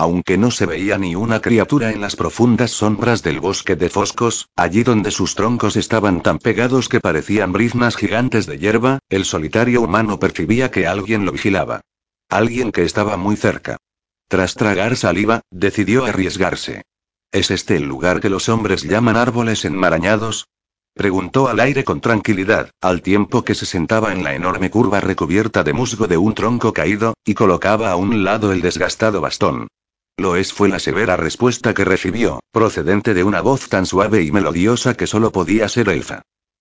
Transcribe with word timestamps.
aunque 0.00 0.38
no 0.38 0.50
se 0.50 0.64
veía 0.64 0.96
ni 0.96 1.14
una 1.14 1.42
criatura 1.42 1.90
en 1.90 2.00
las 2.00 2.16
profundas 2.16 2.70
sombras 2.70 3.22
del 3.22 3.38
bosque 3.38 3.76
de 3.76 3.90
Foscos, 3.90 4.48
allí 4.56 4.82
donde 4.82 5.10
sus 5.10 5.34
troncos 5.34 5.76
estaban 5.76 6.22
tan 6.22 6.38
pegados 6.38 6.88
que 6.88 7.00
parecían 7.00 7.52
briznas 7.52 7.96
gigantes 7.96 8.46
de 8.46 8.58
hierba, 8.58 9.00
el 9.10 9.26
solitario 9.26 9.82
humano 9.82 10.18
percibía 10.18 10.70
que 10.70 10.86
alguien 10.86 11.26
lo 11.26 11.32
vigilaba. 11.32 11.82
Alguien 12.30 12.72
que 12.72 12.84
estaba 12.84 13.18
muy 13.18 13.36
cerca. 13.36 13.76
Tras 14.26 14.54
tragar 14.54 14.96
saliva, 14.96 15.42
decidió 15.50 16.06
arriesgarse. 16.06 16.80
¿Es 17.30 17.50
este 17.50 17.76
el 17.76 17.84
lugar 17.84 18.22
que 18.22 18.30
los 18.30 18.48
hombres 18.48 18.84
llaman 18.84 19.18
árboles 19.18 19.66
enmarañados? 19.66 20.46
Preguntó 20.94 21.48
al 21.48 21.60
aire 21.60 21.84
con 21.84 22.00
tranquilidad, 22.00 22.70
al 22.80 23.02
tiempo 23.02 23.44
que 23.44 23.54
se 23.54 23.66
sentaba 23.66 24.12
en 24.12 24.24
la 24.24 24.34
enorme 24.34 24.70
curva 24.70 25.00
recubierta 25.00 25.62
de 25.62 25.74
musgo 25.74 26.06
de 26.06 26.16
un 26.16 26.32
tronco 26.32 26.72
caído, 26.72 27.12
y 27.22 27.34
colocaba 27.34 27.90
a 27.90 27.96
un 27.96 28.24
lado 28.24 28.50
el 28.50 28.62
desgastado 28.62 29.20
bastón. 29.20 29.68
Lo 30.20 30.36
es 30.36 30.52
fue 30.52 30.68
la 30.68 30.78
severa 30.78 31.16
respuesta 31.16 31.72
que 31.72 31.82
recibió, 31.82 32.40
procedente 32.52 33.14
de 33.14 33.24
una 33.24 33.40
voz 33.40 33.70
tan 33.70 33.86
suave 33.86 34.22
y 34.22 34.30
melodiosa 34.30 34.92
que 34.92 35.06
solo 35.06 35.32
podía 35.32 35.66
ser 35.66 35.88
elfa. 35.88 36.20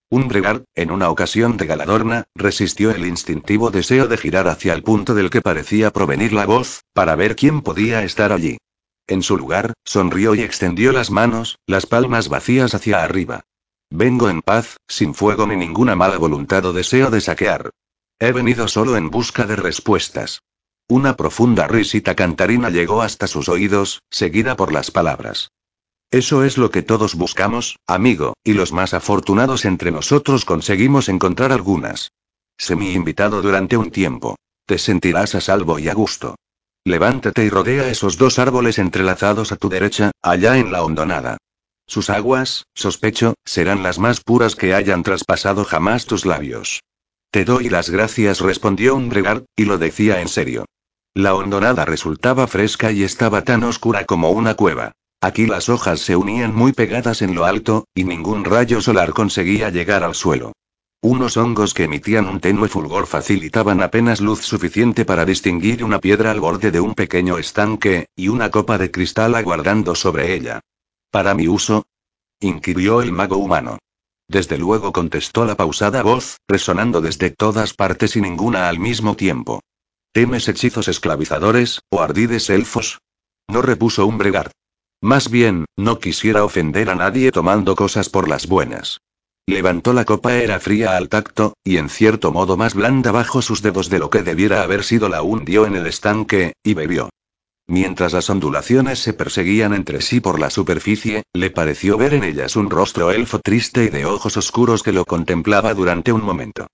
Un 0.09 0.29
bregar, 0.29 0.63
en 0.75 0.91
una 0.91 1.09
ocasión 1.09 1.57
de 1.57 1.65
galadorna, 1.65 2.23
resistió 2.35 2.91
el 2.91 3.05
instintivo 3.05 3.69
deseo 3.69 4.07
de 4.07 4.15
girar 4.15 4.47
hacia 4.47 4.73
el 4.73 4.81
punto 4.81 5.13
del 5.13 5.29
que 5.29 5.41
parecía 5.41 5.91
provenir 5.91 6.31
la 6.31 6.45
voz, 6.45 6.85
para 6.93 7.17
ver 7.17 7.35
quién 7.35 7.61
podía 7.61 8.01
estar 8.05 8.31
allí. 8.31 8.59
En 9.07 9.23
su 9.23 9.35
lugar, 9.35 9.73
sonrió 9.83 10.35
y 10.35 10.41
extendió 10.41 10.93
las 10.93 11.11
manos, 11.11 11.57
las 11.67 11.85
palmas 11.85 12.29
vacías 12.29 12.73
hacia 12.73 13.03
arriba. 13.03 13.41
Vengo 13.89 14.29
en 14.29 14.41
paz, 14.41 14.77
sin 14.87 15.13
fuego 15.13 15.45
ni 15.45 15.57
ninguna 15.57 15.97
mala 15.97 16.17
voluntad 16.17 16.63
o 16.63 16.71
deseo 16.71 17.09
de 17.09 17.19
saquear. 17.19 17.71
He 18.19 18.31
venido 18.31 18.69
solo 18.69 18.95
en 18.95 19.09
busca 19.09 19.45
de 19.45 19.57
respuestas. 19.57 20.43
Una 20.91 21.15
profunda 21.15 21.67
risita 21.67 22.15
cantarina 22.15 22.71
llegó 22.71 23.03
hasta 23.03 23.27
sus 23.27 23.47
oídos, 23.47 24.01
seguida 24.09 24.55
por 24.55 24.73
las 24.73 24.89
palabras. 24.89 25.51
Eso 26.09 26.43
es 26.43 26.57
lo 26.57 26.71
que 26.71 26.81
todos 26.81 27.13
buscamos, 27.13 27.77
amigo, 27.85 28.33
y 28.43 28.53
los 28.53 28.71
más 28.71 28.95
afortunados 28.95 29.65
entre 29.65 29.91
nosotros 29.91 30.45
conseguimos 30.45 31.07
encontrar 31.07 31.51
algunas. 31.51 32.11
Sé 32.57 32.75
mi 32.75 32.93
invitado 32.93 33.43
durante 33.43 33.77
un 33.77 33.91
tiempo. 33.91 34.35
Te 34.65 34.79
sentirás 34.79 35.35
a 35.35 35.41
salvo 35.41 35.77
y 35.77 35.89
a 35.89 35.93
gusto. 35.93 36.33
Levántate 36.83 37.45
y 37.45 37.49
rodea 37.49 37.87
esos 37.87 38.17
dos 38.17 38.39
árboles 38.39 38.79
entrelazados 38.79 39.51
a 39.51 39.57
tu 39.57 39.69
derecha, 39.69 40.09
allá 40.23 40.57
en 40.57 40.71
la 40.71 40.83
hondonada. 40.83 41.37
Sus 41.85 42.09
aguas, 42.09 42.63
sospecho, 42.73 43.35
serán 43.45 43.83
las 43.83 43.99
más 43.99 44.21
puras 44.21 44.55
que 44.55 44.73
hayan 44.73 45.03
traspasado 45.03 45.65
jamás 45.65 46.07
tus 46.07 46.25
labios. 46.25 46.81
Te 47.29 47.45
doy 47.45 47.69
las 47.69 47.91
gracias, 47.91 48.39
respondió 48.39 48.95
un 48.95 49.09
bregar, 49.09 49.45
y 49.55 49.65
lo 49.65 49.77
decía 49.77 50.19
en 50.21 50.27
serio. 50.27 50.65
La 51.13 51.35
hondonada 51.35 51.85
resultaba 51.85 52.47
fresca 52.47 52.91
y 52.91 53.03
estaba 53.03 53.43
tan 53.43 53.63
oscura 53.63 54.05
como 54.05 54.29
una 54.31 54.55
cueva. 54.55 54.93
Aquí 55.21 55.47
las 55.47 55.67
hojas 55.67 55.99
se 55.99 56.15
unían 56.15 56.55
muy 56.55 56.71
pegadas 56.71 57.21
en 57.21 57.35
lo 57.35 57.45
alto, 57.45 57.85
y 57.93 58.05
ningún 58.05 58.45
rayo 58.45 58.79
solar 58.79 59.11
conseguía 59.11 59.69
llegar 59.69 60.03
al 60.03 60.15
suelo. 60.15 60.53
Unos 61.01 61.37
hongos 61.37 61.73
que 61.73 61.85
emitían 61.85 62.27
un 62.27 62.39
tenue 62.39 62.67
fulgor 62.67 63.07
facilitaban 63.07 63.81
apenas 63.81 64.21
luz 64.21 64.41
suficiente 64.41 65.05
para 65.05 65.25
distinguir 65.25 65.83
una 65.83 65.99
piedra 65.99 66.31
al 66.31 66.39
borde 66.39 66.71
de 66.71 66.79
un 66.79 66.93
pequeño 66.93 67.37
estanque, 67.37 68.07
y 68.15 68.27
una 68.27 68.51
copa 68.51 68.77
de 68.77 68.91
cristal 68.91 69.35
aguardando 69.35 69.95
sobre 69.95 70.33
ella. 70.33 70.61
¿Para 71.09 71.33
mi 71.33 71.47
uso? 71.47 71.85
inquirió 72.39 73.01
el 73.01 73.11
mago 73.11 73.37
humano. 73.37 73.79
Desde 74.27 74.57
luego 74.57 74.93
contestó 74.93 75.43
la 75.43 75.55
pausada 75.55 76.03
voz, 76.03 76.37
resonando 76.47 77.01
desde 77.01 77.31
todas 77.31 77.73
partes 77.73 78.15
y 78.15 78.21
ninguna 78.21 78.69
al 78.69 78.79
mismo 78.79 79.15
tiempo. 79.15 79.61
¿Temes 80.11 80.47
hechizos 80.47 80.87
esclavizadores, 80.87 81.81
o 81.89 82.01
ardides 82.01 82.49
elfos? 82.49 82.99
No 83.47 83.61
repuso 83.61 84.07
un 84.07 84.17
bregar. 84.17 84.51
Más 85.01 85.29
bien, 85.29 85.65
no 85.77 85.99
quisiera 85.99 86.43
ofender 86.43 86.89
a 86.89 86.95
nadie 86.95 87.31
tomando 87.31 87.75
cosas 87.75 88.09
por 88.09 88.27
las 88.27 88.47
buenas. 88.47 88.99
Levantó 89.45 89.93
la 89.93 90.05
copa, 90.05 90.35
era 90.35 90.59
fría 90.59 90.97
al 90.97 91.09
tacto, 91.09 91.53
y 91.63 91.77
en 91.77 91.89
cierto 91.89 92.31
modo 92.31 92.57
más 92.57 92.73
blanda 92.73 93.11
bajo 93.11 93.41
sus 93.41 93.61
dedos 93.61 93.89
de 93.89 93.99
lo 93.99 94.09
que 94.09 94.23
debiera 94.23 94.63
haber 94.63 94.83
sido 94.83 95.09
la 95.09 95.21
hundió 95.21 95.65
en 95.65 95.75
el 95.75 95.87
estanque, 95.87 96.53
y 96.63 96.73
bebió. 96.73 97.09
Mientras 97.67 98.13
las 98.13 98.31
ondulaciones 98.31 98.97
se 98.97 99.13
perseguían 99.13 99.75
entre 99.75 100.01
sí 100.01 100.19
por 100.19 100.39
la 100.39 100.49
superficie, 100.49 101.21
le 101.33 101.51
pareció 101.51 101.97
ver 101.97 102.15
en 102.15 102.23
ellas 102.23 102.55
un 102.55 102.71
rostro 102.71 103.11
elfo 103.11 103.39
triste 103.39 103.83
y 103.85 103.89
de 103.89 104.05
ojos 104.05 104.37
oscuros 104.37 104.81
que 104.81 104.91
lo 104.91 105.05
contemplaba 105.05 105.75
durante 105.75 106.11
un 106.11 106.23
momento. 106.23 106.67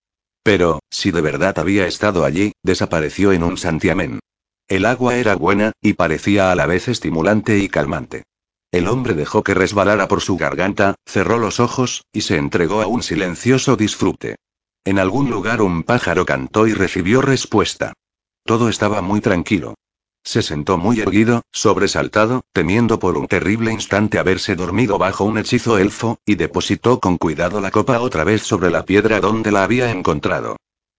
Pero, 0.46 0.78
si 0.92 1.10
de 1.10 1.22
verdad 1.22 1.58
había 1.58 1.88
estado 1.88 2.24
allí, 2.24 2.52
desapareció 2.62 3.32
en 3.32 3.42
un 3.42 3.58
santiamén. 3.58 4.20
El 4.68 4.86
agua 4.86 5.16
era 5.16 5.36
buena, 5.36 5.72
y 5.82 5.94
parecía 5.94 6.52
a 6.52 6.56
la 6.56 6.68
vez 6.68 6.88
estimulante 6.88 7.58
y 7.58 7.68
calmante. 7.68 8.26
El 8.72 8.88
hombre 8.88 9.16
dejó 9.16 9.44
que 9.44 9.56
resbalara 9.56 10.08
por 10.08 10.22
su 10.22 10.38
garganta, 10.38 10.94
cerró 11.04 11.40
los 11.40 11.60
ojos, 11.60 12.04
y 12.14 12.22
se 12.22 12.38
entregó 12.38 12.84
a 12.84 12.86
un 12.86 13.02
silencioso 13.02 13.76
disfrute. 13.76 14.36
En 14.84 15.00
algún 15.00 15.32
lugar 15.32 15.64
un 15.64 15.82
pájaro 15.82 16.28
cantó 16.28 16.68
y 16.68 16.74
recibió 16.74 17.24
respuesta. 17.24 17.94
Todo 18.44 18.70
estaba 18.70 19.02
muy 19.02 19.22
tranquilo. 19.22 19.74
Se 20.26 20.42
sentó 20.42 20.80
muy 20.80 21.00
erguido, 21.00 21.44
sobresaltado, 21.52 22.44
temiendo 22.52 22.98
por 22.98 23.16
un 23.16 23.28
terrible 23.28 23.72
instante 23.72 24.18
haberse 24.18 24.56
dormido 24.56 24.98
bajo 24.98 25.24
un 25.24 25.38
hechizo 25.38 25.78
elfo, 25.78 26.20
y 26.26 26.34
depositó 26.34 27.00
con 27.00 27.18
cuidado 27.18 27.62
la 27.62 27.70
copa 27.70 28.00
otra 28.00 28.24
vez 28.24 28.42
sobre 28.42 28.72
la 28.72 28.86
piedra 28.86 29.20
donde 29.20 29.52
la 29.52 29.64
había 29.64 29.92
encontrado. 29.92 30.58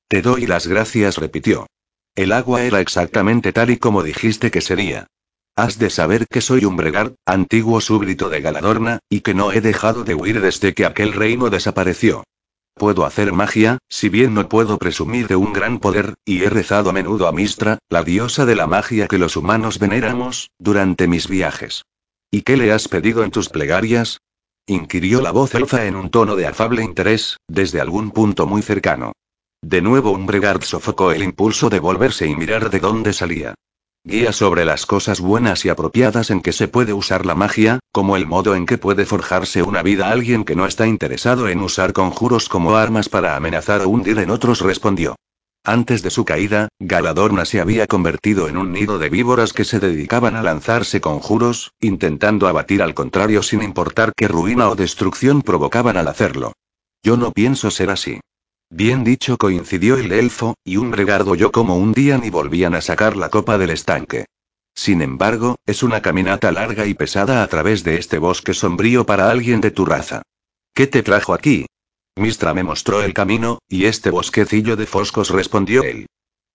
Te 0.09 0.22
doy 0.22 0.47
las 0.47 0.69
gracias, 0.69 1.19
repitió. 1.19 1.66
El 2.15 2.31
agua 2.31 2.62
era 2.62 2.81
exactamente 2.81 3.53
tal 3.53 3.70
y 3.70 3.78
como 3.78 4.04
dijiste 4.04 4.53
que 4.53 4.60
sería. 4.60 5.09
Has 5.56 5.78
de 5.78 5.91
saber 5.91 6.28
que 6.28 6.41
soy 6.41 6.65
un 6.65 6.76
bregar, 6.76 7.15
antiguo 7.26 7.81
súbdito 7.81 8.28
de 8.28 8.41
Galadorna, 8.41 9.00
y 9.10 9.20
que 9.20 9.34
no 9.34 9.50
he 9.50 9.60
dejado 9.60 10.04
de 10.04 10.15
huir 10.15 10.41
desde 10.41 10.72
que 10.72 10.86
aquel 10.86 11.12
reino 11.12 11.50
desapareció. 11.50 12.22
Puedo 12.78 13.06
hacer 13.06 13.32
magia, 13.32 13.78
si 13.88 14.10
bien 14.10 14.34
no 14.34 14.50
puedo 14.50 14.76
presumir 14.76 15.28
de 15.28 15.37
un 15.37 15.54
gran 15.54 15.78
poder, 15.78 16.12
y 16.26 16.42
he 16.42 16.50
rezado 16.50 16.91
a 16.91 16.92
menudo 16.92 17.26
a 17.26 17.32
Mistra, 17.32 17.78
la 17.88 18.04
diosa 18.04 18.44
de 18.44 18.54
la 18.54 18.66
magia 18.66 19.09
que 19.09 19.16
los 19.16 19.34
humanos 19.38 19.78
veneramos, 19.78 20.50
durante 20.59 21.09
mis 21.09 21.26
viajes. 21.26 21.86
¿Y 22.31 22.42
qué 22.42 22.59
le 22.59 22.72
has 22.72 22.86
pedido 22.88 23.25
en 23.25 23.31
tus 23.31 23.48
plegarias? 23.48 24.20
inquirió 24.66 25.22
la 25.22 25.31
voz 25.31 25.54
elfa 25.54 25.86
en 25.86 25.97
un 25.97 26.10
tono 26.10 26.36
de 26.36 26.47
afable 26.47 26.82
interés, 26.82 27.38
desde 27.48 27.81
algún 27.81 28.10
punto 28.10 28.47
muy 28.47 28.60
cercano. 28.60 29.12
De 29.62 29.81
nuevo 29.81 30.10
un 30.10 30.26
bregard 30.26 30.62
sofocó 30.62 31.12
el 31.12 31.22
impulso 31.22 31.70
de 31.70 31.81
volverse 31.81 32.26
y 32.26 32.36
mirar 32.36 32.69
de 32.69 32.81
dónde 32.81 33.15
salía. 33.15 33.54
Guía 34.09 34.31
sobre 34.31 34.65
las 34.65 34.87
cosas 34.87 35.21
buenas 35.21 35.65
y 35.65 35.69
apropiadas 35.69 36.31
en 36.31 36.41
que 36.41 36.53
se 36.53 36.69
puede 36.69 36.93
usar 36.93 37.27
la 37.27 37.34
magia, 37.34 37.81
como 37.91 38.17
el 38.17 38.25
modo 38.25 38.55
en 38.55 38.65
que 38.65 38.78
puede 38.78 39.05
forjarse 39.05 39.65
una 39.65 39.83
vida 39.83 40.11
alguien 40.11 40.44
que 40.44 40.55
no 40.55 40.65
está 40.65 40.87
interesado 40.87 41.49
en 41.49 41.61
usar 41.61 41.93
conjuros 41.93 42.49
como 42.49 42.77
armas 42.77 43.09
para 43.09 43.34
amenazar 43.34 43.81
o 43.81 43.89
hundir 43.89 44.21
en 44.21 44.31
otros, 44.31 44.61
respondió. 44.61 45.16
Antes 45.65 46.05
de 46.05 46.11
su 46.11 46.25
caída, 46.25 46.69
Galadorna 46.78 47.45
se 47.45 47.61
había 47.61 47.89
convertido 47.89 48.47
en 48.47 48.59
un 48.59 48.71
nido 48.71 49.00
de 49.00 49.09
víboras 49.09 49.53
que 49.53 49.65
se 49.65 49.81
dedicaban 49.81 50.37
a 50.37 50.43
lanzarse 50.45 51.00
conjuros, 51.00 51.72
intentando 51.81 52.47
abatir 52.47 52.83
al 52.83 52.95
contrario 52.95 53.43
sin 53.43 53.61
importar 53.61 54.12
qué 54.16 54.28
ruina 54.28 54.69
o 54.69 54.77
destrucción 54.77 55.43
provocaban 55.43 55.97
al 55.97 56.06
hacerlo. 56.06 56.53
Yo 57.03 57.16
no 57.16 57.33
pienso 57.33 57.72
ser 57.72 57.91
así. 57.91 58.21
Bien 58.76 59.04
dicho, 59.04 59.38
coincidió 59.38 59.97
el 59.97 60.12
elfo, 60.12 60.54
y 60.62 60.76
un 60.76 60.92
regardo 60.92 61.34
yo 61.34 61.50
como 61.50 61.78
un 61.78 61.94
día 61.94 62.19
ni 62.19 62.28
volvían 62.28 62.75
a 62.75 62.82
sacar 62.82 63.16
la 63.16 63.31
copa 63.31 63.56
del 63.56 63.70
estanque. 63.70 64.26
Sin 64.75 65.00
embargo, 65.00 65.56
es 65.64 65.82
una 65.82 66.03
caminata 66.03 66.53
larga 66.53 66.84
y 66.84 66.92
pesada 66.92 67.42
a 67.42 67.47
través 67.47 67.84
de 67.84 67.97
este 67.97 68.19
bosque 68.19 68.53
sombrío 68.53 69.06
para 69.06 69.31
alguien 69.31 69.62
de 69.62 69.70
tu 69.70 69.86
raza. 69.86 70.20
¿Qué 70.75 70.86
te 70.86 71.03
trajo 71.03 71.32
aquí? 71.32 71.65
Mistra 72.16 72.53
me 72.53 72.65
mostró 72.65 73.03
el 73.03 73.15
camino, 73.15 73.60
y 73.66 73.86
este 73.86 74.10
bosquecillo 74.10 74.76
de 74.76 74.84
foscos 74.84 75.31
respondió 75.31 75.82
él. 75.82 76.04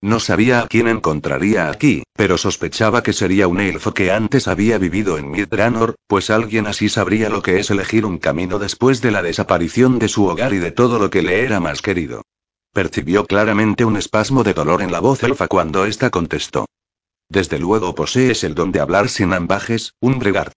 No 0.02 0.18
sabía 0.18 0.62
a 0.62 0.66
quién 0.66 0.88
encontraría 0.88 1.70
aquí, 1.70 2.02
pero 2.14 2.36
sospechaba 2.36 3.04
que 3.04 3.12
sería 3.12 3.46
un 3.46 3.60
elfo 3.60 3.94
que 3.94 4.10
antes 4.10 4.48
había 4.48 4.76
vivido 4.76 5.16
en 5.16 5.30
Midranor, 5.30 5.94
pues 6.08 6.28
alguien 6.28 6.66
así 6.66 6.88
sabría 6.88 7.28
lo 7.28 7.40
que 7.40 7.60
es 7.60 7.70
elegir 7.70 8.04
un 8.04 8.18
camino 8.18 8.58
después 8.58 9.00
de 9.00 9.12
la 9.12 9.22
desaparición 9.22 10.00
de 10.00 10.08
su 10.08 10.26
hogar 10.26 10.54
y 10.54 10.58
de 10.58 10.72
todo 10.72 10.98
lo 10.98 11.08
que 11.08 11.22
le 11.22 11.44
era 11.44 11.60
más 11.60 11.82
querido. 11.82 12.22
Percibió 12.72 13.26
claramente 13.26 13.84
un 13.84 13.96
espasmo 13.96 14.42
de 14.42 14.54
dolor 14.54 14.82
en 14.82 14.90
la 14.90 14.98
voz 14.98 15.22
elfa 15.22 15.46
cuando 15.46 15.84
ésta 15.84 16.10
contestó. 16.10 16.66
Desde 17.28 17.60
luego 17.60 17.94
posees 17.94 18.42
el 18.42 18.56
don 18.56 18.72
de 18.72 18.80
hablar 18.80 19.08
sin 19.08 19.32
ambajes, 19.32 19.94
un 20.00 20.18
bregar. 20.18 20.52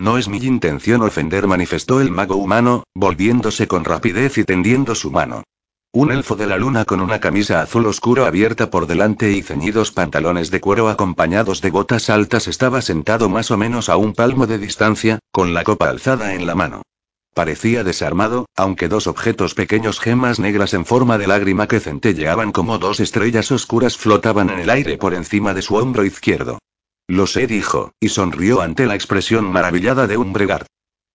No 0.00 0.18
es 0.18 0.26
mi 0.26 0.38
intención 0.38 1.02
ofender, 1.02 1.46
manifestó 1.46 2.00
el 2.00 2.10
mago 2.10 2.34
humano, 2.34 2.82
volviéndose 2.94 3.68
con 3.68 3.84
rapidez 3.84 4.36
y 4.38 4.44
tendiendo 4.44 4.96
su 4.96 5.12
mano. 5.12 5.44
Un 5.92 6.12
elfo 6.12 6.36
de 6.36 6.46
la 6.46 6.56
luna 6.56 6.84
con 6.84 7.00
una 7.00 7.18
camisa 7.18 7.62
azul 7.62 7.84
oscuro 7.86 8.24
abierta 8.24 8.70
por 8.70 8.86
delante 8.86 9.32
y 9.32 9.42
ceñidos 9.42 9.90
pantalones 9.90 10.52
de 10.52 10.60
cuero 10.60 10.88
acompañados 10.88 11.60
de 11.62 11.72
botas 11.72 12.10
altas 12.10 12.46
estaba 12.46 12.80
sentado 12.80 13.28
más 13.28 13.50
o 13.50 13.56
menos 13.56 13.88
a 13.88 13.96
un 13.96 14.12
palmo 14.12 14.46
de 14.46 14.58
distancia, 14.58 15.18
con 15.32 15.52
la 15.52 15.64
copa 15.64 15.88
alzada 15.88 16.34
en 16.34 16.46
la 16.46 16.54
mano. 16.54 16.82
Parecía 17.34 17.82
desarmado, 17.82 18.46
aunque 18.54 18.86
dos 18.86 19.08
objetos 19.08 19.54
pequeños 19.54 19.98
gemas 19.98 20.38
negras 20.38 20.74
en 20.74 20.86
forma 20.86 21.18
de 21.18 21.26
lágrima 21.26 21.66
que 21.66 21.80
centelleaban 21.80 22.52
como 22.52 22.78
dos 22.78 23.00
estrellas 23.00 23.50
oscuras 23.50 23.96
flotaban 23.96 24.48
en 24.50 24.60
el 24.60 24.70
aire 24.70 24.96
por 24.96 25.12
encima 25.12 25.54
de 25.54 25.62
su 25.62 25.74
hombro 25.74 26.04
izquierdo. 26.04 26.60
Lo 27.08 27.26
sé, 27.26 27.48
dijo, 27.48 27.94
y 27.98 28.10
sonrió 28.10 28.60
ante 28.60 28.86
la 28.86 28.94
expresión 28.94 29.50
maravillada 29.50 30.06
de 30.06 30.16
Umbregard. 30.16 30.66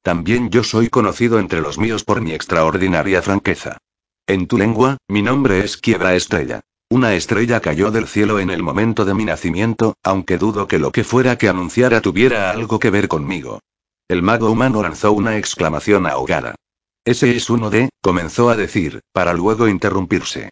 También 0.01 0.49
yo 0.49 0.65
soy 0.65 0.89
conocido 0.89 1.39
entre 1.39 1.61
los 1.61 1.77
míos 1.77 2.03
por 2.03 2.19
mi 2.19 2.33
extraordinaria 2.33 3.21
franqueza. 3.21 3.77
En 4.27 4.47
tu 4.47 4.57
lengua, 4.57 4.97
mi 5.07 5.21
nombre 5.21 5.63
es 5.63 5.77
Quiebra 5.77 6.15
Estrella. 6.15 6.61
Una 6.89 7.13
estrella 7.13 7.59
cayó 7.59 7.91
del 7.91 8.07
cielo 8.07 8.39
en 8.39 8.49
el 8.49 8.63
momento 8.63 9.05
de 9.05 9.13
mi 9.13 9.23
nacimiento, 9.23 9.93
aunque 10.03 10.39
dudo 10.39 10.67
que 10.67 10.79
lo 10.79 10.91
que 10.91 11.03
fuera 11.03 11.37
que 11.37 11.47
anunciara 11.47 12.01
tuviera 12.01 12.49
algo 12.49 12.79
que 12.79 12.89
ver 12.89 13.07
conmigo. 13.07 13.59
El 14.07 14.23
mago 14.23 14.49
humano 14.49 14.81
lanzó 14.81 15.11
una 15.11 15.37
exclamación 15.37 16.07
ahogada. 16.07 16.55
Ese 17.05 17.35
es 17.35 17.51
uno 17.51 17.69
de, 17.69 17.89
comenzó 18.01 18.49
a 18.49 18.55
decir, 18.55 19.01
para 19.11 19.33
luego 19.33 19.67
interrumpirse. 19.67 20.49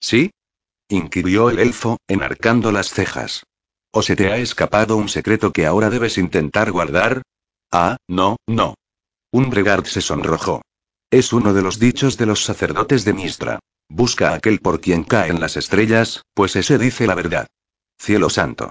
¿Sí? 0.00 0.30
inquirió 0.88 1.50
el 1.50 1.58
elfo, 1.58 1.96
enarcando 2.06 2.70
las 2.70 2.90
cejas. 2.90 3.42
¿O 3.90 4.02
se 4.02 4.14
te 4.14 4.30
ha 4.30 4.36
escapado 4.36 4.96
un 4.96 5.08
secreto 5.08 5.52
que 5.52 5.66
ahora 5.66 5.90
debes 5.90 6.16
intentar 6.16 6.70
guardar? 6.70 7.22
Ah, 7.72 7.96
no, 8.06 8.36
no. 8.46 8.74
Un 9.32 9.50
bregard 9.50 9.86
se 9.86 10.00
sonrojó. 10.00 10.62
Es 11.10 11.32
uno 11.32 11.54
de 11.54 11.62
los 11.62 11.78
dichos 11.78 12.16
de 12.16 12.26
los 12.26 12.44
sacerdotes 12.44 13.04
de 13.04 13.12
Mistra. 13.12 13.60
Busca 13.88 14.30
a 14.30 14.34
aquel 14.34 14.58
por 14.58 14.80
quien 14.80 15.04
caen 15.04 15.38
las 15.38 15.56
estrellas, 15.56 16.22
pues 16.34 16.56
ese 16.56 16.78
dice 16.78 17.06
la 17.06 17.14
verdad. 17.14 17.46
Cielo 17.96 18.28
santo. 18.28 18.70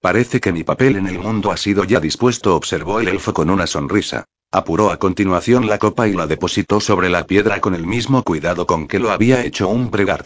Parece 0.00 0.40
que 0.40 0.52
mi 0.52 0.64
papel 0.64 0.96
en 0.96 1.06
el 1.06 1.20
mundo 1.20 1.52
ha 1.52 1.56
sido 1.56 1.84
ya 1.84 2.00
dispuesto, 2.00 2.56
observó 2.56 2.98
el 2.98 3.06
elfo 3.06 3.32
con 3.32 3.50
una 3.50 3.68
sonrisa. 3.68 4.24
Apuró 4.50 4.90
a 4.90 4.98
continuación 4.98 5.68
la 5.68 5.78
copa 5.78 6.08
y 6.08 6.14
la 6.14 6.26
depositó 6.26 6.80
sobre 6.80 7.08
la 7.08 7.24
piedra 7.24 7.60
con 7.60 7.74
el 7.74 7.86
mismo 7.86 8.24
cuidado 8.24 8.66
con 8.66 8.88
que 8.88 8.98
lo 8.98 9.12
había 9.12 9.44
hecho 9.44 9.68
un 9.68 9.90
bregard. 9.90 10.24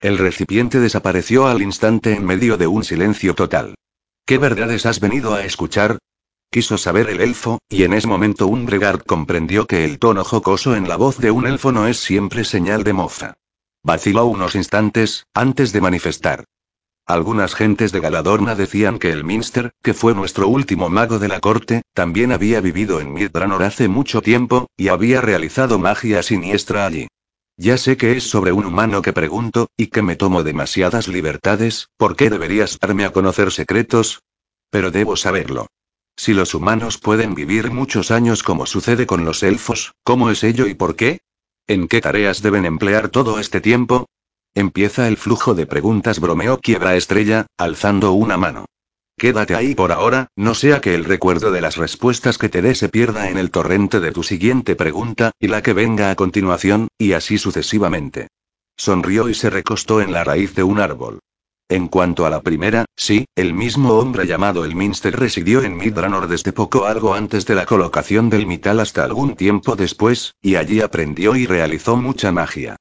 El 0.00 0.16
recipiente 0.16 0.80
desapareció 0.80 1.46
al 1.46 1.60
instante 1.60 2.14
en 2.14 2.24
medio 2.24 2.56
de 2.56 2.66
un 2.66 2.84
silencio 2.84 3.34
total. 3.34 3.74
¿Qué 4.24 4.38
verdades 4.38 4.86
has 4.86 4.98
venido 4.98 5.34
a 5.34 5.44
escuchar? 5.44 5.98
Quiso 6.52 6.76
saber 6.76 7.08
el 7.08 7.22
elfo, 7.22 7.60
y 7.70 7.84
en 7.84 7.94
ese 7.94 8.06
momento 8.06 8.46
un 8.46 8.66
bregard 8.66 9.02
comprendió 9.06 9.66
que 9.66 9.86
el 9.86 9.98
tono 9.98 10.22
jocoso 10.22 10.76
en 10.76 10.86
la 10.86 10.96
voz 10.96 11.16
de 11.16 11.30
un 11.30 11.46
elfo 11.46 11.72
no 11.72 11.86
es 11.86 11.96
siempre 11.96 12.44
señal 12.44 12.84
de 12.84 12.92
moza. 12.92 13.38
Vaciló 13.82 14.26
unos 14.26 14.54
instantes, 14.54 15.24
antes 15.32 15.72
de 15.72 15.80
manifestar. 15.80 16.44
Algunas 17.06 17.54
gentes 17.54 17.90
de 17.90 18.00
Galadorna 18.00 18.54
decían 18.54 18.98
que 18.98 19.12
el 19.12 19.24
Minster, 19.24 19.72
que 19.82 19.94
fue 19.94 20.14
nuestro 20.14 20.46
último 20.46 20.90
mago 20.90 21.18
de 21.18 21.28
la 21.28 21.40
corte, 21.40 21.80
también 21.94 22.32
había 22.32 22.60
vivido 22.60 23.00
en 23.00 23.14
Midranor 23.14 23.62
hace 23.62 23.88
mucho 23.88 24.20
tiempo, 24.20 24.66
y 24.76 24.88
había 24.88 25.22
realizado 25.22 25.78
magia 25.78 26.22
siniestra 26.22 26.84
allí. 26.84 27.08
Ya 27.56 27.78
sé 27.78 27.96
que 27.96 28.18
es 28.18 28.24
sobre 28.24 28.52
un 28.52 28.66
humano 28.66 29.00
que 29.00 29.14
pregunto, 29.14 29.70
y 29.74 29.86
que 29.86 30.02
me 30.02 30.16
tomo 30.16 30.42
demasiadas 30.42 31.08
libertades, 31.08 31.88
¿por 31.96 32.14
qué 32.14 32.28
deberías 32.28 32.78
darme 32.78 33.06
a 33.06 33.10
conocer 33.10 33.50
secretos? 33.52 34.20
Pero 34.68 34.90
debo 34.90 35.16
saberlo. 35.16 35.68
Si 36.16 36.34
los 36.34 36.54
humanos 36.54 36.98
pueden 36.98 37.34
vivir 37.34 37.70
muchos 37.70 38.10
años 38.10 38.42
como 38.42 38.66
sucede 38.66 39.06
con 39.06 39.24
los 39.24 39.42
elfos, 39.42 39.94
¿cómo 40.04 40.30
es 40.30 40.44
ello 40.44 40.66
y 40.66 40.74
por 40.74 40.96
qué? 40.96 41.20
¿En 41.66 41.88
qué 41.88 42.00
tareas 42.00 42.42
deben 42.42 42.64
emplear 42.64 43.08
todo 43.08 43.38
este 43.38 43.60
tiempo? 43.60 44.06
Empieza 44.54 45.08
el 45.08 45.16
flujo 45.16 45.54
de 45.54 45.66
preguntas, 45.66 46.20
bromeó 46.20 46.58
Quiebra 46.58 46.96
Estrella, 46.96 47.46
alzando 47.56 48.12
una 48.12 48.36
mano. 48.36 48.66
Quédate 49.16 49.54
ahí 49.54 49.74
por 49.74 49.92
ahora, 49.92 50.28
no 50.36 50.54
sea 50.54 50.80
que 50.80 50.94
el 50.94 51.04
recuerdo 51.04 51.52
de 51.52 51.60
las 51.60 51.76
respuestas 51.76 52.38
que 52.38 52.48
te 52.48 52.60
dé 52.60 52.74
se 52.74 52.88
pierda 52.88 53.30
en 53.30 53.38
el 53.38 53.50
torrente 53.50 54.00
de 54.00 54.12
tu 54.12 54.22
siguiente 54.22 54.74
pregunta, 54.76 55.32
y 55.38 55.48
la 55.48 55.62
que 55.62 55.72
venga 55.72 56.10
a 56.10 56.16
continuación, 56.16 56.88
y 56.98 57.12
así 57.12 57.38
sucesivamente. 57.38 58.28
Sonrió 58.76 59.28
y 59.28 59.34
se 59.34 59.48
recostó 59.48 60.00
en 60.00 60.12
la 60.12 60.24
raíz 60.24 60.54
de 60.54 60.64
un 60.64 60.80
árbol. 60.80 61.20
En 61.72 61.88
cuanto 61.88 62.26
a 62.26 62.28
la 62.28 62.42
primera, 62.42 62.84
sí, 62.94 63.24
el 63.34 63.54
mismo 63.54 63.94
hombre 63.94 64.26
llamado 64.26 64.66
el 64.66 64.74
Minster 64.74 65.18
residió 65.18 65.62
en 65.62 65.78
Midranor 65.78 66.28
desde 66.28 66.52
poco 66.52 66.84
algo 66.84 67.14
antes 67.14 67.46
de 67.46 67.54
la 67.54 67.64
colocación 67.64 68.28
del 68.28 68.46
mital 68.46 68.78
hasta 68.78 69.04
algún 69.04 69.36
tiempo 69.36 69.74
después, 69.74 70.34
y 70.42 70.56
allí 70.56 70.82
aprendió 70.82 71.34
y 71.34 71.46
realizó 71.46 71.96
mucha 71.96 72.30
magia. 72.30 72.76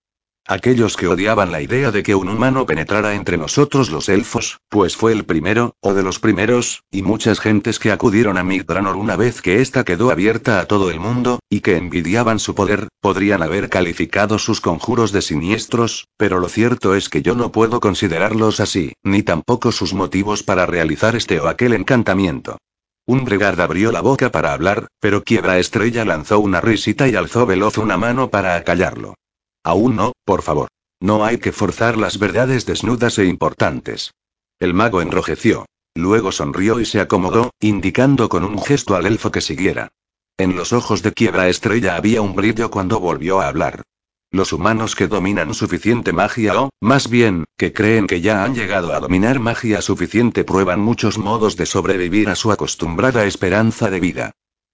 Aquellos 0.52 0.98
que 0.98 1.08
odiaban 1.08 1.54
la 1.54 1.62
idea 1.62 1.92
de 1.92 2.04
que 2.04 2.14
un 2.14 2.28
humano 2.28 2.66
penetrara 2.66 3.16
entre 3.16 3.38
nosotros 3.38 3.90
los 3.90 4.10
elfos, 4.10 4.60
pues 4.68 4.98
fue 4.98 5.14
el 5.14 5.24
primero, 5.24 5.78
o 5.80 5.94
de 5.94 6.04
los 6.04 6.20
primeros, 6.20 6.84
y 6.92 7.04
muchas 7.04 7.40
gentes 7.40 7.80
que 7.80 7.90
acudieron 7.90 8.38
a 8.38 8.44
Migdranor 8.44 8.98
una 8.98 9.16
vez 9.16 9.42
que 9.42 9.62
ésta 9.62 9.86
quedó 9.86 10.12
abierta 10.12 10.60
a 10.60 10.66
todo 10.66 10.92
el 10.92 11.00
mundo, 11.00 11.40
y 11.50 11.62
que 11.62 11.78
envidiaban 11.78 12.38
su 12.38 12.54
poder, 12.54 12.90
podrían 13.00 13.44
haber 13.44 13.70
calificado 13.70 14.38
sus 14.40 14.60
conjuros 14.60 15.14
de 15.14 15.22
siniestros, 15.22 16.10
pero 16.18 16.38
lo 16.42 16.50
cierto 16.50 16.96
es 16.96 17.08
que 17.08 17.22
yo 17.22 17.34
no 17.34 17.54
puedo 17.54 17.80
considerarlos 17.80 18.60
así, 18.60 18.92
ni 19.04 19.24
tampoco 19.24 19.72
sus 19.72 19.94
motivos 19.94 20.44
para 20.44 20.66
realizar 20.66 21.16
este 21.16 21.40
o 21.40 21.48
aquel 21.48 21.72
encantamiento. 21.72 22.58
Un 23.06 23.24
bregard 23.24 23.62
abrió 23.62 23.94
la 23.94 24.02
boca 24.02 24.34
para 24.34 24.52
hablar, 24.52 24.88
pero 25.00 25.24
Quiebra 25.24 25.60
Estrella 25.60 26.04
lanzó 26.04 26.42
una 26.42 26.60
risita 26.60 27.08
y 27.08 27.16
alzó 27.16 27.46
veloz 27.46 27.78
una 27.78 27.96
mano 27.96 28.30
para 28.30 28.58
acallarlo. 28.58 29.16
Aún 29.64 29.96
no, 29.96 30.14
por 30.26 30.42
favor. 30.42 30.70
No 31.00 31.26
hay 31.26 31.38
que 31.38 31.52
forzar 31.52 31.98
las 31.98 32.20
verdades 32.20 32.66
desnudas 32.66 33.18
e 33.20 33.26
importantes. 33.26 34.14
El 34.60 34.74
mago 34.74 35.02
enrojeció. 35.02 35.66
Luego 35.96 36.32
sonrió 36.32 36.80
y 36.80 36.86
se 36.86 37.02
acomodó, 37.02 37.52
indicando 37.60 38.30
con 38.30 38.44
un 38.44 38.62
gesto 38.62 38.96
al 38.96 39.06
elfo 39.06 39.32
que 39.32 39.42
siguiera. 39.42 39.90
En 40.38 40.56
los 40.56 40.74
ojos 40.74 41.04
de 41.04 41.12
Quiebra 41.12 41.50
Estrella 41.50 41.96
había 41.96 42.22
un 42.22 42.36
brillo 42.36 42.72
cuando 42.72 43.00
volvió 43.00 43.42
a 43.42 43.48
hablar. 43.48 43.84
Los 44.32 44.54
humanos 44.54 44.96
que 44.96 45.08
dominan 45.08 45.54
suficiente 45.54 46.14
magia 46.14 46.62
o, 46.62 46.70
más 46.80 47.10
bien, 47.10 47.44
que 47.58 47.74
creen 47.74 48.08
que 48.08 48.22
ya 48.22 48.46
han 48.46 48.56
llegado 48.56 48.94
a 48.94 49.00
dominar 49.02 49.40
magia 49.40 49.82
suficiente 49.82 50.46
prueban 50.46 50.80
muchos 50.80 51.18
modos 51.18 51.58
de 51.58 51.66
sobrevivir 51.66 52.30
a 52.30 52.36
su 52.36 52.52
acostumbrada 52.52 53.26
esperanza 53.26 53.90
de 53.90 54.00
vida. 54.00 54.32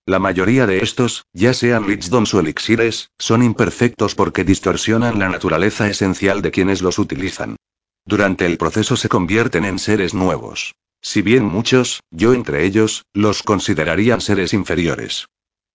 La 0.07 0.19
mayoría 0.19 0.65
de 0.65 0.77
estos, 0.77 1.25
ya 1.33 1.53
sean 1.53 1.85
lichdons 1.85 2.33
o 2.33 2.39
elixires, 2.39 3.11
son 3.19 3.43
imperfectos 3.43 4.15
porque 4.15 4.45
distorsionan 4.45 5.19
la 5.19 5.27
naturaleza 5.27 5.89
esencial 5.89 6.41
de 6.41 6.49
quienes 6.49 6.81
los 6.81 6.97
utilizan. 6.97 7.57
Durante 8.05 8.45
el 8.45 8.57
proceso 8.57 8.95
se 8.95 9.09
convierten 9.09 9.65
en 9.65 9.79
seres 9.79 10.13
nuevos. 10.13 10.75
Si 11.01 11.21
bien 11.21 11.43
muchos, 11.43 11.99
yo 12.09 12.33
entre 12.33 12.63
ellos, 12.63 13.03
los 13.13 13.43
considerarían 13.43 14.21
seres 14.21 14.53
inferiores. 14.53 15.25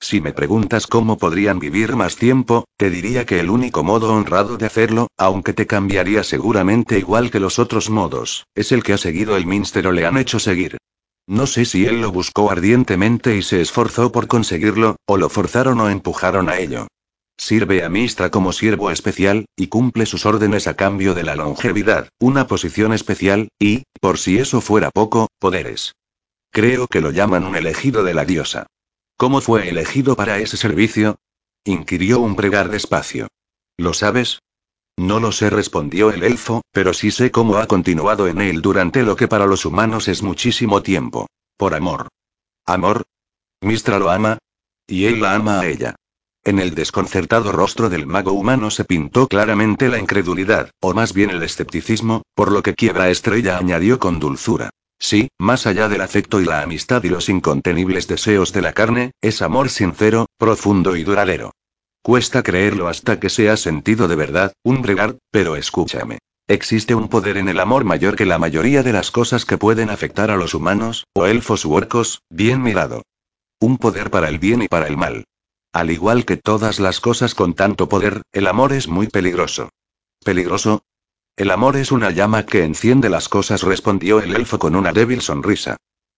Si 0.00 0.22
me 0.22 0.32
preguntas 0.32 0.86
cómo 0.86 1.18
podrían 1.18 1.58
vivir 1.58 1.94
más 1.94 2.16
tiempo, 2.16 2.64
te 2.78 2.88
diría 2.88 3.26
que 3.26 3.38
el 3.38 3.50
único 3.50 3.84
modo 3.84 4.14
honrado 4.14 4.56
de 4.56 4.64
hacerlo, 4.64 5.08
aunque 5.18 5.52
te 5.52 5.66
cambiaría 5.66 6.24
seguramente 6.24 6.98
igual 6.98 7.30
que 7.30 7.38
los 7.38 7.58
otros 7.58 7.90
modos, 7.90 8.46
es 8.54 8.72
el 8.72 8.82
que 8.82 8.94
ha 8.94 8.98
seguido 8.98 9.36
el 9.36 9.44
Minster 9.44 9.86
o 9.86 9.92
le 9.92 10.06
han 10.06 10.16
hecho 10.16 10.38
seguir. 10.38 10.78
No 11.26 11.46
sé 11.46 11.64
si 11.64 11.86
él 11.86 12.00
lo 12.00 12.10
buscó 12.10 12.50
ardientemente 12.50 13.36
y 13.36 13.42
se 13.42 13.60
esforzó 13.60 14.10
por 14.12 14.26
conseguirlo, 14.26 14.96
o 15.06 15.16
lo 15.16 15.28
forzaron 15.28 15.80
o 15.80 15.88
empujaron 15.88 16.48
a 16.48 16.58
ello. 16.58 16.88
Sirve 17.38 17.84
a 17.84 17.88
Mistra 17.88 18.30
como 18.30 18.52
siervo 18.52 18.90
especial, 18.90 19.46
y 19.56 19.68
cumple 19.68 20.06
sus 20.06 20.26
órdenes 20.26 20.66
a 20.66 20.74
cambio 20.74 21.14
de 21.14 21.22
la 21.22 21.36
longevidad, 21.36 22.08
una 22.20 22.46
posición 22.46 22.92
especial, 22.92 23.48
y, 23.58 23.84
por 24.00 24.18
si 24.18 24.38
eso 24.38 24.60
fuera 24.60 24.90
poco, 24.90 25.28
poderes. 25.38 25.92
Creo 26.50 26.86
que 26.86 27.00
lo 27.00 27.10
llaman 27.10 27.44
un 27.44 27.56
elegido 27.56 28.04
de 28.04 28.14
la 28.14 28.24
diosa. 28.24 28.66
¿Cómo 29.16 29.40
fue 29.40 29.68
elegido 29.68 30.16
para 30.16 30.38
ese 30.38 30.56
servicio? 30.56 31.16
inquirió 31.64 32.20
un 32.20 32.34
pregar 32.36 32.68
despacio. 32.68 33.28
¿Lo 33.76 33.94
sabes? 33.94 34.40
No 34.96 35.20
lo 35.20 35.32
sé, 35.32 35.50
respondió 35.50 36.10
el 36.10 36.22
elfo, 36.22 36.62
pero 36.70 36.92
sí 36.92 37.10
sé 37.10 37.30
cómo 37.30 37.56
ha 37.56 37.66
continuado 37.66 38.28
en 38.28 38.40
él 38.40 38.60
durante 38.60 39.02
lo 39.02 39.16
que 39.16 39.28
para 39.28 39.46
los 39.46 39.64
humanos 39.64 40.08
es 40.08 40.22
muchísimo 40.22 40.82
tiempo. 40.82 41.28
Por 41.56 41.74
amor. 41.74 42.08
¿Amor? 42.66 43.02
Mistra 43.60 43.98
lo 43.98 44.10
ama. 44.10 44.38
Y 44.86 45.06
él 45.06 45.20
la 45.20 45.34
ama 45.34 45.60
a 45.60 45.66
ella. 45.66 45.94
En 46.44 46.58
el 46.58 46.74
desconcertado 46.74 47.52
rostro 47.52 47.88
del 47.88 48.06
mago 48.06 48.32
humano 48.32 48.70
se 48.70 48.84
pintó 48.84 49.28
claramente 49.28 49.88
la 49.88 49.98
incredulidad, 49.98 50.70
o 50.80 50.92
más 50.92 51.12
bien 51.12 51.30
el 51.30 51.42
escepticismo, 51.42 52.22
por 52.34 52.50
lo 52.50 52.62
que 52.62 52.74
Quiebra 52.74 53.10
Estrella 53.10 53.58
añadió 53.58 54.00
con 54.00 54.18
dulzura. 54.18 54.70
Sí, 54.98 55.28
más 55.38 55.66
allá 55.66 55.88
del 55.88 56.00
afecto 56.00 56.40
y 56.40 56.44
la 56.44 56.62
amistad 56.62 57.02
y 57.04 57.08
los 57.08 57.28
incontenibles 57.28 58.08
deseos 58.08 58.52
de 58.52 58.62
la 58.62 58.72
carne, 58.72 59.12
es 59.20 59.40
amor 59.40 59.70
sincero, 59.70 60.26
profundo 60.36 60.96
y 60.96 61.04
duradero. 61.04 61.52
Cuesta 62.02 62.42
creerlo 62.42 62.88
hasta 62.88 63.20
que 63.20 63.30
se 63.30 63.48
ha 63.48 63.56
sentido 63.56 64.08
de 64.08 64.16
verdad, 64.16 64.52
un 64.64 64.82
bregar, 64.82 65.18
pero 65.30 65.54
escúchame. 65.54 66.18
Existe 66.48 66.96
un 66.96 67.08
poder 67.08 67.36
en 67.36 67.48
el 67.48 67.60
amor 67.60 67.84
mayor 67.84 68.16
que 68.16 68.26
la 68.26 68.40
mayoría 68.40 68.82
de 68.82 68.92
las 68.92 69.12
cosas 69.12 69.44
que 69.44 69.56
pueden 69.56 69.88
afectar 69.88 70.32
a 70.32 70.36
los 70.36 70.52
humanos, 70.52 71.06
o 71.14 71.26
elfos 71.26 71.64
u 71.64 71.72
orcos, 71.74 72.22
bien 72.28 72.60
mirado. 72.60 73.02
Un 73.60 73.78
poder 73.78 74.10
para 74.10 74.28
el 74.28 74.40
bien 74.40 74.62
y 74.62 74.68
para 74.68 74.88
el 74.88 74.96
mal. 74.96 75.26
Al 75.72 75.92
igual 75.92 76.24
que 76.24 76.36
todas 76.36 76.80
las 76.80 76.98
cosas 76.98 77.36
con 77.36 77.54
tanto 77.54 77.88
poder, 77.88 78.22
el 78.32 78.48
amor 78.48 78.72
es 78.72 78.88
muy 78.88 79.06
peligroso. 79.06 79.70
¿Peligroso? 80.24 80.82
El 81.36 81.52
amor 81.52 81.76
es 81.76 81.92
una 81.92 82.10
llama 82.10 82.44
que 82.44 82.64
enciende 82.64 83.08
las 83.10 83.28
cosas, 83.28 83.62
respondió 83.62 84.20
el 84.20 84.34
elfo 84.34 84.58
con 84.58 84.74
una 84.74 84.92
débil 84.92 85.22
sonrisa. 85.22 85.76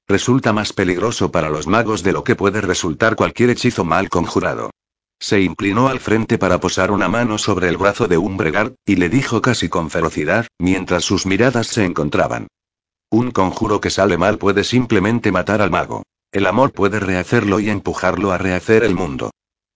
Resulta 0.09 0.55
más 0.55 0.73
peligroso 0.73 1.31
para 1.31 1.51
los 1.51 1.67
magos 1.67 2.03
de 2.03 2.13
lo 2.13 2.25
que 2.25 2.37
puede 2.37 2.63
resultar 2.63 3.17
cualquier 3.17 3.51
hechizo 3.51 3.85
mal 3.85 4.09
conjurado. 4.09 4.71
Se 5.27 5.41
inclinó 5.41 5.89
al 5.89 6.01
frente 6.01 6.37
para 6.37 6.61
posar 6.61 6.91
una 6.91 7.09
mano 7.09 7.39
sobre 7.39 7.71
el 7.71 7.79
brazo 7.79 8.09
de 8.09 8.19
Umbregard, 8.19 8.75
y 8.85 8.97
le 8.97 9.09
dijo 9.09 9.41
casi 9.41 9.71
con 9.71 9.89
ferocidad, 9.89 10.49
mientras 10.59 11.03
sus 11.03 11.25
miradas 11.25 11.67
se 11.67 11.87
encontraban. 11.87 12.49
Un 13.11 13.31
conjuro 13.31 13.81
que 13.81 13.89
sale 13.89 14.19
mal 14.19 14.37
puede 14.37 14.65
simplemente 14.65 15.33
matar 15.33 15.63
al 15.63 15.71
mago. 15.71 16.03
El 16.31 16.45
amor 16.45 16.73
puede 16.73 17.01
rehacerlo 17.01 17.59
y 17.59 17.71
empujarlo 17.71 18.33
a 18.33 18.37
rehacer 18.37 18.85
el 18.85 18.95
mundo. 18.95 19.31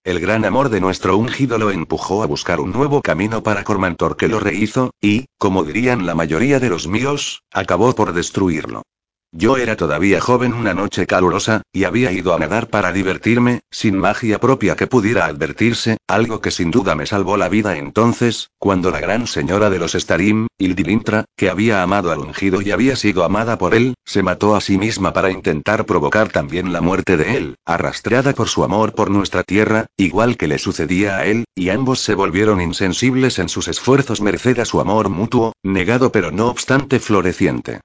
El 0.04 0.20
gran 0.20 0.44
amor 0.44 0.68
de 0.68 0.82
nuestro 0.82 1.16
ungido 1.16 1.56
lo 1.56 1.70
empujó 1.70 2.22
a 2.22 2.26
buscar 2.26 2.60
un 2.60 2.70
nuevo 2.70 3.00
camino 3.00 3.42
para 3.42 3.64
Cormantor 3.64 4.18
que 4.18 4.28
lo 4.28 4.40
rehizo, 4.40 4.90
y, 5.00 5.28
como 5.38 5.64
dirían 5.64 6.04
la 6.04 6.14
mayoría 6.14 6.60
de 6.60 6.68
los 6.68 6.88
míos, 6.88 7.40
acabó 7.54 7.94
por 7.94 8.12
destruirlo. 8.12 8.82
Yo 9.30 9.58
era 9.58 9.76
todavía 9.76 10.22
joven 10.22 10.54
una 10.54 10.72
noche 10.72 11.06
calurosa, 11.06 11.60
y 11.70 11.84
había 11.84 12.10
ido 12.12 12.34
a 12.34 12.38
nadar 12.38 12.68
para 12.68 12.92
divertirme, 12.92 13.60
sin 13.70 13.98
magia 13.98 14.40
propia 14.40 14.74
que 14.74 14.86
pudiera 14.86 15.26
advertirse, 15.26 15.98
algo 16.06 16.40
que 16.40 16.50
sin 16.50 16.70
duda 16.70 16.94
me 16.94 17.04
salvó 17.04 17.36
la 17.36 17.50
vida 17.50 17.76
entonces, 17.76 18.48
cuando 18.58 18.90
la 18.90 19.00
gran 19.00 19.26
señora 19.26 19.68
de 19.68 19.78
los 19.78 19.92
Starim, 19.92 20.46
Ildilintra, 20.56 21.26
que 21.36 21.50
había 21.50 21.82
amado 21.82 22.10
al 22.10 22.20
ungido 22.20 22.62
y 22.62 22.70
había 22.70 22.96
sido 22.96 23.22
amada 23.22 23.58
por 23.58 23.74
él, 23.74 23.92
se 24.02 24.22
mató 24.22 24.56
a 24.56 24.62
sí 24.62 24.78
misma 24.78 25.12
para 25.12 25.30
intentar 25.30 25.84
provocar 25.84 26.30
también 26.30 26.72
la 26.72 26.80
muerte 26.80 27.18
de 27.18 27.36
él, 27.36 27.56
arrastrada 27.66 28.32
por 28.32 28.48
su 28.48 28.64
amor 28.64 28.94
por 28.94 29.10
nuestra 29.10 29.42
tierra, 29.42 29.86
igual 29.98 30.38
que 30.38 30.48
le 30.48 30.58
sucedía 30.58 31.18
a 31.18 31.26
él, 31.26 31.44
y 31.54 31.68
ambos 31.68 32.00
se 32.00 32.14
volvieron 32.14 32.62
insensibles 32.62 33.38
en 33.38 33.50
sus 33.50 33.68
esfuerzos 33.68 34.22
merced 34.22 34.58
a 34.58 34.64
su 34.64 34.80
amor 34.80 35.10
mutuo, 35.10 35.52
negado 35.62 36.12
pero 36.12 36.30
no 36.32 36.46
obstante 36.48 36.98
floreciente. 36.98 37.80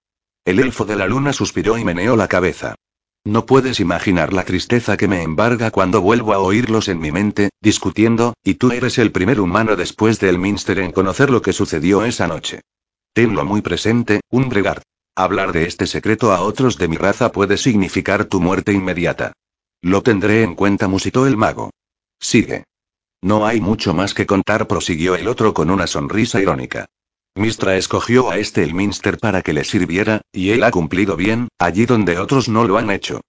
El 0.46 0.60
elfo 0.60 0.84
de 0.84 0.98
la 0.98 1.08
luna 1.08 1.32
suspiró 1.32 1.78
y 1.78 1.86
meneó 1.86 2.18
la 2.18 2.28
cabeza. 2.28 2.76
No 3.26 3.46
puedes 3.46 3.80
imaginar 3.80 4.34
la 4.34 4.44
tristeza 4.44 4.98
que 4.98 5.08
me 5.08 5.22
embarga 5.22 5.72
cuando 5.72 6.02
vuelvo 6.02 6.34
a 6.34 6.40
oírlos 6.40 6.90
en 6.90 7.00
mi 7.00 7.14
mente, 7.14 7.52
discutiendo, 7.62 8.34
y 8.44 8.56
tú 8.56 8.72
eres 8.72 8.98
el 8.98 9.14
primer 9.14 9.40
humano 9.40 9.78
después 9.78 10.20
del 10.20 10.38
Minster 10.38 10.80
en 10.80 10.92
conocer 10.92 11.30
lo 11.30 11.42
que 11.42 11.54
sucedió 11.54 12.04
esa 12.04 12.28
noche. 12.28 12.62
Tenlo 13.14 13.46
muy 13.46 13.62
presente, 13.62 14.20
un 14.30 14.50
bregard. 14.50 14.82
Hablar 15.16 15.54
de 15.54 15.66
este 15.66 15.88
secreto 15.88 16.34
a 16.34 16.42
otros 16.42 16.78
de 16.78 16.90
mi 16.90 16.98
raza 16.98 17.32
puede 17.32 17.56
significar 17.56 18.26
tu 18.26 18.42
muerte 18.42 18.74
inmediata. 18.74 19.32
Lo 19.82 20.04
tendré 20.04 20.44
en 20.44 20.56
cuenta, 20.56 20.90
musitó 20.90 21.26
el 21.26 21.38
mago. 21.38 21.70
Sigue. 22.20 22.66
No 23.22 23.46
hay 23.46 23.62
mucho 23.62 23.94
más 23.94 24.14
que 24.14 24.26
contar, 24.26 24.68
prosiguió 24.68 25.16
el 25.16 25.30
otro 25.30 25.54
con 25.54 25.70
una 25.70 25.88
sonrisa 25.88 26.42
irónica. 26.42 26.88
Mistra 27.36 27.78
escogió 27.78 28.30
a 28.30 28.38
este 28.38 28.64
el 28.64 28.76
Minster 28.76 29.18
para 29.18 29.42
que 29.42 29.54
le 29.54 29.64
sirviera, 29.64 30.22
y 30.32 30.52
él 30.52 30.64
ha 30.64 30.72
cumplido 30.72 31.16
bien, 31.16 31.48
allí 31.58 31.86
donde 31.86 32.20
otros 32.20 32.48
no 32.48 32.66
lo 32.66 32.78
han 32.78 32.92
hecho. 32.92 33.22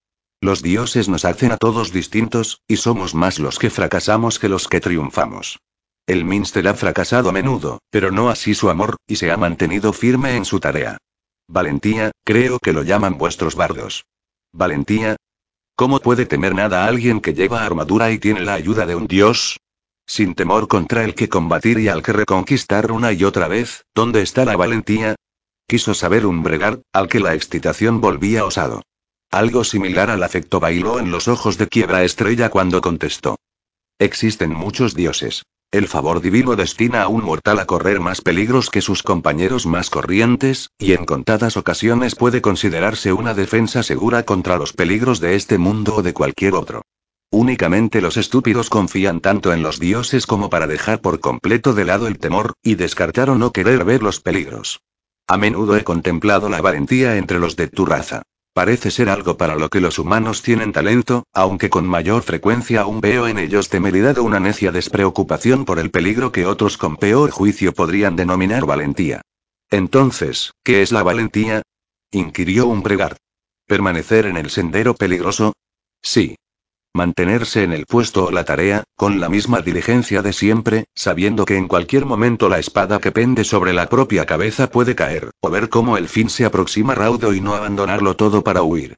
Los 0.43 0.63
dioses 0.63 1.09
nos 1.09 1.25
hacen 1.25 1.53
a 1.53 1.57
todos 1.57 1.91
distintos, 1.91 2.61
y 2.69 2.77
somos 2.77 3.15
más 3.15 3.39
los 3.39 3.59
que 3.59 3.71
fracasamos 3.71 4.39
que 4.39 4.51
los 4.51 4.69
que 4.69 4.81
triunfamos. 4.81 5.59
El 6.07 6.27
Minster 6.27 6.69
ha 6.69 6.75
fracasado 6.75 7.31
a 7.31 7.33
menudo, 7.33 7.79
pero 7.91 8.11
no 8.11 8.29
así 8.29 8.55
su 8.55 8.69
amor, 8.69 8.97
y 9.07 9.17
se 9.17 9.31
ha 9.31 9.39
mantenido 9.39 9.95
firme 9.95 10.37
en 10.37 10.45
su 10.45 10.61
tarea. 10.61 10.99
Valentía, 11.49 12.11
creo 12.25 12.59
que 12.59 12.75
lo 12.75 12.83
llaman 12.83 13.17
vuestros 13.17 13.55
bardos. 13.55 14.05
Valentía. 14.53 15.17
¿Cómo 15.77 16.01
puede 16.01 16.27
temer 16.27 16.55
nada 16.55 16.85
a 16.85 16.89
alguien 16.89 17.23
que 17.23 17.33
lleva 17.33 17.65
armadura 17.65 18.11
y 18.13 18.19
tiene 18.19 18.43
la 18.43 18.53
ayuda 18.53 18.85
de 18.85 18.97
un 18.97 19.07
dios? 19.07 19.57
Sin 20.07 20.35
temor 20.35 20.69
contra 20.69 21.05
el 21.05 21.15
que 21.15 21.29
combatir 21.29 21.79
y 21.79 21.89
al 21.89 22.03
que 22.03 22.13
reconquistar 22.13 22.93
una 22.93 23.13
y 23.13 23.25
otra 23.25 23.49
vez, 23.49 23.87
¿dónde 23.95 24.23
está 24.23 24.45
la 24.45 24.57
valentía? 24.57 25.17
Quiso 25.67 25.95
saber 25.95 26.27
un 26.27 26.43
bregar, 26.43 26.83
al 26.93 27.09
que 27.09 27.21
la 27.21 27.35
excitación 27.35 28.01
volvía 28.01 28.45
osado. 28.45 28.83
Algo 29.31 29.65
similar 29.65 30.11
al 30.11 30.23
afecto 30.23 30.61
bailó 30.61 31.01
en 31.01 31.11
los 31.11 31.27
ojos 31.27 31.59
de 31.59 31.69
Quiebra 31.69 32.05
Estrella 32.05 32.51
cuando 32.51 32.81
contestó. 32.81 33.37
Existen 33.99 34.55
muchos 34.55 34.95
dioses. 34.95 35.43
El 35.73 35.89
favor 35.89 36.21
divino 36.21 36.55
destina 36.55 37.03
a 37.03 37.09
un 37.09 37.25
mortal 37.25 37.59
a 37.59 37.67
correr 37.67 37.99
más 37.99 38.21
peligros 38.21 38.71
que 38.71 38.81
sus 38.81 39.03
compañeros 39.03 39.67
más 39.67 39.91
corrientes, 39.91 40.71
y 40.79 40.93
en 40.93 41.05
contadas 41.05 41.57
ocasiones 41.57 42.15
puede 42.15 42.43
considerarse 42.43 43.13
una 43.13 43.35
defensa 43.35 43.83
segura 43.83 44.23
contra 44.23 44.57
los 44.57 44.73
peligros 44.73 45.19
de 45.19 45.35
este 45.35 45.59
mundo 45.59 45.97
o 45.97 46.03
de 46.03 46.13
cualquier 46.13 46.55
otro. 46.55 46.83
Únicamente 47.37 48.01
los 48.01 48.17
estúpidos 48.17 48.71
confían 48.71 49.21
tanto 49.21 49.53
en 49.53 49.61
los 49.61 49.81
dioses 49.81 50.25
como 50.25 50.51
para 50.51 50.69
dejar 50.69 51.01
por 51.01 51.19
completo 51.19 51.75
de 51.75 51.85
lado 51.85 52.07
el 52.07 52.21
temor, 52.21 52.53
y 52.63 52.77
descartar 52.77 53.29
o 53.29 53.35
no 53.35 53.51
querer 53.51 53.85
ver 53.85 54.05
los 54.05 54.21
peligros. 54.21 54.83
A 55.27 55.37
menudo 55.37 55.77
he 55.77 55.83
contemplado 55.83 56.49
la 56.49 56.61
valentía 56.61 57.17
entre 57.17 57.41
los 57.41 57.57
de 57.57 57.67
tu 57.67 57.87
raza. 57.87 58.23
Parece 58.53 58.93
ser 58.93 59.09
algo 59.09 59.37
para 59.37 59.57
lo 59.57 59.69
que 59.69 59.81
los 59.81 59.99
humanos 59.99 60.43
tienen 60.43 60.71
talento, 60.71 61.25
aunque 61.33 61.71
con 61.71 61.89
mayor 61.89 62.23
frecuencia 62.23 62.83
aún 62.83 63.01
veo 63.01 63.27
en 63.27 63.41
ellos 63.41 63.69
temeridad 63.69 64.19
o 64.19 64.23
una 64.23 64.39
necia 64.39 64.71
despreocupación 64.71 65.65
por 65.65 65.81
el 65.81 65.91
peligro 65.91 66.31
que 66.31 66.47
otros 66.47 66.79
con 66.79 66.97
peor 66.97 67.33
juicio 67.33 67.75
podrían 67.75 68.15
denominar 68.15 68.65
valentía. 68.65 69.23
Entonces, 69.71 70.53
¿qué 70.63 70.83
es 70.83 70.93
la 70.93 71.03
valentía? 71.03 71.63
inquirió 72.13 72.69
un 72.69 72.85
pregar. 72.85 73.17
¿Permanecer 73.67 74.27
en 74.27 74.37
el 74.37 74.51
sendero 74.51 74.95
peligroso? 74.95 75.53
Sí. 76.01 76.37
Mantenerse 76.97 77.65
en 77.65 77.73
el 77.73 77.87
puesto 77.87 78.27
o 78.27 78.31
la 78.31 78.45
tarea, 78.45 78.85
con 78.95 79.19
la 79.19 79.29
misma 79.29 79.61
diligencia 79.61 80.23
de 80.23 80.33
siempre, 80.33 80.85
sabiendo 80.95 81.45
que 81.45 81.57
en 81.57 81.67
cualquier 81.67 82.07
momento 82.07 82.49
la 82.49 82.61
espada 82.61 83.01
que 83.01 83.11
pende 83.11 83.43
sobre 83.43 83.73
la 83.73 83.89
propia 83.89 84.27
cabeza 84.27 84.71
puede 84.71 84.95
caer, 84.95 85.33
o 85.41 85.51
ver 85.51 85.71
cómo 85.71 85.97
el 85.99 86.09
fin 86.09 86.31
se 86.31 86.45
aproxima 86.45 86.95
raudo 86.95 87.35
y 87.35 87.41
no 87.41 87.55
abandonarlo 87.57 88.15
todo 88.15 88.45
para 88.45 88.63
huir. 88.63 88.95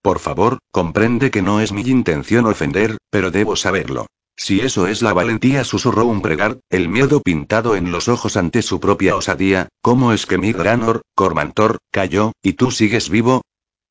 Por 0.00 0.20
favor, 0.20 0.60
comprende 0.70 1.32
que 1.32 1.42
no 1.42 1.60
es 1.60 1.72
mi 1.72 1.82
intención 1.82 2.46
ofender, 2.46 2.98
pero 3.10 3.32
debo 3.32 3.56
saberlo. 3.56 4.06
Si 4.36 4.60
eso 4.60 4.86
es 4.86 5.02
la 5.02 5.12
valentía, 5.12 5.64
susurró 5.64 6.06
un 6.06 6.22
pregar, 6.22 6.60
el 6.70 6.88
miedo 6.88 7.20
pintado 7.20 7.74
en 7.74 7.90
los 7.90 8.06
ojos 8.06 8.36
ante 8.36 8.62
su 8.62 8.78
propia 8.78 9.16
osadía, 9.16 9.68
¿cómo 9.82 10.12
es 10.12 10.24
que 10.24 10.38
mi 10.38 10.52
Granor, 10.52 11.02
Cormantor, 11.16 11.78
cayó, 11.90 12.30
y 12.44 12.52
tú 12.52 12.70
sigues 12.70 13.10
vivo? 13.10 13.42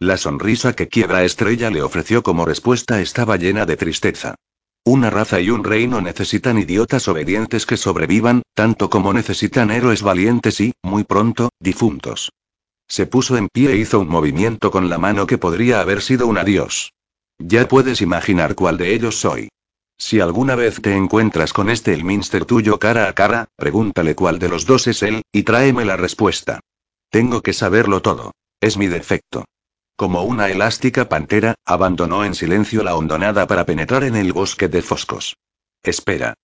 La 0.01 0.15
sonrisa 0.15 0.71
que 0.71 0.87
Quiebra 0.87 1.25
Estrella 1.25 1.69
le 1.69 1.81
ofreció 1.81 2.23
como 2.23 2.45
respuesta 2.45 3.01
estaba 3.01 3.35
llena 3.35 3.65
de 3.65 3.75
tristeza. 3.75 4.35
Una 4.85 5.09
raza 5.09 5.41
y 5.41 5.49
un 5.49 5.65
reino 5.65 5.99
necesitan 5.99 6.57
idiotas 6.57 7.09
obedientes 7.09 7.65
que 7.65 7.75
sobrevivan, 7.75 8.43
tanto 8.53 8.89
como 8.89 9.11
necesitan 9.11 9.71
héroes 9.71 10.01
valientes 10.01 10.61
y, 10.61 10.71
muy 10.83 11.03
pronto, 11.03 11.49
difuntos. 11.59 12.31
Se 12.87 13.07
puso 13.07 13.35
en 13.35 13.49
pie 13.49 13.73
e 13.73 13.75
hizo 13.75 13.99
un 13.99 14.07
movimiento 14.07 14.71
con 14.71 14.89
la 14.89 14.97
mano 14.97 15.27
que 15.27 15.37
podría 15.37 15.81
haber 15.81 16.01
sido 16.01 16.27
un 16.27 16.37
adiós. 16.37 16.93
Ya 17.37 17.67
puedes 17.67 17.99
imaginar 17.99 18.55
cuál 18.55 18.77
de 18.77 18.93
ellos 18.93 19.19
soy. 19.19 19.49
Si 19.97 20.21
alguna 20.21 20.55
vez 20.55 20.81
te 20.81 20.95
encuentras 20.95 21.51
con 21.51 21.69
este 21.69 21.93
el 21.93 22.05
Minster 22.05 22.45
tuyo 22.45 22.79
cara 22.79 23.09
a 23.09 23.13
cara, 23.13 23.49
pregúntale 23.57 24.15
cuál 24.15 24.39
de 24.39 24.47
los 24.47 24.65
dos 24.65 24.87
es 24.87 25.03
él, 25.03 25.23
y 25.33 25.43
tráeme 25.43 25.83
la 25.83 25.97
respuesta. 25.97 26.61
Tengo 27.09 27.41
que 27.41 27.51
saberlo 27.51 28.01
todo. 28.01 28.31
Es 28.61 28.77
mi 28.77 28.87
defecto. 28.87 29.43
Como 29.99 30.23
una 30.23 30.47
elástica 30.47 31.09
pantera, 31.09 31.55
abandonó 31.65 32.23
en 32.23 32.33
silencio 32.33 32.83
la 32.83 32.95
hondonada 32.95 33.47
para 33.47 33.65
penetrar 33.65 34.05
en 34.05 34.15
el 34.15 34.31
bosque 34.31 34.69
de 34.69 34.81
foscos. 34.81 35.35
Espera. 35.83 36.35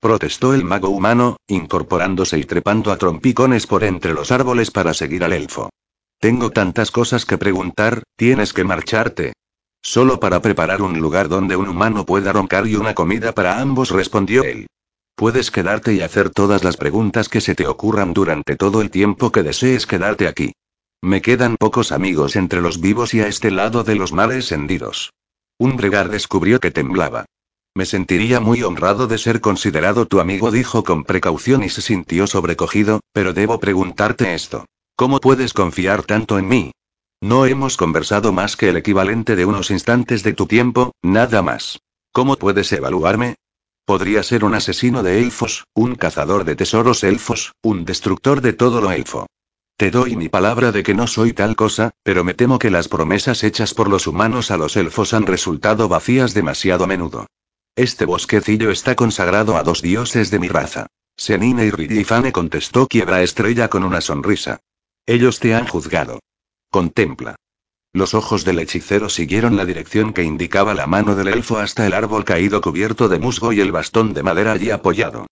Protestó 0.00 0.54
el 0.54 0.64
mago 0.64 0.88
humano, 0.88 1.36
incorporándose 1.46 2.36
y 2.36 2.42
trepando 2.42 2.90
a 2.90 2.96
trompicones 2.96 3.68
por 3.68 3.84
entre 3.84 4.12
los 4.12 4.32
árboles 4.32 4.72
para 4.72 4.92
seguir 4.92 5.22
al 5.22 5.34
elfo. 5.34 5.70
Tengo 6.18 6.50
tantas 6.50 6.90
cosas 6.90 7.24
que 7.24 7.38
preguntar, 7.38 8.02
tienes 8.16 8.52
que 8.52 8.64
marcharte. 8.64 9.34
Solo 9.80 10.18
para 10.18 10.42
preparar 10.42 10.82
un 10.82 10.98
lugar 10.98 11.28
donde 11.28 11.54
un 11.54 11.68
humano 11.68 12.04
pueda 12.04 12.32
roncar 12.32 12.66
y 12.66 12.74
una 12.74 12.96
comida 12.96 13.32
para 13.32 13.60
ambos, 13.60 13.92
respondió 13.92 14.42
él. 14.42 14.66
Puedes 15.14 15.52
quedarte 15.52 15.94
y 15.94 16.00
hacer 16.00 16.30
todas 16.30 16.64
las 16.64 16.76
preguntas 16.76 17.28
que 17.28 17.40
se 17.40 17.54
te 17.54 17.68
ocurran 17.68 18.12
durante 18.12 18.56
todo 18.56 18.82
el 18.82 18.90
tiempo 18.90 19.30
que 19.30 19.44
desees 19.44 19.86
quedarte 19.86 20.26
aquí. 20.26 20.54
Me 21.02 21.22
quedan 21.22 21.56
pocos 21.56 21.92
amigos 21.92 22.36
entre 22.36 22.60
los 22.60 22.80
vivos 22.80 23.14
y 23.14 23.20
a 23.20 23.28
este 23.28 23.50
lado 23.50 23.84
de 23.84 23.94
los 23.94 24.12
mares 24.12 24.50
hendidos. 24.52 25.12
Un 25.58 25.76
bregar 25.76 26.08
descubrió 26.08 26.60
que 26.60 26.70
temblaba. 26.70 27.26
Me 27.74 27.84
sentiría 27.84 28.40
muy 28.40 28.62
honrado 28.62 29.06
de 29.06 29.18
ser 29.18 29.40
considerado 29.40 30.06
tu 30.06 30.20
amigo, 30.20 30.50
dijo 30.50 30.82
con 30.82 31.04
precaución 31.04 31.62
y 31.62 31.68
se 31.68 31.82
sintió 31.82 32.26
sobrecogido, 32.26 33.00
pero 33.12 33.34
debo 33.34 33.60
preguntarte 33.60 34.34
esto. 34.34 34.64
¿Cómo 34.96 35.20
puedes 35.20 35.52
confiar 35.52 36.02
tanto 36.02 36.38
en 36.38 36.48
mí? 36.48 36.72
No 37.20 37.44
hemos 37.44 37.76
conversado 37.76 38.32
más 38.32 38.56
que 38.56 38.70
el 38.70 38.76
equivalente 38.76 39.36
de 39.36 39.44
unos 39.44 39.70
instantes 39.70 40.22
de 40.22 40.32
tu 40.32 40.46
tiempo, 40.46 40.92
nada 41.02 41.42
más. 41.42 41.78
¿Cómo 42.12 42.36
puedes 42.36 42.72
evaluarme? 42.72 43.36
Podría 43.84 44.22
ser 44.22 44.44
un 44.44 44.54
asesino 44.54 45.02
de 45.02 45.20
elfos, 45.20 45.64
un 45.74 45.96
cazador 45.96 46.44
de 46.44 46.56
tesoros 46.56 47.04
elfos, 47.04 47.52
un 47.62 47.84
destructor 47.84 48.40
de 48.40 48.54
todo 48.54 48.80
lo 48.80 48.90
elfo. 48.90 49.26
Te 49.78 49.90
doy 49.90 50.16
mi 50.16 50.30
palabra 50.30 50.72
de 50.72 50.82
que 50.82 50.94
no 50.94 51.06
soy 51.06 51.34
tal 51.34 51.54
cosa, 51.54 51.90
pero 52.02 52.24
me 52.24 52.32
temo 52.32 52.58
que 52.58 52.70
las 52.70 52.88
promesas 52.88 53.44
hechas 53.44 53.74
por 53.74 53.90
los 53.90 54.06
humanos 54.06 54.50
a 54.50 54.56
los 54.56 54.74
elfos 54.74 55.12
han 55.12 55.26
resultado 55.26 55.86
vacías 55.86 56.32
demasiado 56.32 56.84
a 56.84 56.86
menudo. 56.86 57.26
Este 57.74 58.06
bosquecillo 58.06 58.70
está 58.70 58.94
consagrado 58.94 59.58
a 59.58 59.62
dos 59.62 59.82
dioses 59.82 60.30
de 60.30 60.38
mi 60.38 60.48
raza. 60.48 60.86
Senine 61.14 61.66
y 61.66 61.70
Ridifane 61.70 62.32
contestó 62.32 62.86
Quiebra 62.86 63.22
Estrella 63.22 63.68
con 63.68 63.84
una 63.84 64.00
sonrisa. 64.00 64.60
Ellos 65.04 65.40
te 65.40 65.54
han 65.54 65.66
juzgado. 65.66 66.20
Contempla. 66.70 67.36
Los 67.92 68.14
ojos 68.14 68.46
del 68.46 68.60
hechicero 68.60 69.10
siguieron 69.10 69.58
la 69.58 69.66
dirección 69.66 70.14
que 70.14 70.22
indicaba 70.22 70.72
la 70.72 70.86
mano 70.86 71.14
del 71.16 71.28
elfo 71.28 71.58
hasta 71.58 71.86
el 71.86 71.92
árbol 71.92 72.24
caído 72.24 72.62
cubierto 72.62 73.10
de 73.10 73.18
musgo 73.18 73.52
y 73.52 73.60
el 73.60 73.72
bastón 73.72 74.14
de 74.14 74.22
madera 74.22 74.52
allí 74.52 74.70
apoyado. 74.70 75.26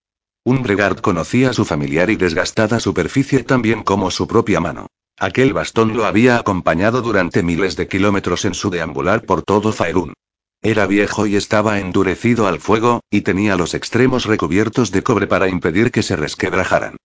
Un 0.47 0.61
Bregard 0.61 1.01
conocía 1.01 1.53
su 1.53 1.65
familiar 1.65 2.11
y 2.11 2.17
desgastada 2.17 2.79
superficie 2.79 3.43
tan 3.43 3.63
bien 3.63 3.81
como 3.81 4.11
su 4.11 4.27
propia 4.27 4.59
mano. 4.59 4.85
Aquel 5.17 5.53
bastón 5.53 5.97
lo 5.97 6.05
había 6.05 6.37
acompañado 6.37 7.01
durante 7.01 7.41
miles 7.41 7.75
de 7.75 7.87
kilómetros 7.87 8.45
en 8.45 8.53
su 8.53 8.69
deambular 8.69 9.25
por 9.25 9.41
todo 9.41 9.71
Faerun. 9.71 10.13
Era 10.61 10.85
viejo 10.85 11.25
y 11.25 11.35
estaba 11.35 11.79
endurecido 11.79 12.45
al 12.47 12.59
fuego, 12.59 13.01
y 13.09 13.21
tenía 13.21 13.55
los 13.55 13.73
extremos 13.73 14.25
recubiertos 14.25 14.91
de 14.91 15.01
cobre 15.01 15.25
para 15.25 15.49
impedir 15.49 15.91
que 15.91 16.03
se 16.03 16.15
resquebrajaran. 16.15 16.97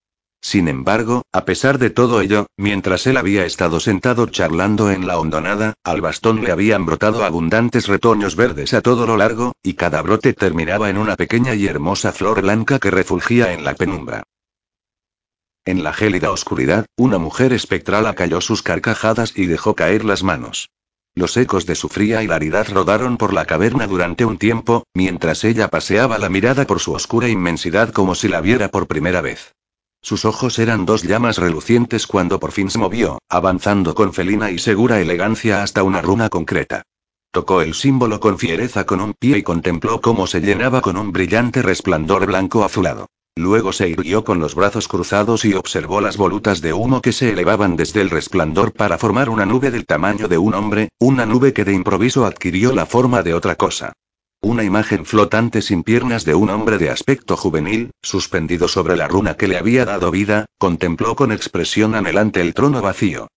Sin 0.43 0.69
embargo, 0.69 1.23
a 1.33 1.45
pesar 1.45 1.79
de 1.79 1.91
todo 1.91 2.21
ello, 2.23 2.47
mientras 2.57 3.07
él 3.07 3.19
había 3.19 3.45
estado 3.45 3.79
sentado 3.79 4.27
charlando 4.27 4.91
en 4.91 5.07
la 5.07 5.19
hondonada, 5.19 5.75
al 5.85 6.01
bastón 6.01 6.43
le 6.43 6.51
habían 6.51 6.87
brotado 6.87 7.25
abundantes 7.25 7.89
retoños 7.89 8.37
verdes 8.37 8.73
a 8.73 8.81
todo 8.81 9.07
lo 9.07 9.19
largo, 9.19 9.53
y 9.63 9.75
cada 9.75 10.01
brote 10.01 10.33
terminaba 10.33 10.89
en 10.89 10.97
una 10.97 11.17
pequeña 11.17 11.55
y 11.55 11.67
hermosa 11.67 12.13
flor 12.13 12.41
blanca 12.41 12.79
que 12.79 12.91
refulgía 12.91 13.53
en 13.53 13.65
la 13.65 13.75
penumbra. 13.75 14.23
En 15.67 15.85
la 15.85 15.93
gélida 15.93 16.31
oscuridad, 16.31 16.87
una 16.97 17.19
mujer 17.19 17.53
espectral 17.53 18.07
acalló 18.07 18.41
sus 18.41 18.63
carcajadas 18.63 19.37
y 19.37 19.47
dejó 19.47 19.75
caer 19.75 20.07
las 20.07 20.23
manos. 20.23 20.71
Los 21.15 21.37
ecos 21.37 21.67
de 21.67 21.75
su 21.75 21.91
fría 21.91 22.23
hilaridad 22.23 22.67
rodaron 22.73 23.19
por 23.19 23.35
la 23.35 23.45
caverna 23.45 23.87
durante 23.87 24.25
un 24.25 24.39
tiempo, 24.39 24.85
mientras 24.95 25.45
ella 25.45 25.69
paseaba 25.69 26.19
la 26.19 26.31
mirada 26.31 26.67
por 26.67 26.81
su 26.81 26.93
oscura 26.93 27.29
inmensidad 27.29 27.93
como 27.93 28.15
si 28.15 28.29
la 28.29 28.41
viera 28.41 28.69
por 28.69 28.87
primera 28.87 29.21
vez. 29.21 29.53
Sus 30.03 30.25
ojos 30.25 30.59
eran 30.59 30.87
dos 30.87 31.03
llamas 31.03 31.37
relucientes 31.39 32.07
cuando 32.07 32.41
por 32.41 32.53
fin 32.53 32.71
se 32.71 32.79
movió, 32.79 33.19
avanzando 33.29 33.95
con 33.95 34.13
felina 34.13 34.51
y 34.51 34.59
segura 34.59 35.01
elegancia 35.01 35.63
hasta 35.63 35.83
una 35.83 36.01
runa 36.01 36.29
concreta. 36.29 36.83
Tocó 37.33 37.61
el 37.61 37.75
símbolo 37.75 38.19
con 38.19 38.39
fiereza 38.39 38.87
con 38.87 39.01
un 39.01 39.15
pie 39.15 39.39
y 39.39 39.43
contempló 39.43 40.01
cómo 40.01 40.27
se 40.27 40.41
llenaba 40.41 40.81
con 40.81 40.97
un 40.97 41.13
brillante 41.13 41.63
resplandor 41.63 42.27
blanco 42.27 42.65
azulado. 42.65 43.07
Luego 43.37 43.73
se 43.73 43.89
irguió 43.89 44.25
con 44.25 44.41
los 44.41 44.55
brazos 44.55 44.89
cruzados 44.89 45.45
y 45.45 45.55
observó 45.55 46.01
las 46.01 46.17
volutas 46.17 46.61
de 46.61 46.73
humo 46.73 47.01
que 47.01 47.13
se 47.13 47.31
elevaban 47.31 47.77
desde 47.77 48.01
el 48.01 48.11
resplandor 48.11 48.73
para 48.73 48.99
formar 48.99 49.29
una 49.29 49.47
nube 49.47 49.71
del 49.71 49.87
tamaño 49.87 50.27
de 50.27 50.39
un 50.39 50.55
hombre, 50.55 50.89
una 50.99 51.25
nube 51.27 51.53
que 51.53 51.65
de 51.65 51.73
improviso 51.73 52.27
adquirió 52.27 52.73
la 52.73 52.87
forma 52.87 53.23
de 53.23 53.35
otra 53.35 53.55
cosa. 53.55 53.93
Una 54.43 54.65
imagen 54.65 55.05
flotante 55.05 55.61
sin 55.61 55.83
piernas 55.83 56.25
de 56.25 56.35
un 56.35 56.49
hombre 56.49 56.79
de 56.79 56.89
aspecto 56.89 57.37
juvenil, 57.37 57.91
suspendido 58.01 58.69
sobre 58.69 58.97
la 58.97 59.07
runa 59.07 59.35
que 59.37 59.47
le 59.47 59.59
había 59.59 59.85
dado 59.85 60.11
vida, 60.11 60.47
contempló 60.57 61.15
con 61.15 61.31
expresión 61.31 61.95
anhelante 61.95 62.41
el 62.41 62.55
trono 62.55 62.81
vacío. 62.81 63.29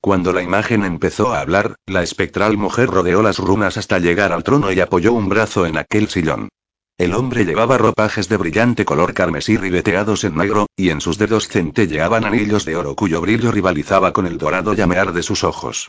Cuando 0.00 0.32
la 0.32 0.40
imagen 0.40 0.84
empezó 0.84 1.32
a 1.32 1.40
hablar, 1.40 1.74
la 1.86 2.04
espectral 2.04 2.56
mujer 2.56 2.88
rodeó 2.88 3.22
las 3.22 3.38
runas 3.38 3.76
hasta 3.76 3.98
llegar 3.98 4.32
al 4.32 4.44
trono 4.44 4.70
y 4.70 4.78
apoyó 4.78 5.12
un 5.14 5.28
brazo 5.28 5.66
en 5.66 5.78
aquel 5.78 6.08
sillón. 6.08 6.48
El 6.96 7.14
hombre 7.14 7.44
llevaba 7.44 7.76
ropajes 7.76 8.28
de 8.28 8.36
brillante 8.36 8.84
color 8.84 9.14
carmesí 9.14 9.56
ribeteados 9.56 10.22
en 10.22 10.36
negro, 10.36 10.66
y 10.76 10.90
en 10.90 11.00
sus 11.00 11.18
dedos 11.18 11.48
centelleaban 11.48 12.24
anillos 12.24 12.64
de 12.64 12.76
oro 12.76 12.94
cuyo 12.94 13.20
brillo 13.20 13.50
rivalizaba 13.50 14.12
con 14.12 14.28
el 14.28 14.38
dorado 14.38 14.74
llamear 14.74 15.12
de 15.12 15.24
sus 15.24 15.42
ojos. 15.42 15.88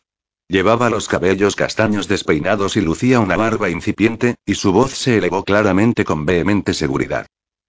Llevaba 0.53 0.91
los 0.91 1.07
cabellos 1.07 1.55
castaños 1.55 2.07
despeinados 2.07 2.77
y 2.77 2.81
lucía 2.81 3.19
una 3.19 3.35
barba 3.35 3.71
incipiente, 3.71 4.35
y 4.45 4.53
su 4.53 4.71
voz 4.71 4.91
se 4.91 5.17
elevó 5.17 5.43
claramente 5.43 6.05
con 6.05 6.27
vehemente 6.27 6.75
seguridad. 6.75 7.25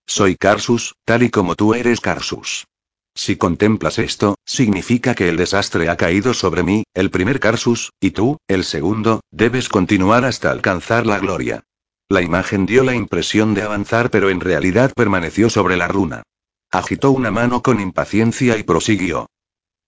Soy 0.06 0.36
Carsus, 0.36 0.94
tal 1.06 1.22
y 1.22 1.30
como 1.30 1.54
tú 1.54 1.72
eres 1.72 2.02
Carsus. 2.02 2.66
Si 3.14 3.36
contemplas 3.36 3.98
esto, 3.98 4.34
significa 4.44 5.14
que 5.14 5.30
el 5.30 5.38
desastre 5.38 5.88
ha 5.88 5.96
caído 5.96 6.34
sobre 6.34 6.62
mí, 6.62 6.84
el 6.92 7.10
primer 7.10 7.40
Carsus, 7.40 7.90
y 8.00 8.10
tú, 8.10 8.36
el 8.48 8.64
segundo, 8.64 9.22
debes 9.30 9.70
continuar 9.70 10.26
hasta 10.26 10.50
alcanzar 10.50 11.06
la 11.06 11.18
gloria. 11.18 11.62
La 12.10 12.20
imagen 12.20 12.66
dio 12.66 12.84
la 12.84 12.94
impresión 12.94 13.54
de 13.54 13.62
avanzar 13.62 14.10
pero 14.10 14.28
en 14.28 14.40
realidad 14.40 14.92
permaneció 14.94 15.48
sobre 15.48 15.78
la 15.78 15.88
runa. 15.88 16.22
Agitó 16.70 17.12
una 17.12 17.30
mano 17.30 17.62
con 17.62 17.80
impaciencia 17.80 18.58
y 18.58 18.62
prosiguió. 18.62 19.30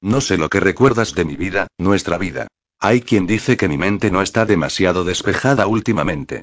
No 0.00 0.22
sé 0.22 0.38
lo 0.38 0.48
que 0.48 0.60
recuerdas 0.60 1.14
de 1.14 1.26
mi 1.26 1.36
vida, 1.36 1.66
nuestra 1.76 2.16
vida. 2.16 2.48
Hay 2.78 3.00
quien 3.00 3.26
dice 3.26 3.56
que 3.56 3.68
mi 3.68 3.78
mente 3.78 4.10
no 4.10 4.22
está 4.22 4.44
demasiado 4.44 5.04
despejada 5.04 5.66
últimamente. 5.66 6.42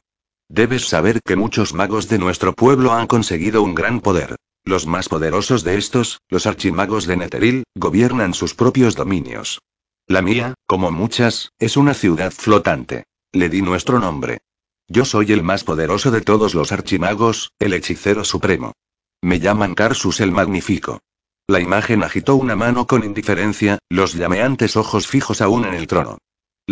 Debes 0.50 0.88
saber 0.88 1.22
que 1.24 1.36
muchos 1.36 1.74
magos 1.74 2.10
de 2.10 2.18
nuestro 2.18 2.53
pueblo 2.53 2.94
han 2.94 3.07
conseguido 3.07 3.62
un 3.62 3.75
gran 3.75 4.01
poder. 4.01 4.36
Los 4.66 4.88
más 4.88 5.10
poderosos 5.10 5.64
de 5.64 5.77
estos, 5.77 6.20
los 6.29 6.46
archimagos 6.46 7.05
de 7.05 7.18
Netheril, 7.18 7.64
gobiernan 7.75 8.34
sus 8.34 8.55
propios 8.55 8.96
dominios. 8.96 9.60
La 10.07 10.22
mía, 10.22 10.53
como 10.66 10.92
muchas, 10.92 11.51
es 11.60 11.77
una 11.77 11.94
ciudad 11.94 12.31
flotante. 12.31 13.05
Le 13.31 13.50
di 13.50 13.62
nuestro 13.62 14.00
nombre. 14.00 14.40
Yo 14.88 15.05
soy 15.05 15.31
el 15.31 15.44
más 15.44 15.64
poderoso 15.64 16.12
de 16.12 16.22
todos 16.22 16.53
los 16.55 16.72
archimagos, 16.72 17.51
el 17.60 17.74
hechicero 17.74 18.24
supremo. 18.24 18.74
Me 19.22 19.40
llaman 19.40 19.75
Carsus 19.75 20.20
el 20.20 20.31
Magnífico. 20.31 21.00
La 21.48 21.60
imagen 21.60 22.03
agitó 22.03 22.36
una 22.36 22.55
mano 22.55 22.88
con 22.88 23.03
indiferencia, 23.03 23.79
los 23.90 24.14
llameantes 24.14 24.77
ojos 24.77 25.07
fijos 25.07 25.42
aún 25.42 25.66
en 25.66 25.74
el 25.74 25.88
trono. 25.88 26.20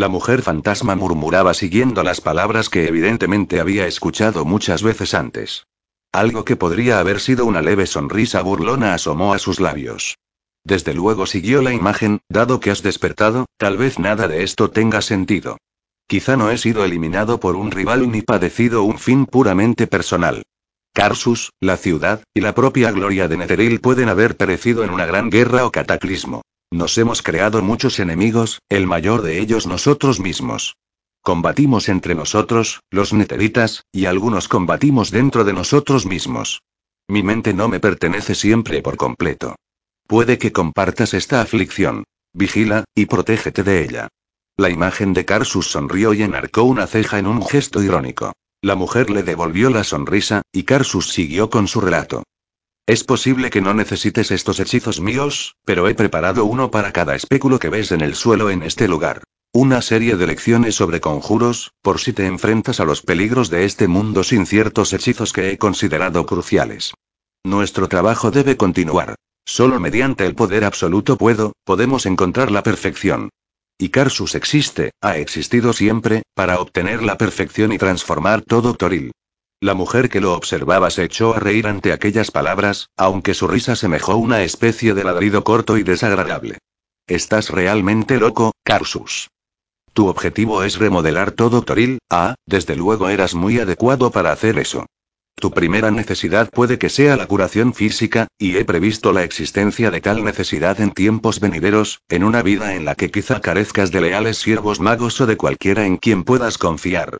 La 0.01 0.07
mujer 0.07 0.41
fantasma 0.41 0.95
murmuraba 0.95 1.53
siguiendo 1.53 2.01
las 2.01 2.21
palabras 2.21 2.69
que 2.69 2.87
evidentemente 2.87 3.59
había 3.59 3.85
escuchado 3.85 4.45
muchas 4.45 4.81
veces 4.81 5.13
antes. 5.13 5.67
Algo 6.11 6.43
que 6.43 6.55
podría 6.55 6.97
haber 6.97 7.19
sido 7.19 7.45
una 7.45 7.61
leve 7.61 7.85
sonrisa 7.85 8.41
burlona 8.41 8.95
asomó 8.95 9.35
a 9.35 9.37
sus 9.37 9.59
labios. 9.59 10.17
Desde 10.63 10.95
luego 10.95 11.27
siguió 11.27 11.61
la 11.61 11.71
imagen, 11.71 12.21
dado 12.29 12.59
que 12.59 12.71
has 12.71 12.81
despertado, 12.81 13.45
tal 13.57 13.77
vez 13.77 13.99
nada 13.99 14.27
de 14.27 14.41
esto 14.41 14.71
tenga 14.71 15.03
sentido. 15.03 15.59
Quizá 16.07 16.35
no 16.35 16.49
he 16.49 16.57
sido 16.57 16.83
eliminado 16.83 17.39
por 17.39 17.55
un 17.55 17.69
rival 17.69 18.09
ni 18.09 18.23
padecido 18.23 18.81
un 18.81 18.97
fin 18.97 19.27
puramente 19.27 19.85
personal. 19.85 20.41
Carsus, 20.93 21.51
la 21.59 21.77
ciudad, 21.77 22.23
y 22.33 22.41
la 22.41 22.55
propia 22.55 22.89
gloria 22.89 23.27
de 23.27 23.37
Netheril 23.37 23.79
pueden 23.81 24.09
haber 24.09 24.35
perecido 24.35 24.83
en 24.83 24.89
una 24.89 25.05
gran 25.05 25.29
guerra 25.29 25.63
o 25.67 25.71
cataclismo. 25.71 26.41
Nos 26.71 26.97
hemos 26.97 27.21
creado 27.21 27.61
muchos 27.61 27.99
enemigos, 27.99 28.61
el 28.69 28.87
mayor 28.87 29.23
de 29.23 29.39
ellos 29.39 29.67
nosotros 29.67 30.21
mismos. 30.21 30.77
Combatimos 31.21 31.89
entre 31.89 32.15
nosotros, 32.15 32.79
los 32.89 33.11
neteritas, 33.11 33.83
y 33.91 34.05
algunos 34.05 34.47
combatimos 34.47 35.11
dentro 35.11 35.43
de 35.43 35.51
nosotros 35.51 36.05
mismos. 36.05 36.61
Mi 37.09 37.23
mente 37.23 37.53
no 37.53 37.67
me 37.67 37.81
pertenece 37.81 38.35
siempre 38.35 38.81
por 38.81 38.95
completo. 38.95 39.57
Puede 40.07 40.37
que 40.37 40.53
compartas 40.53 41.13
esta 41.13 41.41
aflicción. 41.41 42.05
Vigila, 42.33 42.85
y 42.95 43.05
protégete 43.05 43.63
de 43.63 43.83
ella. 43.83 44.07
La 44.55 44.69
imagen 44.69 45.11
de 45.13 45.25
Carsus 45.25 45.67
sonrió 45.67 46.13
y 46.13 46.23
enarcó 46.23 46.63
una 46.63 46.87
ceja 46.87 47.19
en 47.19 47.27
un 47.27 47.45
gesto 47.45 47.83
irónico. 47.83 48.31
La 48.61 48.75
mujer 48.75 49.09
le 49.09 49.23
devolvió 49.23 49.69
la 49.69 49.83
sonrisa, 49.83 50.43
y 50.53 50.63
Carsus 50.63 51.11
siguió 51.11 51.49
con 51.49 51.67
su 51.67 51.81
relato. 51.81 52.23
Es 52.87 53.03
posible 53.03 53.49
que 53.49 53.61
no 53.61 53.73
necesites 53.73 54.31
estos 54.31 54.59
hechizos 54.59 54.99
míos, 54.99 55.55
pero 55.65 55.87
he 55.87 55.95
preparado 55.95 56.45
uno 56.45 56.71
para 56.71 56.91
cada 56.91 57.15
espéculo 57.15 57.59
que 57.59 57.69
ves 57.69 57.91
en 57.91 58.01
el 58.01 58.15
suelo 58.15 58.49
en 58.49 58.63
este 58.63 58.87
lugar. 58.87 59.23
Una 59.53 59.81
serie 59.81 60.15
de 60.15 60.27
lecciones 60.27 60.75
sobre 60.75 61.01
conjuros, 61.01 61.71
por 61.81 61.99
si 61.99 62.13
te 62.13 62.25
enfrentas 62.25 62.79
a 62.79 62.85
los 62.85 63.01
peligros 63.01 63.49
de 63.49 63.65
este 63.65 63.87
mundo 63.87 64.23
sin 64.23 64.45
ciertos 64.45 64.93
hechizos 64.93 65.33
que 65.33 65.51
he 65.51 65.57
considerado 65.57 66.25
cruciales. 66.25 66.93
Nuestro 67.43 67.87
trabajo 67.87 68.31
debe 68.31 68.57
continuar. 68.57 69.15
Solo 69.45 69.79
mediante 69.79 70.25
el 70.25 70.35
poder 70.35 70.63
absoluto 70.63 71.17
puedo, 71.17 71.53
podemos 71.63 72.05
encontrar 72.05 72.51
la 72.51 72.63
perfección. 72.63 73.29
Y 73.77 73.89
Carsus 73.89 74.35
existe, 74.35 74.91
ha 75.01 75.17
existido 75.17 75.73
siempre, 75.73 76.23
para 76.33 76.59
obtener 76.59 77.03
la 77.03 77.17
perfección 77.17 77.73
y 77.73 77.77
transformar 77.77 78.43
todo 78.43 78.73
Toril. 78.73 79.11
La 79.63 79.75
mujer 79.75 80.09
que 80.09 80.21
lo 80.21 80.33
observaba 80.33 80.89
se 80.89 81.03
echó 81.03 81.35
a 81.35 81.39
reír 81.39 81.67
ante 81.67 81.93
aquellas 81.93 82.31
palabras, 82.31 82.89
aunque 82.97 83.35
su 83.35 83.47
risa 83.47 83.75
semejó 83.75 84.15
una 84.15 84.41
especie 84.41 84.95
de 84.95 85.03
ladrido 85.03 85.43
corto 85.43 85.77
y 85.77 85.83
desagradable. 85.83 86.57
Estás 87.05 87.51
realmente 87.51 88.17
loco, 88.17 88.53
Carsus. 88.63 89.29
Tu 89.93 90.07
objetivo 90.07 90.63
es 90.63 90.79
remodelar 90.79 91.33
todo 91.33 91.61
Toril, 91.61 91.99
ah, 92.09 92.33
desde 92.47 92.75
luego 92.75 93.09
eras 93.09 93.35
muy 93.35 93.59
adecuado 93.59 94.09
para 94.09 94.31
hacer 94.31 94.57
eso. 94.57 94.87
Tu 95.35 95.51
primera 95.51 95.91
necesidad 95.91 96.49
puede 96.49 96.79
que 96.79 96.89
sea 96.89 97.15
la 97.15 97.27
curación 97.27 97.75
física, 97.75 98.25
y 98.39 98.57
he 98.57 98.65
previsto 98.65 99.13
la 99.13 99.23
existencia 99.23 99.91
de 99.91 100.01
tal 100.01 100.23
necesidad 100.23 100.81
en 100.81 100.89
tiempos 100.89 101.39
venideros, 101.39 102.01
en 102.09 102.23
una 102.23 102.41
vida 102.41 102.73
en 102.73 102.83
la 102.83 102.95
que 102.95 103.11
quizá 103.11 103.41
carezcas 103.41 103.91
de 103.91 104.01
leales 104.01 104.37
siervos 104.37 104.79
magos 104.79 105.21
o 105.21 105.27
de 105.27 105.37
cualquiera 105.37 105.85
en 105.85 105.97
quien 105.97 106.23
puedas 106.23 106.57
confiar. 106.57 107.19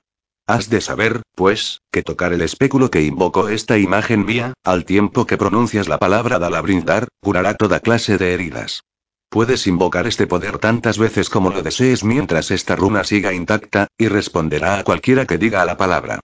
Has 0.52 0.70
de 0.70 0.82
saber, 0.82 1.22
pues, 1.34 1.80
que 1.94 2.04
tocar 2.04 2.34
el 2.34 2.42
espéculo 2.42 2.92
que 2.92 3.02
invocó 3.04 3.48
esta 3.48 3.78
imagen 3.78 4.26
mía, 4.26 4.52
al 4.66 4.84
tiempo 4.84 5.26
que 5.26 5.38
pronuncias 5.38 5.88
la 5.88 5.98
palabra 5.98 6.40
Dalabrindar, 6.40 7.08
curará 7.22 7.54
toda 7.54 7.80
clase 7.80 8.18
de 8.18 8.34
heridas. 8.34 8.84
Puedes 9.30 9.66
invocar 9.66 10.08
este 10.08 10.28
poder 10.28 10.58
tantas 10.58 10.98
veces 10.98 11.30
como 11.30 11.52
lo 11.52 11.64
desees 11.64 12.04
mientras 12.04 12.52
esta 12.52 12.76
runa 12.76 13.06
siga 13.06 13.32
intacta, 13.32 13.88
y 13.98 14.10
responderá 14.10 14.78
a 14.78 14.84
cualquiera 14.84 15.26
que 15.26 15.38
diga 15.38 15.64
la 15.64 15.78
palabra. 15.78 16.20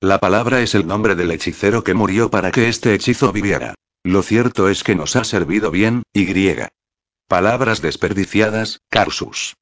La 0.00 0.20
palabra 0.20 0.60
es 0.60 0.76
el 0.76 0.86
nombre 0.86 1.16
del 1.16 1.32
hechicero 1.32 1.82
que 1.82 1.94
murió 1.94 2.30
para 2.30 2.52
que 2.52 2.68
este 2.68 2.94
hechizo 2.94 3.32
viviera. 3.32 3.74
Lo 4.04 4.22
cierto 4.22 4.68
es 4.68 4.84
que 4.84 4.94
nos 4.94 5.16
ha 5.16 5.24
servido 5.24 5.72
bien, 5.72 6.04
y 6.12 6.24
griega. 6.24 6.68
Palabras 7.26 7.82
desperdiciadas, 7.82 8.78
Carsus. 8.90 9.56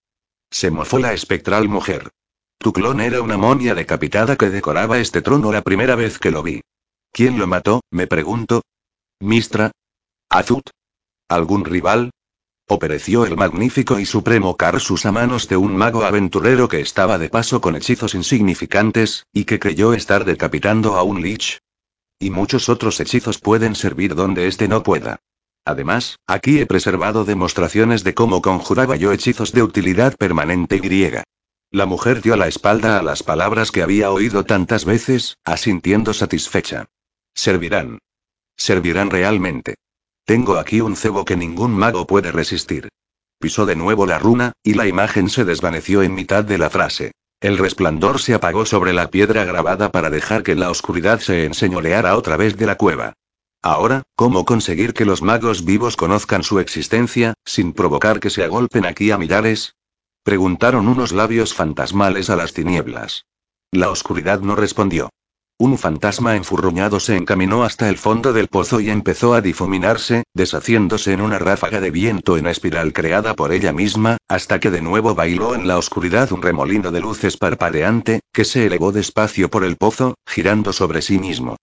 Se 0.50 0.70
mofó 0.70 0.98
la 0.98 1.14
espectral 1.14 1.70
mujer. 1.70 2.11
Tu 2.62 2.74
clon 2.74 3.00
era 3.00 3.22
una 3.22 3.38
momia 3.38 3.74
decapitada 3.74 4.36
que 4.36 4.50
decoraba 4.50 4.98
este 4.98 5.22
trono 5.22 5.50
la 5.50 5.62
primera 5.62 5.94
vez 5.94 6.18
que 6.18 6.30
lo 6.30 6.42
vi. 6.42 6.60
¿Quién 7.10 7.38
lo 7.38 7.46
mató? 7.46 7.80
me 7.90 8.06
pregunto. 8.06 8.60
¿Mistra? 9.18 9.72
¿Azut? 10.28 10.68
¿Algún 11.26 11.64
rival? 11.64 12.10
O 12.68 12.78
pereció 12.78 13.24
el 13.24 13.38
magnífico 13.38 13.98
y 13.98 14.04
supremo 14.04 14.58
Karsus 14.58 15.06
a 15.06 15.10
manos 15.10 15.48
de 15.48 15.56
un 15.56 15.74
mago 15.74 16.04
aventurero 16.04 16.68
que 16.68 16.80
estaba 16.80 17.16
de 17.16 17.30
paso 17.30 17.62
con 17.62 17.76
hechizos 17.76 18.14
insignificantes, 18.14 19.24
y 19.32 19.44
que 19.44 19.58
creyó 19.58 19.94
estar 19.94 20.26
decapitando 20.26 20.96
a 20.96 21.02
un 21.02 21.22
lich. 21.22 21.60
Y 22.18 22.28
muchos 22.28 22.68
otros 22.68 23.00
hechizos 23.00 23.38
pueden 23.38 23.74
servir 23.74 24.14
donde 24.14 24.48
éste 24.48 24.68
no 24.68 24.82
pueda. 24.82 25.20
Además, 25.64 26.18
aquí 26.26 26.58
he 26.58 26.66
preservado 26.66 27.24
demostraciones 27.24 28.04
de 28.04 28.12
cómo 28.12 28.42
conjuraba 28.42 28.96
yo 28.96 29.12
hechizos 29.12 29.52
de 29.52 29.62
utilidad 29.62 30.14
permanente 30.18 30.76
y 30.76 30.80
griega. 30.80 31.24
La 31.72 31.87
mujer 31.87 32.20
dio 32.20 32.35
la 32.35 32.48
espalda 32.48 32.98
a 32.98 33.02
las 33.02 33.22
palabras 33.22 33.70
que 33.70 33.83
había 33.83 34.11
oído 34.11 34.44
tantas 34.44 34.85
veces, 34.85 35.38
asintiendo 35.44 36.12
satisfecha. 36.12 36.87
Servirán. 37.33 38.00
Servirán 38.56 39.09
realmente. 39.09 39.76
Tengo 40.24 40.56
aquí 40.56 40.80
un 40.80 40.96
cebo 40.96 41.24
que 41.24 41.37
ningún 41.37 41.70
mago 41.70 42.09
puede 42.09 42.33
resistir. 42.33 42.88
Pisó 43.38 43.66
de 43.66 43.76
nuevo 43.76 44.04
la 44.04 44.18
runa, 44.18 44.52
y 44.64 44.74
la 44.74 44.88
imagen 44.88 45.30
se 45.30 45.44
desvaneció 45.44 46.02
en 46.02 46.12
mitad 46.12 46.42
de 46.42 46.59
la 46.59 46.70
frase. 46.70 47.12
El 47.40 47.56
resplandor 47.56 48.20
se 48.20 48.35
apagó 48.35 48.66
sobre 48.66 48.92
la 48.92 49.09
piedra 49.09 49.44
grabada 49.44 49.92
para 49.92 50.11
dejar 50.11 50.42
que 50.42 50.56
la 50.56 50.70
oscuridad 50.70 51.20
se 51.20 51.44
enseñoreara 51.44 52.16
otra 52.16 52.37
vez 52.37 52.56
de 52.56 52.66
la 52.66 52.76
cueva. 52.76 53.12
Ahora, 53.62 54.02
¿cómo 54.16 54.44
conseguir 54.44 54.92
que 54.92 55.04
los 55.04 55.22
magos 55.22 55.64
vivos 55.64 55.96
conozcan 55.96 56.42
su 56.42 56.59
existencia, 56.59 57.35
sin 57.44 57.72
provocar 57.74 58.18
que 58.18 58.30
se 58.30 58.42
agolpen 58.42 58.87
aquí 58.87 59.12
a 59.12 59.18
millares? 59.18 59.76
Preguntaron 60.22 60.87
unos 60.87 61.12
labios 61.12 61.54
fantasmales 61.54 62.28
a 62.28 62.37
las 62.37 62.52
tinieblas. 62.52 63.24
La 63.72 63.90
oscuridad 63.90 64.40
no 64.40 64.54
respondió. 64.54 65.09
Un 65.59 65.78
fantasma 65.78 66.37
enfurruñado 66.37 67.00
se 67.00 67.16
encaminó 67.16 67.64
hasta 67.64 67.88
el 67.88 67.96
fondo 67.96 68.33
del 68.33 68.48
pozo 68.48 68.80
y 68.80 68.90
empezó 68.90 69.35
a 69.35 69.40
difuminarse, 69.40 70.24
deshaciéndose 70.35 71.12
en 71.12 71.20
una 71.20 71.38
ráfaga 71.38 71.80
de 71.80 71.90
viento 71.90 72.37
en 72.37 72.46
espiral 72.46 72.92
creada 72.92 73.35
por 73.35 73.52
ella 73.52 73.72
misma, 73.72 74.18
hasta 74.28 74.59
que 74.59 74.70
de 74.70 74.83
nuevo 74.83 75.14
bailó 75.14 75.54
en 75.54 75.68
la 75.68 75.78
oscuridad 75.78 76.33
un 76.33 76.42
remolino 76.42 76.90
de 76.90 77.00
luces 77.00 77.37
parpadeante, 77.37 78.20
que 78.33 78.44
se 78.44 78.66
elevó 78.66 78.92
despacio 78.92 79.50
por 79.50 79.64
el 79.64 79.76
pozo, 79.76 80.14
girando 80.26 80.72
sobre 80.72 81.02
sí 81.02 81.18
mismo. 81.18 81.56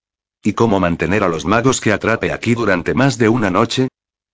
¿Y 0.43 0.53
cómo 0.53 0.79
mantener 0.79 1.23
a 1.23 1.27
los 1.27 1.45
magos 1.45 1.81
que 1.81 1.91
atrape 1.91 2.31
aquí 2.31 2.55
durante 2.55 2.93
más 2.93 3.17
de 3.17 3.29
una 3.29 3.49
noche? 3.49 3.87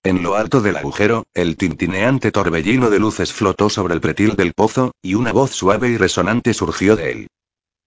En 0.06 0.22
lo 0.22 0.36
alto 0.36 0.60
del 0.60 0.76
agujero, 0.76 1.24
el 1.34 1.56
tintineante 1.56 2.34
torbellino 2.34 2.90
de 2.90 3.00
luces 3.00 3.32
flotó 3.32 3.70
sobre 3.70 3.94
el 3.94 4.02
pretil 4.02 4.36
del 4.36 4.54
pozo, 4.54 4.92
y 5.02 5.16
una 5.16 5.32
voz 5.32 5.52
suave 5.52 5.90
y 5.90 5.98
resonante 5.98 6.54
surgió 6.54 6.98
de 6.98 7.12
él. 7.12 7.28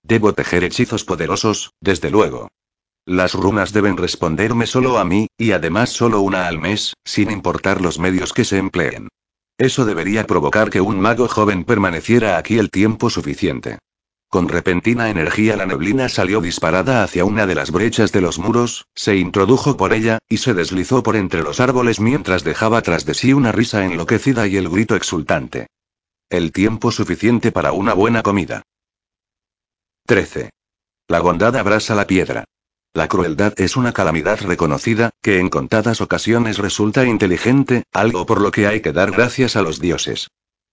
Debo 0.02 0.32
tejer 0.32 0.64
hechizos 0.64 1.04
poderosos, 1.04 1.72
desde 1.78 2.10
luego. 2.10 2.48
Las 3.04 3.34
runas 3.34 3.74
deben 3.74 3.98
responderme 3.98 4.66
solo 4.66 4.96
a 4.96 5.04
mí, 5.04 5.28
y 5.36 5.52
además 5.52 5.90
solo 5.90 6.22
una 6.22 6.46
al 6.46 6.58
mes, 6.58 6.94
sin 7.04 7.30
importar 7.30 7.82
los 7.82 7.98
medios 7.98 8.32
que 8.32 8.44
se 8.44 8.56
empleen. 8.56 9.08
Eso 9.58 9.84
debería 9.84 10.26
provocar 10.26 10.70
que 10.70 10.80
un 10.80 10.98
mago 10.98 11.28
joven 11.28 11.64
permaneciera 11.64 12.38
aquí 12.38 12.58
el 12.58 12.70
tiempo 12.70 13.10
suficiente. 13.10 13.78
Con 14.28 14.48
repentina 14.48 15.08
energía 15.08 15.56
la 15.56 15.66
neblina 15.66 16.08
salió 16.08 16.40
disparada 16.40 17.04
hacia 17.04 17.24
una 17.24 17.46
de 17.46 17.54
las 17.54 17.70
brechas 17.70 18.10
de 18.12 18.20
los 18.20 18.38
muros, 18.38 18.86
se 18.94 19.16
introdujo 19.16 19.76
por 19.76 19.92
ella, 19.92 20.18
y 20.28 20.38
se 20.38 20.52
deslizó 20.52 21.02
por 21.02 21.16
entre 21.16 21.42
los 21.42 21.60
árboles 21.60 22.00
mientras 22.00 22.42
dejaba 22.42 22.82
tras 22.82 23.06
de 23.06 23.14
sí 23.14 23.32
una 23.32 23.52
risa 23.52 23.84
enloquecida 23.84 24.46
y 24.46 24.56
el 24.56 24.68
grito 24.68 24.96
exultante. 24.96 25.68
El 26.28 26.50
tiempo 26.50 26.90
suficiente 26.90 27.52
para 27.52 27.72
una 27.72 27.94
buena 27.94 28.22
comida. 28.22 28.62
13. 30.06 30.50
La 31.08 31.20
bondad 31.20 31.56
abrasa 31.56 31.94
la 31.94 32.06
piedra. 32.06 32.44
La 32.94 33.08
crueldad 33.08 33.54
es 33.58 33.76
una 33.76 33.92
calamidad 33.92 34.40
reconocida, 34.40 35.10
que 35.22 35.38
en 35.38 35.50
contadas 35.50 36.00
ocasiones 36.00 36.58
resulta 36.58 37.04
inteligente, 37.04 37.84
algo 37.92 38.26
por 38.26 38.40
lo 38.40 38.50
que 38.50 38.66
hay 38.66 38.80
que 38.80 38.92
dar 38.92 39.12
gracias 39.12 39.54
a 39.54 39.62
los 39.62 39.80
dioses. 39.80 40.28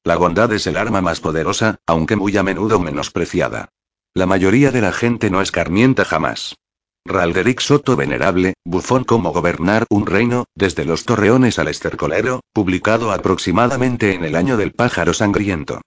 La 0.05 0.17
bondad 0.17 0.51
es 0.51 0.67
el 0.67 0.75
arma 0.75 1.01
más 1.01 1.21
poderosa, 1.21 1.77
aunque 1.87 2.17
muy 2.17 2.35
a 2.35 2.43
menudo 2.43 2.79
menospreciada. 2.79 3.69
La 4.13 4.25
mayoría 4.25 4.71
de 4.71 4.81
la 4.81 4.91
gente 4.91 5.29
no 5.29 5.41
escarmienta 5.41 6.03
jamás. 6.03 6.55
Ralderic 7.05 7.61
Soto 7.61 7.95
Venerable, 7.95 8.53
Bufón 8.65 9.05
Cómo 9.05 9.31
gobernar 9.31 9.85
un 9.89 10.05
reino, 10.05 10.45
desde 10.55 10.85
los 10.85 11.05
torreones 11.05 11.57
al 11.57 11.69
estercolero, 11.69 12.41
publicado 12.53 13.11
aproximadamente 13.11 14.13
en 14.13 14.25
el 14.25 14.35
año 14.35 14.57
del 14.57 14.73
pájaro 14.73 15.13
sangriento. 15.13 15.81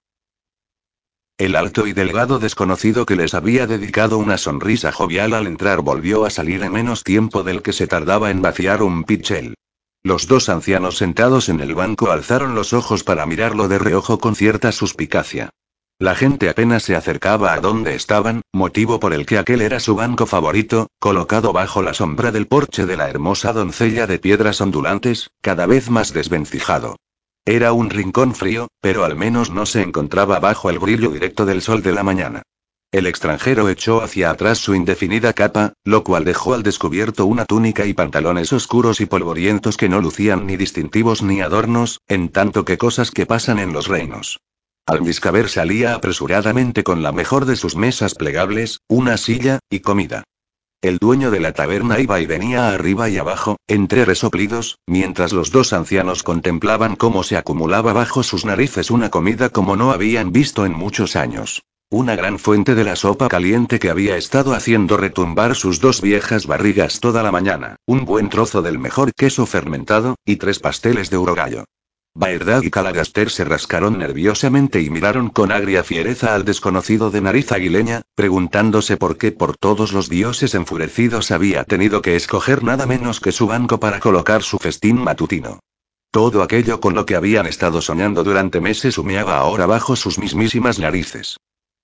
El 1.37 1.55
alto 1.55 1.85
y 1.85 1.93
delgado 1.93 2.39
desconocido 2.39 3.05
que 3.05 3.15
les 3.15 3.35
había 3.35 3.67
dedicado 3.67 4.17
una 4.17 4.39
sonrisa 4.39 4.91
jovial 4.91 5.35
al 5.35 5.45
entrar 5.45 5.81
volvió 5.81 6.25
a 6.25 6.31
salir 6.31 6.63
en 6.63 6.71
menos 6.71 7.03
tiempo 7.03 7.43
del 7.43 7.61
que 7.61 7.73
se 7.73 7.85
tardaba 7.85 8.31
en 8.31 8.41
vaciar 8.41 8.81
un 8.81 9.03
pitchel. 9.03 9.53
Los 10.07 10.25
dos 10.25 10.47
ancianos 10.47 10.95
sentados 10.95 11.49
en 11.49 11.59
el 11.59 11.75
banco 11.75 12.11
alzaron 12.11 12.55
los 12.55 12.71
ojos 12.71 13.03
para 13.03 13.25
mirarlo 13.25 13.67
de 13.67 13.77
reojo 13.77 14.19
con 14.19 14.37
cierta 14.37 14.71
suspicacia. 14.71 15.49
La 15.99 16.15
gente 16.15 16.47
apenas 16.47 16.83
se 16.83 16.95
acercaba 16.95 17.51
a 17.51 17.59
donde 17.59 17.93
estaban, 17.93 18.41
motivo 18.53 19.01
por 19.01 19.13
el 19.13 19.25
que 19.25 19.37
aquel 19.37 19.59
era 19.59 19.81
su 19.81 19.97
banco 19.97 20.25
favorito, 20.25 20.87
colocado 20.97 21.51
bajo 21.51 21.81
la 21.81 21.93
sombra 21.93 22.31
del 22.31 22.47
porche 22.47 22.85
de 22.85 22.95
la 22.95 23.09
hermosa 23.09 23.51
doncella 23.51 24.07
de 24.07 24.17
piedras 24.17 24.61
ondulantes, 24.61 25.29
cada 25.41 25.65
vez 25.65 25.89
más 25.89 26.13
desvencijado. 26.13 26.95
Era 27.43 27.73
un 27.73 27.89
rincón 27.89 28.33
frío, 28.33 28.69
pero 28.79 29.03
al 29.03 29.17
menos 29.17 29.51
no 29.51 29.65
se 29.65 29.81
encontraba 29.81 30.39
bajo 30.39 30.69
el 30.69 30.79
brillo 30.79 31.09
directo 31.09 31.45
del 31.45 31.61
sol 31.61 31.83
de 31.83 31.91
la 31.91 32.03
mañana. 32.03 32.43
El 32.91 33.05
extranjero 33.05 33.67
echó 33.67 34.01
hacia 34.01 34.29
atrás 34.29 34.59
su 34.59 34.73
indefinida 34.73 35.33
capa, 35.33 35.73
lo 35.83 36.05
cual 36.05 36.23
dejó 36.23 36.53
al 36.53 36.63
descubierto 36.63 37.25
una 37.25 37.43
túnica 37.43 37.85
y 37.85 37.93
pantalones 37.93 38.53
oscuros 38.53 39.01
y 39.01 39.05
polvorientos 39.05 39.75
que 39.75 39.89
no 39.89 39.99
lucían 39.99 40.47
ni 40.47 40.55
distintivos 40.55 41.21
ni 41.21 41.41
adornos, 41.41 41.99
en 42.07 42.29
tanto 42.29 42.63
que 42.63 42.77
cosas 42.77 43.11
que 43.11 43.25
pasan 43.25 43.59
en 43.59 43.73
los 43.73 43.89
reinos. 43.89 44.39
Almiscaber 44.85 45.49
salía 45.49 45.95
apresuradamente 45.95 46.85
con 46.85 47.03
la 47.03 47.11
mejor 47.11 47.45
de 47.45 47.57
sus 47.57 47.75
mesas 47.75 48.15
plegables, 48.15 48.79
una 48.87 49.17
silla, 49.17 49.59
y 49.69 49.81
comida. 49.81 50.23
El 50.81 50.97
dueño 50.97 51.29
de 51.29 51.41
la 51.41 51.51
taberna 51.51 51.99
iba 51.99 52.21
y 52.21 52.25
venía 52.25 52.69
arriba 52.69 53.09
y 53.09 53.17
abajo, 53.17 53.57
entre 53.67 54.05
resoplidos, 54.05 54.77
mientras 54.87 55.33
los 55.33 55.51
dos 55.51 55.73
ancianos 55.73 56.23
contemplaban 56.23 56.95
cómo 56.95 57.23
se 57.23 57.35
acumulaba 57.35 57.91
bajo 57.91 58.23
sus 58.23 58.45
narices 58.45 58.91
una 58.91 59.09
comida 59.09 59.49
como 59.49 59.75
no 59.75 59.91
habían 59.91 60.31
visto 60.31 60.65
en 60.65 60.71
muchos 60.71 61.17
años. 61.17 61.63
Una 61.89 62.17
gran 62.17 62.37
fuente 62.37 62.75
de 62.75 62.83
la 62.83 62.97
sopa 62.97 63.29
caliente 63.29 63.79
que 63.79 63.89
había 63.89 64.17
estado 64.17 64.53
haciendo 64.53 64.97
retumbar 64.97 65.55
sus 65.55 65.79
dos 65.79 66.01
viejas 66.01 66.45
barrigas 66.45 66.99
toda 66.99 67.23
la 67.23 67.31
mañana, 67.31 67.77
un 67.85 68.03
buen 68.03 68.27
trozo 68.27 68.61
del 68.61 68.77
mejor 68.77 69.13
queso 69.13 69.45
fermentado, 69.45 70.17
y 70.25 70.35
tres 70.35 70.59
pasteles 70.59 71.09
de 71.09 71.17
urogallo. 71.17 71.63
Baerdad 72.13 72.63
y 72.63 72.71
Calagaster 72.71 73.29
se 73.29 73.45
rascaron 73.45 73.99
nerviosamente 73.99 74.81
y 74.81 74.89
miraron 74.89 75.29
con 75.29 75.53
agria 75.53 75.81
fiereza 75.81 76.35
al 76.35 76.43
desconocido 76.43 77.09
de 77.09 77.21
nariz 77.21 77.53
aguileña, 77.53 78.01
preguntándose 78.15 78.97
por 78.97 79.17
qué 79.17 79.31
por 79.31 79.55
todos 79.55 79.93
los 79.93 80.09
dioses 80.09 80.55
enfurecidos 80.55 81.31
había 81.31 81.63
tenido 81.63 82.01
que 82.01 82.17
escoger 82.17 82.65
nada 82.65 82.85
menos 82.85 83.21
que 83.21 83.31
su 83.31 83.47
banco 83.47 83.79
para 83.79 84.01
colocar 84.01 84.43
su 84.43 84.59
festín 84.59 85.01
matutino. 85.01 85.61
Todo 86.11 86.43
aquello 86.43 86.81
con 86.81 86.95
lo 86.95 87.05
que 87.05 87.15
habían 87.15 87.47
estado 87.47 87.81
soñando 87.81 88.25
durante 88.25 88.59
meses 88.59 88.97
humeaba 88.97 89.37
ahora 89.37 89.65
bajo 89.67 89.95
sus 89.95 90.19
mismísimas 90.19 90.79
narices. 90.79 91.37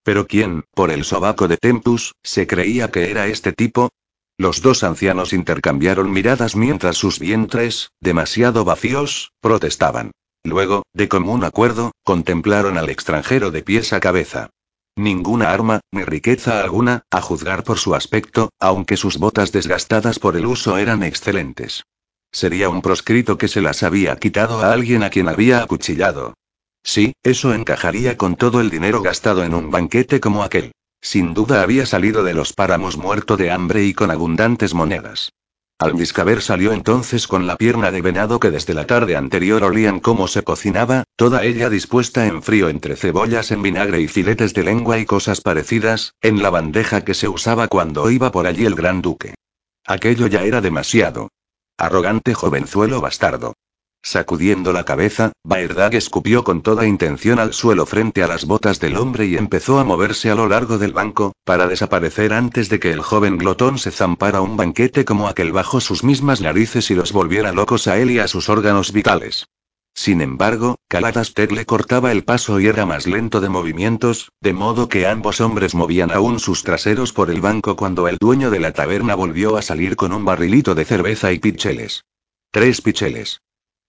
Pero 0.04 0.28
¿quién, 0.28 0.66
por 0.74 0.92
el 0.92 1.06
sobaco 1.06 1.48
de 1.48 1.58
Tempus, 1.58 2.14
se 2.24 2.46
creía 2.46 2.92
que 2.92 3.10
era 3.10 3.28
este 3.28 3.54
tipo? 3.54 3.90
Los 4.38 4.62
dos 4.62 4.84
ancianos 4.84 5.32
intercambiaron 5.32 6.12
miradas 6.12 6.56
mientras 6.56 6.98
sus 6.98 7.20
vientres, 7.20 7.92
demasiado 8.00 8.66
vacíos, 8.66 9.32
protestaban. 9.40 10.12
Luego, 10.44 10.84
de 10.94 11.08
común 11.08 11.44
acuerdo, 11.46 11.92
contemplaron 12.04 12.78
al 12.78 12.90
extranjero 12.90 13.52
de 13.52 13.62
pies 13.62 13.94
a 13.94 14.00
cabeza. 14.00 14.50
Ninguna 14.96 15.52
arma, 15.52 15.80
ni 15.92 16.04
riqueza 16.04 16.60
alguna, 16.60 17.04
a 17.10 17.22
juzgar 17.22 17.64
por 17.64 17.80
su 17.80 17.96
aspecto, 17.96 18.50
aunque 18.60 18.98
sus 18.98 19.18
botas 19.18 19.52
desgastadas 19.52 20.20
por 20.20 20.36
el 20.36 20.46
uso 20.46 20.78
eran 20.78 21.02
excelentes. 21.02 21.84
Sería 22.32 22.70
un 22.70 22.82
proscrito 22.82 23.38
que 23.38 23.48
se 23.48 23.62
las 23.62 23.84
había 23.84 24.18
quitado 24.18 24.60
a 24.60 24.74
alguien 24.74 25.04
a 25.04 25.10
quien 25.10 25.30
había 25.30 25.64
acuchillado. 25.64 26.34
Sí, 26.84 27.14
eso 27.24 27.54
encajaría 27.54 28.18
con 28.18 28.36
todo 28.36 28.60
el 28.60 28.70
dinero 28.70 29.02
gastado 29.02 29.44
en 29.44 29.54
un 29.54 29.72
banquete 29.72 30.20
como 30.20 30.44
aquel. 30.44 30.74
Sin 31.02 31.34
duda 31.34 31.62
había 31.62 31.86
salido 31.86 32.24
de 32.24 32.34
los 32.34 32.54
páramos 32.54 32.98
muerto 32.98 33.36
de 33.38 33.52
hambre 33.52 33.84
y 33.86 33.94
con 33.94 34.12
abundantes 34.12 34.74
monedas. 34.74 35.32
Almiscaber 35.80 36.42
salió 36.42 36.72
entonces 36.72 37.28
con 37.28 37.46
la 37.48 37.58
pierna 37.58 37.92
de 37.92 38.02
venado 38.02 38.40
que 38.40 38.52
desde 38.52 38.74
la 38.74 38.86
tarde 38.86 39.18
anterior 39.18 39.64
olían 39.64 40.00
cómo 40.00 40.28
se 40.28 40.44
cocinaba, 40.44 41.04
toda 41.18 41.44
ella 41.44 41.70
dispuesta 41.70 42.26
en 42.26 42.42
frío 42.42 42.70
entre 42.70 42.96
cebollas 42.96 43.52
en 43.52 43.62
vinagre 43.62 44.00
y 44.00 44.08
filetes 44.08 44.54
de 44.54 44.64
lengua 44.64 45.00
y 45.00 45.06
cosas 45.06 45.42
parecidas, 45.42 46.14
en 46.22 46.42
la 46.42 46.50
bandeja 46.52 47.04
que 47.04 47.14
se 47.14 47.28
usaba 47.28 47.68
cuando 47.68 48.10
iba 48.10 48.32
por 48.32 48.48
allí 48.48 48.66
el 48.66 48.76
gran 48.76 49.02
duque. 49.02 49.36
Aquello 49.86 50.28
ya 50.28 50.44
era 50.44 50.62
demasiado. 50.62 51.30
Arrogante 51.78 52.34
jovenzuelo 52.34 53.02
bastardo. 53.02 53.54
Sacudiendo 54.06 54.74
la 54.74 54.84
cabeza, 54.84 55.32
Baerdag 55.46 55.96
escupió 55.96 56.44
con 56.44 56.62
toda 56.62 56.86
intención 56.86 57.40
al 57.40 57.54
suelo 57.54 57.86
frente 57.86 58.22
a 58.22 58.28
las 58.28 58.44
botas 58.44 58.82
del 58.82 58.98
hombre 58.98 59.28
y 59.28 59.38
empezó 59.38 59.80
a 59.80 59.86
moverse 59.86 60.30
a 60.30 60.36
lo 60.36 60.50
largo 60.50 60.78
del 60.78 60.92
banco, 60.92 61.32
para 61.46 61.68
desaparecer 61.68 62.34
antes 62.34 62.68
de 62.68 62.82
que 62.82 62.92
el 62.92 63.00
joven 63.00 63.38
glotón 63.38 63.78
se 63.80 63.92
zampara 63.92 64.42
un 64.42 64.58
banquete 64.58 65.06
como 65.06 65.30
aquel 65.30 65.54
bajo 65.54 65.80
sus 65.80 66.04
mismas 66.04 66.42
narices 66.42 66.92
y 66.92 66.96
los 66.96 67.14
volviera 67.14 67.54
locos 67.54 67.88
a 67.88 67.98
él 67.98 68.12
y 68.12 68.20
a 68.20 68.28
sus 68.28 68.50
órganos 68.50 68.92
vitales. 68.92 69.48
Sin 69.96 70.20
embargo, 70.20 70.76
Caladaster 70.90 71.54
le 71.54 71.66
cortaba 71.66 72.12
el 72.12 72.26
paso 72.26 72.60
y 72.60 72.68
era 72.68 72.86
más 72.86 73.08
lento 73.08 73.40
de 73.40 73.48
movimientos, 73.48 74.32
de 74.42 74.52
modo 74.52 74.90
que 74.90 75.08
ambos 75.08 75.40
hombres 75.40 75.76
movían 75.76 76.12
aún 76.12 76.40
sus 76.40 76.64
traseros 76.64 77.14
por 77.14 77.30
el 77.30 77.40
banco 77.40 77.78
cuando 77.78 78.10
el 78.10 78.18
dueño 78.18 78.52
de 78.52 78.60
la 78.60 78.74
taberna 78.74 79.16
volvió 79.16 79.56
a 79.56 79.62
salir 79.62 79.96
con 79.96 80.12
un 80.12 80.26
barrilito 80.26 80.76
de 80.76 80.84
cerveza 80.84 81.32
y 81.32 81.40
picheles. 81.40 82.04
Tres 82.52 82.82
picheles. 82.82 83.40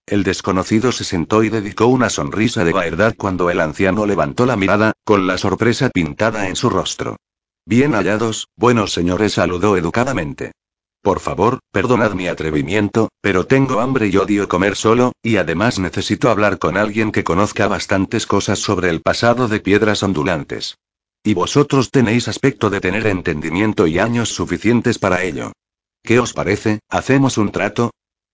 El 0.06 0.22
desconocido 0.22 0.92
se 0.92 1.02
sentó 1.02 1.42
y 1.42 1.48
dedicó 1.48 1.86
una 1.86 2.10
sonrisa 2.10 2.62
de 2.62 2.74
verdad 2.74 3.14
cuando 3.16 3.48
el 3.48 3.60
anciano 3.60 4.04
levantó 4.04 4.44
la 4.44 4.56
mirada, 4.56 4.92
con 5.02 5.26
la 5.26 5.38
sorpresa 5.38 5.88
pintada 5.88 6.48
en 6.48 6.56
su 6.56 6.68
rostro. 6.68 7.16
Bien 7.64 7.92
hallados, 7.92 8.48
buenos 8.56 8.92
señores, 8.92 9.32
saludó 9.32 9.78
educadamente. 9.78 10.52
Por 11.00 11.20
favor, 11.20 11.60
perdonad 11.70 12.12
mi 12.12 12.28
atrevimiento, 12.28 13.08
pero 13.22 13.46
tengo 13.46 13.80
hambre 13.80 14.08
y 14.08 14.16
odio 14.18 14.46
comer 14.46 14.76
solo, 14.76 15.12
y 15.22 15.36
además 15.36 15.78
necesito 15.78 16.28
hablar 16.28 16.58
con 16.58 16.76
alguien 16.76 17.10
que 17.10 17.24
conozca 17.24 17.66
bastantes 17.66 18.26
cosas 18.26 18.58
sobre 18.58 18.90
el 18.90 19.00
pasado 19.00 19.48
de 19.48 19.60
piedras 19.60 20.02
ondulantes. 20.02 20.76
Y 21.22 21.32
vosotros 21.32 21.90
tenéis 21.90 22.28
aspecto 22.28 22.68
de 22.68 22.80
tener 22.80 23.06
entendimiento 23.06 23.86
y 23.86 23.98
años 23.98 24.28
suficientes 24.28 24.98
para 24.98 25.22
ello. 25.22 25.52
¿Qué 26.02 26.20
os 26.20 26.34
parece? 26.34 26.80
¿Hacemos 26.90 27.38
un 27.38 27.50
trato? 27.50 27.90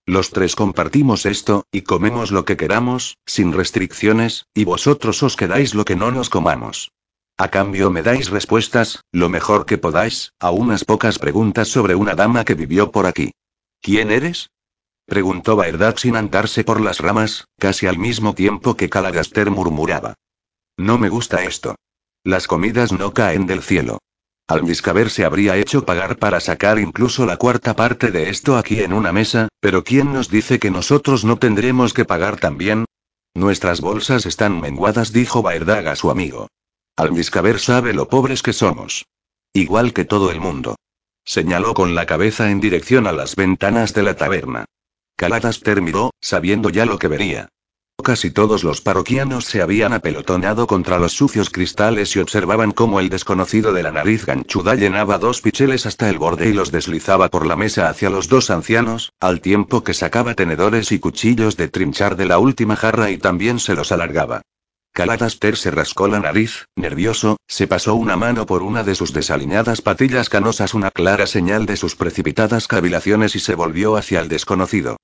Los 0.07 0.31
tres 0.31 0.57
compartimos 0.57 1.27
esto, 1.27 1.65
y 1.71 1.83
comemos 1.83 2.31
lo 2.31 2.45
que 2.45 2.57
queramos, 2.57 3.17
sin 3.27 3.53
restricciones, 3.53 4.47
y 4.55 4.65
vosotros 4.65 5.23
os 5.23 5.37
quedáis 5.37 5.75
lo 5.75 5.85
que 5.85 5.97
no 5.97 6.11
nos 6.11 6.31
comamos. 6.31 6.91
A 7.37 7.49
cambio 7.49 7.91
me 7.91 8.03
dais 8.03 8.29
respuestas, 8.29 9.03
lo 9.13 9.29
mejor 9.29 9.65
que 9.65 9.79
podáis, 9.79 10.33
a 10.41 10.51
unas 10.51 10.85
pocas 10.85 11.19
preguntas 11.19 11.69
sobre 11.69 11.95
una 11.95 12.15
dama 12.15 12.45
que 12.45 12.55
vivió 12.55 12.91
por 12.91 13.07
aquí. 13.07 13.33
¿Quién 13.81 14.11
eres? 14.11 14.51
preguntó 15.07 15.57
Baerdad 15.57 15.97
sin 15.97 16.17
andarse 16.17 16.65
por 16.65 16.81
las 16.81 16.99
ramas, 16.99 17.47
casi 17.59 17.87
al 17.87 17.99
mismo 17.99 18.35
tiempo 18.35 18.77
que 18.77 18.91
Calagaster 18.91 19.51
murmuraba. 19.51 20.15
No 20.77 20.99
me 20.99 21.09
gusta 21.09 21.43
esto. 21.45 21.77
Las 22.25 22.47
comidas 22.47 22.93
no 22.93 23.15
caen 23.15 23.47
del 23.47 23.63
cielo. 23.63 23.99
Almiscaber 24.51 25.11
se 25.11 25.25
habría 25.25 25.57
hecho 25.57 25.85
pagar 25.85 26.19
para 26.19 26.41
sacar 26.41 26.81
incluso 26.81 27.25
la 27.25 27.37
cuarta 27.37 27.77
parte 27.77 28.11
de 28.11 28.31
esto 28.31 28.57
aquí 28.57 28.81
en 28.81 28.93
una 28.93 29.13
mesa, 29.13 29.47
pero 29.61 29.85
¿quién 29.85 30.13
nos 30.13 30.29
dice 30.29 30.59
que 30.59 30.73
nosotros 30.73 31.25
no 31.25 31.39
tendremos 31.39 31.95
que 31.95 32.05
pagar 32.05 32.37
también? 32.41 32.85
Nuestras 33.33 33.81
bolsas 33.81 34.27
están 34.27 34.61
menguadas, 34.61 35.13
dijo 35.13 35.43
Baerdag 35.43 35.87
a 35.87 35.95
su 35.95 36.11
amigo. 36.11 36.49
Almiscaber 36.97 37.61
sabe 37.61 37.93
lo 37.93 38.09
pobres 38.09 38.43
que 38.43 38.53
somos. 38.53 39.07
Igual 39.53 39.93
que 39.93 40.05
todo 40.05 40.33
el 40.33 40.41
mundo. 40.41 40.75
Señaló 41.25 41.73
con 41.73 41.95
la 41.95 42.07
cabeza 42.07 42.51
en 42.51 42.59
dirección 42.59 43.07
a 43.07 43.13
las 43.13 43.37
ventanas 43.37 43.95
de 43.95 44.03
la 44.03 44.17
taberna. 44.17 44.65
Caladas 45.15 45.61
terminó, 45.61 46.11
sabiendo 46.21 46.71
ya 46.71 46.87
lo 46.87 46.99
que 46.99 47.07
vería. 47.07 47.51
Casi 48.03 48.31
todos 48.31 48.65
los 48.65 48.81
parroquianos 48.81 49.45
se 49.45 49.63
habían 49.63 49.93
apelotonado 49.93 50.67
contra 50.67 50.99
los 50.99 51.13
sucios 51.13 51.51
cristales 51.51 52.17
y 52.17 52.21
observaban 52.21 52.73
cómo 52.73 52.99
el 52.99 53.09
desconocido 53.09 53.73
de 53.73 53.83
la 53.83 53.93
nariz 53.93 54.27
ganchuda 54.27 54.75
llenaba 54.75 55.19
dos 55.19 55.41
picheles 55.41 55.87
hasta 55.87 56.09
el 56.09 56.19
borde 56.19 56.49
y 56.49 56.53
los 56.53 56.73
deslizaba 56.73 57.29
por 57.29 57.47
la 57.47 57.57
mesa 57.57 57.89
hacia 57.89 58.11
los 58.11 58.29
dos 58.29 58.51
ancianos, 58.51 59.13
al 59.21 59.41
tiempo 59.41 59.85
que 59.85 59.95
sacaba 59.95 60.35
tenedores 60.35 60.93
y 60.93 60.99
cuchillos 60.99 61.57
de 61.57 61.69
trinchar 61.69 62.17
de 62.17 62.27
la 62.27 62.39
última 62.39 62.77
jarra 62.77 63.11
y 63.11 63.19
también 63.19 63.59
se 63.61 63.75
los 63.75 63.93
alargaba. 63.93 64.43
Caladaster 64.93 65.57
se 65.57 65.71
rascó 65.71 66.09
la 66.09 66.19
nariz, 66.19 66.67
nervioso, 66.77 67.37
se 67.47 67.69
pasó 67.69 67.95
una 67.95 68.17
mano 68.17 68.47
por 68.47 68.63
una 68.63 68.83
de 68.83 68.97
sus 68.97 69.13
desaliñadas 69.13 69.83
patillas 69.83 70.29
canosas, 70.29 70.75
una 70.75 70.91
clara 70.91 71.27
señal 71.27 71.67
de 71.67 71.77
sus 71.77 71.95
precipitadas 71.95 72.67
cavilaciones 72.67 73.37
y 73.37 73.41
se 73.41 73.55
volvió 73.55 73.97
hacia 73.97 74.21
el 74.21 74.29
desconocido. 74.29 74.97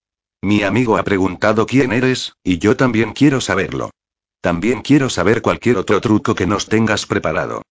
Mi 0.43 0.63
amigo 0.63 0.97
ha 0.97 1.03
preguntado 1.03 1.67
quién 1.67 1.93
eres, 1.93 2.35
y 2.45 2.59
yo 2.59 2.77
también 2.77 3.13
quiero 3.13 3.41
saberlo. 3.41 3.91
También 4.41 4.83
quiero 4.83 5.11
saber 5.11 5.43
cualquier 5.43 5.77
otro 5.77 6.01
truco 6.01 6.35
que 6.35 6.47
nos 6.47 6.67
tengas 6.67 7.07
preparado. 7.07 7.63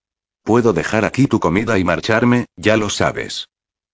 Puedo 0.44 0.74
dejar 0.74 1.06
aquí 1.06 1.28
tu 1.28 1.40
comida 1.40 1.80
y 1.80 1.84
marcharme, 1.84 2.46
ya 2.56 2.78
lo 2.78 2.90
sabes. 2.90 3.48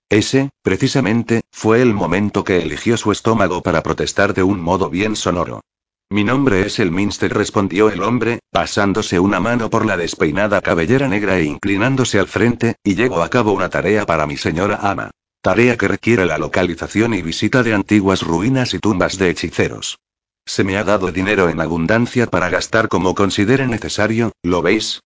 Ese, 0.10 0.50
precisamente, 0.62 1.42
fue 1.52 1.82
el 1.82 1.94
momento 1.94 2.44
que 2.44 2.62
eligió 2.62 2.98
su 2.98 3.12
estómago 3.12 3.62
para 3.62 3.84
protestar 3.84 4.34
de 4.34 4.44
un 4.44 4.60
modo 4.60 4.90
bien 4.90 5.16
sonoro. 5.16 5.62
Mi 6.10 6.26
nombre 6.26 6.66
es 6.66 6.80
el 6.80 6.92
Minster, 6.92 7.34
respondió 7.34 7.90
el 7.90 8.04
hombre, 8.04 8.40
pasándose 8.52 9.20
una 9.20 9.40
mano 9.40 9.70
por 9.70 9.86
la 9.86 9.96
despeinada 9.96 10.60
cabellera 10.60 11.08
negra 11.08 11.38
e 11.38 11.46
inclinándose 11.46 12.20
al 12.20 12.28
frente, 12.28 12.76
y 12.84 12.96
llevo 12.96 13.24
a 13.24 13.30
cabo 13.30 13.54
una 13.54 13.70
tarea 13.70 14.06
para 14.06 14.28
mi 14.28 14.36
señora 14.36 14.80
ama. 14.82 15.12
Tarea 15.42 15.76
que 15.76 15.88
requiere 15.88 16.28
la 16.28 16.38
localización 16.38 17.16
y 17.16 17.24
visita 17.24 17.64
de 17.64 17.74
antiguas 17.74 18.22
ruinas 18.22 18.76
y 18.76 18.80
tumbas 18.80 19.18
de 19.18 19.32
hechiceros. 19.32 19.98
Se 20.46 20.64
me 20.64 20.78
ha 20.78 20.84
dado 20.84 21.12
dinero 21.12 21.50
en 21.50 21.60
abundancia 21.60 22.28
para 22.28 22.50
gastar 22.50 22.90
como 22.90 23.16
considere 23.16 23.66
necesario, 23.66 24.34
¿lo 24.44 24.62
veis? 24.62 25.02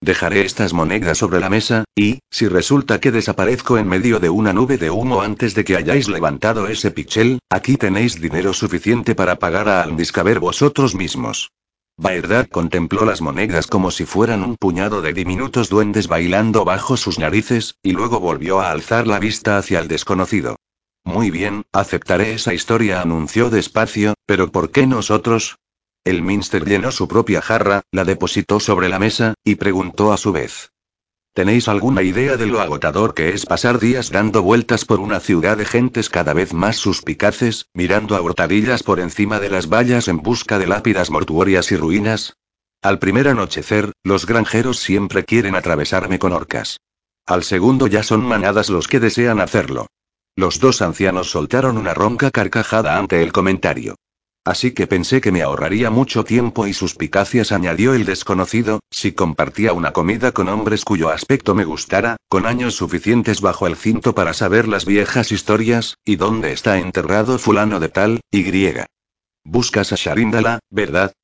Dejaré 0.00 0.40
estas 0.46 0.72
monedas 0.72 1.18
sobre 1.18 1.38
la 1.38 1.50
mesa, 1.50 1.84
y, 1.94 2.20
si 2.30 2.48
resulta 2.48 2.98
que 2.98 3.10
desaparezco 3.10 3.76
en 3.76 3.86
medio 3.86 4.20
de 4.20 4.30
una 4.30 4.54
nube 4.54 4.78
de 4.78 4.90
humo 4.90 5.20
antes 5.20 5.54
de 5.54 5.64
que 5.64 5.76
hayáis 5.76 6.08
levantado 6.08 6.66
ese 6.68 6.90
pichel, 6.90 7.40
aquí 7.50 7.76
tenéis 7.76 8.18
dinero 8.18 8.54
suficiente 8.54 9.14
para 9.14 9.38
pagar 9.38 9.68
a 9.68 9.82
Aldiscaber 9.82 10.40
vosotros 10.40 10.94
mismos. 10.94 11.50
Baerdad 11.96 12.48
contempló 12.48 13.04
las 13.04 13.20
monedas 13.20 13.68
como 13.68 13.92
si 13.92 14.04
fueran 14.04 14.42
un 14.42 14.56
puñado 14.56 15.00
de 15.00 15.12
diminutos 15.12 15.68
duendes 15.68 16.08
bailando 16.08 16.64
bajo 16.64 16.96
sus 16.96 17.20
narices, 17.20 17.76
y 17.82 17.92
luego 17.92 18.18
volvió 18.18 18.60
a 18.60 18.72
alzar 18.72 19.06
la 19.06 19.20
vista 19.20 19.58
hacia 19.58 19.78
el 19.78 19.86
desconocido. 19.86 20.56
Muy 21.04 21.30
bien, 21.30 21.64
aceptaré 21.72 22.34
esa 22.34 22.52
historia, 22.52 23.00
anunció 23.00 23.48
despacio, 23.48 24.14
pero 24.26 24.50
¿por 24.50 24.70
qué 24.70 24.86
nosotros? 24.86 25.58
El 26.02 26.22
Minster 26.22 26.64
llenó 26.66 26.90
su 26.90 27.06
propia 27.06 27.40
jarra, 27.40 27.82
la 27.92 28.04
depositó 28.04 28.58
sobre 28.58 28.88
la 28.88 28.98
mesa, 28.98 29.34
y 29.44 29.54
preguntó 29.54 30.12
a 30.12 30.16
su 30.16 30.32
vez. 30.32 30.73
¿Tenéis 31.34 31.66
alguna 31.66 32.02
idea 32.02 32.36
de 32.36 32.46
lo 32.46 32.60
agotador 32.60 33.12
que 33.12 33.30
es 33.30 33.44
pasar 33.44 33.80
días 33.80 34.10
dando 34.10 34.40
vueltas 34.40 34.84
por 34.84 35.00
una 35.00 35.18
ciudad 35.18 35.56
de 35.56 35.64
gentes 35.64 36.08
cada 36.08 36.32
vez 36.32 36.54
más 36.54 36.76
suspicaces, 36.76 37.66
mirando 37.74 38.14
a 38.14 38.22
hurtadillas 38.22 38.84
por 38.84 39.00
encima 39.00 39.40
de 39.40 39.50
las 39.50 39.68
vallas 39.68 40.06
en 40.06 40.18
busca 40.18 40.60
de 40.60 40.68
lápidas 40.68 41.10
mortuorias 41.10 41.72
y 41.72 41.76
ruinas? 41.76 42.36
Al 42.82 43.00
primer 43.00 43.26
anochecer, 43.26 43.90
los 44.04 44.26
granjeros 44.26 44.78
siempre 44.78 45.24
quieren 45.24 45.56
atravesarme 45.56 46.20
con 46.20 46.32
orcas. 46.32 46.78
Al 47.26 47.42
segundo 47.42 47.88
ya 47.88 48.04
son 48.04 48.24
manadas 48.24 48.70
los 48.70 48.86
que 48.86 49.00
desean 49.00 49.40
hacerlo. 49.40 49.88
Los 50.36 50.60
dos 50.60 50.82
ancianos 50.82 51.30
soltaron 51.30 51.78
una 51.78 51.94
ronca 51.94 52.30
carcajada 52.30 52.96
ante 52.96 53.24
el 53.24 53.32
comentario. 53.32 53.96
Así 54.44 54.72
que 54.72 54.86
pensé 54.86 55.22
que 55.22 55.32
me 55.32 55.42
ahorraría 55.42 55.88
mucho 55.88 56.22
tiempo 56.22 56.66
y 56.66 56.74
suspicacias, 56.74 57.50
añadió 57.50 57.94
el 57.94 58.04
desconocido, 58.04 58.80
si 58.90 59.12
compartía 59.12 59.72
una 59.72 59.92
comida 59.92 60.32
con 60.32 60.50
hombres 60.50 60.84
cuyo 60.84 61.08
aspecto 61.08 61.54
me 61.54 61.64
gustara, 61.64 62.18
con 62.28 62.44
años 62.44 62.74
suficientes 62.74 63.40
bajo 63.40 63.66
el 63.66 63.76
cinto 63.76 64.14
para 64.14 64.34
saber 64.34 64.68
las 64.68 64.84
viejas 64.84 65.32
historias, 65.32 65.96
y 66.04 66.16
dónde 66.16 66.52
está 66.52 66.78
enterrado 66.78 67.38
fulano 67.38 67.80
de 67.80 67.88
tal, 67.88 68.20
y 68.30 68.42
griega. 68.42 68.84
Buscas 69.44 69.92
a 69.92 69.96
Sharindala, 69.96 70.58
¿verdad? 70.68 71.14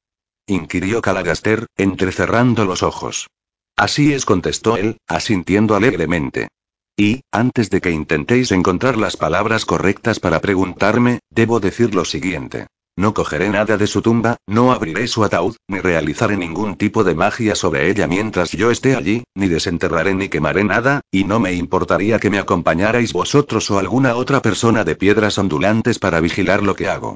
inquirió 0.46 1.02
Calagaster, 1.02 1.66
entrecerrando 1.76 2.64
los 2.64 2.82
ojos. 2.82 3.28
Así 3.76 4.14
es, 4.14 4.24
contestó 4.24 4.78
él, 4.78 4.96
asintiendo 5.06 5.76
alegremente. 5.76 6.48
Y, 6.96 7.20
antes 7.30 7.68
de 7.68 7.82
que 7.82 7.90
intentéis 7.90 8.50
encontrar 8.50 8.96
las 8.96 9.18
palabras 9.18 9.66
correctas 9.66 10.20
para 10.20 10.40
preguntarme, 10.40 11.20
debo 11.30 11.60
decir 11.60 11.94
lo 11.94 12.04
siguiente. 12.06 12.66
No 13.00 13.14
cogeré 13.14 13.48
nada 13.48 13.78
de 13.78 13.86
su 13.86 14.02
tumba, 14.02 14.36
no 14.46 14.72
abriré 14.72 15.08
su 15.08 15.24
ataúd, 15.24 15.56
ni 15.68 15.80
realizaré 15.80 16.36
ningún 16.36 16.76
tipo 16.76 17.02
de 17.02 17.14
magia 17.14 17.54
sobre 17.54 17.88
ella 17.88 18.06
mientras 18.06 18.52
yo 18.52 18.70
esté 18.70 18.94
allí, 18.94 19.24
ni 19.34 19.48
desenterraré 19.48 20.14
ni 20.14 20.28
quemaré 20.28 20.64
nada, 20.64 21.00
y 21.10 21.24
no 21.24 21.40
me 21.40 21.54
importaría 21.54 22.18
que 22.18 22.28
me 22.28 22.38
acompañarais 22.38 23.14
vosotros 23.14 23.70
o 23.70 23.78
alguna 23.78 24.16
otra 24.16 24.42
persona 24.42 24.84
de 24.84 24.96
piedras 24.96 25.38
ondulantes 25.38 25.98
para 25.98 26.20
vigilar 26.20 26.62
lo 26.62 26.76
que 26.76 26.90
hago. 26.90 27.14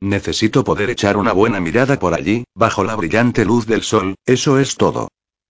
Necesito 0.00 0.64
poder 0.64 0.88
echar 0.88 1.18
una 1.18 1.32
buena 1.32 1.60
mirada 1.60 1.98
por 1.98 2.14
allí, 2.14 2.44
bajo 2.54 2.82
la 2.82 2.96
brillante 2.96 3.44
luz 3.44 3.66
del 3.66 3.82
sol, 3.82 4.14
eso 4.24 4.58
es 4.58 4.76
todo. 4.76 5.08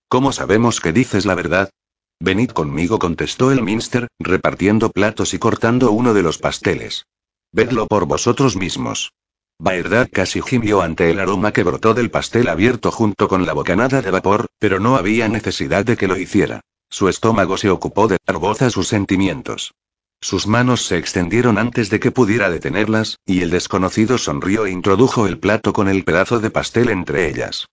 ¿Cómo 0.09 0.33
sabemos 0.33 0.81
que 0.81 0.93
dices 0.93 1.27
la 1.27 1.37
verdad? 1.37 1.71
Venid 2.19 2.51
conmigo, 2.51 2.99
contestó 2.99 3.53
el 3.53 3.63
Minster, 3.63 4.09
repartiendo 4.19 4.91
platos 4.91 5.33
y 5.33 5.39
cortando 5.39 5.93
uno 5.93 6.13
de 6.13 6.25
los 6.25 6.39
pasteles. 6.39 7.07
Vedlo 7.53 7.87
por 7.87 8.07
vosotros 8.07 8.57
mismos. 8.57 9.13
Baerdad 9.59 10.09
casi 10.13 10.43
gimió 10.43 10.83
ante 10.83 11.11
el 11.11 11.19
aroma 11.19 11.53
que 11.53 11.63
brotó 11.63 11.95
del 11.95 12.11
pastel 12.11 12.49
abierto 12.49 12.91
junto 12.91 13.27
con 13.27 13.47
la 13.47 13.55
bocanada 13.55 14.03
de 14.03 14.11
vapor, 14.11 14.47
pero 14.59 14.81
no 14.81 14.97
había 14.97 15.29
necesidad 15.29 15.85
de 15.85 15.97
que 15.97 16.09
lo 16.09 16.17
hiciera. 16.17 16.61
Su 16.91 17.09
estómago 17.09 17.57
se 17.57 17.71
ocupó 17.71 18.07
de 18.07 18.19
dar 18.27 18.39
voz 18.39 18.63
a 18.63 18.71
sus 18.71 18.89
sentimientos. 18.89 19.73
Sus 20.21 20.47
manos 20.47 20.87
se 20.87 20.99
extendieron 20.99 21.59
antes 21.59 21.91
de 21.91 22.01
que 22.01 22.11
pudiera 22.11 22.51
detenerlas, 22.51 23.19
y 23.27 23.41
el 23.41 23.51
desconocido 23.51 24.19
sonrió 24.19 24.67
e 24.67 24.71
introdujo 24.71 25.27
el 25.27 25.39
plato 25.39 25.73
con 25.73 25.89
el 25.89 26.05
pedazo 26.05 26.39
de 26.39 26.51
pastel 26.51 26.91
entre 26.91 27.29
ellas. 27.29 27.67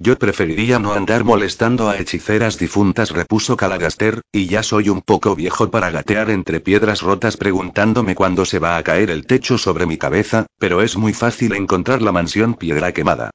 Yo 0.00 0.16
preferiría 0.16 0.78
no 0.78 0.92
andar 0.92 1.24
molestando 1.24 1.88
a 1.88 1.98
hechiceras 1.98 2.56
difuntas, 2.56 3.10
repuso 3.10 3.56
Calagaster, 3.56 4.20
y 4.30 4.46
ya 4.46 4.62
soy 4.62 4.90
un 4.90 5.02
poco 5.02 5.34
viejo 5.34 5.72
para 5.72 5.90
gatear 5.90 6.30
entre 6.30 6.60
piedras 6.60 7.02
rotas 7.02 7.36
preguntándome 7.36 8.14
cuándo 8.14 8.44
se 8.44 8.60
va 8.60 8.76
a 8.76 8.82
caer 8.84 9.10
el 9.10 9.26
techo 9.26 9.58
sobre 9.58 9.86
mi 9.86 9.98
cabeza, 9.98 10.46
pero 10.56 10.82
es 10.82 10.96
muy 10.96 11.12
fácil 11.12 11.52
encontrar 11.54 12.00
la 12.00 12.12
mansión 12.12 12.54
piedra 12.54 12.92
quemada. 12.92 13.30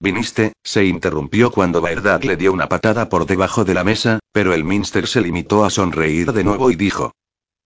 ¿Viniste? 0.00 0.54
se 0.64 0.84
interrumpió 0.84 1.52
cuando 1.52 1.80
Baerdad 1.80 2.24
le 2.24 2.36
dio 2.36 2.52
una 2.52 2.68
patada 2.68 3.08
por 3.08 3.24
debajo 3.24 3.64
de 3.64 3.74
la 3.74 3.84
mesa, 3.84 4.18
pero 4.32 4.52
el 4.54 4.64
Minster 4.64 5.06
se 5.06 5.20
limitó 5.20 5.64
a 5.64 5.70
sonreír 5.70 6.32
de 6.32 6.42
nuevo 6.42 6.72
y 6.72 6.76
dijo: 6.76 7.12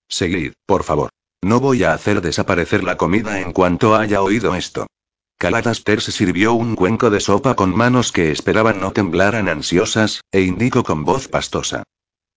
Seguid, 0.09 0.53
por 0.67 0.85
favor. 0.85 1.09
No 1.43 1.59
voy 1.59 1.85
a 1.85 1.95
hacer 1.95 2.21
desaparecer 2.21 2.85
la 2.85 2.99
comida 2.99 3.41
en 3.41 3.53
cuanto 3.53 3.97
haya 3.97 4.23
oído 4.23 4.55
esto. 4.55 4.87
Caladaster 5.43 6.01
se 6.01 6.13
sirvió 6.13 6.53
un 6.53 6.77
cuenco 6.77 7.11
de 7.11 7.19
sopa 7.19 7.57
con 7.57 7.75
manos 7.77 8.13
que 8.13 8.31
esperaban 8.31 8.81
no 8.81 8.93
temblaran 8.93 9.49
ansiosas, 9.49 10.21
e 10.31 10.43
indicó 10.43 10.85
con 10.85 11.05
voz 11.05 11.27
pastosa. 11.27 11.83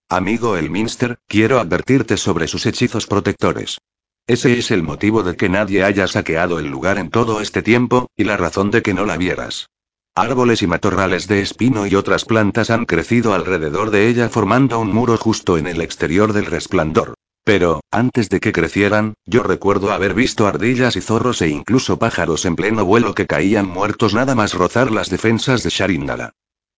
Amigo 0.09 0.57
Elminster, 0.57 1.19
quiero 1.27 1.59
advertirte 1.59 2.17
sobre 2.17 2.47
sus 2.47 2.65
hechizos 2.65 3.05
protectores. 3.05 3.77
Ese 4.25 4.57
es 4.57 4.71
el 4.71 4.81
motivo 4.81 5.21
de 5.21 5.35
que 5.35 5.49
nadie 5.49 5.83
haya 5.83 6.07
saqueado 6.07 6.57
el 6.57 6.65
lugar 6.65 6.97
en 6.97 7.11
todo 7.11 7.41
este 7.41 7.61
tiempo, 7.61 8.09
y 8.17 8.23
la 8.23 8.37
razón 8.37 8.71
de 8.71 8.81
que 8.81 8.95
no 8.95 9.05
la 9.05 9.17
vieras. 9.17 9.67
Árboles 10.15 10.63
y 10.63 10.67
matorrales 10.67 11.27
de 11.27 11.41
espino 11.41 11.85
y 11.85 11.93
otras 11.93 12.25
plantas 12.25 12.71
han 12.71 12.85
crecido 12.85 13.35
alrededor 13.35 13.91
de 13.91 14.07
ella 14.07 14.29
formando 14.29 14.79
un 14.79 14.91
muro 14.91 15.15
justo 15.17 15.59
en 15.59 15.67
el 15.67 15.81
exterior 15.81 16.33
del 16.33 16.47
resplandor. 16.47 17.13
Pero, 17.45 17.81
antes 17.91 18.29
de 18.29 18.39
que 18.39 18.51
crecieran, 18.51 19.13
yo 19.23 19.43
recuerdo 19.43 19.91
haber 19.91 20.15
visto 20.15 20.47
ardillas 20.47 20.95
y 20.95 21.01
zorros 21.01 21.43
e 21.43 21.47
incluso 21.47 21.99
pájaros 21.99 22.43
en 22.45 22.55
pleno 22.55 22.83
vuelo 22.83 23.13
que 23.13 23.27
caían 23.27 23.67
muertos 23.67 24.15
nada 24.15 24.33
más 24.33 24.55
rozar 24.55 24.89
las 24.89 25.11
defensas 25.11 25.61
de 25.61 25.69
Sharindala. 25.69 26.31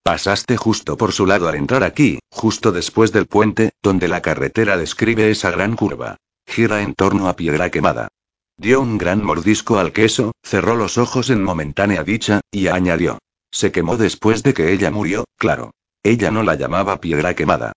Pasaste 0.03 0.57
justo 0.57 0.97
por 0.97 1.13
su 1.13 1.25
lado 1.25 1.47
al 1.47 1.55
entrar 1.55 1.85
aquí, 1.85 2.19
justo 2.29 2.73
después 2.73 3.13
del 3.13 3.27
puente, 3.27 3.71
donde 3.81 4.09
la 4.09 4.21
carretera 4.21 4.75
describe 4.75 5.31
esa 5.31 5.51
gran 5.51 5.77
curva. 5.77 6.17
Gira 6.45 6.81
en 6.81 6.95
torno 6.95 7.29
a 7.29 7.37
piedra 7.37 7.69
quemada. 7.69 8.09
Dio 8.57 8.81
un 8.81 8.97
gran 8.97 9.23
mordisco 9.23 9.79
al 9.79 9.93
queso, 9.93 10.33
cerró 10.43 10.75
los 10.75 10.97
ojos 10.97 11.29
en 11.29 11.43
momentánea 11.43 12.03
dicha, 12.03 12.41
y 12.51 12.67
añadió. 12.67 13.19
Se 13.51 13.71
quemó 13.71 13.95
después 13.95 14.43
de 14.43 14.53
que 14.53 14.73
ella 14.73 14.91
murió, 14.91 15.23
claro. 15.37 15.71
Ella 16.03 16.29
no 16.29 16.43
la 16.43 16.55
llamaba 16.55 16.99
piedra 16.99 17.35
quemada. 17.35 17.71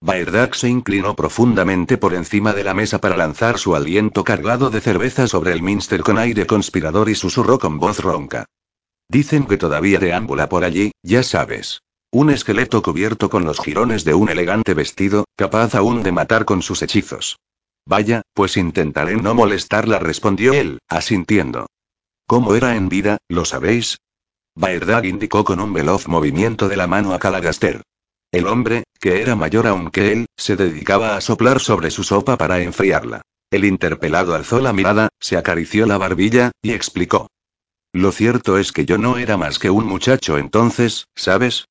Baerdak 0.00 0.54
se 0.54 0.68
inclinó 0.68 1.16
profundamente 1.16 1.96
por 1.96 2.14
encima 2.14 2.52
de 2.52 2.64
la 2.64 2.74
mesa 2.74 3.00
para 3.00 3.16
lanzar 3.16 3.58
su 3.58 3.74
aliento 3.74 4.24
cargado 4.24 4.68
de 4.68 4.80
cerveza 4.80 5.26
sobre 5.26 5.52
el 5.52 5.62
Minster 5.62 6.02
con 6.02 6.18
aire 6.18 6.46
conspirador 6.46 7.08
y 7.08 7.14
susurró 7.14 7.58
con 7.58 7.78
voz 7.78 8.00
ronca. 8.00 8.44
Dicen 9.08 9.46
que 9.46 9.56
todavía 9.56 9.98
deambula 9.98 10.48
por 10.48 10.64
allí, 10.64 10.92
ya 11.02 11.22
sabes. 11.22 11.80
Un 12.10 12.30
esqueleto 12.30 12.82
cubierto 12.82 13.30
con 13.30 13.44
los 13.44 13.58
jirones 13.58 14.04
de 14.04 14.14
un 14.14 14.28
elegante 14.28 14.74
vestido, 14.74 15.24
capaz 15.34 15.74
aún 15.74 16.02
de 16.02 16.12
matar 16.12 16.44
con 16.44 16.62
sus 16.62 16.82
hechizos. 16.82 17.38
Vaya, 17.86 18.22
pues 18.34 18.56
intentaré 18.56 19.16
no 19.16 19.34
molestarla, 19.34 19.98
respondió 19.98 20.52
él, 20.52 20.78
asintiendo. 20.88 21.66
¿Cómo 22.26 22.54
era 22.54 22.76
en 22.76 22.88
vida, 22.88 23.18
lo 23.28 23.44
sabéis? 23.44 23.98
Baerdag 24.56 25.04
indicó 25.04 25.44
con 25.44 25.60
un 25.60 25.72
veloz 25.72 26.08
movimiento 26.08 26.68
de 26.68 26.76
la 26.76 26.86
mano 26.86 27.14
a 27.14 27.18
Calagaster. 27.18 27.82
El 28.36 28.48
hombre, 28.48 28.84
que 29.00 29.22
era 29.22 29.34
mayor 29.34 29.66
aún 29.66 29.90
que 29.90 30.12
él, 30.12 30.26
se 30.36 30.56
dedicaba 30.56 31.16
a 31.16 31.22
soplar 31.22 31.58
sobre 31.58 31.90
su 31.90 32.04
sopa 32.04 32.36
para 32.36 32.60
enfriarla. 32.60 33.22
El 33.50 33.64
interpelado 33.64 34.34
alzó 34.34 34.60
la 34.60 34.74
mirada, 34.74 35.08
se 35.18 35.38
acarició 35.38 35.86
la 35.86 35.96
barbilla, 35.96 36.50
y 36.60 36.72
explicó. 36.72 37.28
Lo 37.94 38.12
cierto 38.12 38.58
es 38.58 38.72
que 38.72 38.84
yo 38.84 38.98
no 38.98 39.16
era 39.16 39.38
más 39.38 39.58
que 39.58 39.70
un 39.70 39.86
muchacho 39.86 40.36
entonces, 40.36 41.06
¿sabes? 41.14 41.64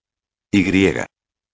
Y. 0.52 0.66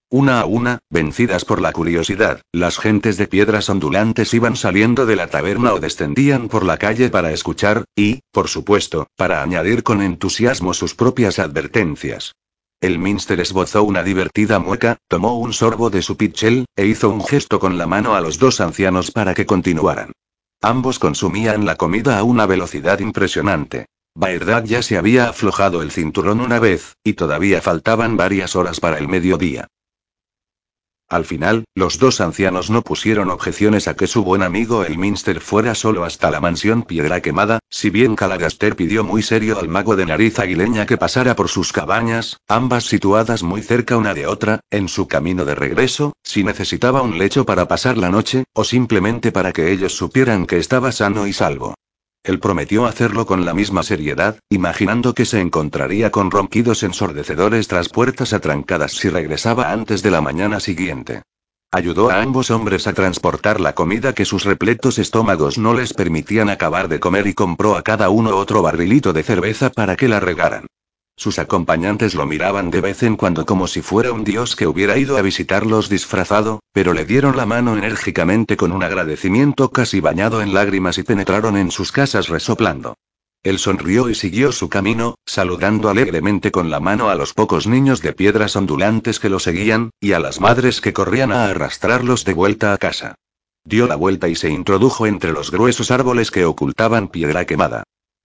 Una 0.09 0.39
a 0.39 0.45
una, 0.45 0.79
vencidas 0.89 1.43
por 1.43 1.59
la 1.59 1.73
curiosidad, 1.73 2.41
las 2.53 2.77
gentes 2.77 3.17
de 3.17 3.27
piedras 3.27 3.69
ondulantes 3.69 4.33
iban 4.33 4.55
saliendo 4.55 5.05
de 5.05 5.17
la 5.17 5.27
taberna 5.27 5.73
o 5.73 5.81
descendían 5.81 6.47
por 6.47 6.63
la 6.63 6.77
calle 6.77 7.09
para 7.09 7.33
escuchar, 7.33 7.83
y, 7.97 8.21
por 8.31 8.47
supuesto, 8.47 9.07
para 9.17 9.43
añadir 9.43 9.83
con 9.83 10.01
entusiasmo 10.01 10.73
sus 10.73 10.95
propias 10.95 11.37
advertencias. 11.37 12.31
El 12.81 12.97
Minster 12.97 13.39
esbozó 13.39 13.83
una 13.83 14.01
divertida 14.01 14.57
mueca, 14.57 14.97
tomó 15.07 15.37
un 15.37 15.53
sorbo 15.53 15.91
de 15.91 16.01
su 16.01 16.17
pitchel, 16.17 16.65
e 16.75 16.87
hizo 16.87 17.09
un 17.11 17.23
gesto 17.23 17.59
con 17.59 17.77
la 17.77 17.85
mano 17.85 18.15
a 18.15 18.21
los 18.21 18.39
dos 18.39 18.59
ancianos 18.59 19.11
para 19.11 19.35
que 19.35 19.45
continuaran. 19.45 20.13
Ambos 20.63 20.97
consumían 20.97 21.63
la 21.65 21.75
comida 21.75 22.17
a 22.17 22.23
una 22.23 22.47
velocidad 22.47 22.99
impresionante. 22.99 23.85
Baerdad 24.15 24.63
ya 24.63 24.81
se 24.81 24.97
había 24.97 25.29
aflojado 25.29 25.83
el 25.83 25.91
cinturón 25.91 26.41
una 26.41 26.59
vez, 26.59 26.95
y 27.03 27.13
todavía 27.13 27.61
faltaban 27.61 28.17
varias 28.17 28.55
horas 28.55 28.79
para 28.79 28.97
el 28.97 29.07
mediodía. 29.07 29.67
Al 31.11 31.25
final, 31.25 31.65
los 31.75 31.99
dos 31.99 32.21
ancianos 32.21 32.69
no 32.69 32.83
pusieron 32.83 33.31
objeciones 33.31 33.89
a 33.89 33.97
que 33.97 34.07
su 34.07 34.23
buen 34.23 34.41
amigo 34.41 34.85
el 34.85 34.97
Minster 34.97 35.41
fuera 35.41 35.75
solo 35.75 36.05
hasta 36.05 36.31
la 36.31 36.39
mansión 36.39 36.83
Piedra 36.83 37.21
Quemada, 37.21 37.59
si 37.69 37.89
bien 37.89 38.15
Calagaster 38.15 38.77
pidió 38.77 39.03
muy 39.03 39.21
serio 39.21 39.59
al 39.59 39.67
mago 39.67 39.97
de 39.97 40.05
nariz 40.05 40.39
aguileña 40.39 40.85
que 40.85 40.95
pasara 40.95 41.35
por 41.35 41.49
sus 41.49 41.73
cabañas, 41.73 42.37
ambas 42.47 42.85
situadas 42.85 43.43
muy 43.43 43.61
cerca 43.61 43.97
una 43.97 44.13
de 44.13 44.25
otra, 44.25 44.61
en 44.71 44.87
su 44.87 45.09
camino 45.09 45.43
de 45.43 45.53
regreso, 45.53 46.13
si 46.23 46.45
necesitaba 46.45 47.01
un 47.01 47.17
lecho 47.17 47.45
para 47.45 47.67
pasar 47.67 47.97
la 47.97 48.09
noche, 48.09 48.45
o 48.53 48.63
simplemente 48.63 49.33
para 49.33 49.51
que 49.51 49.73
ellos 49.73 49.93
supieran 49.93 50.47
que 50.47 50.59
estaba 50.59 50.93
sano 50.93 51.27
y 51.27 51.33
salvo. 51.33 51.75
Él 52.23 52.39
prometió 52.39 52.85
hacerlo 52.85 53.25
con 53.25 53.45
la 53.45 53.53
misma 53.53 53.81
seriedad, 53.81 54.37
imaginando 54.49 55.15
que 55.15 55.25
se 55.25 55.41
encontraría 55.41 56.11
con 56.11 56.29
ronquidos 56.29 56.83
ensordecedores 56.83 57.67
tras 57.67 57.89
puertas 57.89 58.33
atrancadas 58.33 58.91
si 58.91 59.09
regresaba 59.09 59.71
antes 59.71 60.03
de 60.03 60.11
la 60.11 60.21
mañana 60.21 60.59
siguiente. 60.59 61.23
Ayudó 61.71 62.11
a 62.11 62.21
ambos 62.21 62.51
hombres 62.51 62.85
a 62.85 62.93
transportar 62.93 63.59
la 63.59 63.73
comida 63.73 64.13
que 64.13 64.25
sus 64.25 64.43
repletos 64.43 64.99
estómagos 64.99 65.57
no 65.57 65.73
les 65.73 65.93
permitían 65.93 66.49
acabar 66.49 66.89
de 66.89 66.99
comer 66.99 67.25
y 67.27 67.33
compró 67.33 67.75
a 67.75 67.81
cada 67.81 68.09
uno 68.09 68.35
otro 68.35 68.61
barrilito 68.61 69.13
de 69.13 69.23
cerveza 69.23 69.69
para 69.69 69.95
que 69.95 70.07
la 70.07 70.19
regaran. 70.19 70.67
Sus 71.21 71.37
acompañantes 71.37 72.15
lo 72.15 72.25
miraban 72.25 72.71
de 72.71 72.81
vez 72.81 73.03
en 73.03 73.15
cuando 73.15 73.45
como 73.45 73.67
si 73.67 73.83
fuera 73.83 74.11
un 74.11 74.23
dios 74.23 74.55
que 74.55 74.65
hubiera 74.65 74.97
ido 74.97 75.17
a 75.17 75.21
visitarlos 75.21 75.87
disfrazado, 75.87 76.61
pero 76.73 76.95
le 76.95 77.05
dieron 77.05 77.37
la 77.37 77.45
mano 77.45 77.77
enérgicamente 77.77 78.57
con 78.57 78.71
un 78.71 78.81
agradecimiento 78.81 79.69
casi 79.69 79.99
bañado 79.99 80.41
en 80.41 80.55
lágrimas 80.55 80.97
y 80.97 81.03
penetraron 81.03 81.57
en 81.57 81.69
sus 81.69 81.91
casas 81.91 82.27
resoplando. 82.27 82.95
Él 83.43 83.59
sonrió 83.59 84.09
y 84.09 84.15
siguió 84.15 84.51
su 84.51 84.67
camino, 84.67 85.13
saludando 85.23 85.89
alegremente 85.89 86.49
con 86.49 86.71
la 86.71 86.79
mano 86.79 87.11
a 87.11 87.13
los 87.13 87.35
pocos 87.35 87.67
niños 87.67 88.01
de 88.01 88.13
piedras 88.13 88.55
ondulantes 88.55 89.19
que 89.19 89.29
lo 89.29 89.37
seguían, 89.37 89.91
y 89.99 90.13
a 90.13 90.19
las 90.19 90.41
madres 90.41 90.81
que 90.81 90.91
corrían 90.91 91.31
a 91.31 91.45
arrastrarlos 91.45 92.25
de 92.25 92.33
vuelta 92.33 92.73
a 92.73 92.79
casa. 92.79 93.13
Dio 93.63 93.85
la 93.85 93.95
vuelta 93.95 94.27
y 94.27 94.33
se 94.33 94.49
introdujo 94.49 95.05
entre 95.05 95.33
los 95.33 95.51
gruesos 95.51 95.91
árboles 95.91 96.31
que 96.31 96.45
ocultaban 96.45 97.09
piedra 97.09 97.45
quemada. 97.45 97.83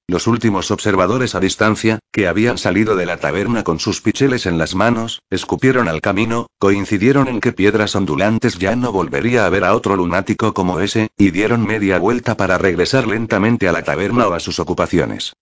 Los 0.09 0.29
últimos 0.29 0.71
observadores 0.71 1.35
a 1.35 1.41
distancia, 1.41 1.99
que 2.13 2.29
habían 2.29 2.59
salido 2.59 2.95
de 2.95 3.07
la 3.07 3.17
taberna 3.17 3.65
con 3.65 3.81
sus 3.81 4.01
picheles 4.01 4.47
en 4.47 4.57
las 4.57 4.77
manos, 4.77 5.21
escupieron 5.31 5.89
al 5.89 6.01
camino, 6.01 6.47
coincidieron 6.61 7.27
en 7.27 7.41
que 7.41 7.53
piedras 7.53 7.97
ondulantes 7.97 8.57
ya 8.57 8.77
no 8.77 8.93
volvería 8.93 9.47
a 9.47 9.51
ver 9.51 9.65
a 9.65 9.75
otro 9.75 9.97
lunático 9.97 10.55
como 10.55 10.79
ese, 10.79 11.09
y 11.19 11.33
dieron 11.33 11.67
media 11.67 11.99
vuelta 11.99 12.37
para 12.37 12.57
regresar 12.57 13.09
lentamente 13.09 13.67
a 13.67 13.73
la 13.73 13.83
taberna 13.83 14.29
o 14.29 14.35
a 14.35 14.39
sus 14.39 14.61
ocupaciones. 14.61 15.33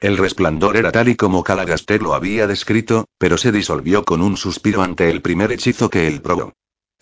El 0.00 0.16
resplandor 0.16 0.78
era 0.78 0.90
tal 0.90 1.10
y 1.10 1.16
como 1.16 1.44
Calagaster 1.44 2.00
lo 2.00 2.14
había 2.14 2.46
descrito, 2.46 3.04
pero 3.18 3.36
se 3.36 3.52
disolvió 3.52 4.06
con 4.06 4.22
un 4.22 4.38
suspiro 4.38 4.80
ante 4.80 5.10
el 5.10 5.20
primer 5.20 5.52
hechizo 5.52 5.90
que 5.90 6.06
él 6.06 6.22
probó. 6.22 6.54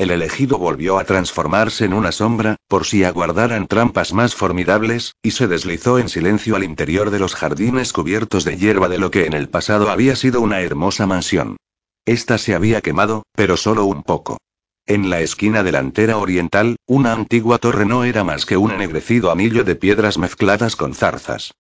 El 0.03 0.11
elegido 0.11 0.59
volvió 0.59 0.99
a 0.99 1.05
transformarse 1.05 1.85
en 1.85 1.95
una 1.95 2.11
sombra, 2.11 2.57
por 2.67 2.87
si 2.87 3.05
aguardaran 3.05 3.69
trampas 3.69 4.13
más 4.13 4.35
formidables, 4.35 5.15
y 5.23 5.31
se 5.31 5.47
deslizó 5.47 6.01
en 6.01 6.09
silencio 6.09 6.57
al 6.57 6.65
interior 6.65 7.11
de 7.11 7.21
los 7.21 7.37
jardines 7.37 7.93
cubiertos 7.93 8.43
de 8.43 8.57
hierba 8.57 8.89
de 8.89 8.99
lo 8.99 9.13
que 9.13 9.27
en 9.27 9.33
el 9.33 9.49
pasado 9.49 9.91
había 9.91 10.17
sido 10.17 10.41
una 10.41 10.61
hermosa 10.61 11.07
mansión. 11.07 11.57
Esta 12.05 12.37
se 12.39 12.53
había 12.53 12.81
quemado, 12.81 13.23
pero 13.37 13.57
solo 13.57 13.85
un 13.85 14.03
poco. 14.03 14.39
En 14.87 15.09
la 15.09 15.21
esquina 15.21 15.63
delantera 15.63 16.17
oriental, 16.17 16.75
una 16.89 17.13
antigua 17.13 17.59
torre 17.59 17.87
no 17.87 18.03
era 18.03 18.25
más 18.25 18.45
que 18.45 18.57
un 18.57 18.73
ennegrecido 18.73 19.31
anillo 19.31 19.63
de 19.63 19.77
piedras 19.77 20.19
mezcladas 20.19 20.75
con 20.75 20.95
zarzas. 20.97 21.53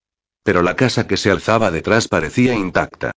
Pero 0.43 0.63
la 0.63 0.75
casa 0.75 1.07
que 1.07 1.17
se 1.17 1.31
alzaba 1.31 1.71
detrás 1.71 2.09
parecía 2.09 2.57
intacta. 2.57 3.13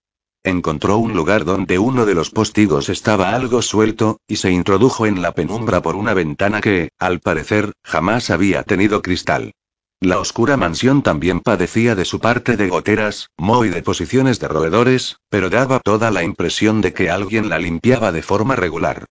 Encontró 0.46 1.00
un 1.00 1.16
lugar 1.16 1.44
donde 1.44 1.80
uno 1.80 2.06
de 2.06 2.14
los 2.14 2.30
postigos 2.30 2.90
estaba 2.90 3.32
algo 3.32 3.64
suelto, 3.64 4.20
y 4.28 4.36
se 4.36 4.52
introdujo 4.52 5.08
en 5.08 5.24
la 5.24 5.32
penumbra 5.32 5.82
por 5.82 5.96
una 5.96 6.14
ventana 6.14 6.62
que, 6.62 6.90
al 7.00 7.20
parecer, 7.20 7.72
jamás 7.84 8.30
había 8.30 8.62
tenido 8.62 9.02
cristal. 9.02 9.54
La 10.00 10.20
oscura 10.20 10.56
mansión 10.56 11.02
también 11.02 11.40
padecía 11.40 11.96
de 11.96 12.06
su 12.06 12.20
parte 12.20 12.58
de 12.58 12.70
goteras, 12.70 13.32
moho 13.38 13.66
y 13.66 13.70
deposiciones 13.70 14.40
de 14.40 14.48
roedores, 14.48 15.18
pero 15.30 15.50
daba 15.50 15.80
toda 15.80 16.12
la 16.12 16.22
impresión 16.22 16.80
de 16.82 16.94
que 16.94 17.10
alguien 17.10 17.50
la 17.50 17.58
limpiaba 17.58 18.12
de 18.12 18.22
forma 18.22 18.56
regular. 18.56 19.06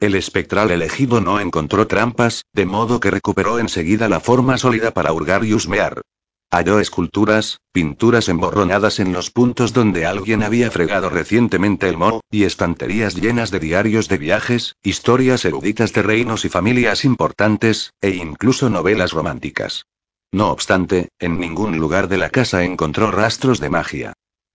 El 0.00 0.16
espectral 0.16 0.72
elegido 0.72 1.20
no 1.20 1.38
encontró 1.38 1.86
trampas, 1.86 2.46
de 2.52 2.66
modo 2.66 2.98
que 2.98 3.12
recuperó 3.12 3.60
enseguida 3.60 4.08
la 4.08 4.18
forma 4.18 4.58
sólida 4.58 4.90
para 4.90 5.12
hurgar 5.12 5.44
y 5.44 5.54
husmear. 5.54 6.02
Halló 6.52 6.80
esculturas, 6.80 7.60
pinturas 7.70 8.28
emborronadas 8.28 8.98
en 8.98 9.12
los 9.12 9.30
puntos 9.30 9.72
donde 9.72 10.04
alguien 10.04 10.42
había 10.42 10.68
fregado 10.72 11.08
recientemente 11.08 11.88
el 11.88 11.96
moho, 11.96 12.22
y 12.28 12.42
estanterías 12.42 13.14
llenas 13.14 13.52
de 13.52 13.60
diarios 13.60 14.08
de 14.08 14.18
viajes, 14.18 14.74
historias 14.82 15.44
eruditas 15.44 15.92
de 15.92 16.02
reinos 16.02 16.44
y 16.44 16.48
familias 16.48 17.04
importantes, 17.04 17.92
e 18.00 18.10
incluso 18.10 18.68
novelas 18.68 19.12
románticas. 19.12 19.86
No 20.32 20.50
obstante, 20.50 21.10
en 21.20 21.38
ningún 21.38 21.78
lugar 21.78 22.08
de 22.08 22.18
la 22.18 22.30
casa 22.30 22.64
encontró 22.64 23.12
rastros 23.12 23.60
de 23.60 23.70
magia. 23.70 24.12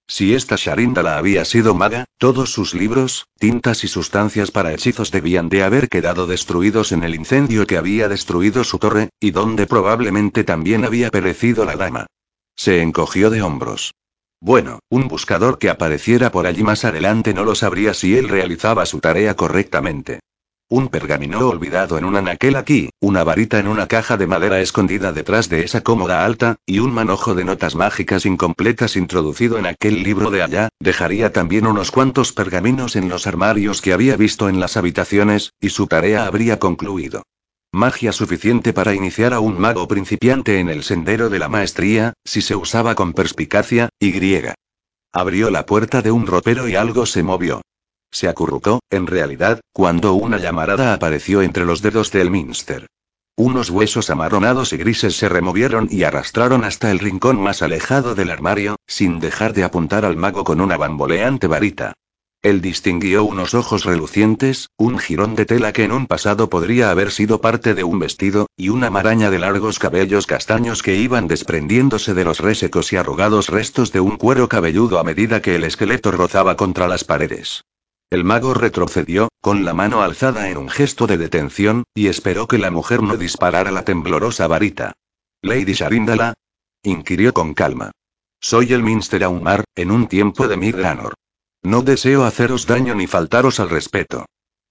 Si 0.08 0.36
esta 0.36 0.56
Sharindala 0.56 1.18
había 1.18 1.46
sido 1.46 1.74
maga, 1.74 2.06
todos 2.18 2.54
sus 2.54 2.74
libros, 2.74 3.28
tintas 3.40 3.84
y 3.84 3.88
sustancias 3.88 4.52
para 4.52 4.74
hechizos 4.74 5.12
debían 5.12 5.50
de 5.50 5.64
haber 5.64 5.90
quedado 5.90 6.28
destruidos 6.28 6.92
en 6.92 7.04
el 7.04 7.16
incendio 7.16 7.66
que 7.66 7.78
había 7.78 8.08
destruido 8.08 8.64
su 8.64 8.78
torre, 8.78 9.10
y 9.20 9.32
donde 9.32 9.66
probablemente 9.66 10.44
también 10.44 10.86
había 10.86 11.10
perecido 11.10 11.66
la 11.66 11.76
dama. 11.76 12.06
Se 12.56 12.82
encogió 12.82 13.30
de 13.30 13.42
hombros. 13.42 13.94
Bueno, 14.40 14.80
un 14.90 15.08
buscador 15.08 15.58
que 15.58 15.70
apareciera 15.70 16.32
por 16.32 16.46
allí 16.46 16.62
más 16.62 16.86
adelante 16.86 17.34
no 17.34 17.44
lo 17.44 17.56
sabría 17.56 17.94
si 17.94 18.16
él 18.16 18.30
realizaba 18.30 18.86
su 18.86 19.00
tarea 19.00 19.36
correctamente. 19.36 20.20
Un 20.76 20.90
pergamino 20.90 21.48
olvidado 21.48 21.98
en 21.98 22.04
un 22.04 22.18
anaquel 22.18 22.58
aquí, 22.58 22.90
una 23.00 23.24
varita 23.24 23.60
en 23.60 23.70
una 23.70 23.88
caja 23.88 24.18
de 24.18 24.28
madera 24.28 24.60
escondida 24.60 25.14
detrás 25.14 25.48
de 25.48 25.64
esa 25.64 25.80
cómoda 25.80 26.26
alta, 26.26 26.58
y 26.66 26.80
un 26.80 26.94
manojo 26.94 27.34
de 27.34 27.46
notas 27.46 27.76
mágicas 27.76 28.26
incompletas 28.26 28.98
introducido 28.98 29.58
en 29.58 29.68
aquel 29.68 30.04
libro 30.04 30.32
de 30.32 30.44
allá, 30.44 30.68
dejaría 30.82 31.32
también 31.32 31.66
unos 31.66 31.92
cuantos 31.92 32.34
pergaminos 32.34 32.98
en 32.98 33.08
los 33.08 33.26
armarios 33.26 33.82
que 33.82 33.94
había 33.94 34.18
visto 34.18 34.50
en 34.50 34.60
las 34.60 34.76
habitaciones, 34.76 35.54
y 35.62 35.70
su 35.70 35.88
tarea 35.88 36.26
habría 36.26 36.60
concluido. 36.60 37.24
Magia 37.72 38.12
suficiente 38.12 38.74
para 38.74 38.94
iniciar 38.94 39.34
a 39.34 39.40
un 39.40 39.58
mago 39.58 39.88
principiante 39.88 40.60
en 40.60 40.68
el 40.68 40.84
sendero 40.84 41.30
de 41.30 41.40
la 41.40 41.48
maestría, 41.48 42.16
si 42.26 42.42
se 42.42 42.58
usaba 42.58 42.96
con 42.96 43.14
perspicacia, 43.14 43.88
y 43.98 44.12
griega. 44.12 44.56
Abrió 45.14 45.52
la 45.52 45.66
puerta 45.66 46.02
de 46.02 46.12
un 46.12 46.28
ropero 46.28 46.68
y 46.68 46.76
algo 46.76 47.06
se 47.06 47.24
movió. 47.24 47.62
Se 48.12 48.28
acurrucó, 48.28 48.80
en 48.90 49.08
realidad, 49.08 49.60
cuando 49.74 50.14
una 50.14 50.38
llamarada 50.38 50.94
apareció 50.94 51.42
entre 51.42 51.66
los 51.66 51.82
dedos 51.82 52.12
del 52.12 52.32
Minster. 52.32 52.88
Unos 53.38 53.70
huesos 53.70 54.10
amarronados 54.10 54.72
y 54.72 54.78
grises 54.78 55.18
se 55.18 55.28
removieron 55.28 55.90
y 55.92 56.04
arrastraron 56.04 56.64
hasta 56.64 56.90
el 56.92 57.00
rincón 57.00 57.38
más 57.42 57.62
alejado 57.62 58.16
del 58.16 58.32
armario, 58.32 58.78
sin 58.88 59.20
dejar 59.20 59.52
de 59.54 59.66
apuntar 59.66 60.06
al 60.06 60.16
mago 60.16 60.46
con 60.46 60.62
una 60.62 60.78
bamboleante 60.78 61.48
varita. 61.48 61.94
Él 62.42 62.62
distinguió 62.62 63.24
unos 63.24 63.56
ojos 63.56 63.86
relucientes, 63.86 64.70
un 64.78 65.00
jirón 65.00 65.36
de 65.36 65.46
tela 65.46 65.74
que 65.74 65.84
en 65.84 65.92
un 65.92 66.06
pasado 66.06 66.48
podría 66.48 66.92
haber 66.92 67.12
sido 67.12 67.42
parte 67.42 67.74
de 67.74 67.84
un 67.84 67.98
vestido, 67.98 68.48
y 68.56 68.70
una 68.70 68.90
maraña 68.92 69.32
de 69.32 69.40
largos 69.40 69.80
cabellos 69.80 70.28
castaños 70.28 70.84
que 70.84 70.96
iban 70.96 71.28
desprendiéndose 71.28 72.14
de 72.14 72.24
los 72.24 72.40
resecos 72.40 72.94
y 72.94 72.98
arrugados 72.98 73.50
restos 73.50 73.92
de 73.92 74.00
un 74.00 74.18
cuero 74.18 74.48
cabelludo 74.48 75.00
a 75.00 75.04
medida 75.04 75.42
que 75.42 75.56
el 75.56 75.64
esqueleto 75.64 76.12
rozaba 76.12 76.56
contra 76.56 76.88
las 76.88 77.04
paredes. 77.04 77.64
El 78.10 78.24
mago 78.24 78.54
retrocedió, 78.54 79.30
con 79.42 79.66
la 79.66 79.74
mano 79.74 80.02
alzada 80.02 80.50
en 80.50 80.58
un 80.58 80.70
gesto 80.70 81.08
de 81.08 81.18
detención, 81.18 81.84
y 81.94 82.08
esperó 82.08 82.48
que 82.48 82.58
la 82.58 82.72
mujer 82.72 83.02
no 83.02 83.18
disparara 83.18 83.72
la 83.72 83.84
temblorosa 83.84 84.48
varita. 84.48 84.94
Lady 85.42 85.74
Sharindala? 85.74 86.34
inquirió 86.84 87.34
con 87.34 87.54
calma. 87.54 87.92
Soy 88.40 88.74
el 88.74 88.84
Minster 88.84 89.24
Aumar, 89.24 89.64
en 89.76 89.92
un 89.92 90.08
tiempo 90.08 90.48
de 90.48 90.56
Migranor. 90.58 91.16
No 91.64 91.82
deseo 91.82 92.26
haceros 92.26 92.68
daño 92.68 92.94
ni 92.94 93.08
faltaros 93.08 93.60
al 93.60 93.70
respeto. 93.70 94.26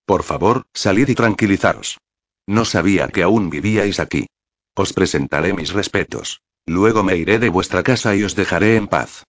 Por 0.07 0.23
favor, 0.23 0.67
salid 0.73 1.09
y 1.09 1.15
tranquilizaros. 1.15 1.99
No 2.47 2.65
sabía 2.65 3.09
que 3.09 3.23
aún 3.23 3.51
vivíais 3.51 3.99
aquí. 3.99 4.27
Os 4.75 4.93
presentaré 4.93 5.55
mis 5.55 5.73
respetos. 5.73 6.41
Luego 6.67 7.03
me 7.03 7.17
iré 7.17 7.39
de 7.39 7.49
vuestra 7.49 7.83
casa 7.83 8.15
y 8.15 8.23
os 8.23 8.37
dejaré 8.37 8.77
en 8.77 8.87
paz. 8.87 9.25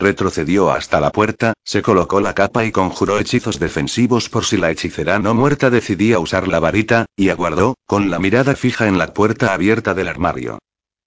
Retrocedió 0.00 0.70
hasta 0.70 0.98
la 0.98 1.10
puerta, 1.10 1.52
se 1.62 1.82
colocó 1.82 2.22
la 2.22 2.32
capa 2.32 2.64
y 2.64 2.72
conjuró 2.72 3.18
hechizos 3.18 3.58
defensivos 3.58 4.30
por 4.30 4.46
si 4.46 4.56
la 4.56 4.70
hechicera 4.70 5.18
no 5.18 5.34
muerta 5.34 5.68
decidía 5.68 6.18
usar 6.18 6.48
la 6.48 6.58
varita, 6.58 7.04
y 7.16 7.28
aguardó, 7.28 7.74
con 7.86 8.08
la 8.08 8.18
mirada 8.18 8.56
fija 8.56 8.88
en 8.88 8.96
la 8.96 9.12
puerta 9.12 9.52
abierta 9.52 9.92
del 9.92 10.08
armario. 10.08 10.58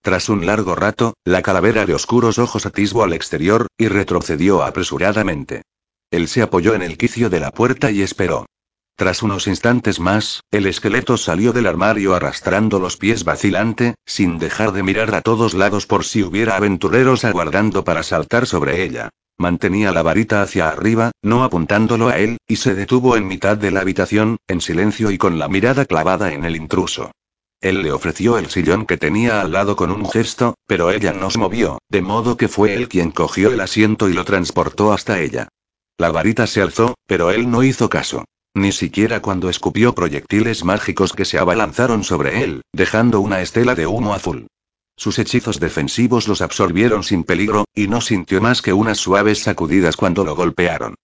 Tras 0.04 0.30
un 0.30 0.46
largo 0.46 0.76
rato, 0.76 1.16
la 1.26 1.42
calavera 1.42 1.88
de 1.88 1.96
oscuros 1.96 2.38
ojos 2.38 2.68
atisbo 2.68 3.04
al 3.04 3.14
exterior, 3.14 3.66
y 3.80 3.88
retrocedió 3.88 4.62
apresuradamente. 4.62 5.64
Él 6.12 6.28
se 6.28 6.44
apoyó 6.44 6.76
en 6.76 6.84
el 6.84 6.96
quicio 6.96 7.32
de 7.32 7.40
la 7.40 7.50
puerta 7.50 7.90
y 7.90 8.04
esperó. 8.04 8.46
Tras 8.96 9.24
unos 9.24 9.48
instantes 9.48 10.00
más, 10.00 10.42
el 10.52 10.68
esqueleto 10.68 11.18
salió 11.18 11.52
del 11.52 11.66
armario 11.66 12.14
arrastrando 12.14 12.80
los 12.80 12.96
pies 12.98 13.24
vacilante, 13.24 13.96
sin 14.06 14.38
dejar 14.38 14.72
de 14.72 14.84
mirar 14.84 15.16
a 15.16 15.22
todos 15.22 15.56
lados 15.56 15.88
por 15.88 16.06
si 16.06 16.22
hubiera 16.22 16.56
aventureros 16.56 17.26
aguardando 17.26 17.84
para 17.84 18.04
saltar 18.04 18.46
sobre 18.46 18.84
ella. 18.84 19.10
Mantenía 19.38 19.92
la 19.92 20.04
varita 20.04 20.44
hacia 20.44 20.70
arriba, 20.70 21.12
no 21.24 21.44
apuntándolo 21.44 22.10
a 22.10 22.20
él, 22.20 22.38
y 22.48 22.58
se 22.58 22.76
detuvo 22.76 23.18
en 23.18 23.28
mitad 23.28 23.58
de 23.58 23.72
la 23.72 23.82
habitación, 23.82 24.38
en 24.48 24.62
silencio 24.62 25.10
y 25.10 25.18
con 25.18 25.40
la 25.40 25.48
mirada 25.48 25.86
clavada 25.86 26.32
en 26.32 26.46
el 26.46 26.56
intruso. 26.56 27.12
Él 27.60 27.82
le 27.82 27.92
ofreció 27.92 28.38
el 28.38 28.52
sillón 28.52 28.86
que 28.86 28.98
tenía 28.98 29.42
al 29.42 29.54
lado 29.54 29.76
con 29.76 29.90
un 29.90 30.08
gesto, 30.08 30.54
pero 30.68 30.92
ella 30.92 31.14
no 31.14 31.32
se 31.32 31.40
movió, 31.40 31.80
de 31.90 32.02
modo 32.04 32.38
que 32.38 32.48
fue 32.48 32.76
él 32.76 32.90
quien 32.90 33.10
cogió 33.10 33.52
el 33.52 33.62
asiento 33.62 34.08
y 34.08 34.14
lo 34.14 34.24
transportó 34.24 34.94
hasta 34.94 35.20
ella. 35.20 35.48
La 35.98 36.12
varita 36.12 36.46
se 36.46 36.62
alzó, 36.62 36.94
pero 37.08 37.32
él 37.32 37.50
no 37.50 37.64
hizo 37.64 37.90
caso. 37.90 38.26
Ni 38.56 38.72
siquiera 38.72 39.22
cuando 39.22 39.50
escupió 39.50 39.94
proyectiles 39.96 40.64
mágicos 40.64 41.14
que 41.14 41.26
se 41.26 41.40
abalanzaron 41.40 42.04
sobre 42.04 42.44
él, 42.44 42.62
dejando 42.72 43.20
una 43.20 43.42
estela 43.42 43.76
de 43.76 43.88
humo 43.88 44.14
azul. 44.14 44.48
Sus 44.96 45.18
hechizos 45.20 45.60
defensivos 45.60 46.28
los 46.28 46.42
absorbieron 46.42 47.04
sin 47.04 47.24
peligro, 47.24 47.66
y 47.74 47.88
no 47.88 48.02
sintió 48.02 48.42
más 48.42 48.62
que 48.62 48.74
unas 48.74 49.00
suaves 49.00 49.40
sacudidas 49.40 49.98
cuando 49.98 50.24
lo 50.24 50.36
golpearon 50.36 50.96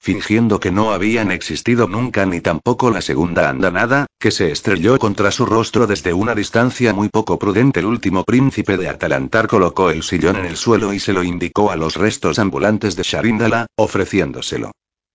fingiendo 0.00 0.60
que 0.60 0.70
no 0.70 0.92
habían 0.92 1.30
existido 1.30 1.88
nunca 1.88 2.24
ni 2.24 2.40
tampoco 2.40 2.90
la 2.90 3.00
segunda 3.00 3.50
andanada, 3.50 4.06
que 4.18 4.30
se 4.30 4.50
estrelló 4.50 4.98
contra 4.98 5.30
su 5.30 5.44
rostro 5.44 5.86
desde 5.86 6.12
una 6.12 6.34
distancia 6.34 6.94
muy 6.94 7.08
poco 7.08 7.38
prudente. 7.38 7.80
El 7.80 7.86
último 7.86 8.24
príncipe 8.24 8.76
de 8.76 8.88
Atalantar 8.88 9.48
colocó 9.48 9.90
el 9.90 10.02
sillón 10.02 10.36
en 10.36 10.46
el 10.46 10.56
suelo 10.56 10.92
y 10.92 11.00
se 11.00 11.12
lo 11.12 11.22
indicó 11.22 11.70
a 11.70 11.76
los 11.76 11.96
restos 11.96 12.38
ambulantes 12.38 12.96
de 12.96 13.02
Sharindala, 13.02 13.66
ofreciéndoselo. 13.76 14.70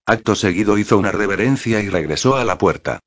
Acto 0.05 0.35
seguido 0.35 0.77
hizo 0.77 0.97
una 0.97 1.13
reverencia 1.13 1.81
y 1.81 1.87
regresó 1.87 2.35
a 2.35 2.43
la 2.43 2.57
puerta. 2.57 2.99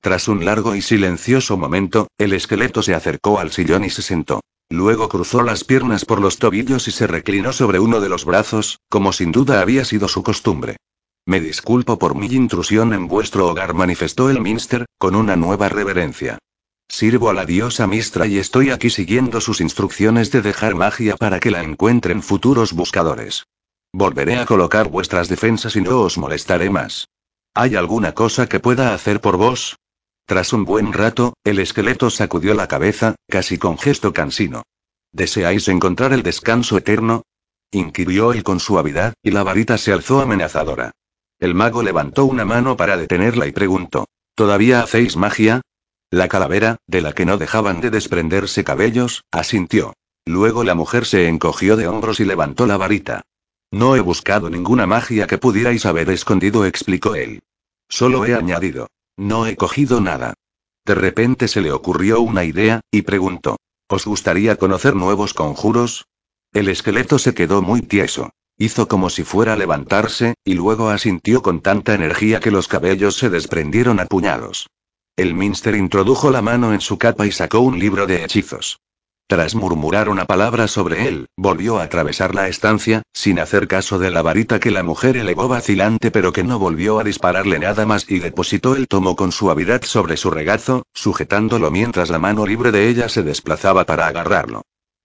Tras 0.00 0.28
un 0.28 0.44
largo 0.44 0.76
y 0.76 0.82
silencioso 0.82 1.56
momento, 1.56 2.06
el 2.16 2.32
esqueleto 2.32 2.80
se 2.80 2.94
acercó 2.94 3.40
al 3.40 3.50
sillón 3.50 3.84
y 3.84 3.90
se 3.90 4.02
sentó. 4.02 4.40
Luego 4.70 5.08
cruzó 5.08 5.42
las 5.42 5.64
piernas 5.64 6.04
por 6.04 6.20
los 6.20 6.38
tobillos 6.38 6.86
y 6.86 6.92
se 6.92 7.08
reclinó 7.08 7.52
sobre 7.52 7.80
uno 7.80 8.00
de 8.00 8.08
los 8.08 8.24
brazos, 8.24 8.78
como 8.88 9.12
sin 9.12 9.32
duda 9.32 9.60
había 9.60 9.84
sido 9.84 10.06
su 10.06 10.22
costumbre. 10.22 10.76
Me 11.26 11.40
disculpo 11.40 11.98
por 11.98 12.14
mi 12.14 12.26
intrusión 12.26 12.92
en 12.92 13.08
vuestro 13.08 13.48
hogar, 13.48 13.74
manifestó 13.74 14.30
el 14.30 14.40
Minster, 14.40 14.86
con 14.98 15.16
una 15.16 15.34
nueva 15.34 15.68
reverencia. 15.68 16.38
Sirvo 16.88 17.30
a 17.30 17.34
la 17.34 17.46
diosa 17.46 17.88
Mistra 17.88 18.26
y 18.26 18.38
estoy 18.38 18.70
aquí 18.70 18.90
siguiendo 18.90 19.40
sus 19.40 19.60
instrucciones 19.60 20.30
de 20.30 20.42
dejar 20.42 20.76
magia 20.76 21.16
para 21.16 21.40
que 21.40 21.50
la 21.50 21.64
encuentren 21.64 22.22
futuros 22.22 22.74
buscadores. 22.74 23.44
Volveré 23.96 24.38
a 24.38 24.44
colocar 24.44 24.88
vuestras 24.88 25.28
defensas 25.28 25.76
y 25.76 25.80
no 25.80 26.00
os 26.00 26.18
molestaré 26.18 26.68
más. 26.68 27.06
¿Hay 27.54 27.76
alguna 27.76 28.12
cosa 28.12 28.48
que 28.48 28.58
pueda 28.58 28.92
hacer 28.92 29.20
por 29.20 29.36
vos? 29.36 29.76
Tras 30.26 30.52
un 30.52 30.64
buen 30.64 30.92
rato, 30.92 31.34
el 31.44 31.60
esqueleto 31.60 32.10
sacudió 32.10 32.54
la 32.54 32.66
cabeza, 32.66 33.14
casi 33.28 33.56
con 33.56 33.78
gesto 33.78 34.12
cansino. 34.12 34.64
¿Deseáis 35.12 35.68
encontrar 35.68 36.12
el 36.12 36.24
descanso 36.24 36.76
eterno? 36.76 37.22
inquirió 37.70 38.32
él 38.32 38.42
con 38.42 38.58
suavidad, 38.58 39.14
y 39.22 39.30
la 39.30 39.44
varita 39.44 39.78
se 39.78 39.92
alzó 39.92 40.20
amenazadora. 40.20 40.90
El 41.38 41.54
mago 41.54 41.84
levantó 41.84 42.24
una 42.24 42.44
mano 42.44 42.76
para 42.76 42.96
detenerla 42.96 43.46
y 43.46 43.52
preguntó. 43.52 44.06
¿Todavía 44.34 44.80
hacéis 44.80 45.16
magia? 45.16 45.60
La 46.10 46.26
calavera, 46.26 46.78
de 46.88 47.00
la 47.00 47.12
que 47.12 47.26
no 47.26 47.38
dejaban 47.38 47.80
de 47.80 47.90
desprenderse 47.90 48.64
cabellos, 48.64 49.22
asintió. 49.30 49.92
Luego 50.26 50.64
la 50.64 50.74
mujer 50.74 51.06
se 51.06 51.28
encogió 51.28 51.76
de 51.76 51.86
hombros 51.86 52.18
y 52.18 52.24
levantó 52.24 52.66
la 52.66 52.76
varita. 52.76 53.22
No 53.74 53.96
he 53.96 54.00
buscado 54.00 54.50
ninguna 54.50 54.86
magia 54.86 55.26
que 55.26 55.36
pudierais 55.36 55.84
haber 55.84 56.08
escondido, 56.08 56.64
explicó 56.64 57.16
él. 57.16 57.42
Solo 57.88 58.24
he 58.24 58.32
añadido. 58.32 58.86
No 59.16 59.48
he 59.48 59.56
cogido 59.56 60.00
nada. 60.00 60.34
De 60.86 60.94
repente 60.94 61.48
se 61.48 61.60
le 61.60 61.72
ocurrió 61.72 62.20
una 62.20 62.44
idea, 62.44 62.82
y 62.92 63.02
preguntó. 63.02 63.56
¿Os 63.88 64.04
gustaría 64.04 64.54
conocer 64.54 64.94
nuevos 64.94 65.34
conjuros? 65.34 66.06
El 66.52 66.68
esqueleto 66.68 67.18
se 67.18 67.34
quedó 67.34 67.62
muy 67.62 67.82
tieso. 67.82 68.30
Hizo 68.56 68.86
como 68.86 69.10
si 69.10 69.24
fuera 69.24 69.54
a 69.54 69.56
levantarse, 69.56 70.34
y 70.44 70.54
luego 70.54 70.90
asintió 70.90 71.42
con 71.42 71.60
tanta 71.60 71.94
energía 71.94 72.38
que 72.38 72.52
los 72.52 72.68
cabellos 72.68 73.16
se 73.16 73.28
desprendieron 73.28 73.98
a 73.98 74.06
puñados. 74.06 74.68
El 75.16 75.34
Minster 75.34 75.74
introdujo 75.74 76.30
la 76.30 76.42
mano 76.42 76.72
en 76.72 76.80
su 76.80 76.96
capa 76.96 77.26
y 77.26 77.32
sacó 77.32 77.58
un 77.58 77.80
libro 77.80 78.06
de 78.06 78.22
hechizos. 78.22 78.78
Tras 79.26 79.54
murmurar 79.54 80.10
una 80.10 80.26
palabra 80.26 80.68
sobre 80.68 81.08
él, 81.08 81.28
volvió 81.34 81.78
a 81.78 81.84
atravesar 81.84 82.34
la 82.34 82.48
estancia, 82.48 83.02
sin 83.14 83.38
hacer 83.38 83.68
caso 83.68 83.98
de 83.98 84.10
la 84.10 84.20
varita 84.20 84.60
que 84.60 84.70
la 84.70 84.82
mujer 84.82 85.16
elevó 85.16 85.48
vacilante 85.48 86.10
pero 86.10 86.30
que 86.30 86.44
no 86.44 86.58
volvió 86.58 87.00
a 87.00 87.04
dispararle 87.04 87.58
nada 87.58 87.86
más 87.86 88.04
y 88.10 88.18
depositó 88.18 88.76
el 88.76 88.86
tomo 88.86 89.16
con 89.16 89.32
suavidad 89.32 89.82
sobre 89.82 90.18
su 90.18 90.30
regazo, 90.30 90.82
sujetándolo 90.92 91.70
mientras 91.70 92.10
la 92.10 92.18
mano 92.18 92.46
libre 92.46 92.70
de 92.70 92.86
ella 92.90 93.08
se 93.08 93.22
desplazaba 93.22 93.86
para 93.86 94.08
agarrarlo. 94.08 94.60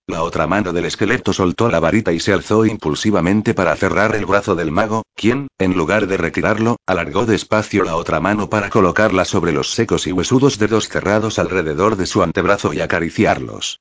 La 0.06 0.22
otra 0.22 0.46
mano 0.46 0.74
del 0.74 0.84
esqueleto 0.84 1.32
soltó 1.32 1.70
la 1.70 1.80
varita 1.80 2.12
y 2.12 2.20
se 2.20 2.34
alzó 2.34 2.66
impulsivamente 2.66 3.54
para 3.54 3.74
cerrar 3.74 4.14
el 4.14 4.26
brazo 4.26 4.54
del 4.54 4.70
mago, 4.70 5.02
quien, 5.14 5.48
en 5.58 5.74
lugar 5.74 6.06
de 6.06 6.18
retirarlo, 6.18 6.76
alargó 6.86 7.24
despacio 7.24 7.84
la 7.84 7.96
otra 7.96 8.20
mano 8.20 8.50
para 8.50 8.68
colocarla 8.68 9.24
sobre 9.24 9.52
los 9.52 9.70
secos 9.70 10.06
y 10.06 10.12
huesudos 10.12 10.58
dedos 10.58 10.88
cerrados 10.88 11.38
alrededor 11.38 11.96
de 11.96 12.04
su 12.04 12.22
antebrazo 12.22 12.74
y 12.74 12.80
acariciarlos. 12.80 13.80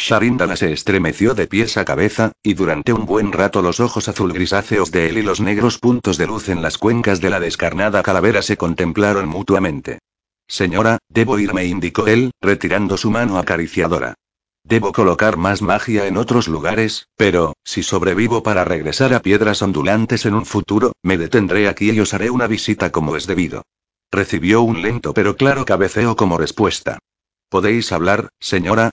Sharindala 0.00 0.56
se 0.56 0.72
estremeció 0.72 1.34
de 1.34 1.46
pies 1.46 1.76
a 1.76 1.84
cabeza, 1.84 2.32
y 2.42 2.54
durante 2.54 2.94
un 2.94 3.04
buen 3.04 3.32
rato 3.32 3.60
los 3.60 3.80
ojos 3.80 4.08
azul 4.08 4.32
grisáceos 4.32 4.90
de 4.90 5.10
él 5.10 5.18
y 5.18 5.22
los 5.22 5.42
negros 5.42 5.76
puntos 5.76 6.16
de 6.16 6.26
luz 6.26 6.48
en 6.48 6.62
las 6.62 6.78
cuencas 6.78 7.20
de 7.20 7.28
la 7.28 7.38
descarnada 7.38 8.02
calavera 8.02 8.40
se 8.40 8.56
contemplaron 8.56 9.28
mutuamente. 9.28 9.98
Señora, 10.48 10.96
debo 11.10 11.38
irme, 11.38 11.66
indicó 11.66 12.06
él, 12.06 12.30
retirando 12.40 12.96
su 12.96 13.10
mano 13.10 13.36
acariciadora. 13.38 14.14
Debo 14.64 14.92
colocar 14.92 15.36
más 15.36 15.60
magia 15.60 16.06
en 16.06 16.16
otros 16.16 16.48
lugares, 16.48 17.06
pero, 17.16 17.52
si 17.62 17.82
sobrevivo 17.82 18.42
para 18.42 18.64
regresar 18.64 19.12
a 19.12 19.20
piedras 19.20 19.60
ondulantes 19.60 20.24
en 20.24 20.32
un 20.32 20.46
futuro, 20.46 20.92
me 21.02 21.18
detendré 21.18 21.68
aquí 21.68 21.90
y 21.90 22.00
os 22.00 22.14
haré 22.14 22.30
una 22.30 22.46
visita 22.46 22.90
como 22.90 23.16
es 23.16 23.26
debido. 23.26 23.64
Recibió 24.10 24.62
un 24.62 24.80
lento 24.80 25.12
pero 25.12 25.36
claro 25.36 25.66
cabeceo 25.66 26.16
como 26.16 26.38
respuesta. 26.38 26.98
¿Podéis 27.50 27.92
hablar, 27.92 28.30
señora? 28.40 28.90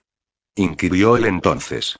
Inquirió 0.57 1.15
él 1.15 1.25
entonces. 1.25 1.95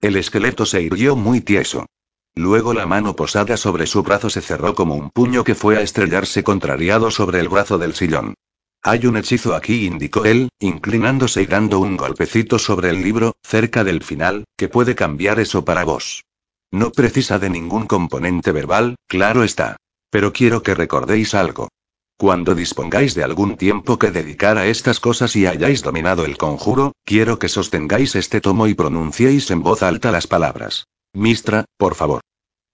El 0.00 0.16
esqueleto 0.16 0.64
se 0.66 0.82
irguió 0.82 1.16
muy 1.16 1.40
tieso. 1.40 1.86
Luego 2.34 2.72
la 2.72 2.86
mano 2.86 3.14
posada 3.14 3.56
sobre 3.56 3.86
su 3.86 4.02
brazo 4.02 4.30
se 4.30 4.40
cerró 4.40 4.74
como 4.74 4.94
un 4.94 5.10
puño 5.10 5.44
que 5.44 5.54
fue 5.54 5.76
a 5.76 5.82
estrellarse 5.82 6.42
contrariado 6.42 7.10
sobre 7.10 7.40
el 7.40 7.48
brazo 7.48 7.78
del 7.78 7.94
sillón. 7.94 8.34
Hay 8.82 9.06
un 9.06 9.16
hechizo 9.16 9.54
aquí, 9.54 9.86
indicó 9.86 10.24
él, 10.24 10.48
inclinándose 10.58 11.42
y 11.42 11.46
dando 11.46 11.78
un 11.78 11.96
golpecito 11.96 12.58
sobre 12.58 12.90
el 12.90 13.02
libro, 13.02 13.36
cerca 13.42 13.84
del 13.84 14.02
final, 14.02 14.44
que 14.56 14.68
puede 14.68 14.94
cambiar 14.94 15.38
eso 15.40 15.64
para 15.64 15.84
vos. 15.84 16.24
No 16.72 16.90
precisa 16.90 17.38
de 17.38 17.50
ningún 17.50 17.86
componente 17.86 18.50
verbal, 18.50 18.96
claro 19.06 19.44
está. 19.44 19.76
Pero 20.10 20.32
quiero 20.32 20.62
que 20.62 20.74
recordéis 20.74 21.34
algo. 21.34 21.68
Cuando 22.22 22.54
dispongáis 22.54 23.16
de 23.16 23.24
algún 23.24 23.56
tiempo 23.56 23.98
que 23.98 24.12
dedicar 24.12 24.56
a 24.56 24.68
estas 24.68 25.00
cosas 25.00 25.34
y 25.34 25.46
hayáis 25.46 25.82
dominado 25.82 26.24
el 26.24 26.38
conjuro, 26.38 26.92
quiero 27.04 27.40
que 27.40 27.48
sostengáis 27.48 28.14
este 28.14 28.40
tomo 28.40 28.68
y 28.68 28.74
pronunciéis 28.74 29.50
en 29.50 29.60
voz 29.60 29.82
alta 29.82 30.12
las 30.12 30.28
palabras. 30.28 30.86
Mistra, 31.12 31.64
por 31.76 31.96
favor. 31.96 32.20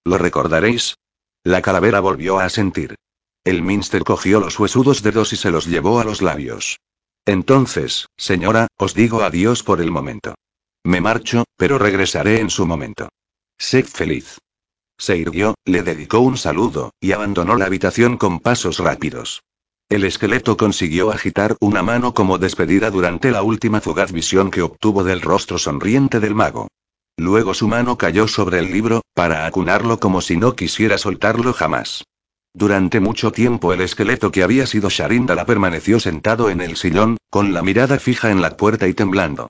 ¿Lo 0.05 0.19
recordaréis? 0.19 0.99
La 1.45 1.63
calavera 1.63 2.01
volvió 2.01 2.39
a 2.39 2.45
asentir. 2.45 2.97
El 3.43 3.63
Minster 3.63 4.05
cogió 4.05 4.39
los 4.39 4.59
huesudos 4.59 5.03
dedos 5.03 5.33
y 5.33 5.37
se 5.37 5.51
los 5.51 5.65
llevó 5.65 5.99
a 5.99 6.05
los 6.05 6.21
labios. 6.21 6.81
Entonces, 7.25 8.09
señora, 8.19 8.67
os 8.77 8.93
digo 8.93 9.23
adiós 9.23 9.63
por 9.63 9.81
el 9.81 9.91
momento. 9.91 10.35
Me 10.85 11.01
marcho, 11.01 11.45
pero 11.57 11.79
regresaré 11.79 12.41
en 12.41 12.51
su 12.51 12.67
momento. 12.67 13.09
Sed 13.57 13.87
feliz. 13.87 14.37
Se 14.99 15.17
irguió, 15.17 15.55
le 15.65 15.83
dedicó 15.83 16.19
un 16.19 16.37
saludo, 16.37 16.93
y 17.01 17.13
abandonó 17.13 17.57
la 17.57 17.67
habitación 17.67 18.17
con 18.17 18.41
pasos 18.41 18.79
rápidos. 18.81 19.43
El 19.89 20.05
esqueleto 20.05 20.57
consiguió 20.57 21.11
agitar 21.11 21.57
una 21.61 21.83
mano 21.83 22.13
como 22.13 22.37
despedida 22.37 22.91
durante 22.91 23.31
la 23.31 23.43
última 23.43 23.81
fugaz 23.81 24.13
visión 24.13 24.51
que 24.51 24.61
obtuvo 24.61 25.05
del 25.05 25.23
rostro 25.23 25.57
sonriente 25.57 26.21
del 26.21 26.35
mago. 26.35 26.69
Luego 27.17 27.55
su 27.55 27.69
mano 27.69 27.97
cayó 27.97 28.29
sobre 28.29 28.59
el 28.59 28.71
libro, 28.71 29.03
para 29.15 29.47
acunarlo 29.47 29.99
como 29.99 30.21
si 30.21 30.37
no 30.37 30.55
quisiera 30.55 30.99
soltarlo 30.99 31.53
jamás. 31.55 32.05
Durante 32.53 33.01
mucho 33.01 33.33
tiempo 33.33 33.73
el 33.73 33.81
esqueleto 33.81 34.31
que 34.31 34.43
había 34.43 34.67
sido 34.67 34.89
Sharindala 34.91 35.47
permaneció 35.47 36.01
sentado 36.01 36.51
en 36.51 36.61
el 36.61 36.77
sillón, 36.77 37.17
con 37.31 37.55
la 37.55 37.63
mirada 37.63 37.99
fija 37.99 38.31
en 38.31 38.43
la 38.43 38.57
puerta 38.57 38.89
y 38.89 38.95
temblando. 38.95 39.49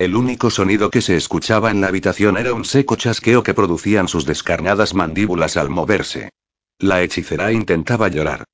El 0.00 0.16
único 0.16 0.48
sonido 0.48 0.90
que 0.90 1.02
se 1.02 1.14
escuchaba 1.14 1.70
en 1.70 1.82
la 1.82 1.88
habitación 1.88 2.38
era 2.38 2.54
un 2.54 2.64
seco 2.64 2.96
chasqueo 2.96 3.42
que 3.42 3.52
producían 3.52 4.08
sus 4.08 4.24
descarnadas 4.24 4.94
mandíbulas 4.94 5.58
al 5.58 5.68
moverse. 5.68 6.30
La 6.78 7.02
hechicera 7.02 7.52
intentaba 7.52 8.08
llorar. 8.08 8.44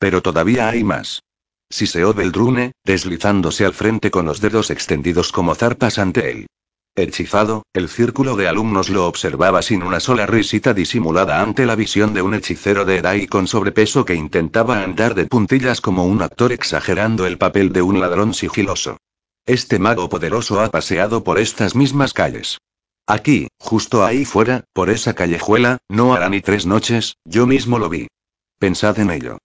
Pero 0.00 0.20
todavía 0.20 0.68
hay 0.68 0.82
más. 0.82 1.22
Siseó 1.70 2.12
Beldrune, 2.12 2.72
deslizándose 2.84 3.64
al 3.64 3.72
frente 3.72 4.10
con 4.10 4.26
los 4.26 4.40
dedos 4.40 4.70
extendidos 4.70 5.30
como 5.30 5.54
zarpas 5.54 6.00
ante 6.00 6.32
él. 6.32 6.46
Hechizado, 6.96 7.62
el 7.72 7.88
círculo 7.88 8.34
de 8.34 8.48
alumnos 8.48 8.90
lo 8.90 9.06
observaba 9.06 9.62
sin 9.62 9.84
una 9.84 10.00
sola 10.00 10.26
risita 10.26 10.74
disimulada 10.74 11.40
ante 11.40 11.66
la 11.66 11.76
visión 11.76 12.14
de 12.14 12.22
un 12.22 12.34
hechicero 12.34 12.84
de 12.84 12.96
edad 12.96 13.14
y 13.14 13.28
con 13.28 13.46
sobrepeso 13.46 14.04
que 14.04 14.16
intentaba 14.16 14.82
andar 14.82 15.14
de 15.14 15.26
puntillas 15.26 15.80
como 15.80 16.04
un 16.04 16.20
actor 16.20 16.50
exagerando 16.50 17.26
el 17.26 17.38
papel 17.38 17.72
de 17.72 17.82
un 17.82 18.00
ladrón 18.00 18.34
sigiloso. 18.34 18.96
Este 19.50 19.80
mago 19.80 20.08
poderoso 20.08 20.60
ha 20.60 20.70
paseado 20.70 21.24
por 21.24 21.40
estas 21.40 21.74
mismas 21.74 22.12
calles. 22.12 22.58
Aquí, 23.04 23.48
justo 23.58 24.04
ahí 24.04 24.24
fuera, 24.24 24.62
por 24.72 24.90
esa 24.90 25.14
callejuela, 25.14 25.78
no 25.88 26.14
hará 26.14 26.28
ni 26.28 26.40
tres 26.40 26.66
noches, 26.66 27.16
yo 27.24 27.48
mismo 27.48 27.80
lo 27.80 27.88
vi. 27.88 28.06
Pensad 28.60 29.00
en 29.00 29.10
ello. 29.10 29.38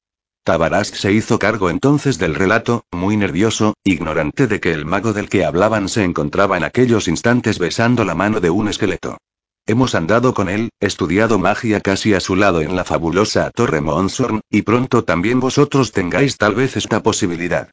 Tabarask 0.44 0.94
se 0.94 1.12
hizo 1.12 1.40
cargo 1.40 1.72
entonces 1.72 2.20
del 2.20 2.36
relato, 2.36 2.86
muy 2.92 3.18
nervioso, 3.18 3.74
ignorante 3.84 4.46
de 4.46 4.60
que 4.60 4.74
el 4.74 4.86
mago 4.86 5.12
del 5.12 5.28
que 5.28 5.44
hablaban 5.44 5.90
se 5.90 6.04
encontraba 6.04 6.56
en 6.56 6.66
aquellos 6.66 7.08
instantes 7.08 7.58
besando 7.58 8.06
la 8.06 8.14
mano 8.14 8.40
de 8.42 8.52
un 8.52 8.68
esqueleto. 8.68 9.18
Hemos 9.66 9.96
andado 9.96 10.36
con 10.36 10.50
él, 10.50 10.70
estudiado 10.80 11.40
magia 11.40 11.82
casi 11.82 12.14
a 12.14 12.20
su 12.20 12.36
lado 12.36 12.62
en 12.62 12.76
la 12.76 12.84
fabulosa 12.84 13.50
Torre 13.50 13.82
Monsorn, 13.82 14.42
y 14.52 14.62
pronto 14.62 15.04
también 15.04 15.40
vosotros 15.40 15.92
tengáis 15.92 16.38
tal 16.38 16.54
vez 16.54 16.78
esta 16.78 17.02
posibilidad. 17.02 17.72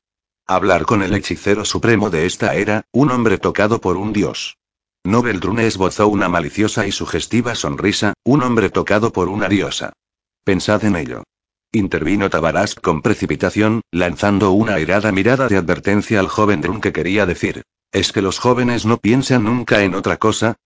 Hablar 0.54 0.84
con 0.84 1.02
el 1.02 1.14
hechicero 1.14 1.64
supremo 1.64 2.10
de 2.10 2.26
esta 2.26 2.54
era, 2.54 2.84
un 2.92 3.10
hombre 3.10 3.38
tocado 3.38 3.80
por 3.80 3.96
un 3.96 4.12
dios. 4.12 4.58
Nobel 5.02 5.40
Drune 5.40 5.66
esbozó 5.66 6.08
una 6.08 6.28
maliciosa 6.28 6.86
y 6.86 6.92
sugestiva 6.92 7.54
sonrisa, 7.54 8.12
un 8.22 8.42
hombre 8.42 8.68
tocado 8.68 9.14
por 9.14 9.30
una 9.30 9.48
diosa. 9.48 9.94
Pensad 10.44 10.84
en 10.84 10.96
ello. 10.96 11.22
Intervino 11.72 12.28
Tabaras 12.28 12.74
con 12.74 13.00
precipitación, 13.00 13.80
lanzando 13.90 14.50
una 14.50 14.74
airada 14.74 15.10
mirada 15.10 15.48
de 15.48 15.56
advertencia 15.56 16.20
al 16.20 16.28
joven 16.28 16.60
Drun 16.60 16.82
que 16.82 16.92
quería 16.92 17.24
decir. 17.24 17.62
¿Es 17.90 18.12
que 18.12 18.20
los 18.20 18.38
jóvenes 18.38 18.84
no 18.84 18.98
piensan 18.98 19.44
nunca 19.44 19.82
en 19.84 19.94
otra 19.94 20.18
cosa? 20.18 20.56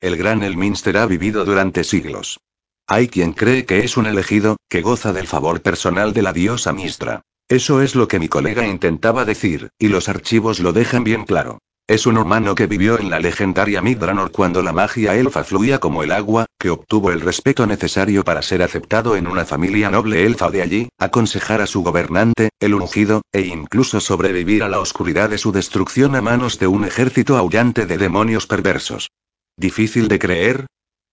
El 0.00 0.16
gran 0.16 0.42
Elminster 0.42 0.96
ha 0.96 1.06
vivido 1.06 1.44
durante 1.44 1.84
siglos. 1.84 2.40
Hay 2.88 3.06
quien 3.06 3.34
cree 3.34 3.64
que 3.66 3.84
es 3.84 3.96
un 3.96 4.06
elegido, 4.06 4.56
que 4.68 4.82
goza 4.82 5.12
del 5.12 5.28
favor 5.28 5.62
personal 5.62 6.12
de 6.12 6.22
la 6.22 6.32
diosa 6.32 6.72
Mistra. 6.72 7.22
Eso 7.50 7.82
es 7.82 7.96
lo 7.96 8.06
que 8.06 8.20
mi 8.20 8.28
colega 8.28 8.64
intentaba 8.64 9.24
decir, 9.24 9.70
y 9.76 9.88
los 9.88 10.08
archivos 10.08 10.60
lo 10.60 10.72
dejan 10.72 11.02
bien 11.02 11.24
claro. 11.24 11.58
Es 11.88 12.06
un 12.06 12.16
humano 12.16 12.54
que 12.54 12.68
vivió 12.68 12.96
en 13.00 13.10
la 13.10 13.18
legendaria 13.18 13.82
Midranor 13.82 14.30
cuando 14.30 14.62
la 14.62 14.72
magia 14.72 15.16
elfa 15.16 15.42
fluía 15.42 15.80
como 15.80 16.04
el 16.04 16.12
agua, 16.12 16.46
que 16.60 16.70
obtuvo 16.70 17.10
el 17.10 17.20
respeto 17.20 17.66
necesario 17.66 18.22
para 18.22 18.42
ser 18.42 18.62
aceptado 18.62 19.16
en 19.16 19.26
una 19.26 19.44
familia 19.44 19.90
noble 19.90 20.24
elfa 20.26 20.48
de 20.52 20.62
allí, 20.62 20.88
aconsejar 20.96 21.60
a 21.60 21.66
su 21.66 21.82
gobernante, 21.82 22.50
el 22.60 22.74
ungido, 22.74 23.22
e 23.32 23.40
incluso 23.40 23.98
sobrevivir 23.98 24.62
a 24.62 24.68
la 24.68 24.78
oscuridad 24.78 25.28
de 25.30 25.38
su 25.38 25.50
destrucción 25.50 26.14
a 26.14 26.22
manos 26.22 26.60
de 26.60 26.68
un 26.68 26.84
ejército 26.84 27.36
aullante 27.36 27.84
de 27.84 27.98
demonios 27.98 28.46
perversos. 28.46 29.10
¿Difícil 29.56 30.06
de 30.06 30.20
creer? 30.20 30.66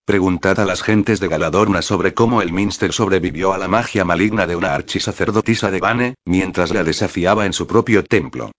Preguntad 0.07 0.57
a 0.61 0.65
las 0.65 0.83
gentes 0.83 1.19
de 1.19 1.27
Galadorna 1.27 1.81
sobre 1.81 2.13
cómo 2.13 2.41
el 2.41 2.53
Minster 2.53 2.93
sobrevivió 2.93 3.51
a 3.51 3.57
la 3.57 3.67
magia 3.67 4.05
maligna 4.05 4.47
de 4.47 4.55
una 4.55 4.73
archisacerdotisa 4.73 5.69
de 5.69 5.81
Bane, 5.81 6.15
mientras 6.23 6.71
la 6.71 6.85
desafiaba 6.85 7.45
en 7.45 7.51
su 7.51 7.67
propio 7.67 8.05
templo. 8.05 8.51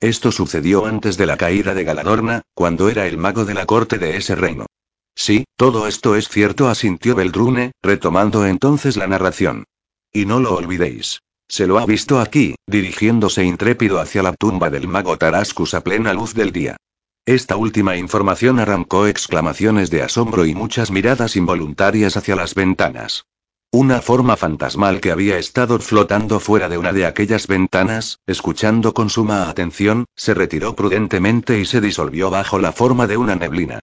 Esto 0.00 0.32
sucedió 0.32 0.84
antes 0.84 1.16
de 1.16 1.26
la 1.26 1.36
caída 1.36 1.74
de 1.74 1.84
Galadorna, 1.84 2.42
cuando 2.54 2.88
era 2.88 3.06
el 3.06 3.18
mago 3.18 3.44
de 3.44 3.54
la 3.54 3.66
corte 3.66 3.98
de 3.98 4.16
ese 4.16 4.34
reino. 4.34 4.66
Sí, 5.14 5.44
todo 5.54 5.86
esto 5.86 6.16
es 6.16 6.28
cierto, 6.28 6.68
asintió 6.68 7.14
Beldrune, 7.14 7.70
retomando 7.84 8.44
entonces 8.44 8.96
la 8.96 9.06
narración. 9.06 9.62
Y 10.12 10.26
no 10.26 10.40
lo 10.40 10.56
olvidéis. 10.56 11.20
Se 11.46 11.68
lo 11.68 11.78
ha 11.78 11.86
visto 11.86 12.18
aquí, 12.18 12.56
dirigiéndose 12.66 13.44
intrépido 13.44 14.00
hacia 14.00 14.24
la 14.24 14.32
tumba 14.32 14.70
del 14.70 14.88
mago 14.88 15.16
Tarascus 15.16 15.74
a 15.74 15.82
plena 15.82 16.12
luz 16.12 16.34
del 16.34 16.50
día. 16.50 16.76
Esta 17.26 17.56
última 17.56 17.96
información 17.96 18.60
arrancó 18.60 19.08
exclamaciones 19.08 19.90
de 19.90 20.00
asombro 20.00 20.46
y 20.46 20.54
muchas 20.54 20.92
miradas 20.92 21.34
involuntarias 21.34 22.16
hacia 22.16 22.36
las 22.36 22.54
ventanas. 22.54 23.26
Una 23.72 24.00
forma 24.00 24.36
fantasmal 24.36 25.00
que 25.00 25.10
había 25.10 25.36
estado 25.36 25.80
flotando 25.80 26.38
fuera 26.38 26.68
de 26.68 26.78
una 26.78 26.92
de 26.92 27.04
aquellas 27.04 27.48
ventanas, 27.48 28.20
escuchando 28.28 28.94
con 28.94 29.10
suma 29.10 29.50
atención, 29.50 30.04
se 30.14 30.34
retiró 30.34 30.76
prudentemente 30.76 31.58
y 31.58 31.64
se 31.64 31.80
disolvió 31.80 32.30
bajo 32.30 32.60
la 32.60 32.70
forma 32.70 33.08
de 33.08 33.16
una 33.16 33.34
neblina. 33.34 33.80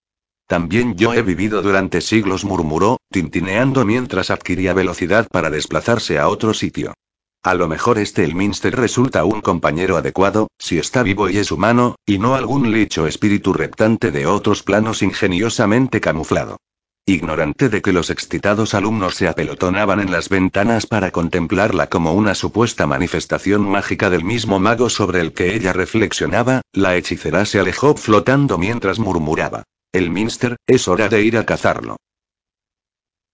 También 0.48 0.96
yo 0.96 1.14
he 1.14 1.22
vivido 1.22 1.62
durante 1.62 2.00
siglos, 2.00 2.46
murmuró, 2.46 3.02
tintineando 3.12 3.84
mientras 3.84 4.32
adquiría 4.32 4.74
velocidad 4.74 5.28
para 5.28 5.50
desplazarse 5.50 6.18
a 6.18 6.30
otro 6.30 6.54
sitio. 6.54 6.94
A 7.46 7.56
lo 7.56 7.68
mejor 7.68 7.98
este 7.98 8.24
Elminster 8.24 8.74
resulta 8.74 9.26
un 9.26 9.42
compañero 9.42 9.98
adecuado, 9.98 10.48
si 10.58 10.78
está 10.78 11.04
vivo 11.04 11.30
y 11.30 11.40
es 11.40 11.52
humano, 11.52 11.98
y 12.06 12.18
no 12.18 12.36
algún 12.36 12.72
licho 12.72 13.06
espíritu 13.06 13.52
reptante 13.52 14.12
de 14.12 14.26
otros 14.26 14.64
planos 14.64 15.02
ingeniosamente 15.02 16.00
camuflado. 16.00 16.56
ignorante 17.06 17.68
de 17.68 17.82
que 17.82 17.92
los 17.92 18.10
excitados 18.10 18.74
alumnos 18.74 19.16
se 19.16 19.28
apelotonaban 19.28 20.00
en 20.00 20.10
las 20.10 20.30
ventanas 20.30 20.86
para 20.86 21.12
contemplarla 21.12 21.88
como 21.88 22.14
una 22.14 22.34
supuesta 22.34 22.88
manifestación 22.88 23.62
mágica 23.70 24.10
del 24.10 24.24
mismo 24.24 24.62
mago 24.62 24.90
sobre 24.90 25.20
el 25.20 25.34
que 25.34 25.54
ella 25.54 25.74
reflexionaba, 25.74 26.62
la 26.72 26.96
hechicera 26.96 27.44
se 27.44 27.60
alejó 27.60 27.98
flotando 27.98 28.58
mientras 28.58 29.00
murmuraba. 29.00 29.64
El 29.92 30.12
Minster, 30.12 30.56
es 30.66 30.88
hora 30.88 31.10
de 31.10 31.24
ir 31.24 31.38
a 31.38 31.46
cazarlo. 31.46 31.98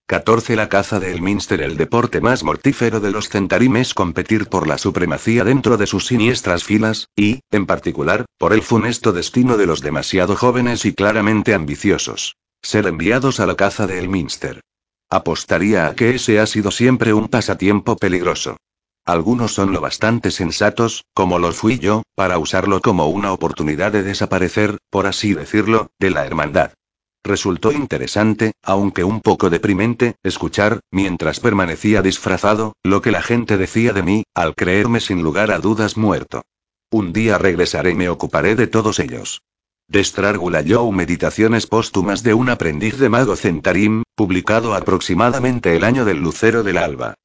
14. 0.09 0.55
La 0.55 0.69
caza 0.69 0.99
del 0.99 1.21
Minster 1.21 1.61
El 1.61 1.77
deporte 1.77 2.19
más 2.19 2.43
mortífero 2.43 2.99
de 2.99 3.11
los 3.11 3.29
Centarim 3.29 3.75
es 3.75 3.93
competir 3.93 4.47
por 4.47 4.67
la 4.67 4.79
supremacía 4.79 5.43
dentro 5.43 5.77
de 5.77 5.85
sus 5.85 6.07
siniestras 6.07 6.63
filas, 6.63 7.09
y, 7.15 7.41
en 7.51 7.67
particular, 7.67 8.25
por 8.39 8.53
el 8.53 8.63
funesto 8.63 9.13
destino 9.13 9.55
de 9.55 9.67
los 9.67 9.81
demasiado 9.81 10.35
jóvenes 10.35 10.83
y 10.85 10.93
claramente 10.93 11.53
ambiciosos. 11.53 12.37
Ser 12.63 12.87
enviados 12.87 13.39
a 13.39 13.45
la 13.45 13.55
caza 13.55 13.85
de 13.85 13.99
Elminster. 13.99 14.61
Apostaría 15.11 15.85
a 15.85 15.93
que 15.93 16.15
ese 16.15 16.39
ha 16.39 16.47
sido 16.47 16.71
siempre 16.71 17.13
un 17.13 17.27
pasatiempo 17.27 17.95
peligroso. 17.95 18.57
Algunos 19.05 19.53
son 19.53 19.73
lo 19.73 19.79
bastante 19.79 20.31
sensatos, 20.31 21.05
como 21.13 21.37
lo 21.37 21.51
fui 21.51 21.77
yo, 21.77 22.01
para 22.15 22.39
usarlo 22.39 22.81
como 22.81 23.09
una 23.09 23.31
oportunidad 23.31 23.91
de 23.91 24.01
desaparecer, 24.01 24.79
por 24.89 25.05
así 25.05 25.35
decirlo, 25.35 25.91
de 25.99 26.09
la 26.09 26.25
hermandad. 26.25 26.71
Resultó 27.23 27.71
interesante, 27.71 28.53
aunque 28.63 29.03
un 29.03 29.21
poco 29.21 29.49
deprimente, 29.49 30.15
escuchar, 30.23 30.79
mientras 30.91 31.39
permanecía 31.39 32.01
disfrazado, 32.01 32.73
lo 32.83 33.01
que 33.01 33.11
la 33.11 33.21
gente 33.21 33.57
decía 33.57 33.93
de 33.93 34.03
mí, 34.03 34.23
al 34.33 34.55
creerme 34.55 34.99
sin 34.99 35.21
lugar 35.21 35.51
a 35.51 35.59
dudas 35.59 35.97
muerto. 35.97 36.43
Un 36.91 37.13
día 37.13 37.37
regresaré 37.37 37.91
y 37.91 37.95
me 37.95 38.09
ocuparé 38.09 38.55
de 38.55 38.67
todos 38.67 38.99
ellos. 38.99 39.41
Destrárgula 39.87 40.63
Joe 40.67 40.91
Meditaciones 40.91 41.67
póstumas 41.67 42.23
de 42.23 42.33
un 42.33 42.49
aprendiz 42.49 42.97
de 42.97 43.09
mago 43.09 43.35
Centarim, 43.35 44.03
publicado 44.15 44.73
aproximadamente 44.73 45.75
el 45.75 45.83
año 45.83 46.05
del 46.05 46.17
lucero 46.19 46.63
del 46.63 46.77
alba. 46.77 47.15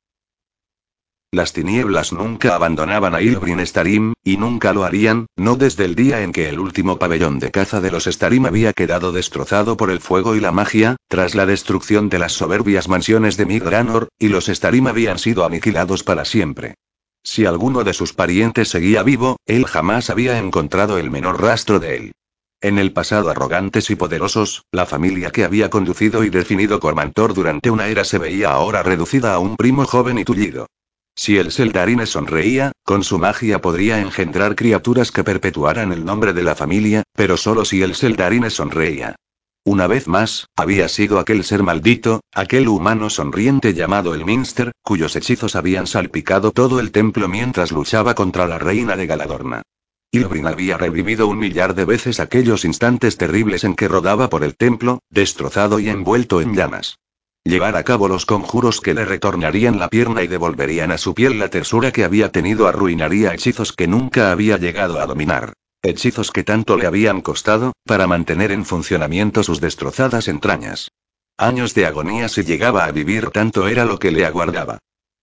Las 1.35 1.53
tinieblas 1.53 2.13
nunca 2.13 2.55
abandonaban 2.55 3.13
a 3.13 3.21
Ilbrin 3.21 3.59
Starim, 3.67 4.13
y 4.23 4.37
nunca 4.37 4.73
lo 4.73 4.85
harían, 4.85 5.27
no 5.35 5.57
desde 5.57 5.85
el 5.85 5.97
día 5.97 6.23
en 6.23 6.31
que 6.31 6.49
el 6.49 6.61
último 6.61 6.97
pabellón 7.01 7.41
de 7.41 7.51
caza 7.51 7.81
de 7.81 7.91
los 7.91 8.05
Starim 8.05 8.47
había 8.47 8.73
quedado 8.73 9.11
destrozado 9.11 9.77
por 9.77 9.91
el 9.91 9.99
fuego 9.99 10.37
y 10.37 10.41
la 10.41 10.53
magia, 10.53 10.95
tras 11.09 11.35
la 11.35 11.45
destrucción 11.45 12.09
de 12.09 12.21
las 12.21 12.35
soberbias 12.35 12.89
mansiones 12.89 13.37
de 13.37 13.47
Migranor, 13.47 14.11
y 14.17 14.29
los 14.29 14.47
Starim 14.47 14.87
habían 14.87 15.19
sido 15.19 15.45
aniquilados 15.45 16.05
para 16.05 16.25
siempre. 16.25 16.77
Si 17.25 17.45
alguno 17.47 17.83
de 17.83 17.95
sus 17.95 18.13
parientes 18.13 18.69
seguía 18.69 19.03
vivo, 19.03 19.37
él 19.45 19.65
jamás 19.65 20.11
había 20.11 20.39
encontrado 20.39 20.99
el 20.99 21.11
menor 21.11 21.43
rastro 21.43 21.81
de 21.81 21.97
él. 21.97 22.13
En 22.61 22.79
el 22.79 22.93
pasado 22.93 23.29
arrogantes 23.29 23.91
y 23.91 23.97
poderosos, 23.97 24.63
la 24.71 24.87
familia 24.87 25.33
que 25.33 25.43
había 25.43 25.69
conducido 25.69 26.23
y 26.23 26.31
definido 26.31 26.79
Cormantor 26.79 27.35
durante 27.35 27.71
una 27.71 27.89
era 27.89 28.05
se 28.05 28.19
veía 28.19 28.53
ahora 28.53 28.85
reducida 28.85 29.35
a 29.35 29.41
un 29.41 29.57
primo 29.57 29.85
joven 29.85 30.19
y 30.19 30.25
tullido. 30.25 30.69
Si 31.17 31.39
el 31.39 31.53
Seldarine 31.53 32.07
sonreía, 32.07 32.73
con 32.83 33.05
su 33.05 33.19
magia 33.19 33.61
podría 33.61 34.01
engendrar 34.01 34.57
criaturas 34.57 35.13
que 35.13 35.25
perpetuaran 35.25 35.93
el 35.93 36.05
nombre 36.05 36.33
de 36.33 36.43
la 36.43 36.55
familia, 36.55 37.05
pero 37.15 37.37
solo 37.37 37.65
si 37.65 37.83
el 37.83 37.95
Seldarine 37.95 38.51
sonreía. 38.51 39.17
Una 39.65 39.87
vez 39.87 40.09
más, 40.09 40.49
había 40.57 40.89
sido 40.89 41.19
aquel 41.19 41.43
ser 41.45 41.63
maldito, 41.63 42.21
aquel 42.35 42.69
humano 42.69 43.09
sonriente 43.09 43.73
llamado 43.73 44.15
el 44.15 44.25
Minster, 44.25 44.73
cuyos 44.83 45.17
hechizos 45.17 45.57
habían 45.57 45.87
salpicado 45.87 46.51
todo 46.51 46.81
el 46.81 46.91
templo 46.91 47.29
mientras 47.29 47.73
luchaba 47.73 48.15
contra 48.15 48.47
la 48.47 48.59
reina 48.59 48.95
de 48.95 49.07
Galadorna. 49.07 49.63
Ilbrin 50.11 50.47
había 50.47 50.77
revivido 50.77 51.27
un 51.29 51.39
millar 51.39 51.75
de 51.75 51.87
veces 51.87 52.21
aquellos 52.21 52.65
instantes 52.65 53.17
terribles 53.17 53.65
en 53.65 53.75
que 53.75 53.89
rodaba 53.89 54.29
por 54.29 54.45
el 54.45 54.55
templo, 54.55 55.01
destrozado 55.09 55.81
y 55.81 55.89
envuelto 55.89 56.43
en 56.43 56.55
llamas. 56.55 56.99
Llevar 57.47 57.77
a 57.77 57.85
cabo 57.85 58.09
los 58.09 58.25
conjuros 58.25 58.81
que 58.81 58.95
le 58.95 59.05
retornarían 59.05 59.79
la 59.79 59.89
pierna 59.89 60.23
y 60.23 60.29
devolverían 60.29 60.91
a 60.91 60.99
su 60.99 61.15
piel 61.15 61.39
la 61.39 61.51
tersura 61.51 61.93
que 61.93 62.03
había 62.03 62.33
tenido 62.33 62.67
arruinaría 62.67 63.35
hechizos 63.35 63.75
que 63.75 63.87
nunca 63.87 64.33
había 64.33 64.57
llegado 64.57 64.99
a 64.99 65.07
dominar. 65.07 65.53
Hechizos 65.83 66.31
que 66.31 66.43
tanto 66.43 66.79
le 66.79 66.87
habían 66.87 67.21
costado, 67.21 67.75
para 67.85 68.07
mantener 68.07 68.51
en 68.51 68.65
funcionamiento 68.65 69.43
sus 69.43 69.61
destrozadas 69.61 70.29
entrañas. 70.29 70.91
Años 71.37 71.75
de 71.75 71.85
agonía 71.85 72.31
si 72.31 72.45
llegaba 72.45 72.87
a 72.87 72.93
vivir 72.93 73.29
tanto 73.29 73.69
era 73.69 73.85
lo 73.85 73.99
que 73.99 74.11
le 74.11 74.25
aguardaba. 74.25 74.79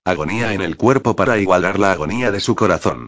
Agonía 0.06 0.54
en 0.54 0.62
el 0.62 0.78
cuerpo 0.78 1.16
para 1.16 1.40
igualar 1.40 1.80
la 1.80 1.92
agonía 1.92 2.32
de 2.32 2.40
su 2.40 2.54
corazón. 2.56 3.08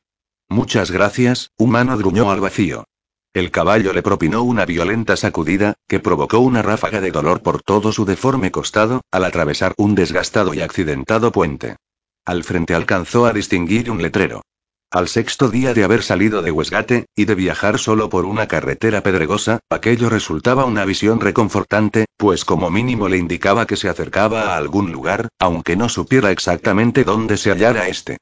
Muchas 0.49 0.89
gracias, 0.89 1.51
humano 1.57 1.95
gruñó 1.97 2.31
al 2.31 2.39
vacío. 2.39 2.85
El 3.33 3.49
caballo 3.49 3.93
le 3.93 4.03
propinó 4.03 4.43
una 4.43 4.63
violenta 4.63 5.17
sacudida, 5.17 5.73
que 5.87 5.99
provocó 5.99 6.37
una 6.37 6.61
ráfaga 6.61 7.01
de 7.01 7.09
dolor 7.09 7.41
por 7.41 7.63
todo 7.63 7.91
su 7.91 8.05
deforme 8.05 8.51
costado, 8.51 9.01
al 9.11 9.25
atravesar 9.25 9.73
un 9.77 9.95
desgastado 9.95 10.53
y 10.53 10.61
accidentado 10.61 11.31
puente. 11.31 11.77
Al 12.25 12.43
frente 12.43 12.75
alcanzó 12.75 13.25
a 13.25 13.33
distinguir 13.33 13.89
un 13.89 14.03
letrero. 14.03 14.43
Al 14.91 15.07
sexto 15.07 15.49
día 15.49 15.73
de 15.73 15.83
haber 15.83 16.03
salido 16.03 16.43
de 16.43 16.51
Westgate, 16.51 17.07
y 17.15 17.25
de 17.25 17.33
viajar 17.33 17.79
solo 17.79 18.07
por 18.07 18.25
una 18.25 18.47
carretera 18.47 19.01
pedregosa, 19.01 19.61
aquello 19.67 20.09
resultaba 20.09 20.65
una 20.65 20.85
visión 20.85 21.19
reconfortante, 21.19 22.05
pues 22.17 22.45
como 22.45 22.69
mínimo 22.69 23.09
le 23.09 23.17
indicaba 23.17 23.65
que 23.65 23.77
se 23.77 23.89
acercaba 23.89 24.53
a 24.53 24.57
algún 24.57 24.91
lugar, 24.91 25.29
aunque 25.39 25.75
no 25.75 25.89
supiera 25.89 26.29
exactamente 26.29 27.03
dónde 27.03 27.37
se 27.37 27.49
hallara 27.49 27.87
este. 27.87 28.17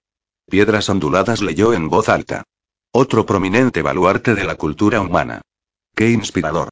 Piedras 0.49 0.87
onduladas 0.87 1.41
leyó 1.41 1.73
en 1.73 1.89
voz 1.89 2.07
alta. 2.07 2.43
Otro 2.93 3.25
prominente 3.25 3.81
baluarte 3.81 4.35
de 4.35 4.43
la 4.43 4.55
cultura 4.55 4.99
humana. 4.99 5.41
¡Qué 5.95 6.09
inspirador! 6.09 6.67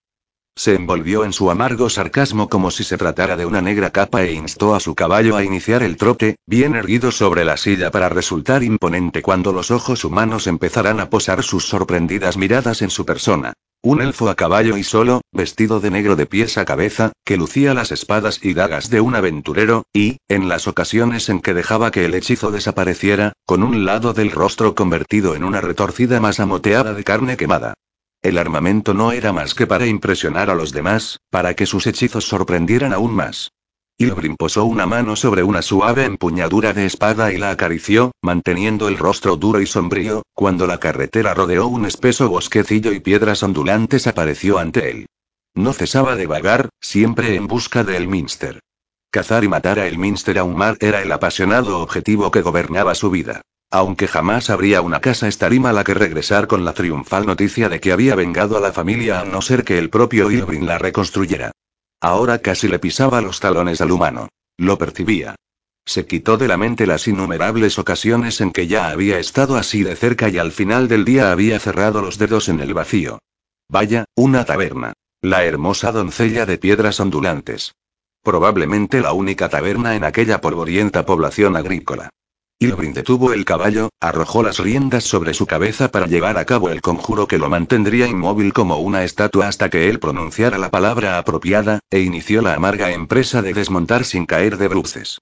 Se 0.59 0.75
envolvió 0.75 1.23
en 1.23 1.31
su 1.31 1.49
amargo 1.49 1.89
sarcasmo 1.89 2.49
como 2.49 2.69
si 2.69 2.83
se 2.83 2.97
tratara 2.97 3.37
de 3.37 3.45
una 3.45 3.61
negra 3.61 3.91
capa 3.91 4.23
e 4.23 4.33
instó 4.33 4.75
a 4.75 4.81
su 4.81 4.93
caballo 4.93 5.37
a 5.37 5.43
iniciar 5.45 5.83
el 5.83 5.95
trote, 5.95 6.35
bien 6.45 6.75
erguido 6.75 7.13
sobre 7.13 7.45
la 7.45 7.55
silla 7.55 7.91
para 7.91 8.09
resultar 8.09 8.61
imponente 8.61 9.21
cuando 9.21 9.53
los 9.53 9.71
ojos 9.71 10.03
humanos 10.03 10.47
empezarán 10.47 10.99
a 10.99 11.09
posar 11.09 11.43
sus 11.43 11.65
sorprendidas 11.65 12.35
miradas 12.35 12.81
en 12.81 12.89
su 12.89 13.05
persona. 13.05 13.53
Un 13.81 14.01
elfo 14.01 14.29
a 14.29 14.35
caballo 14.35 14.75
y 14.75 14.83
solo, 14.83 15.21
vestido 15.31 15.79
de 15.79 15.91
negro 15.91 16.17
de 16.17 16.25
pies 16.25 16.57
a 16.57 16.65
cabeza, 16.65 17.13
que 17.23 17.37
lucía 17.37 17.73
las 17.73 17.93
espadas 17.93 18.43
y 18.43 18.53
dagas 18.53 18.89
de 18.89 18.99
un 18.99 19.15
aventurero, 19.15 19.85
y, 19.93 20.17
en 20.27 20.49
las 20.49 20.67
ocasiones 20.67 21.29
en 21.29 21.39
que 21.39 21.53
dejaba 21.53 21.89
que 21.89 22.03
el 22.03 22.13
hechizo 22.13 22.51
desapareciera, 22.51 23.31
con 23.45 23.63
un 23.63 23.85
lado 23.85 24.11
del 24.11 24.29
rostro 24.29 24.75
convertido 24.75 25.35
en 25.35 25.45
una 25.45 25.61
retorcida 25.61 26.19
masa 26.19 26.45
moteada 26.45 26.93
de 26.93 27.05
carne 27.05 27.37
quemada. 27.37 27.75
El 28.21 28.37
armamento 28.37 28.93
no 28.93 29.13
era 29.13 29.31
más 29.31 29.55
que 29.55 29.65
para 29.65 29.85
impresionar 29.85 30.49
a 30.49 30.55
los 30.55 30.73
demás, 30.73 31.19
para 31.29 31.53
que 31.53 31.65
sus 31.65 31.87
hechizos 31.87 32.27
sorprendieran 32.27 32.91
aún 32.91 33.13
más. 33.15 33.51
Ilbrin 33.97 34.35
posó 34.35 34.65
una 34.65 34.85
mano 34.85 35.15
sobre 35.15 35.43
una 35.43 35.61
suave 35.61 36.05
empuñadura 36.05 36.73
de 36.73 36.85
espada 36.85 37.31
y 37.33 37.37
la 37.37 37.51
acarició, 37.51 38.11
manteniendo 38.21 38.87
el 38.87 38.97
rostro 38.97 39.35
duro 39.35 39.61
y 39.61 39.65
sombrío, 39.65 40.23
cuando 40.33 40.67
la 40.67 40.79
carretera 40.79 41.33
rodeó 41.33 41.67
un 41.67 41.85
espeso 41.85 42.29
bosquecillo 42.29 42.93
y 42.93 42.99
piedras 42.99 43.43
ondulantes 43.43 44.07
apareció 44.07 44.57
ante 44.57 44.89
él. 44.89 45.05
No 45.53 45.73
cesaba 45.73 46.15
de 46.15 46.27
vagar, 46.27 46.69
siempre 46.79 47.35
en 47.35 47.47
busca 47.47 47.83
de 47.83 47.97
Elminster. 47.97 48.59
Cazar 49.11 49.43
y 49.43 49.47
matar 49.47 49.79
a 49.79 49.87
Elminster 49.87 50.43
mar 50.45 50.77
era 50.79 51.01
el 51.01 51.11
apasionado 51.11 51.79
objetivo 51.79 52.31
que 52.31 52.41
gobernaba 52.41 52.95
su 52.95 53.09
vida. 53.09 53.41
Aunque 53.71 54.07
jamás 54.07 54.49
habría 54.49 54.81
una 54.81 54.99
casa 54.99 55.27
estarima 55.27 55.69
a 55.69 55.73
la 55.73 55.83
que 55.83 55.93
regresar 55.93 56.47
con 56.47 56.65
la 56.65 56.73
triunfal 56.73 57.27
noticia 57.27 57.69
de 57.69 57.79
que 57.79 57.91
había 57.91 58.15
vengado 58.15 58.57
a 58.57 58.59
la 58.59 58.73
familia 58.73 59.19
a 59.19 59.25
no 59.25 59.41
ser 59.41 59.63
que 59.63 59.77
el 59.77 59.91
propio 59.91 60.31
Ilbrin 60.31 60.65
la 60.65 60.79
reconstruyera. 60.79 61.51
Ahora 62.01 62.39
casi 62.39 62.67
le 62.67 62.79
pisaba 62.79 63.21
los 63.21 63.39
talones 63.39 63.81
al 63.81 63.91
humano. 63.91 64.29
Lo 64.57 64.77
percibía. 64.77 65.35
Se 65.85 66.05
quitó 66.05 66.37
de 66.37 66.47
la 66.47 66.57
mente 66.57 66.87
las 66.87 67.07
innumerables 67.07 67.77
ocasiones 67.77 68.41
en 68.41 68.51
que 68.51 68.67
ya 68.67 68.89
había 68.89 69.19
estado 69.19 69.55
así 69.55 69.83
de 69.83 69.95
cerca 69.95 70.29
y 70.29 70.37
al 70.37 70.51
final 70.51 70.87
del 70.87 71.05
día 71.05 71.31
había 71.31 71.59
cerrado 71.59 72.01
los 72.01 72.17
dedos 72.17 72.49
en 72.49 72.59
el 72.61 72.73
vacío. 72.73 73.19
Vaya, 73.67 74.05
una 74.15 74.45
taberna. 74.45 74.93
La 75.21 75.43
hermosa 75.45 75.91
doncella 75.91 76.45
de 76.45 76.57
piedras 76.57 76.99
ondulantes. 76.99 77.73
Probablemente 78.23 79.01
la 79.01 79.13
única 79.13 79.49
taberna 79.49 79.95
en 79.95 80.03
aquella 80.03 80.41
polvorienta 80.41 81.05
población 81.05 81.55
agrícola. 81.55 82.09
Ilbrin 82.61 82.91
detuvo 82.91 83.31
el 83.31 83.45
caballo, 83.45 83.87
arrojó 84.01 84.43
las 84.43 84.59
riendas 84.59 85.05
sobre 85.05 85.33
su 85.33 85.47
cabeza 85.47 85.91
para 85.91 86.07
llevar 86.07 86.37
a 86.37 86.43
cabo 86.43 86.69
el 86.69 86.81
conjuro 86.81 87.25
que 87.25 87.37
lo 87.37 87.47
mantendría 87.47 88.05
inmóvil 88.05 88.51
como 88.51 88.79
una 88.79 89.05
estatua 89.05 89.47
hasta 89.47 89.69
que 89.69 89.89
él 89.89 89.99
pronunciara 89.99 90.57
la 90.57 90.69
palabra 90.69 91.17
apropiada, 91.17 91.79
e 91.89 92.01
inició 92.01 92.41
la 92.41 92.55
amarga 92.55 92.91
empresa 92.91 93.41
de 93.41 93.53
desmontar 93.53 94.03
sin 94.03 94.25
caer 94.25 94.57
de 94.57 94.67
bruces. 94.67 95.19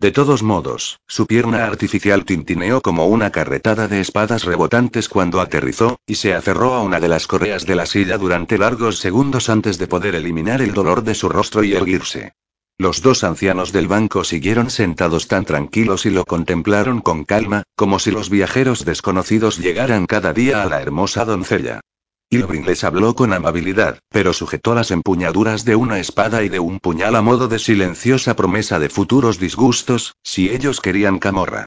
De 0.00 0.10
todos 0.10 0.42
modos, 0.42 0.98
su 1.06 1.28
pierna 1.28 1.64
artificial 1.64 2.24
tintineó 2.24 2.80
como 2.80 3.06
una 3.06 3.30
carretada 3.30 3.86
de 3.86 4.00
espadas 4.00 4.42
rebotantes 4.42 5.08
cuando 5.08 5.40
aterrizó, 5.40 6.00
y 6.06 6.16
se 6.16 6.34
aferró 6.34 6.74
a 6.74 6.82
una 6.82 6.98
de 6.98 7.06
las 7.06 7.28
correas 7.28 7.66
de 7.66 7.76
la 7.76 7.86
silla 7.86 8.18
durante 8.18 8.58
largos 8.58 8.98
segundos 8.98 9.48
antes 9.48 9.78
de 9.78 9.86
poder 9.86 10.16
eliminar 10.16 10.60
el 10.60 10.74
dolor 10.74 11.04
de 11.04 11.14
su 11.14 11.28
rostro 11.28 11.62
y 11.62 11.72
erguirse. 11.72 12.32
Los 12.80 13.02
dos 13.02 13.24
ancianos 13.24 13.72
del 13.72 13.88
banco 13.88 14.24
siguieron 14.24 14.70
sentados 14.70 15.28
tan 15.28 15.44
tranquilos 15.44 16.06
y 16.06 16.10
lo 16.10 16.24
contemplaron 16.24 17.02
con 17.02 17.24
calma, 17.24 17.64
como 17.76 17.98
si 17.98 18.10
los 18.10 18.30
viajeros 18.30 18.86
desconocidos 18.86 19.58
llegaran 19.58 20.06
cada 20.06 20.32
día 20.32 20.62
a 20.62 20.66
la 20.66 20.80
hermosa 20.80 21.26
doncella. 21.26 21.82
Ilbrin 22.30 22.64
les 22.64 22.82
habló 22.82 23.14
con 23.14 23.34
amabilidad, 23.34 23.98
pero 24.08 24.32
sujetó 24.32 24.74
las 24.74 24.92
empuñaduras 24.92 25.66
de 25.66 25.76
una 25.76 25.98
espada 25.98 26.42
y 26.42 26.48
de 26.48 26.58
un 26.58 26.80
puñal 26.80 27.16
a 27.16 27.20
modo 27.20 27.48
de 27.48 27.58
silenciosa 27.58 28.34
promesa 28.34 28.78
de 28.78 28.88
futuros 28.88 29.38
disgustos, 29.38 30.14
si 30.22 30.48
ellos 30.48 30.80
querían 30.80 31.18
camorra. 31.18 31.66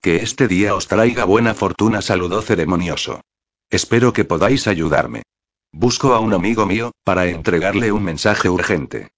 Que 0.00 0.22
este 0.22 0.48
día 0.48 0.74
os 0.74 0.88
traiga 0.88 1.26
buena 1.26 1.52
fortuna, 1.52 2.00
saludó 2.00 2.40
ceremonioso. 2.40 3.20
Espero 3.68 4.14
que 4.14 4.24
podáis 4.24 4.66
ayudarme. 4.66 5.24
Busco 5.72 6.14
a 6.14 6.20
un 6.20 6.32
amigo 6.32 6.64
mío, 6.64 6.92
para 7.04 7.26
entregarle 7.26 7.92
un 7.92 8.02
mensaje 8.02 8.48
urgente. 8.48 9.10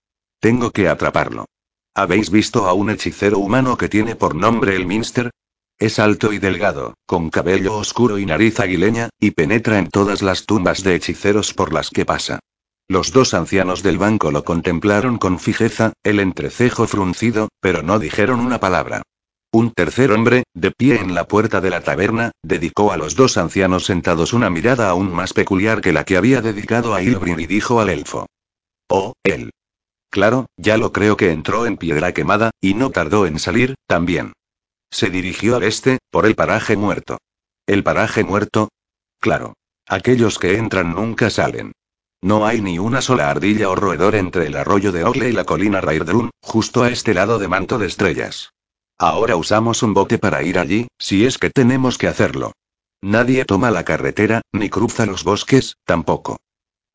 Tengo 0.47 0.71
que 0.71 0.89
atraparlo. 0.89 1.47
¿Habéis 1.93 2.31
visto 2.31 2.69
a 2.69 2.73
un 2.73 2.89
hechicero 2.91 3.41
humano 3.41 3.77
que 3.77 3.89
tiene 3.89 4.15
por 4.15 4.37
nombre 4.37 4.77
el 4.77 4.87
Minster? 4.87 5.33
Es 5.77 5.99
alto 5.99 6.33
y 6.33 6.39
delgado, 6.39 6.95
con 7.05 7.31
cabello 7.31 7.77
oscuro 7.77 8.17
y 8.17 8.27
nariz 8.27 8.61
aguileña, 8.61 9.09
y 9.19 9.33
penetra 9.33 9.81
en 9.81 9.89
todas 9.89 10.23
las 10.23 10.47
tumbas 10.47 10.85
de 10.85 10.95
hechiceros 10.95 11.53
por 11.53 11.73
las 11.73 11.91
que 11.91 12.05
pasa. 12.05 12.39
Los 12.87 13.11
dos 13.11 13.35
ancianos 13.35 13.83
del 13.83 13.99
banco 13.99 14.31
lo 14.31 14.45
contemplaron 14.45 15.19
con 15.19 15.41
fijeza, 15.41 15.95
el 16.05 16.21
entrecejo 16.21 16.87
fruncido, 16.87 17.49
pero 17.61 17.83
no 17.83 17.99
dijeron 17.99 18.39
una 18.39 18.61
palabra. 18.61 19.03
Un 19.51 19.73
tercer 19.73 20.13
hombre, 20.13 20.45
de 20.55 20.71
pie 20.71 21.01
en 21.01 21.17
la 21.17 21.27
puerta 21.27 21.61
de 21.61 21.71
la 21.71 21.81
taberna, 21.81 22.31
dedicó 22.45 22.93
a 22.93 22.97
los 22.97 23.17
dos 23.17 23.37
ancianos 23.37 23.87
sentados 23.87 24.33
una 24.33 24.49
mirada 24.49 24.91
aún 24.91 25.13
más 25.13 25.33
peculiar 25.33 25.81
que 25.81 25.93
la 25.93 26.05
que 26.05 26.17
había 26.17 26.41
dedicado 26.41 26.95
a 26.95 27.03
Ilbrin 27.03 27.41
y 27.41 27.47
dijo 27.47 27.81
al 27.81 27.91
elfo. 27.91 28.27
Oh, 28.89 29.15
él. 29.25 29.51
Claro, 30.17 30.47
ya 30.57 30.79
lo 30.79 30.93
creo 30.93 31.19
que 31.19 31.31
entró 31.31 31.67
en 31.67 31.77
piedra 31.77 32.15
quemada, 32.15 32.51
y 32.63 32.73
no 32.73 32.89
tardó 32.89 33.27
en 33.27 33.39
salir, 33.39 33.75
también. 33.87 34.33
Se 34.91 35.11
dirigió 35.11 35.57
al 35.57 35.65
este, 35.65 35.99
por 36.11 36.25
el 36.25 36.35
paraje 36.35 36.75
muerto. 36.75 37.19
¿El 37.67 37.85
paraje 37.85 38.25
muerto? 38.25 38.71
Claro. 39.21 39.53
Aquellos 39.87 40.39
que 40.39 40.57
entran 40.57 40.95
nunca 40.95 41.29
salen. 41.29 41.73
No 42.23 42.47
hay 42.47 42.63
ni 42.63 42.79
una 42.79 43.03
sola 43.03 43.29
ardilla 43.29 43.69
o 43.69 43.75
roedor 43.75 44.15
entre 44.15 44.47
el 44.47 44.57
arroyo 44.57 44.91
de 44.91 45.05
Ogle 45.05 45.29
y 45.29 45.33
la 45.33 45.45
colina 45.45 45.83
Rairdrun, 45.83 46.31
justo 46.41 46.83
a 46.83 46.89
este 46.89 47.13
lado 47.13 47.39
de 47.39 47.49
Manto 47.49 47.77
de 47.77 47.87
Estrellas. 47.87 48.55
Ahora 48.97 49.37
usamos 49.37 49.83
un 49.83 49.93
bote 49.93 50.17
para 50.17 50.43
ir 50.43 50.59
allí, 50.59 50.89
si 50.99 51.27
es 51.27 51.37
que 51.37 51.51
tenemos 51.51 51.99
que 51.99 52.09
hacerlo. 52.09 52.53
Nadie 53.03 53.45
toma 53.45 53.71
la 53.71 53.85
carretera, 53.85 54.41
ni 54.51 54.71
cruza 54.71 55.05
los 55.05 55.25
bosques, 55.25 55.77
tampoco. 55.85 56.39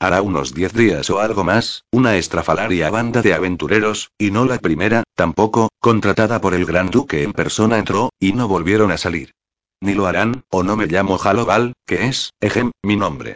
Hará 0.02 0.24
unos 0.24 0.56
diez 0.56 0.74
días 0.74 1.12
o 1.12 1.20
algo 1.20 1.43
más, 1.43 1.84
una 1.91 2.18
estrafalaria 2.18 2.89
banda 2.89 3.22
de 3.22 3.36
aventureros, 3.36 4.10
y 4.18 4.32
no 4.32 4.45
la 4.45 4.58
primera, 4.58 5.04
tampoco, 5.14 5.70
contratada 5.80 6.41
por 6.41 6.56
el 6.56 6.66
gran 6.66 6.89
duque 6.89 7.22
en 7.22 7.34
persona 7.34 7.78
entró, 7.78 8.10
y 8.20 8.34
no 8.34 8.47
volvieron 8.47 8.91
a 8.91 8.97
salir. 8.97 9.36
Ni 9.80 9.93
lo 9.93 10.08
harán, 10.08 10.43
o 10.49 10.64
no 10.64 10.76
me 10.76 10.88
llamo 10.88 11.20
Haloval, 11.24 11.74
que 11.86 12.08
es, 12.08 12.32
ejem, 12.41 12.72
mi 12.82 12.95
nombre. 12.95 13.36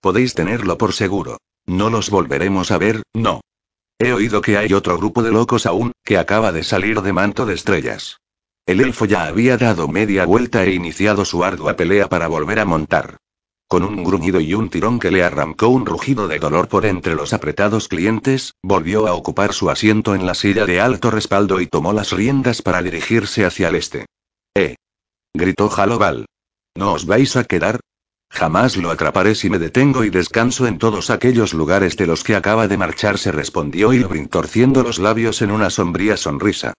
Podéis 0.00 0.34
tenerlo 0.34 0.78
por 0.78 0.92
seguro. 0.92 1.38
No 1.66 1.90
los 1.90 2.08
volveremos 2.08 2.70
a 2.70 2.78
ver, 2.78 3.02
no. 3.12 3.40
He 3.98 4.12
oído 4.12 4.42
que 4.42 4.58
hay 4.58 4.74
otro 4.74 4.98
grupo 4.98 5.24
de 5.24 5.32
locos 5.32 5.66
aún, 5.66 5.90
que 6.04 6.18
acaba 6.18 6.52
de 6.52 6.62
salir 6.62 7.02
de 7.02 7.12
manto 7.12 7.46
de 7.46 7.54
estrellas. 7.54 8.20
El 8.64 8.80
elfo 8.80 9.06
ya 9.06 9.24
había 9.24 9.56
dado 9.56 9.88
media 9.88 10.24
vuelta 10.24 10.62
e 10.62 10.72
iniciado 10.72 11.24
su 11.24 11.42
ardua 11.42 11.74
pelea 11.74 12.08
para 12.08 12.28
volver 12.28 12.60
a 12.60 12.64
montar. 12.64 13.16
Con 13.68 13.82
un 13.82 14.04
gruñido 14.04 14.40
y 14.40 14.54
un 14.54 14.70
tirón 14.70 15.00
que 15.00 15.10
le 15.10 15.24
arrancó 15.24 15.68
un 15.68 15.86
rugido 15.86 16.28
de 16.28 16.38
dolor 16.38 16.68
por 16.68 16.86
entre 16.86 17.16
los 17.16 17.32
apretados 17.32 17.88
clientes, 17.88 18.54
volvió 18.62 19.08
a 19.08 19.14
ocupar 19.14 19.52
su 19.52 19.70
asiento 19.70 20.14
en 20.14 20.24
la 20.24 20.34
silla 20.34 20.66
de 20.66 20.80
alto 20.80 21.10
respaldo 21.10 21.60
y 21.60 21.66
tomó 21.66 21.92
las 21.92 22.12
riendas 22.12 22.62
para 22.62 22.80
dirigirse 22.80 23.44
hacia 23.44 23.68
el 23.68 23.74
este. 23.74 24.06
¡Eh! 24.54 24.76
gritó 25.34 25.68
Haloval. 25.68 26.26
¿No 26.76 26.92
os 26.92 27.06
vais 27.06 27.34
a 27.36 27.42
quedar? 27.42 27.80
Jamás 28.30 28.76
lo 28.76 28.90
atraparé 28.90 29.34
si 29.34 29.50
me 29.50 29.58
detengo 29.58 30.04
y 30.04 30.10
descanso 30.10 30.66
en 30.66 30.78
todos 30.78 31.10
aquellos 31.10 31.52
lugares 31.52 31.96
de 31.96 32.06
los 32.06 32.22
que 32.22 32.36
acaba 32.36 32.68
de 32.68 32.76
marcharse, 32.76 33.32
respondió 33.32 33.92
Ilbrin 33.92 34.28
torciendo 34.28 34.84
los 34.84 35.00
labios 35.00 35.42
en 35.42 35.50
una 35.50 35.70
sombría 35.70 36.16
sonrisa. 36.16 36.74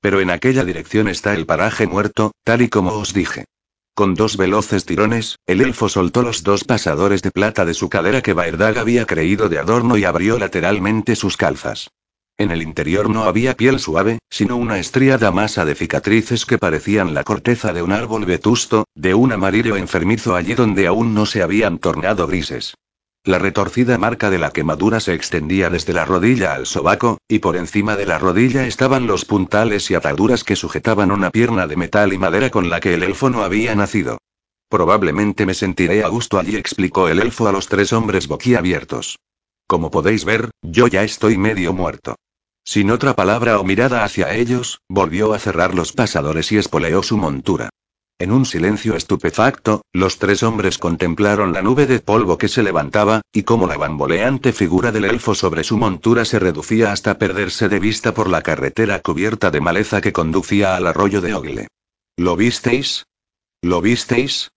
Pero 0.00 0.20
en 0.20 0.30
aquella 0.30 0.64
dirección 0.64 1.06
está 1.06 1.34
el 1.34 1.46
paraje 1.46 1.86
muerto, 1.86 2.32
tal 2.42 2.62
y 2.62 2.68
como 2.68 2.92
os 2.94 3.12
dije. 3.12 3.44
Con 3.94 4.14
dos 4.14 4.38
veloces 4.38 4.86
tirones, 4.86 5.38
el 5.46 5.60
elfo 5.60 5.86
soltó 5.86 6.22
los 6.22 6.42
dos 6.42 6.64
pasadores 6.64 7.20
de 7.20 7.30
plata 7.30 7.66
de 7.66 7.74
su 7.74 7.90
cadera 7.90 8.22
que 8.22 8.32
Baerdag 8.32 8.78
había 8.78 9.04
creído 9.04 9.50
de 9.50 9.58
adorno 9.58 9.98
y 9.98 10.04
abrió 10.04 10.38
lateralmente 10.38 11.14
sus 11.14 11.36
calzas. 11.36 11.90
En 12.38 12.50
el 12.50 12.62
interior 12.62 13.10
no 13.10 13.24
había 13.24 13.54
piel 13.54 13.78
suave, 13.78 14.18
sino 14.30 14.56
una 14.56 14.78
estriada 14.78 15.30
masa 15.30 15.66
de 15.66 15.74
cicatrices 15.74 16.46
que 16.46 16.56
parecían 16.56 17.12
la 17.12 17.22
corteza 17.22 17.74
de 17.74 17.82
un 17.82 17.92
árbol 17.92 18.24
vetusto, 18.24 18.86
de 18.94 19.12
un 19.12 19.30
amarillo 19.30 19.76
enfermizo 19.76 20.34
allí 20.34 20.54
donde 20.54 20.86
aún 20.86 21.12
no 21.12 21.26
se 21.26 21.42
habían 21.42 21.76
tornado 21.78 22.26
grises. 22.26 22.74
La 23.24 23.38
retorcida 23.38 23.98
marca 23.98 24.30
de 24.30 24.38
la 24.40 24.50
quemadura 24.50 24.98
se 24.98 25.14
extendía 25.14 25.70
desde 25.70 25.92
la 25.92 26.04
rodilla 26.04 26.54
al 26.54 26.66
sobaco, 26.66 27.18
y 27.28 27.38
por 27.38 27.56
encima 27.56 27.94
de 27.94 28.04
la 28.04 28.18
rodilla 28.18 28.66
estaban 28.66 29.06
los 29.06 29.24
puntales 29.24 29.88
y 29.92 29.94
ataduras 29.94 30.42
que 30.42 30.56
sujetaban 30.56 31.12
una 31.12 31.30
pierna 31.30 31.68
de 31.68 31.76
metal 31.76 32.12
y 32.12 32.18
madera 32.18 32.50
con 32.50 32.68
la 32.68 32.80
que 32.80 32.94
el 32.94 33.04
elfo 33.04 33.30
no 33.30 33.44
había 33.44 33.76
nacido. 33.76 34.18
Probablemente 34.68 35.46
me 35.46 35.54
sentiré 35.54 36.02
a 36.02 36.08
gusto 36.08 36.36
allí, 36.36 36.56
explicó 36.56 37.06
el 37.06 37.20
elfo 37.20 37.46
a 37.46 37.52
los 37.52 37.68
tres 37.68 37.92
hombres 37.92 38.26
boquiabiertos. 38.26 39.20
Como 39.68 39.92
podéis 39.92 40.24
ver, 40.24 40.50
yo 40.60 40.88
ya 40.88 41.04
estoy 41.04 41.38
medio 41.38 41.72
muerto. 41.72 42.16
Sin 42.64 42.90
otra 42.90 43.14
palabra 43.14 43.60
o 43.60 43.64
mirada 43.64 44.02
hacia 44.02 44.34
ellos, 44.34 44.80
volvió 44.88 45.32
a 45.32 45.38
cerrar 45.38 45.76
los 45.76 45.92
pasadores 45.92 46.50
y 46.50 46.58
espoleó 46.58 47.04
su 47.04 47.16
montura. 47.18 47.70
En 48.22 48.30
un 48.30 48.46
silencio 48.46 48.94
estupefacto, 48.94 49.82
los 49.92 50.20
tres 50.20 50.44
hombres 50.44 50.78
contemplaron 50.78 51.52
la 51.52 51.60
nube 51.60 51.86
de 51.86 51.98
polvo 51.98 52.38
que 52.38 52.46
se 52.46 52.62
levantaba, 52.62 53.22
y 53.32 53.42
cómo 53.42 53.66
la 53.66 53.76
bamboleante 53.76 54.52
figura 54.52 54.92
del 54.92 55.06
elfo 55.06 55.34
sobre 55.34 55.64
su 55.64 55.76
montura 55.76 56.24
se 56.24 56.38
reducía 56.38 56.92
hasta 56.92 57.18
perderse 57.18 57.68
de 57.68 57.80
vista 57.80 58.14
por 58.14 58.30
la 58.30 58.40
carretera 58.42 59.00
cubierta 59.00 59.50
de 59.50 59.60
maleza 59.60 60.00
que 60.00 60.12
conducía 60.12 60.76
al 60.76 60.86
arroyo 60.86 61.20
de 61.20 61.34
Ogle. 61.34 61.66
¿Lo 62.16 62.36
visteis? 62.36 63.06
¿Lo 63.60 63.80
visteis? 63.80 64.52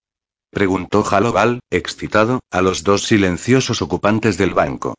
preguntó 0.51 1.03
Haloval, 1.03 1.61
excitado, 1.72 2.41
a 2.51 2.61
los 2.61 2.84
dos 2.84 3.07
silenciosos 3.07 3.82
ocupantes 3.82 4.38
del 4.38 4.53
banco. 4.53 4.93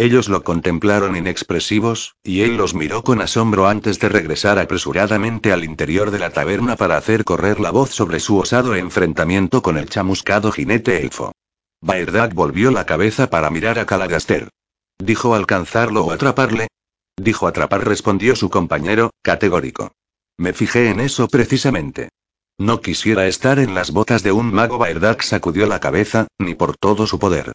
Ellos 0.00 0.28
lo 0.28 0.44
contemplaron 0.44 1.16
inexpresivos, 1.16 2.14
y 2.22 2.42
él 2.42 2.56
los 2.56 2.72
miró 2.72 3.02
con 3.02 3.20
asombro 3.20 3.66
antes 3.66 3.98
de 3.98 4.08
regresar 4.08 4.60
apresuradamente 4.60 5.52
al 5.52 5.64
interior 5.64 6.12
de 6.12 6.20
la 6.20 6.30
taberna 6.30 6.76
para 6.76 6.96
hacer 6.96 7.24
correr 7.24 7.58
la 7.58 7.72
voz 7.72 7.90
sobre 7.90 8.20
su 8.20 8.38
osado 8.38 8.76
enfrentamiento 8.76 9.60
con 9.60 9.76
el 9.76 9.88
chamuscado 9.88 10.52
jinete 10.52 11.02
elfo. 11.02 11.32
Baerdag 11.80 12.32
volvió 12.32 12.70
la 12.70 12.86
cabeza 12.86 13.28
para 13.28 13.50
mirar 13.50 13.80
a 13.80 13.86
Calagaster. 13.86 14.50
¿Dijo 14.98 15.34
alcanzarlo 15.34 16.04
o 16.04 16.12
atraparle? 16.12 16.68
Dijo 17.16 17.48
atrapar, 17.48 17.84
respondió 17.84 18.36
su 18.36 18.50
compañero, 18.50 19.10
categórico. 19.22 19.90
Me 20.36 20.52
fijé 20.52 20.90
en 20.90 21.00
eso 21.00 21.26
precisamente. 21.26 22.10
No 22.56 22.80
quisiera 22.80 23.26
estar 23.26 23.58
en 23.58 23.74
las 23.74 23.90
botas 23.90 24.22
de 24.22 24.30
un 24.30 24.54
mago. 24.54 24.78
Baerdag 24.78 25.22
sacudió 25.22 25.66
la 25.66 25.80
cabeza, 25.80 26.28
ni 26.38 26.54
por 26.54 26.76
todo 26.76 27.08
su 27.08 27.18
poder. 27.18 27.50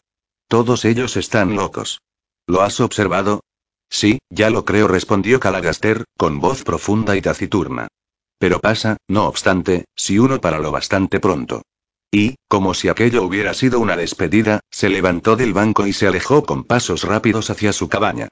Todos 0.49 0.83
ellos 0.83 1.15
están 1.15 1.55
locos. 1.55 1.99
¿Lo 2.45 2.61
has 2.61 2.79
observado? 2.81 3.41
Sí, 3.89 4.19
ya 4.29 4.49
lo 4.49 4.65
creo, 4.65 4.87
respondió 4.87 5.39
Calagaster, 5.39 6.03
con 6.17 6.39
voz 6.39 6.63
profunda 6.63 7.15
y 7.15 7.21
taciturna. 7.21 7.87
Pero 8.37 8.59
pasa, 8.59 8.97
no 9.07 9.27
obstante, 9.27 9.85
si 9.95 10.19
uno 10.19 10.41
para 10.41 10.59
lo 10.59 10.71
bastante 10.71 11.19
pronto. 11.19 11.61
Y, 12.11 12.35
como 12.49 12.73
si 12.73 12.89
aquello 12.89 13.23
hubiera 13.23 13.53
sido 13.53 13.79
una 13.79 13.95
despedida, 13.95 14.59
se 14.69 14.89
levantó 14.89 15.35
del 15.35 15.53
banco 15.53 15.87
y 15.87 15.93
se 15.93 16.07
alejó 16.07 16.43
con 16.43 16.63
pasos 16.63 17.03
rápidos 17.03 17.49
hacia 17.49 17.71
su 17.71 17.87
cabaña. 17.87 18.27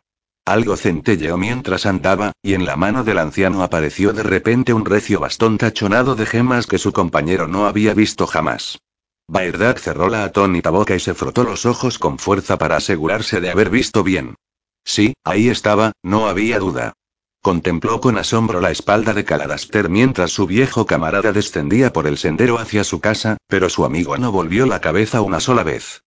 Algo 0.45 0.75
centelleó 0.75 1.37
mientras 1.37 1.85
andaba, 1.85 2.33
y 2.43 2.55
en 2.55 2.65
la 2.65 2.75
mano 2.75 3.03
del 3.03 3.19
anciano 3.19 3.63
apareció 3.63 4.11
de 4.11 4.23
repente 4.23 4.73
un 4.73 4.85
recio 4.85 5.19
bastón 5.19 5.57
tachonado 5.57 6.15
de 6.15 6.25
gemas 6.25 6.67
que 6.67 6.79
su 6.79 6.91
compañero 6.91 7.47
no 7.47 7.65
había 7.65 7.93
visto 7.93 8.27
jamás. 8.27 8.79
Baerdag 9.27 9.79
cerró 9.79 10.09
la 10.09 10.23
atónita 10.23 10.69
boca 10.69 10.95
y 10.95 10.99
se 10.99 11.13
frotó 11.13 11.43
los 11.43 11.65
ojos 11.65 11.99
con 11.99 12.19
fuerza 12.19 12.57
para 12.57 12.75
asegurarse 12.77 13.39
de 13.39 13.49
haber 13.49 13.69
visto 13.69 14.03
bien. 14.03 14.35
Sí, 14.83 15.13
ahí 15.23 15.49
estaba, 15.49 15.93
no 16.03 16.27
había 16.27 16.59
duda. 16.59 16.93
Contempló 17.41 18.01
con 18.01 18.17
asombro 18.17 18.61
la 18.61 18.69
espalda 18.69 19.13
de 19.13 19.25
Caladaster 19.25 19.89
mientras 19.89 20.31
su 20.31 20.45
viejo 20.45 20.85
camarada 20.85 21.31
descendía 21.31 21.91
por 21.91 22.05
el 22.05 22.17
sendero 22.17 22.59
hacia 22.59 22.83
su 22.83 22.99
casa, 22.99 23.37
pero 23.47 23.69
su 23.69 23.83
amigo 23.83 24.17
no 24.17 24.31
volvió 24.31 24.67
la 24.67 24.79
cabeza 24.79 25.21
una 25.21 25.39
sola 25.39 25.63
vez. 25.63 26.03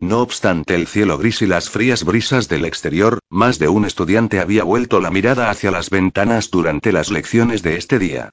No 0.00 0.20
obstante 0.20 0.76
el 0.76 0.86
cielo 0.86 1.18
gris 1.18 1.42
y 1.42 1.46
las 1.46 1.70
frías 1.70 2.04
brisas 2.04 2.48
del 2.48 2.64
exterior, 2.64 3.18
más 3.28 3.58
de 3.58 3.66
un 3.66 3.84
estudiante 3.84 4.38
había 4.38 4.62
vuelto 4.62 5.00
la 5.00 5.10
mirada 5.10 5.50
hacia 5.50 5.72
las 5.72 5.90
ventanas 5.90 6.50
durante 6.50 6.92
las 6.92 7.10
lecciones 7.10 7.62
de 7.64 7.76
este 7.76 7.98
día. 7.98 8.30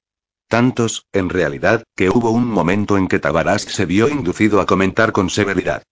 Tantos, 0.48 1.06
en 1.12 1.30
realidad, 1.30 1.84
que 1.96 2.10
hubo 2.10 2.30
un 2.30 2.48
momento 2.48 2.98
en 2.98 3.08
que 3.08 3.20
Tabarast 3.20 3.70
se 3.70 3.86
vio 3.86 4.08
inducido 4.08 4.62
a 4.62 4.66
comentar 4.66 5.12
con 5.12 5.30
severidad. 5.30 5.84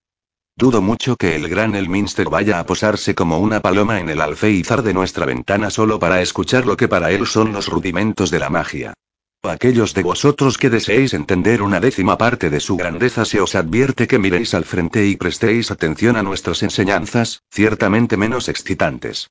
Dudo 0.56 0.80
mucho 0.80 1.16
que 1.16 1.34
el 1.34 1.48
gran 1.48 1.74
Elminster 1.74 2.28
vaya 2.28 2.60
a 2.60 2.66
posarse 2.66 3.16
como 3.16 3.38
una 3.38 3.58
paloma 3.60 3.98
en 3.98 4.08
el 4.08 4.20
alféizar 4.20 4.82
de 4.82 4.94
nuestra 4.94 5.26
ventana 5.26 5.68
solo 5.68 5.98
para 5.98 6.22
escuchar 6.22 6.64
lo 6.64 6.76
que 6.76 6.86
para 6.86 7.10
él 7.10 7.26
son 7.26 7.52
los 7.52 7.66
rudimentos 7.66 8.30
de 8.30 8.38
la 8.38 8.50
magia. 8.50 8.94
aquellos 9.42 9.92
de 9.92 10.04
vosotros 10.04 10.56
que 10.56 10.70
deseéis 10.70 11.12
entender 11.12 11.60
una 11.60 11.80
décima 11.80 12.16
parte 12.16 12.50
de 12.50 12.60
su 12.60 12.76
grandeza 12.76 13.24
se 13.24 13.40
os 13.40 13.56
advierte 13.56 14.06
que 14.06 14.20
miréis 14.20 14.54
al 14.54 14.64
frente 14.64 15.04
y 15.04 15.16
prestéis 15.16 15.72
atención 15.72 16.16
a 16.16 16.22
nuestras 16.22 16.62
enseñanzas, 16.62 17.42
ciertamente 17.50 18.16
menos 18.16 18.48
excitantes. 18.48 19.28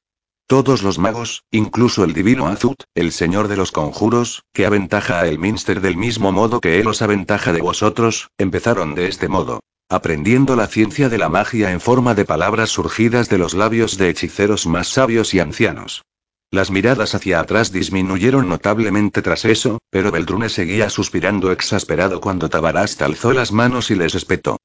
Todos 0.47 0.83
los 0.83 0.99
magos, 0.99 1.43
incluso 1.51 2.03
el 2.03 2.13
divino 2.13 2.47
Azut, 2.47 2.83
el 2.95 3.11
señor 3.11 3.47
de 3.47 3.55
los 3.55 3.71
conjuros, 3.71 4.43
que 4.53 4.65
aventaja 4.65 5.19
a 5.19 5.27
Elminster 5.27 5.79
del 5.79 5.95
mismo 5.95 6.31
modo 6.31 6.59
que 6.59 6.79
él 6.79 6.87
os 6.87 7.01
aventaja 7.01 7.53
de 7.53 7.61
vosotros, 7.61 8.29
empezaron 8.37 8.93
de 8.93 9.07
este 9.07 9.29
modo. 9.29 9.61
Aprendiendo 9.89 10.55
la 10.55 10.67
ciencia 10.67 11.07
de 11.07 11.17
la 11.17 11.29
magia 11.29 11.71
en 11.71 11.79
forma 11.79 12.13
de 12.13 12.25
palabras 12.25 12.69
surgidas 12.69 13.29
de 13.29 13.37
los 13.37 13.53
labios 13.53 13.97
de 13.97 14.09
hechiceros 14.09 14.67
más 14.67 14.87
sabios 14.87 15.33
y 15.33 15.39
ancianos. 15.39 16.03
Las 16.51 16.71
miradas 16.71 17.15
hacia 17.15 17.39
atrás 17.39 17.71
disminuyeron 17.71 18.47
notablemente 18.47 19.21
tras 19.21 19.45
eso, 19.45 19.79
pero 19.89 20.11
Beldrune 20.11 20.49
seguía 20.49 20.89
suspirando 20.89 21.51
exasperado 21.51 22.21
cuando 22.21 22.49
Tabarast 22.49 23.01
alzó 23.01 23.33
las 23.33 23.51
manos 23.51 23.89
y 23.91 23.95
les 23.95 24.13
espetó. 24.13 24.57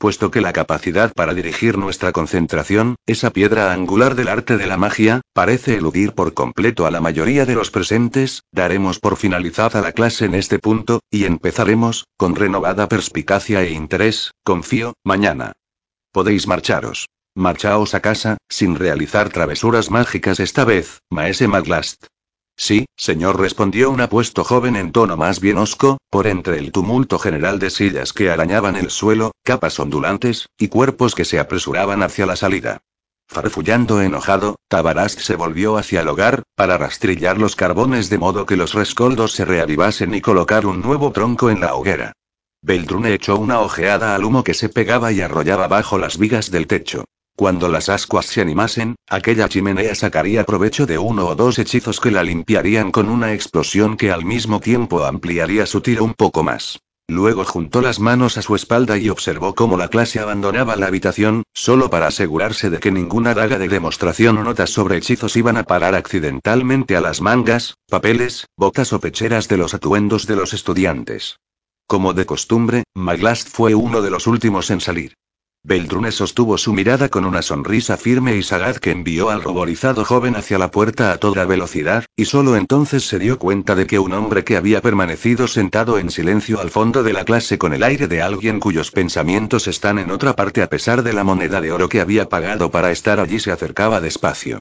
Puesto 0.00 0.30
que 0.30 0.40
la 0.40 0.54
capacidad 0.54 1.12
para 1.12 1.34
dirigir 1.34 1.76
nuestra 1.76 2.10
concentración, 2.12 2.96
esa 3.04 3.34
piedra 3.34 3.70
angular 3.70 4.14
del 4.14 4.28
arte 4.28 4.56
de 4.56 4.66
la 4.66 4.78
magia, 4.78 5.20
parece 5.34 5.74
eludir 5.74 6.14
por 6.14 6.32
completo 6.32 6.86
a 6.86 6.90
la 6.90 7.02
mayoría 7.02 7.44
de 7.44 7.54
los 7.54 7.70
presentes, 7.70 8.44
daremos 8.50 8.98
por 8.98 9.18
finalizada 9.18 9.82
la 9.82 9.92
clase 9.92 10.24
en 10.24 10.34
este 10.34 10.58
punto, 10.58 11.00
y 11.10 11.26
empezaremos, 11.26 12.06
con 12.16 12.34
renovada 12.34 12.88
perspicacia 12.88 13.62
e 13.62 13.72
interés, 13.72 14.30
confío, 14.42 14.94
mañana. 15.04 15.52
Podéis 16.12 16.46
marcharos. 16.46 17.10
Marchaos 17.34 17.94
a 17.94 18.00
casa, 18.00 18.38
sin 18.48 18.76
realizar 18.76 19.28
travesuras 19.28 19.90
mágicas 19.90 20.40
esta 20.40 20.64
vez, 20.64 21.00
maese 21.10 21.46
Maglast. 21.46 22.06
Sí, 22.62 22.84
señor, 22.94 23.40
respondió 23.40 23.90
un 23.90 24.02
apuesto 24.02 24.44
joven 24.44 24.76
en 24.76 24.92
tono 24.92 25.16
más 25.16 25.40
bien 25.40 25.56
hosco, 25.56 25.96
por 26.10 26.26
entre 26.26 26.58
el 26.58 26.72
tumulto 26.72 27.18
general 27.18 27.58
de 27.58 27.70
sillas 27.70 28.12
que 28.12 28.30
arañaban 28.30 28.76
el 28.76 28.90
suelo, 28.90 29.32
capas 29.42 29.80
ondulantes, 29.80 30.46
y 30.58 30.68
cuerpos 30.68 31.14
que 31.14 31.24
se 31.24 31.38
apresuraban 31.38 32.02
hacia 32.02 32.26
la 32.26 32.36
salida. 32.36 32.82
Farfullando 33.26 34.02
enojado, 34.02 34.56
Tabarast 34.68 35.20
se 35.20 35.36
volvió 35.36 35.78
hacia 35.78 36.02
el 36.02 36.08
hogar, 36.08 36.42
para 36.54 36.76
rastrillar 36.76 37.38
los 37.38 37.56
carbones 37.56 38.10
de 38.10 38.18
modo 38.18 38.44
que 38.44 38.58
los 38.58 38.74
rescoldos 38.74 39.32
se 39.32 39.46
reavivasen 39.46 40.14
y 40.14 40.20
colocar 40.20 40.66
un 40.66 40.82
nuevo 40.82 41.12
tronco 41.12 41.48
en 41.48 41.62
la 41.62 41.74
hoguera. 41.74 42.12
Beldrune 42.60 43.14
echó 43.14 43.36
una 43.36 43.60
ojeada 43.60 44.14
al 44.14 44.22
humo 44.22 44.44
que 44.44 44.52
se 44.52 44.68
pegaba 44.68 45.12
y 45.12 45.22
arrollaba 45.22 45.66
bajo 45.66 45.96
las 45.96 46.18
vigas 46.18 46.50
del 46.50 46.66
techo. 46.66 47.06
Cuando 47.40 47.68
las 47.68 47.88
ascuas 47.88 48.26
se 48.26 48.42
animasen, 48.42 48.96
aquella 49.08 49.48
chimenea 49.48 49.94
sacaría 49.94 50.44
provecho 50.44 50.84
de 50.84 50.98
uno 50.98 51.26
o 51.26 51.34
dos 51.34 51.58
hechizos 51.58 51.98
que 51.98 52.10
la 52.10 52.22
limpiarían 52.22 52.92
con 52.92 53.08
una 53.08 53.32
explosión 53.32 53.96
que 53.96 54.12
al 54.12 54.26
mismo 54.26 54.60
tiempo 54.60 55.06
ampliaría 55.06 55.64
su 55.64 55.80
tiro 55.80 56.04
un 56.04 56.12
poco 56.12 56.42
más. 56.42 56.80
Luego 57.08 57.46
juntó 57.46 57.80
las 57.80 57.98
manos 57.98 58.36
a 58.36 58.42
su 58.42 58.54
espalda 58.54 58.98
y 58.98 59.08
observó 59.08 59.54
cómo 59.54 59.78
la 59.78 59.88
clase 59.88 60.20
abandonaba 60.20 60.76
la 60.76 60.88
habitación, 60.88 61.44
solo 61.54 61.88
para 61.88 62.08
asegurarse 62.08 62.68
de 62.68 62.78
que 62.78 62.92
ninguna 62.92 63.32
daga 63.32 63.58
de 63.58 63.68
demostración 63.68 64.36
o 64.36 64.44
notas 64.44 64.68
sobre 64.68 64.98
hechizos 64.98 65.34
iban 65.34 65.56
a 65.56 65.62
parar 65.62 65.94
accidentalmente 65.94 66.94
a 66.94 67.00
las 67.00 67.22
mangas, 67.22 67.78
papeles, 67.88 68.48
botas 68.54 68.92
o 68.92 69.00
pecheras 69.00 69.48
de 69.48 69.56
los 69.56 69.72
atuendos 69.72 70.26
de 70.26 70.36
los 70.36 70.52
estudiantes. 70.52 71.38
Como 71.86 72.12
de 72.12 72.26
costumbre, 72.26 72.84
Maglast 72.94 73.48
fue 73.48 73.74
uno 73.74 74.02
de 74.02 74.10
los 74.10 74.26
últimos 74.26 74.70
en 74.70 74.82
salir. 74.82 75.14
Beldrune 75.62 76.10
sostuvo 76.10 76.56
su 76.56 76.72
mirada 76.72 77.10
con 77.10 77.26
una 77.26 77.42
sonrisa 77.42 77.98
firme 77.98 78.34
y 78.34 78.42
sagaz 78.42 78.80
que 78.80 78.90
envió 78.90 79.28
al 79.28 79.42
ruborizado 79.42 80.06
joven 80.06 80.34
hacia 80.34 80.58
la 80.58 80.70
puerta 80.70 81.12
a 81.12 81.18
toda 81.18 81.44
velocidad, 81.44 82.06
y 82.16 82.24
solo 82.24 82.56
entonces 82.56 83.06
se 83.06 83.18
dio 83.18 83.38
cuenta 83.38 83.74
de 83.74 83.86
que 83.86 83.98
un 83.98 84.14
hombre 84.14 84.42
que 84.42 84.56
había 84.56 84.80
permanecido 84.80 85.46
sentado 85.48 85.98
en 85.98 86.10
silencio 86.10 86.60
al 86.60 86.70
fondo 86.70 87.02
de 87.02 87.12
la 87.12 87.26
clase 87.26 87.58
con 87.58 87.74
el 87.74 87.82
aire 87.82 88.08
de 88.08 88.22
alguien 88.22 88.58
cuyos 88.58 88.90
pensamientos 88.90 89.68
están 89.68 89.98
en 89.98 90.10
otra 90.10 90.34
parte 90.34 90.62
a 90.62 90.70
pesar 90.70 91.02
de 91.02 91.12
la 91.12 91.24
moneda 91.24 91.60
de 91.60 91.72
oro 91.72 91.90
que 91.90 92.00
había 92.00 92.30
pagado 92.30 92.70
para 92.70 92.90
estar 92.90 93.20
allí 93.20 93.38
se 93.38 93.52
acercaba 93.52 94.00
despacio. 94.00 94.60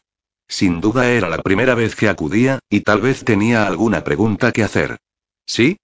Sin 0.49 0.81
duda 0.81 1.09
era 1.09 1.29
la 1.29 1.37
primera 1.37 1.75
vez 1.75 1.95
que 1.95 2.09
acudía, 2.09 2.59
y 2.69 2.81
tal 2.81 2.99
vez 2.99 3.23
tenía 3.23 3.65
alguna 3.65 4.03
pregunta 4.03 4.51
que 4.51 4.63
hacer. 4.63 4.97
¿Sí? 5.45 5.77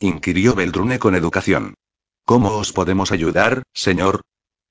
inquirió 0.00 0.54
Beldrune 0.54 0.98
con 0.98 1.14
educación. 1.14 1.74
¿Cómo 2.24 2.56
os 2.56 2.72
podemos 2.72 3.12
ayudar, 3.12 3.62
señor? 3.74 4.22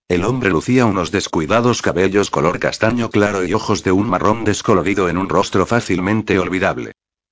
El 0.10 0.26
hombre 0.26 0.49
lucía 0.51 0.86
unos 0.86 1.12
descuidados 1.12 1.82
cabellos 1.82 2.30
color 2.30 2.60
castaño 2.60 3.10
claro 3.10 3.45
y 3.45 3.54
ojos 3.54 3.84
de 3.84 3.91
un 3.91 4.08
marrón 4.08 4.43
descolorido 4.43 5.10
en 5.10 5.18
un 5.18 5.28
rostro 5.28 5.66
fácilmente 5.66 6.38
olvidable. 6.38 6.91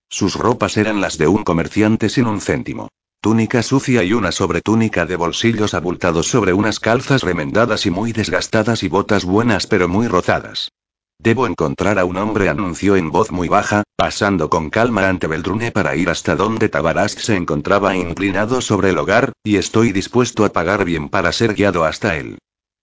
Sus 0.10 0.36
ropas 0.36 0.78
eran 0.78 1.00
las 1.00 1.18
de 1.18 1.28
un 1.28 1.44
comerciante 1.44 2.10
sin 2.10 2.26
un 2.26 2.42
céntimo. 2.42 2.90
Túnica 3.22 3.62
sucia 3.62 4.04
y 4.04 4.14
una 4.14 4.32
sobretúnica 4.32 5.06
de 5.06 5.16
bolsillos 5.16 5.76
abultados 5.76 6.28
sobre 6.28 6.54
unas 6.54 6.80
calzas 6.80 7.22
remendadas 7.22 7.86
y 7.86 7.92
muy 7.92 8.14
desgastadas 8.14 8.82
y 8.82 8.88
botas 8.88 9.26
buenas 9.26 9.68
pero 9.68 9.88
muy 9.88 10.08
rozadas. 10.08 10.72
Debo 11.20 11.46
encontrar 11.46 12.00
a 12.00 12.06
un 12.06 12.18
hombre, 12.18 12.50
anunció 12.50 12.96
en 12.96 13.12
voz 13.12 13.32
muy 13.32 13.48
baja, 13.48 13.84
pasando 13.96 14.50
con 14.50 14.72
calma 14.72 15.08
ante 15.08 15.28
Beldrune 15.28 15.72
para 15.72 15.96
ir 15.96 16.10
hasta 16.10 16.36
donde 16.36 16.68
Tabarast 16.68 17.20
se 17.20 17.36
encontraba 17.36 17.96
inclinado 17.96 18.60
sobre 18.60 18.90
el 18.90 18.98
hogar, 18.98 19.34
y 19.44 19.58
estoy 19.58 19.92
dispuesto 19.92 20.46
a 20.46 20.50
pagar 20.50 20.84
bien 20.84 21.10
para 21.10 21.32
ser 21.32 21.54
guiado 21.54 21.86
hasta 21.86 22.18
él. 22.18 22.40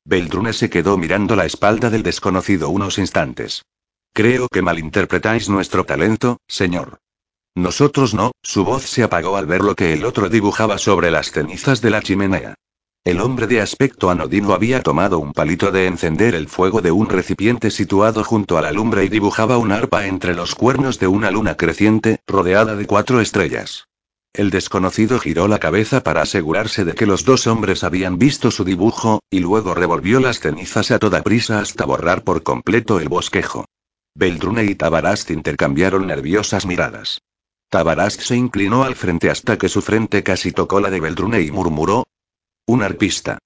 Beldrune 0.08 0.54
se 0.54 0.70
quedó 0.70 0.96
mirando 0.96 1.36
la 1.36 1.44
espalda 1.44 1.90
del 1.90 2.02
desconocido 2.02 2.70
unos 2.70 2.96
instantes. 2.96 3.66
Creo 4.14 4.48
que 4.48 4.62
malinterpretáis 4.62 5.50
nuestro 5.50 5.84
talento, 5.84 6.38
señor. 6.48 7.00
Nosotros 7.54 8.14
no, 8.14 8.32
su 8.42 8.64
voz 8.64 8.84
se 8.84 9.02
apagó 9.02 9.36
al 9.36 9.44
ver 9.44 9.60
lo 9.60 9.74
que 9.74 9.92
el 9.92 10.06
otro 10.06 10.30
dibujaba 10.30 10.78
sobre 10.78 11.10
las 11.10 11.30
cenizas 11.30 11.82
de 11.82 11.90
la 11.90 12.00
chimenea. 12.00 12.54
El 13.04 13.20
hombre 13.20 13.46
de 13.46 13.60
aspecto 13.60 14.08
anodino 14.08 14.54
había 14.54 14.82
tomado 14.82 15.18
un 15.18 15.34
palito 15.34 15.70
de 15.72 15.86
encender 15.86 16.34
el 16.34 16.48
fuego 16.48 16.80
de 16.80 16.90
un 16.90 17.10
recipiente 17.10 17.70
situado 17.70 18.24
junto 18.24 18.56
a 18.56 18.62
la 18.62 18.72
lumbre 18.72 19.04
y 19.04 19.10
dibujaba 19.10 19.58
un 19.58 19.72
arpa 19.72 20.06
entre 20.06 20.34
los 20.34 20.54
cuernos 20.54 20.98
de 20.98 21.08
una 21.08 21.30
luna 21.30 21.54
creciente, 21.54 22.20
rodeada 22.26 22.76
de 22.76 22.86
cuatro 22.86 23.20
estrellas. 23.20 23.87
El 24.32 24.50
desconocido 24.50 25.18
giró 25.18 25.48
la 25.48 25.58
cabeza 25.58 26.02
para 26.02 26.22
asegurarse 26.22 26.84
de 26.84 26.94
que 26.94 27.06
los 27.06 27.24
dos 27.24 27.46
hombres 27.46 27.82
habían 27.82 28.18
visto 28.18 28.50
su 28.50 28.64
dibujo, 28.64 29.20
y 29.30 29.40
luego 29.40 29.74
revolvió 29.74 30.20
las 30.20 30.40
cenizas 30.40 30.90
a 30.90 30.98
toda 30.98 31.22
prisa 31.22 31.60
hasta 31.60 31.84
borrar 31.84 32.22
por 32.22 32.42
completo 32.42 33.00
el 33.00 33.08
bosquejo. 33.08 33.64
Beldrune 34.14 34.64
y 34.64 34.74
Tabarast 34.74 35.30
intercambiaron 35.30 36.06
nerviosas 36.06 36.66
miradas. 36.66 37.20
Tabarast 37.68 38.20
se 38.20 38.36
inclinó 38.36 38.84
al 38.84 38.94
frente 38.94 39.30
hasta 39.30 39.58
que 39.58 39.68
su 39.68 39.82
frente 39.82 40.22
casi 40.22 40.52
tocó 40.52 40.80
la 40.80 40.90
de 40.90 41.00
Beldrune 41.00 41.40
y 41.42 41.50
murmuró. 41.50 42.04
Un 42.66 42.82
arpista. 42.82 43.38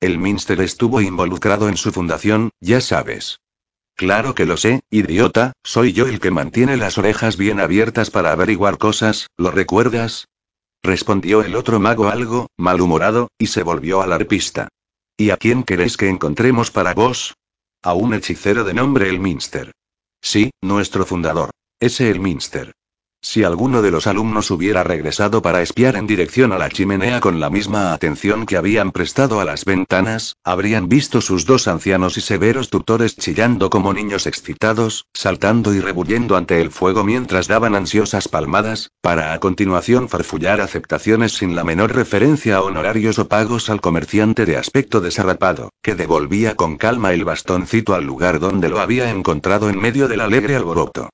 El 0.00 0.18
Minster 0.18 0.60
estuvo 0.60 1.00
involucrado 1.00 1.68
en 1.68 1.76
su 1.76 1.92
fundación, 1.92 2.50
ya 2.60 2.80
sabes. 2.80 3.38
Claro 4.02 4.34
que 4.34 4.46
lo 4.46 4.56
sé, 4.56 4.80
idiota, 4.90 5.52
soy 5.62 5.92
yo 5.92 6.08
el 6.08 6.18
que 6.18 6.32
mantiene 6.32 6.76
las 6.76 6.98
orejas 6.98 7.36
bien 7.36 7.60
abiertas 7.60 8.10
para 8.10 8.32
averiguar 8.32 8.76
cosas, 8.76 9.28
¿lo 9.36 9.52
recuerdas? 9.52 10.26
Respondió 10.82 11.42
el 11.44 11.54
otro 11.54 11.78
mago 11.78 12.08
algo, 12.08 12.48
malhumorado, 12.56 13.28
y 13.38 13.46
se 13.46 13.62
volvió 13.62 14.02
al 14.02 14.12
arpista. 14.12 14.66
¿Y 15.16 15.30
a 15.30 15.36
quién 15.36 15.62
queréis 15.62 15.96
que 15.96 16.08
encontremos 16.08 16.72
para 16.72 16.94
vos? 16.94 17.36
A 17.80 17.94
un 17.94 18.12
hechicero 18.14 18.64
de 18.64 18.74
nombre 18.74 19.08
Elminster. 19.08 19.70
Sí, 20.20 20.50
nuestro 20.60 21.06
fundador. 21.06 21.50
Ese 21.78 22.10
Elminster. 22.10 22.72
Si 23.24 23.44
alguno 23.44 23.82
de 23.82 23.92
los 23.92 24.08
alumnos 24.08 24.50
hubiera 24.50 24.82
regresado 24.82 25.42
para 25.42 25.62
espiar 25.62 25.94
en 25.94 26.08
dirección 26.08 26.52
a 26.52 26.58
la 26.58 26.68
chimenea 26.68 27.20
con 27.20 27.38
la 27.38 27.50
misma 27.50 27.92
atención 27.92 28.46
que 28.46 28.56
habían 28.56 28.90
prestado 28.90 29.38
a 29.38 29.44
las 29.44 29.64
ventanas, 29.64 30.34
habrían 30.42 30.88
visto 30.88 31.20
sus 31.20 31.46
dos 31.46 31.68
ancianos 31.68 32.18
y 32.18 32.20
severos 32.20 32.68
tutores 32.68 33.16
chillando 33.16 33.70
como 33.70 33.94
niños 33.94 34.26
excitados, 34.26 35.06
saltando 35.14 35.72
y 35.72 35.78
rebullendo 35.78 36.36
ante 36.36 36.60
el 36.60 36.72
fuego 36.72 37.04
mientras 37.04 37.46
daban 37.46 37.76
ansiosas 37.76 38.26
palmadas, 38.26 38.90
para 39.00 39.32
a 39.32 39.38
continuación 39.38 40.08
farfullar 40.08 40.60
aceptaciones 40.60 41.32
sin 41.32 41.54
la 41.54 41.62
menor 41.62 41.94
referencia 41.94 42.56
a 42.56 42.62
honorarios 42.62 43.20
o 43.20 43.28
pagos 43.28 43.70
al 43.70 43.80
comerciante 43.80 44.46
de 44.46 44.56
aspecto 44.56 45.00
desarrapado, 45.00 45.70
que 45.80 45.94
devolvía 45.94 46.56
con 46.56 46.76
calma 46.76 47.12
el 47.12 47.24
bastoncito 47.24 47.94
al 47.94 48.04
lugar 48.04 48.40
donde 48.40 48.68
lo 48.68 48.80
había 48.80 49.10
encontrado 49.10 49.70
en 49.70 49.80
medio 49.80 50.08
del 50.08 50.22
alegre 50.22 50.56
alboroto. 50.56 51.08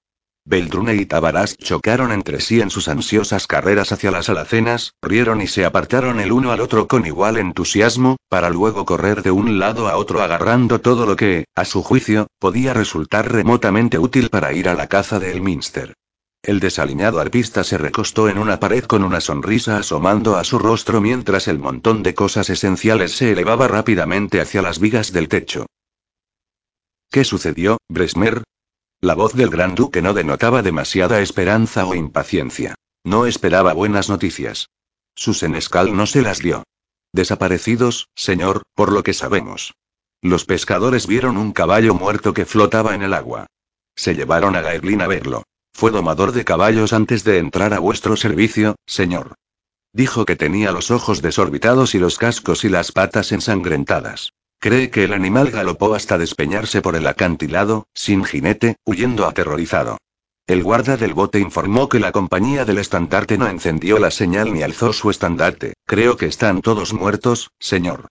Beldrune 0.49 0.95
y 0.95 1.05
Tabaras 1.05 1.59
chocaron 1.59 2.11
entre 2.11 2.41
sí 2.41 2.63
en 2.63 2.71
sus 2.71 2.89
ansiosas 2.89 3.47
carreras 3.47 3.93
hacia 3.93 4.11
las 4.11 4.31
alacenas, 4.31 4.95
rieron 5.03 5.43
y 5.43 5.47
se 5.47 5.67
apartaron 5.67 6.21
el 6.21 6.33
uno 6.33 6.53
al 6.53 6.63
otro 6.63 6.89
con 6.89 7.05
igual 7.05 7.37
entusiasmo, 7.37 8.17
para 8.31 8.49
luego 8.49 8.87
correr 8.87 9.23
de 9.23 9.31
un 9.31 9.59
lado 9.59 9.89
a 9.89 9.99
otro 9.99 10.23
agarrando 10.23 10.81
todo 10.81 11.05
lo 11.05 11.17
que, 11.17 11.45
a 11.55 11.67
su 11.67 11.83
juicio, 11.83 12.29
podía 12.39 12.73
resultar 12.73 13.31
remotamente 13.31 13.99
útil 13.99 14.31
para 14.31 14.55
ir 14.55 14.71
a 14.71 14.75
la 14.75 14.87
caza 14.87 15.21
de 15.21 15.33
Elminster. 15.33 15.93
El 16.43 16.61
desaliñado 16.61 17.21
arpista 17.21 17.63
se 17.63 17.77
recostó 17.77 18.31
en 18.31 18.39
una 18.39 18.59
pared 18.59 18.85
con 18.85 19.05
una 19.05 19.21
sonrisa 19.21 19.77
asomando 19.77 20.37
a 20.37 20.45
su 20.45 20.59
rostro 20.59 21.03
mientras 21.03 21.47
el 21.47 21.59
montón 21.59 22.03
de 22.03 22.15
cosas 22.15 22.49
esenciales 22.49 23.13
se 23.13 23.33
elevaba 23.33 23.69
rápidamente 23.69 24.41
hacia 24.41 24.63
las 24.63 24.79
vigas 24.79 25.13
del 25.13 25.29
techo. 25.29 25.67
¿Qué 27.11 27.25
sucedió, 27.25 27.77
Bresmer? 27.91 28.45
La 29.01 29.15
voz 29.15 29.33
del 29.35 29.49
gran 29.49 29.77
duque 29.77 30.03
no 30.03 30.13
denotaba 30.13 30.63
demasiada 30.63 31.21
esperanza 31.21 31.87
o 31.87 31.95
impaciencia. 31.95 32.75
No 33.05 33.27
esperaba 33.27 33.73
buenas 33.73 34.09
noticias. 34.09 34.71
Su 35.15 35.35
senescal 35.35 35.97
no 35.97 36.07
se 36.07 36.21
las 36.21 36.41
dio. 36.41 36.65
Desaparecidos, 37.13 38.09
señor, 38.17 38.63
por 38.75 38.91
lo 38.91 39.05
que 39.05 39.15
sabemos. 39.15 39.75
Los 40.21 40.45
pescadores 40.45 41.07
vieron 41.07 41.37
un 41.37 41.53
caballo 41.53 41.95
muerto 41.95 42.35
que 42.35 42.45
flotaba 42.45 42.97
en 42.97 43.03
el 43.03 43.15
agua. 43.15 43.47
Se 43.95 44.17
llevaron 44.17 44.57
a 44.57 44.63
Gaeglin 44.63 45.01
a 45.01 45.07
verlo. 45.07 45.45
Fue 45.73 45.93
domador 45.93 46.33
de 46.33 46.45
caballos 46.45 46.93
antes 46.93 47.23
de 47.23 47.39
entrar 47.39 47.75
a 47.75 47.79
vuestro 47.79 48.17
servicio, 48.17 48.75
señor. 48.85 49.35
Dijo 49.93 50.27
que 50.27 50.35
tenía 50.35 50.73
los 50.73 50.91
ojos 50.91 51.23
desorbitados 51.23 51.95
y 51.95 52.01
los 52.01 52.19
cascos 52.19 52.65
y 52.65 52.69
las 52.69 52.91
patas 52.91 53.31
ensangrentadas. 53.31 54.33
Cree 54.61 54.91
que 54.91 55.05
el 55.05 55.13
animal 55.13 55.51
galopó 55.51 55.95
hasta 55.95 56.19
despeñarse 56.19 56.83
por 56.83 56.97
el 56.97 57.07
acantilado, 57.07 57.87
sin 57.95 58.25
jinete, 58.25 58.77
huyendo 58.85 59.27
aterrorizado. 59.27 59.99
El 60.49 60.63
guarda 60.63 60.97
del 60.97 61.15
bote 61.15 61.39
informó 61.39 61.89
que 61.89 62.01
la 62.01 62.11
compañía 62.11 62.65
del 62.65 62.79
estandarte 62.79 63.39
no 63.39 63.47
encendió 63.47 63.99
la 63.99 64.11
señal 64.11 64.53
ni 64.53 64.63
alzó 64.63 64.93
su 64.93 65.11
estandarte. 65.11 65.75
Creo 65.85 66.17
que 66.17 66.27
están 66.27 66.63
todos 66.63 66.93
muertos, 66.93 67.51
señor. 67.61 68.09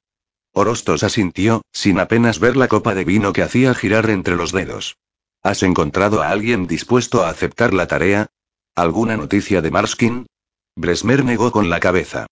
Orostos 0.54 1.04
asintió, 1.04 1.64
sin 1.74 2.00
apenas 2.00 2.40
ver 2.40 2.56
la 2.56 2.68
copa 2.68 2.96
de 2.96 3.04
vino 3.04 3.34
que 3.34 3.44
hacía 3.44 3.74
girar 3.74 4.10
entre 4.10 4.36
los 4.36 4.52
dedos. 4.52 4.98
¿Has 5.44 5.64
encontrado 5.64 6.22
a 6.22 6.30
alguien 6.30 6.68
dispuesto 6.68 7.24
a 7.24 7.30
aceptar 7.30 7.74
la 7.74 7.88
tarea? 7.88 8.28
¿Alguna 8.76 9.18
noticia 9.18 9.62
de 9.62 9.72
Marskin? 9.72 10.28
Bresmer 10.76 11.26
negó 11.26 11.52
con 11.52 11.70
la 11.70 11.80
cabeza. 11.80 12.28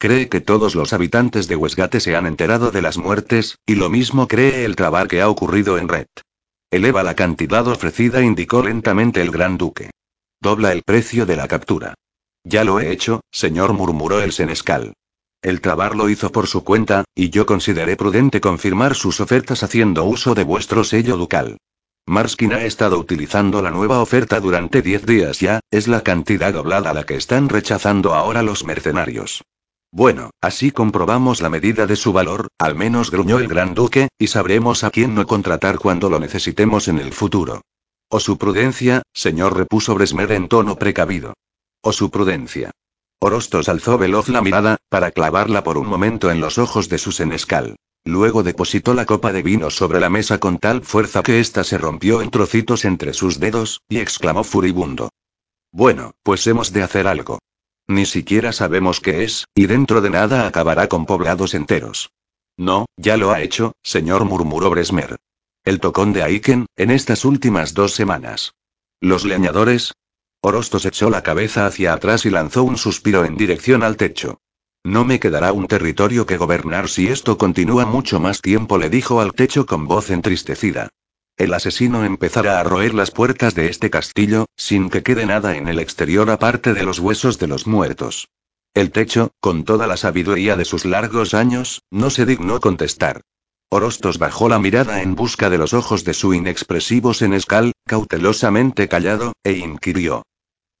Cree 0.00 0.28
que 0.28 0.40
todos 0.40 0.76
los 0.76 0.92
habitantes 0.92 1.48
de 1.48 1.56
Westgate 1.56 1.98
se 1.98 2.14
han 2.14 2.26
enterado 2.26 2.70
de 2.70 2.82
las 2.82 2.98
muertes, 2.98 3.58
y 3.66 3.74
lo 3.74 3.90
mismo 3.90 4.28
cree 4.28 4.64
el 4.64 4.76
trabar 4.76 5.08
que 5.08 5.20
ha 5.20 5.28
ocurrido 5.28 5.76
en 5.76 5.88
Red. 5.88 6.06
Eleva 6.70 7.02
la 7.02 7.16
cantidad 7.16 7.66
ofrecida, 7.66 8.22
indicó 8.22 8.62
lentamente 8.62 9.20
el 9.20 9.32
gran 9.32 9.58
duque. 9.58 9.90
Dobla 10.40 10.70
el 10.70 10.84
precio 10.84 11.26
de 11.26 11.34
la 11.34 11.48
captura. 11.48 11.94
Ya 12.44 12.62
lo 12.62 12.78
he 12.78 12.92
hecho, 12.92 13.22
señor, 13.32 13.72
murmuró 13.72 14.20
el 14.20 14.32
senescal. 14.32 14.92
El 15.42 15.60
Trabar 15.60 15.96
lo 15.96 16.08
hizo 16.08 16.30
por 16.30 16.46
su 16.46 16.62
cuenta, 16.62 17.04
y 17.14 17.30
yo 17.30 17.44
consideré 17.44 17.96
prudente 17.96 18.40
confirmar 18.40 18.94
sus 18.94 19.20
ofertas 19.20 19.64
haciendo 19.64 20.04
uso 20.04 20.36
de 20.36 20.44
vuestro 20.44 20.84
sello 20.84 21.16
ducal. 21.16 21.58
Marskin 22.06 22.52
ha 22.52 22.64
estado 22.64 23.00
utilizando 23.00 23.62
la 23.62 23.72
nueva 23.72 24.00
oferta 24.00 24.38
durante 24.38 24.80
diez 24.80 25.04
días 25.04 25.40
ya, 25.40 25.58
es 25.72 25.88
la 25.88 26.02
cantidad 26.02 26.52
doblada 26.52 26.94
la 26.94 27.04
que 27.04 27.16
están 27.16 27.48
rechazando 27.48 28.14
ahora 28.14 28.42
los 28.42 28.64
mercenarios. 28.64 29.42
Bueno, 29.90 30.30
así 30.40 30.70
comprobamos 30.70 31.40
la 31.40 31.48
medida 31.48 31.86
de 31.86 31.96
su 31.96 32.12
valor, 32.12 32.48
al 32.58 32.74
menos 32.74 33.10
gruñó 33.10 33.38
el 33.38 33.48
gran 33.48 33.74
duque, 33.74 34.08
y 34.18 34.26
sabremos 34.26 34.84
a 34.84 34.90
quién 34.90 35.14
no 35.14 35.26
contratar 35.26 35.78
cuando 35.78 36.10
lo 36.10 36.20
necesitemos 36.20 36.88
en 36.88 36.98
el 36.98 37.12
futuro. 37.12 37.62
O 38.10 38.20
su 38.20 38.38
prudencia, 38.38 39.02
señor, 39.12 39.56
repuso 39.56 39.94
Bresmer 39.94 40.32
en 40.32 40.48
tono 40.48 40.76
precavido. 40.76 41.34
O 41.82 41.92
su 41.92 42.10
prudencia. 42.10 42.70
Orostos 43.20 43.68
alzó 43.68 43.98
veloz 43.98 44.28
la 44.28 44.42
mirada, 44.42 44.76
para 44.88 45.10
clavarla 45.10 45.64
por 45.64 45.78
un 45.78 45.86
momento 45.86 46.30
en 46.30 46.40
los 46.40 46.58
ojos 46.58 46.88
de 46.88 46.98
su 46.98 47.12
senescal. 47.12 47.76
Luego 48.04 48.42
depositó 48.42 48.94
la 48.94 49.06
copa 49.06 49.32
de 49.32 49.42
vino 49.42 49.70
sobre 49.70 50.00
la 50.00 50.08
mesa 50.08 50.38
con 50.38 50.58
tal 50.58 50.82
fuerza 50.82 51.22
que 51.22 51.40
ésta 51.40 51.64
se 51.64 51.78
rompió 51.78 52.22
en 52.22 52.30
trocitos 52.30 52.84
entre 52.84 53.12
sus 53.12 53.40
dedos, 53.40 53.82
y 53.88 53.98
exclamó 53.98 54.44
furibundo. 54.44 55.10
Bueno, 55.72 56.12
pues 56.22 56.46
hemos 56.46 56.72
de 56.72 56.82
hacer 56.82 57.06
algo. 57.06 57.40
Ni 57.88 58.04
siquiera 58.04 58.52
sabemos 58.52 59.00
qué 59.00 59.24
es, 59.24 59.46
y 59.54 59.66
dentro 59.66 60.00
de 60.00 60.10
nada 60.10 60.46
acabará 60.46 60.88
con 60.88 61.06
poblados 61.06 61.54
enteros. 61.54 62.10
No, 62.56 62.86
ya 62.96 63.16
lo 63.16 63.32
ha 63.32 63.40
hecho, 63.40 63.72
señor, 63.82 64.24
murmuró 64.24 64.68
Bresmer. 64.70 65.16
El 65.64 65.80
tocón 65.80 66.12
de 66.12 66.22
Aiken, 66.22 66.66
en 66.76 66.90
estas 66.90 67.24
últimas 67.24 67.72
dos 67.72 67.92
semanas. 67.92 68.52
Los 69.00 69.24
leñadores, 69.24 69.92
Orostos 70.40 70.84
echó 70.84 71.10
la 71.10 71.22
cabeza 71.22 71.66
hacia 71.66 71.92
atrás 71.92 72.24
y 72.24 72.30
lanzó 72.30 72.62
un 72.62 72.76
suspiro 72.76 73.24
en 73.24 73.36
dirección 73.36 73.82
al 73.82 73.96
techo. 73.96 74.38
No 74.84 75.04
me 75.04 75.18
quedará 75.18 75.52
un 75.52 75.66
territorio 75.66 76.26
que 76.26 76.36
gobernar 76.36 76.88
si 76.88 77.08
esto 77.08 77.38
continúa 77.38 77.86
mucho 77.86 78.20
más 78.20 78.40
tiempo, 78.40 78.78
le 78.78 78.88
dijo 78.88 79.20
al 79.20 79.32
techo 79.32 79.66
con 79.66 79.86
voz 79.86 80.10
entristecida. 80.10 80.90
El 81.38 81.54
asesino 81.54 82.04
empezará 82.04 82.58
a 82.58 82.64
roer 82.64 82.94
las 82.94 83.12
puertas 83.12 83.54
de 83.54 83.68
este 83.68 83.90
castillo, 83.90 84.46
sin 84.56 84.90
que 84.90 85.04
quede 85.04 85.24
nada 85.24 85.56
en 85.56 85.68
el 85.68 85.78
exterior 85.78 86.28
aparte 86.30 86.74
de 86.74 86.82
los 86.82 86.98
huesos 86.98 87.38
de 87.38 87.46
los 87.46 87.64
muertos. 87.64 88.26
El 88.74 88.90
techo, 88.90 89.30
con 89.38 89.62
toda 89.62 89.86
la 89.86 89.96
sabiduría 89.96 90.56
de 90.56 90.64
sus 90.64 90.84
largos 90.84 91.34
años, 91.34 91.82
no 91.92 92.10
se 92.10 92.26
dignó 92.26 92.60
contestar. 92.60 93.20
Orostos 93.70 94.18
bajó 94.18 94.48
la 94.48 94.58
mirada 94.58 95.00
en 95.00 95.14
busca 95.14 95.48
de 95.48 95.58
los 95.58 95.74
ojos 95.74 96.02
de 96.02 96.12
su 96.12 96.34
inexpresivo 96.34 97.14
senescal, 97.14 97.70
cautelosamente 97.86 98.88
callado, 98.88 99.34
e 99.44 99.52
inquirió. 99.52 100.24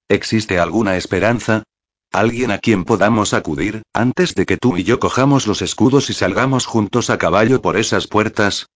¿Existe 0.08 0.58
alguna 0.58 0.96
esperanza? 0.96 1.62
¿Alguien 2.10 2.50
a 2.50 2.58
quien 2.58 2.84
podamos 2.84 3.32
acudir, 3.32 3.82
antes 3.92 4.34
de 4.34 4.44
que 4.44 4.56
tú 4.56 4.76
y 4.76 4.82
yo 4.82 4.98
cojamos 4.98 5.46
los 5.46 5.62
escudos 5.62 6.10
y 6.10 6.14
salgamos 6.14 6.66
juntos 6.66 7.10
a 7.10 7.18
caballo 7.18 7.62
por 7.62 7.76
esas 7.76 8.08
puertas? 8.08 8.66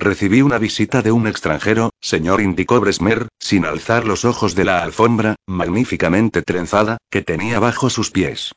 Recibí 0.00 0.40
una 0.40 0.56
visita 0.56 1.02
de 1.02 1.12
un 1.12 1.26
extranjero, 1.26 1.90
señor, 2.00 2.40
indicó 2.40 2.80
Bresmer, 2.80 3.28
sin 3.38 3.66
alzar 3.66 4.06
los 4.06 4.24
ojos 4.24 4.54
de 4.54 4.64
la 4.64 4.82
alfombra, 4.82 5.36
magníficamente 5.46 6.40
trenzada, 6.40 6.96
que 7.10 7.20
tenía 7.20 7.60
bajo 7.60 7.90
sus 7.90 8.10
pies. 8.10 8.52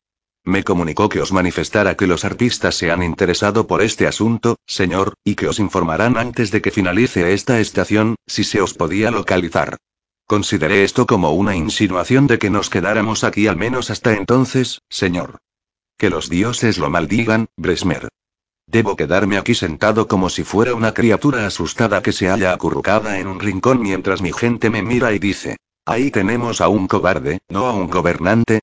Me 0.46 0.64
comunicó 0.64 1.10
que 1.10 1.20
os 1.20 1.34
manifestara 1.34 1.98
que 1.98 2.08
los 2.08 2.24
artistas 2.24 2.76
se 2.76 2.92
han 2.92 3.04
interesado 3.04 3.68
por 3.68 3.82
este 3.82 4.08
asunto, 4.08 4.56
señor, 4.66 5.16
y 5.26 5.36
que 5.36 5.50
os 5.50 5.60
informarán 5.60 6.18
antes 6.18 6.50
de 6.50 6.62
que 6.62 6.72
finalice 6.72 7.34
esta 7.34 7.60
estación, 7.60 8.16
si 8.26 8.46
se 8.46 8.62
os 8.62 8.74
podía 8.74 9.12
localizar. 9.12 9.76
Consideré 10.26 10.86
esto 10.86 11.06
como 11.06 11.34
una 11.34 11.58
insinuación 11.58 12.26
de 12.26 12.40
que 12.40 12.52
nos 12.52 12.70
quedáramos 12.70 13.26
aquí 13.26 13.48
al 13.48 13.58
menos 13.58 13.90
hasta 13.90 14.14
entonces, 14.14 14.80
señor. 14.88 15.40
Que 15.98 16.10
los 16.10 16.30
dioses 16.30 16.78
lo 16.78 16.90
maldigan, 16.90 17.48
Bresmer. 17.58 18.08
Debo 18.68 18.96
quedarme 18.96 19.38
aquí 19.38 19.56
sentado 19.56 20.08
como 20.08 20.30
si 20.30 20.44
fuera 20.44 20.74
una 20.74 20.94
criatura 20.94 21.46
asustada 21.46 22.02
que 22.02 22.12
se 22.12 22.28
halla 22.28 22.54
acurrucada 22.54 23.20
en 23.20 23.28
un 23.28 23.40
rincón 23.40 23.82
mientras 23.82 24.22
mi 24.22 24.32
gente 24.32 24.70
me 24.70 24.82
mira 24.82 25.14
y 25.14 25.20
dice, 25.20 25.58
ahí 25.86 26.12
tenemos 26.12 26.62
a 26.62 26.70
un 26.70 26.88
cobarde, 26.88 27.40
no 27.50 27.66
a 27.68 27.74
un 27.74 27.90
gobernante, 27.90 28.62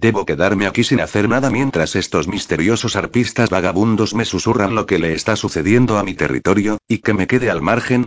Debo 0.00 0.24
quedarme 0.24 0.66
aquí 0.66 0.82
sin 0.82 1.00
hacer 1.00 1.28
nada 1.28 1.50
mientras 1.50 1.94
estos 1.94 2.26
misteriosos 2.26 2.96
arpistas 2.96 3.50
vagabundos 3.50 4.14
me 4.14 4.24
susurran 4.24 4.74
lo 4.74 4.86
que 4.86 4.98
le 4.98 5.12
está 5.12 5.36
sucediendo 5.36 5.98
a 5.98 6.04
mi 6.04 6.14
territorio, 6.14 6.78
y 6.88 6.98
que 6.98 7.12
me 7.12 7.26
quede 7.26 7.50
al 7.50 7.60
margen. 7.60 8.06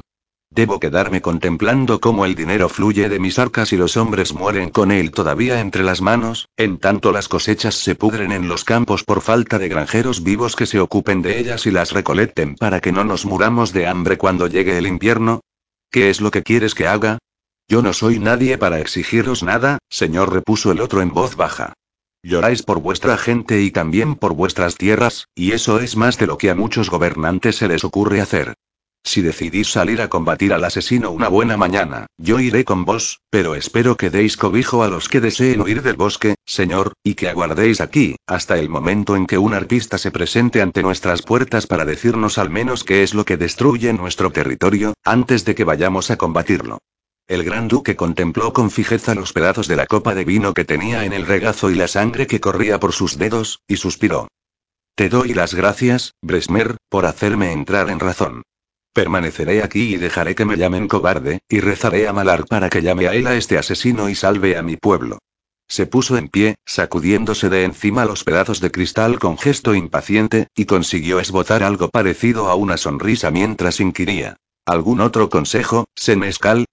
Debo 0.55 0.79
quedarme 0.79 1.19
contemplando 1.19 1.99
cómo 1.99 2.25
el 2.25 2.35
dinero 2.35 2.69
fluye 2.69 3.09
de 3.09 3.17
mis 3.17 3.39
arcas 3.39 3.73
y 3.73 3.77
los 3.77 3.97
hombres 3.97 4.35
mueren 4.35 4.69
con 4.69 4.91
él 4.91 5.09
todavía 5.09 5.59
entre 5.59 5.81
las 5.81 5.99
manos, 5.99 6.47
en 6.57 6.77
tanto 6.77 7.11
las 7.11 7.27
cosechas 7.27 7.73
se 7.73 7.95
pudren 7.95 8.31
en 8.31 8.47
los 8.47 8.63
campos 8.63 9.03
por 9.03 9.21
falta 9.21 9.57
de 9.57 9.67
granjeros 9.67 10.21
vivos 10.21 10.55
que 10.55 10.67
se 10.67 10.79
ocupen 10.79 11.23
de 11.23 11.39
ellas 11.39 11.65
y 11.65 11.71
las 11.71 11.91
recolecten 11.91 12.53
para 12.55 12.81
que 12.81 12.91
no 12.91 13.03
nos 13.03 13.25
muramos 13.25 13.73
de 13.73 13.87
hambre 13.87 14.19
cuando 14.19 14.45
llegue 14.45 14.77
el 14.77 14.85
invierno. 14.85 15.39
¿Qué 15.89 16.11
es 16.11 16.21
lo 16.21 16.29
que 16.29 16.43
quieres 16.43 16.75
que 16.75 16.85
haga? 16.85 17.17
Yo 17.67 17.81
no 17.81 17.91
soy 17.91 18.19
nadie 18.19 18.59
para 18.59 18.79
exigiros 18.79 19.41
nada, 19.41 19.79
señor, 19.89 20.31
repuso 20.31 20.71
el 20.71 20.81
otro 20.81 21.01
en 21.01 21.09
voz 21.09 21.35
baja. 21.35 21.73
Lloráis 22.21 22.61
por 22.61 22.79
vuestra 22.79 23.17
gente 23.17 23.63
y 23.63 23.71
también 23.71 24.13
por 24.13 24.35
vuestras 24.35 24.75
tierras, 24.75 25.25
y 25.33 25.53
eso 25.53 25.79
es 25.79 25.97
más 25.97 26.19
de 26.19 26.27
lo 26.27 26.37
que 26.37 26.51
a 26.51 26.55
muchos 26.55 26.91
gobernantes 26.91 27.55
se 27.55 27.67
les 27.67 27.83
ocurre 27.83 28.21
hacer. 28.21 28.53
Si 29.05 29.21
decidís 29.21 29.69
salir 29.69 30.01
a 30.01 30.07
combatir 30.07 30.53
al 30.53 30.63
asesino 30.63 31.11
una 31.11 31.27
buena 31.27 31.57
mañana, 31.57 32.07
yo 32.17 32.39
iré 32.39 32.63
con 32.63 32.85
vos, 32.85 33.19
pero 33.29 33.53
espero 33.53 33.97
que 33.97 34.09
deis 34.09 34.37
cobijo 34.37 34.81
a 34.81 34.87
los 34.87 35.09
que 35.09 35.19
deseen 35.19 35.59
huir 35.61 35.81
del 35.81 35.97
bosque, 35.97 36.35
señor, 36.45 36.93
y 37.03 37.15
que 37.15 37.27
aguardéis 37.27 37.81
aquí, 37.81 38.15
hasta 38.27 38.57
el 38.57 38.69
momento 38.69 39.17
en 39.17 39.25
que 39.25 39.37
un 39.37 39.53
arpista 39.53 39.97
se 39.97 40.09
presente 40.09 40.61
ante 40.61 40.81
nuestras 40.81 41.21
puertas 41.21 41.67
para 41.67 41.83
decirnos 41.83 42.37
al 42.37 42.49
menos 42.49 42.85
qué 42.85 43.03
es 43.03 43.13
lo 43.13 43.25
que 43.25 43.35
destruye 43.35 43.91
nuestro 43.91 44.31
territorio, 44.31 44.93
antes 45.03 45.43
de 45.43 45.53
que 45.53 45.65
vayamos 45.65 46.09
a 46.09 46.17
combatirlo. 46.17 46.79
El 47.27 47.43
gran 47.43 47.67
duque 47.67 47.97
contempló 47.97 48.53
con 48.53 48.71
fijeza 48.71 49.15
los 49.15 49.33
pedazos 49.33 49.67
de 49.67 49.75
la 49.75 49.85
copa 49.85 50.15
de 50.15 50.23
vino 50.23 50.53
que 50.53 50.65
tenía 50.65 51.03
en 51.03 51.11
el 51.11 51.25
regazo 51.25 51.69
y 51.69 51.75
la 51.75 51.89
sangre 51.89 52.25
que 52.25 52.39
corría 52.39 52.79
por 52.79 52.93
sus 52.93 53.17
dedos, 53.17 53.59
y 53.67 53.75
suspiró. 53.75 54.29
Te 54.95 55.09
doy 55.09 55.33
las 55.33 55.53
gracias, 55.53 56.13
Bresmer, 56.21 56.77
por 56.89 57.05
hacerme 57.05 57.51
entrar 57.51 57.89
en 57.89 57.99
razón. 57.99 58.43
Permaneceré 58.93 59.63
aquí 59.63 59.95
y 59.95 59.97
dejaré 59.97 60.35
que 60.35 60.45
me 60.45 60.55
llamen 60.55 60.87
cobarde, 60.87 61.39
y 61.49 61.59
rezaré 61.59 62.07
a 62.07 62.13
Malar 62.13 62.45
para 62.45 62.69
que 62.69 62.83
llame 62.83 63.07
a 63.07 63.13
él 63.13 63.25
a 63.25 63.35
este 63.35 63.57
asesino 63.57 64.07
y 64.07 64.13
salve 64.15 64.55
a 64.55 64.61
mi 64.61 64.77
pueblo. 64.77 65.17
Se 65.67 65.87
puso 65.87 66.15
en 66.17 66.27
pie, 66.27 66.55
sacudiéndose 66.65 67.49
de 67.49 67.63
encima 67.63 68.05
los 68.05 68.23
pedazos 68.23 68.59
de 68.59 68.69
cristal 68.69 69.17
con 69.17 69.39
gesto 69.39 69.73
impaciente, 69.73 70.47
y 70.55 70.65
consiguió 70.65 71.19
esbozar 71.19 71.63
algo 71.63 71.89
parecido 71.89 72.49
a 72.49 72.55
una 72.55 72.77
sonrisa 72.77 73.31
mientras 73.31 73.79
inquiría. 73.79 74.37
¿Algún 74.65 75.01
otro 75.01 75.29
consejo, 75.29 75.85
Senescal? 75.95 76.65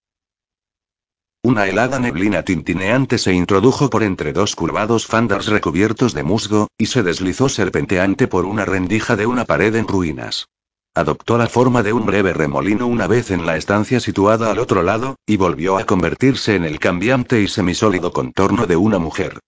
Una 1.43 1.67
helada 1.67 1.99
neblina 1.99 2.43
tintineante 2.43 3.17
se 3.17 3.33
introdujo 3.33 3.89
por 3.89 4.03
entre 4.03 4.35
dos 4.35 4.55
curvados 4.55 5.07
fandars 5.07 5.47
recubiertos 5.47 6.13
de 6.13 6.23
musgo, 6.23 6.69
y 6.77 6.85
se 6.85 7.03
deslizó 7.03 7.49
serpenteante 7.49 8.29
por 8.29 8.45
una 8.45 8.67
rendija 8.67 9.17
de 9.17 9.25
una 9.25 9.47
pared 9.47 9.75
en 9.75 9.89
ruinas. 9.89 10.49
Adoptó 10.95 11.39
la 11.39 11.47
forma 11.47 11.85
de 11.85 11.93
un 11.93 12.05
breve 12.05 12.33
remolino 12.33 12.87
una 12.89 13.07
vez 13.07 13.31
en 13.31 13.47
la 13.47 13.57
estancia 13.57 14.01
situada 14.01 14.51
al 14.51 14.59
otro 14.59 14.83
lado, 14.83 15.17
y 15.25 15.37
volvió 15.37 15.79
a 15.79 15.85
convertirse 15.85 16.57
en 16.57 16.65
el 16.65 16.81
cambiante 16.81 17.41
y 17.41 17.47
semisólido 17.47 18.13
contorno 18.13 18.67
de 18.67 18.77
una 18.77 18.99
mujer. 18.99 19.39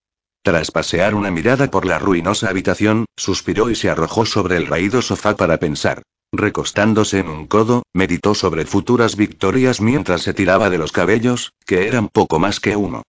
Tras 0.45 0.71
pasear 0.71 1.15
una 1.15 1.31
mirada 1.31 1.69
por 1.71 1.85
la 1.85 1.99
ruinosa 1.99 2.49
habitación, 2.49 3.07
suspiró 3.17 3.71
y 3.71 3.75
se 3.75 3.91
arrojó 3.91 4.25
sobre 4.25 4.57
el 4.57 4.67
raído 4.67 5.03
sofá 5.03 5.37
para 5.37 5.59
pensar. 5.59 6.03
Recostándose 6.33 7.19
en 7.19 7.29
un 7.29 7.47
codo, 7.47 7.83
meditó 7.93 8.35
sobre 8.35 8.65
futuras 8.65 9.17
victorias 9.17 9.81
mientras 9.81 10.23
se 10.23 10.35
tiraba 10.35 10.71
de 10.71 10.79
los 10.79 10.93
cabellos, 10.93 11.53
que 11.67 11.87
eran 11.89 12.09
poco 12.09 12.39
más 12.39 12.61
que 12.61 12.77
humo. 12.77 13.03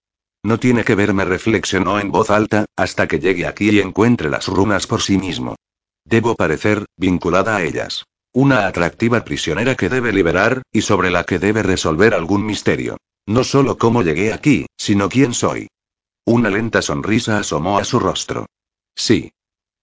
No 0.44 0.60
tiene 0.60 0.84
que 0.84 0.96
verme, 0.96 1.24
reflexionó 1.24 2.00
en 2.00 2.12
voz 2.12 2.30
alta, 2.30 2.66
hasta 2.76 3.08
que 3.08 3.20
llegue 3.20 3.48
aquí 3.48 3.70
y 3.70 3.80
encuentre 3.80 4.30
las 4.30 4.48
runas 4.48 4.88
por 4.88 5.02
sí 5.02 5.18
mismo. 5.18 5.56
Debo 6.04 6.36
parecer, 6.36 6.86
vinculada 6.98 7.56
a 7.56 7.64
ellas. 7.64 8.04
Una 8.36 8.66
atractiva 8.66 9.24
prisionera 9.24 9.76
que 9.76 9.90
debe 9.90 10.12
liberar, 10.12 10.64
y 10.72 10.82
sobre 10.82 11.12
la 11.12 11.24
que 11.24 11.38
debe 11.38 11.62
resolver 11.62 12.16
algún 12.16 12.44
misterio. 12.44 12.98
No 13.28 13.44
solo 13.44 13.78
cómo 13.78 14.02
llegué 14.02 14.34
aquí, 14.34 14.66
sino 14.76 15.08
quién 15.08 15.36
soy. 15.36 15.68
Una 16.26 16.50
lenta 16.50 16.82
sonrisa 16.82 17.38
asomó 17.38 17.78
a 17.78 17.84
su 17.84 18.00
rostro. 18.00 18.48
Sí. 18.96 19.32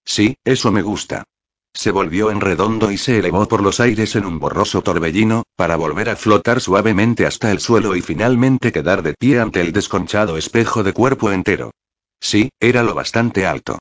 Sí, 0.03 0.35
eso 0.43 0.69
me 0.71 0.81
gusta. 0.81 1.23
Se 1.73 1.91
volvió 1.91 2.29
en 2.29 2.41
redondo 2.41 2.91
y 2.91 2.97
se 2.97 3.19
elevó 3.19 3.47
por 3.47 3.63
los 3.63 3.79
aires 3.79 4.17
en 4.17 4.25
un 4.25 4.37
borroso 4.37 4.81
torbellino, 4.81 5.43
para 5.55 5.77
volver 5.77 6.09
a 6.09 6.17
flotar 6.17 6.59
suavemente 6.59 7.25
hasta 7.25 7.51
el 7.51 7.61
suelo 7.61 7.95
y 7.95 8.01
finalmente 8.01 8.73
quedar 8.73 9.01
de 9.01 9.13
pie 9.13 9.39
ante 9.39 9.61
el 9.61 9.71
desconchado 9.71 10.35
espejo 10.35 10.83
de 10.83 10.91
cuerpo 10.91 11.31
entero. 11.31 11.71
Sí, 12.19 12.49
era 12.59 12.83
lo 12.83 12.95
bastante 12.95 13.45
alto. 13.45 13.79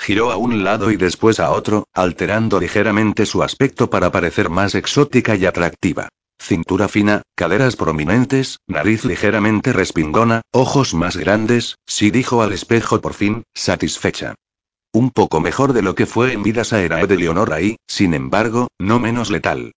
Giró 0.00 0.32
a 0.32 0.38
un 0.38 0.64
lado 0.64 0.90
y 0.90 0.96
después 0.96 1.40
a 1.40 1.50
otro, 1.50 1.84
alterando 1.92 2.58
ligeramente 2.58 3.26
su 3.26 3.42
aspecto 3.42 3.90
para 3.90 4.10
parecer 4.10 4.48
más 4.48 4.74
exótica 4.74 5.36
y 5.36 5.44
atractiva. 5.44 6.08
Cintura 6.40 6.88
fina, 6.88 7.20
caderas 7.36 7.76
prominentes, 7.76 8.60
nariz 8.66 9.04
ligeramente 9.04 9.74
respingona, 9.74 10.40
ojos 10.52 10.94
más 10.94 11.18
grandes, 11.18 11.76
sí 11.86 12.10
dijo 12.10 12.42
al 12.42 12.54
espejo 12.54 13.02
por 13.02 13.12
fin, 13.12 13.42
satisfecha. 13.52 14.36
Un 14.90 15.10
poco 15.10 15.38
mejor 15.38 15.74
de 15.74 15.82
lo 15.82 15.94
que 15.94 16.06
fue 16.06 16.32
en 16.32 16.42
vida 16.42 16.64
Saerae 16.64 17.06
de 17.06 17.18
Leonora 17.18 17.60
y, 17.60 17.76
sin 17.86 18.14
embargo, 18.14 18.68
no 18.78 19.00
menos 19.00 19.30
letal. 19.30 19.72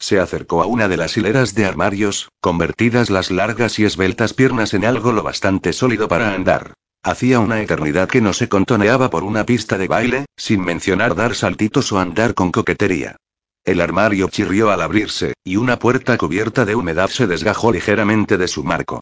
Se 0.00 0.18
acercó 0.18 0.60
a 0.60 0.66
una 0.66 0.88
de 0.88 0.96
las 0.96 1.16
hileras 1.16 1.54
de 1.54 1.66
armarios, 1.66 2.30
convertidas 2.40 3.10
las 3.10 3.30
largas 3.30 3.78
y 3.78 3.84
esbeltas 3.84 4.34
piernas 4.34 4.74
en 4.74 4.84
algo 4.84 5.12
lo 5.12 5.22
bastante 5.22 5.72
sólido 5.72 6.08
para 6.08 6.34
andar. 6.34 6.74
Hacía 7.02 7.40
una 7.40 7.60
eternidad 7.60 8.08
que 8.08 8.20
no 8.20 8.32
se 8.32 8.48
contoneaba 8.48 9.08
por 9.08 9.24
una 9.24 9.46
pista 9.46 9.78
de 9.78 9.88
baile, 9.88 10.26
sin 10.36 10.60
mencionar 10.60 11.14
dar 11.14 11.34
saltitos 11.34 11.92
o 11.92 11.98
andar 11.98 12.34
con 12.34 12.52
coquetería. 12.52 13.16
El 13.64 13.80
armario 13.80 14.28
chirrió 14.28 14.70
al 14.70 14.80
abrirse, 14.80 15.34
y 15.44 15.56
una 15.56 15.78
puerta 15.78 16.16
cubierta 16.18 16.64
de 16.64 16.74
humedad 16.74 17.08
se 17.08 17.26
desgajó 17.26 17.72
ligeramente 17.72 18.36
de 18.36 18.48
su 18.48 18.64
marco. 18.64 19.00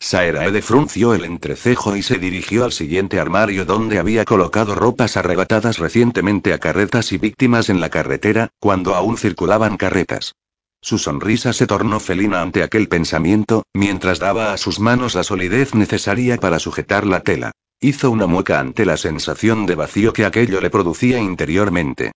Saeraede 0.00 0.62
frunció 0.62 1.14
el 1.14 1.24
entrecejo 1.24 1.96
y 1.96 2.02
se 2.02 2.18
dirigió 2.18 2.64
al 2.64 2.72
siguiente 2.72 3.18
armario 3.18 3.64
donde 3.64 3.98
había 3.98 4.24
colocado 4.24 4.74
ropas 4.74 5.16
arrebatadas 5.16 5.78
recientemente 5.78 6.52
a 6.52 6.58
carretas 6.58 7.12
y 7.12 7.18
víctimas 7.18 7.68
en 7.68 7.80
la 7.80 7.88
carretera, 7.88 8.50
cuando 8.60 8.94
aún 8.94 9.16
circulaban 9.16 9.76
carretas. 9.76 10.34
Su 10.80 10.98
sonrisa 10.98 11.52
se 11.52 11.66
tornó 11.66 12.00
felina 12.00 12.40
ante 12.40 12.62
aquel 12.62 12.88
pensamiento, 12.88 13.64
mientras 13.74 14.18
daba 14.18 14.52
a 14.52 14.56
sus 14.56 14.80
manos 14.80 15.14
la 15.14 15.24
solidez 15.24 15.74
necesaria 15.74 16.38
para 16.38 16.58
sujetar 16.58 17.06
la 17.06 17.20
tela. 17.20 17.52
Hizo 17.80 18.10
una 18.10 18.26
mueca 18.26 18.58
ante 18.58 18.84
la 18.84 18.96
sensación 18.96 19.66
de 19.66 19.74
vacío 19.74 20.12
que 20.12 20.24
aquello 20.24 20.60
le 20.60 20.70
producía 20.70 21.18
interiormente. 21.18 22.12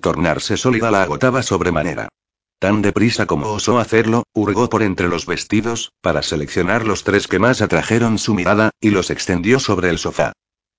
Tornarse 0.00 0.56
sólida 0.56 0.90
la 0.90 1.02
agotaba 1.02 1.42
sobremanera. 1.42 2.08
Tan 2.58 2.82
deprisa 2.82 3.26
como 3.26 3.48
osó 3.48 3.78
hacerlo, 3.78 4.24
hurgó 4.32 4.68
por 4.68 4.82
entre 4.82 5.08
los 5.08 5.26
vestidos, 5.26 5.92
para 6.00 6.22
seleccionar 6.22 6.86
los 6.86 7.04
tres 7.04 7.28
que 7.28 7.38
más 7.38 7.62
atrajeron 7.62 8.18
su 8.18 8.34
mirada, 8.34 8.70
y 8.80 8.90
los 8.90 9.10
extendió 9.10 9.60
sobre 9.60 9.90
el 9.90 9.98
sofá. 9.98 10.32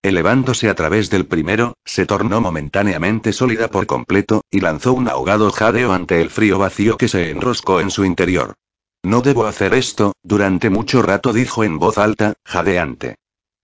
Elevándose 0.06 0.70
a 0.70 0.76
través 0.76 1.10
del 1.10 1.26
primero, 1.26 1.80
se 1.84 2.06
tornó 2.06 2.40
momentáneamente 2.40 3.34
sólida 3.34 3.70
por 3.70 3.88
completo, 3.88 4.44
y 4.52 4.60
lanzó 4.60 4.94
un 4.94 5.08
ahogado 5.08 5.50
jadeo 5.50 5.94
ante 5.94 6.22
el 6.22 6.30
frío 6.30 6.60
vacío 6.60 6.96
que 6.96 7.08
se 7.08 7.32
enroscó 7.32 7.82
en 7.82 7.90
su 7.90 8.06
interior. 8.06 8.54
No 9.02 9.22
debo 9.22 9.48
hacer 9.48 9.74
esto, 9.74 10.14
durante 10.22 10.70
mucho 10.70 11.02
rato 11.02 11.34
dijo 11.34 11.64
en 11.64 11.80
voz 11.80 11.98
alta, 11.98 12.36
jadeante. 12.46 13.16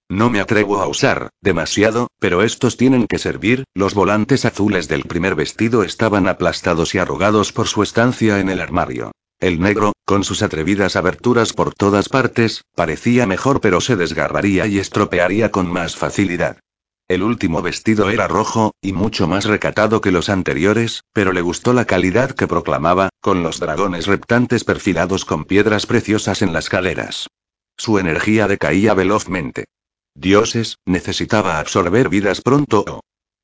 No 0.10 0.32
me 0.32 0.40
atrevo 0.40 0.82
a 0.82 0.88
usar, 0.88 1.30
demasiado, 1.42 2.08
pero 2.18 2.42
estos 2.42 2.76
tienen 2.76 3.06
que 3.06 3.20
servir, 3.20 3.66
los 3.76 3.94
volantes 3.94 4.44
azules 4.44 4.88
del 4.88 5.04
primer 5.04 5.36
vestido 5.36 5.84
estaban 5.84 6.28
aplastados 6.28 6.96
y 6.96 6.98
arrugados 6.98 7.54
por 7.54 7.68
su 7.68 7.84
estancia 7.84 8.40
en 8.40 8.50
el 8.50 8.62
armario. 8.62 9.12
El 9.42 9.60
negro, 9.60 9.94
con 10.06 10.24
sus 10.24 10.44
atrevidas 10.44 10.96
aberturas 10.96 11.54
por 11.54 11.74
todas 11.74 12.10
partes, 12.10 12.62
parecía 12.76 13.26
mejor 13.26 13.60
pero 13.60 13.82
se 13.82 13.96
desgarraría 13.96 14.68
y 14.68 14.78
estropearía 14.78 15.50
con 15.50 15.66
más 15.66 15.96
facilidad. 15.96 16.60
El 17.08 17.24
último 17.24 17.64
vestido 17.64 18.12
era 18.12 18.28
rojo, 18.28 18.76
y 18.84 18.94
mucho 18.94 19.28
más 19.28 19.46
recatado 19.46 20.00
que 20.00 20.12
los 20.12 20.30
anteriores, 20.30 21.02
pero 21.12 21.34
le 21.34 21.42
gustó 21.42 21.74
la 21.74 21.86
calidad 21.86 22.32
que 22.32 22.48
proclamaba, 22.48 23.10
con 23.20 23.42
los 23.42 23.60
dragones 23.60 24.06
reptantes 24.06 24.64
perfilados 24.64 25.26
con 25.26 25.46
piedras 25.46 25.88
preciosas 25.88 26.44
en 26.44 26.54
las 26.54 26.70
caderas. 26.70 27.28
Su 27.78 27.98
energía 27.98 28.48
decaía 28.48 28.94
velozmente. 28.94 29.66
Dioses, 30.14 30.78
necesitaba 30.86 31.58
absorber 31.58 32.10
vidas 32.10 32.42
pronto 32.42 32.86
o 32.88 33.02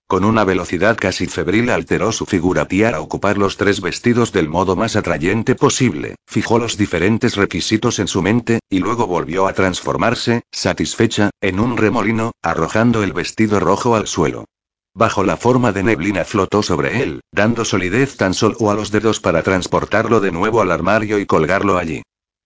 con 0.07 0.23
una 0.23 0.45
velocidad 0.45 0.95
casi 0.97 1.27
febril 1.27 1.69
alteró 1.69 2.13
su 2.13 2.25
figura 2.25 2.65
a 2.93 3.01
ocupar 3.01 3.37
los 3.37 3.57
tres 3.57 3.81
vestidos 3.81 4.31
del 4.31 4.47
modo 4.47 4.77
más 4.77 4.95
atrayente 4.95 5.53
posible, 5.53 6.15
fijó 6.25 6.59
los 6.59 6.77
diferentes 6.77 7.35
requisitos 7.35 7.99
en 7.99 8.07
su 8.07 8.21
mente, 8.21 8.59
y 8.69 8.79
luego 8.79 9.05
volvió 9.05 9.47
a 9.47 9.53
transformarse, 9.53 10.43
satisfecha, 10.51 11.29
en 11.41 11.59
un 11.59 11.75
remolino, 11.75 12.31
arrojando 12.41 13.03
el 13.03 13.11
vestido 13.11 13.59
rojo 13.59 13.95
al 13.95 14.07
suelo. 14.07 14.45
Bajo 14.93 15.23
la 15.23 15.37
forma 15.37 15.73
de 15.73 15.83
neblina 15.83 16.23
flotó 16.23 16.63
sobre 16.63 17.03
él, 17.03 17.21
dando 17.31 17.65
solidez 17.65 18.15
tan 18.15 18.33
solo 18.33 18.71
a 18.71 18.75
los 18.75 18.91
dedos 18.91 19.19
para 19.19 19.43
transportarlo 19.43 20.21
de 20.21 20.31
nuevo 20.31 20.61
al 20.61 20.71
armario 20.71 21.19
y 21.19 21.25
colgarlo 21.25 21.77
allí. 21.77 22.01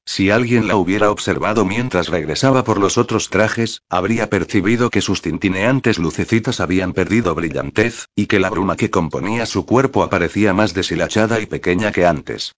Si 0.06 0.30
alguien 0.30 0.68
la 0.68 0.76
hubiera 0.76 1.12
observado 1.12 1.64
mientras 1.64 2.10
regresaba 2.10 2.64
por 2.64 2.80
los 2.80 2.98
otros 2.98 3.30
trajes, 3.30 3.82
habría 3.90 4.30
percibido 4.30 4.90
que 4.90 5.02
sus 5.02 5.22
tintineantes 5.22 6.00
lucecitas 6.00 6.60
habían 6.60 6.94
perdido 6.94 7.36
brillantez, 7.36 8.08
y 8.16 8.26
que 8.26 8.40
la 8.40 8.50
bruma 8.50 8.76
que 8.76 8.90
componía 8.90 9.46
su 9.46 9.66
cuerpo 9.66 10.04
aparecía 10.04 10.54
más 10.54 10.74
deshilachada 10.74 11.40
y 11.40 11.46
pequeña 11.46 11.92
que 11.92 12.06
antes. 12.06 12.54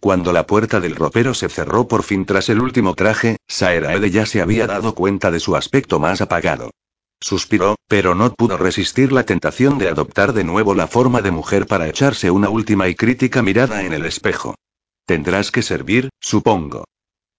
Cuando 0.00 0.32
la 0.32 0.46
puerta 0.46 0.80
del 0.80 0.94
ropero 0.94 1.34
se 1.34 1.48
cerró 1.48 1.88
por 1.88 2.04
fin 2.04 2.24
tras 2.24 2.48
el 2.48 2.60
último 2.60 2.94
traje, 2.94 3.36
Saeraede 3.48 4.10
ya 4.10 4.26
se 4.26 4.40
había 4.40 4.66
dado 4.66 4.94
cuenta 4.94 5.30
de 5.30 5.40
su 5.40 5.56
aspecto 5.56 5.98
más 5.98 6.20
apagado. 6.20 6.70
Suspiró, 7.20 7.74
pero 7.88 8.14
no 8.14 8.32
pudo 8.32 8.56
resistir 8.56 9.10
la 9.10 9.24
tentación 9.24 9.78
de 9.78 9.88
adoptar 9.88 10.32
de 10.32 10.44
nuevo 10.44 10.74
la 10.74 10.86
forma 10.86 11.20
de 11.20 11.32
mujer 11.32 11.66
para 11.66 11.88
echarse 11.88 12.30
una 12.30 12.48
última 12.48 12.88
y 12.88 12.94
crítica 12.94 13.42
mirada 13.42 13.82
en 13.82 13.92
el 13.92 14.06
espejo. 14.06 14.54
Tendrás 15.08 15.50
que 15.50 15.62
servir, 15.62 16.10
supongo. 16.20 16.84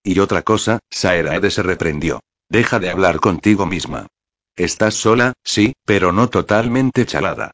Y 0.04 0.18
otra 0.18 0.42
cosa, 0.42 0.80
Saeraede 0.90 1.52
se 1.52 1.62
reprendió. 1.62 2.20
Deja 2.50 2.80
de 2.80 2.90
hablar 2.90 3.20
contigo 3.20 3.68
misma. 3.68 4.08
Estás 4.56 4.96
sola, 4.96 5.34
sí, 5.44 5.74
pero 5.86 6.12
no 6.12 6.32
totalmente 6.32 7.06
chalada. 7.06 7.52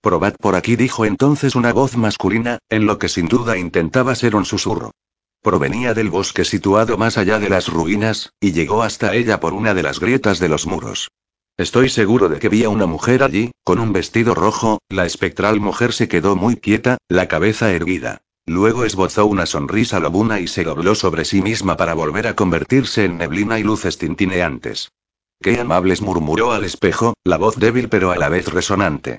Probad 0.00 0.36
por 0.40 0.56
aquí, 0.56 0.74
dijo 0.76 1.04
entonces 1.04 1.54
una 1.54 1.74
voz 1.74 1.98
masculina, 1.98 2.60
en 2.70 2.86
lo 2.86 2.98
que 2.98 3.10
sin 3.10 3.28
duda 3.28 3.58
intentaba 3.58 4.14
ser 4.14 4.36
un 4.36 4.46
susurro. 4.46 4.92
Provenía 5.42 5.92
del 5.92 6.08
bosque 6.08 6.46
situado 6.46 6.96
más 6.96 7.18
allá 7.18 7.38
de 7.38 7.50
las 7.50 7.68
ruinas, 7.68 8.32
y 8.40 8.52
llegó 8.52 8.82
hasta 8.82 9.14
ella 9.14 9.38
por 9.38 9.52
una 9.52 9.74
de 9.74 9.82
las 9.82 10.00
grietas 10.00 10.38
de 10.38 10.48
los 10.48 10.66
muros. 10.66 11.10
Estoy 11.58 11.90
seguro 11.90 12.30
de 12.30 12.38
que 12.38 12.48
vi 12.48 12.64
a 12.64 12.70
una 12.70 12.86
mujer 12.86 13.22
allí, 13.22 13.50
con 13.64 13.80
un 13.80 13.92
vestido 13.92 14.34
rojo, 14.34 14.78
la 14.88 15.04
espectral 15.04 15.60
mujer 15.60 15.92
se 15.92 16.08
quedó 16.08 16.36
muy 16.36 16.56
quieta, 16.56 16.96
la 17.10 17.28
cabeza 17.28 17.70
erguida. 17.70 18.22
Luego 18.48 18.86
esbozó 18.86 19.26
una 19.26 19.44
sonrisa 19.44 20.00
lobuna 20.00 20.40
y 20.40 20.48
se 20.48 20.64
dobló 20.64 20.94
sobre 20.94 21.26
sí 21.26 21.42
misma 21.42 21.76
para 21.76 21.92
volver 21.92 22.26
a 22.26 22.34
convertirse 22.34 23.04
en 23.04 23.18
neblina 23.18 23.58
y 23.58 23.62
luces 23.62 23.98
tintineantes. 23.98 24.90
Qué 25.38 25.60
amables 25.60 26.00
murmuró 26.00 26.52
al 26.52 26.64
espejo, 26.64 27.12
la 27.24 27.36
voz 27.36 27.56
débil 27.56 27.90
pero 27.90 28.10
a 28.10 28.16
la 28.16 28.30
vez 28.30 28.48
resonante. 28.48 29.18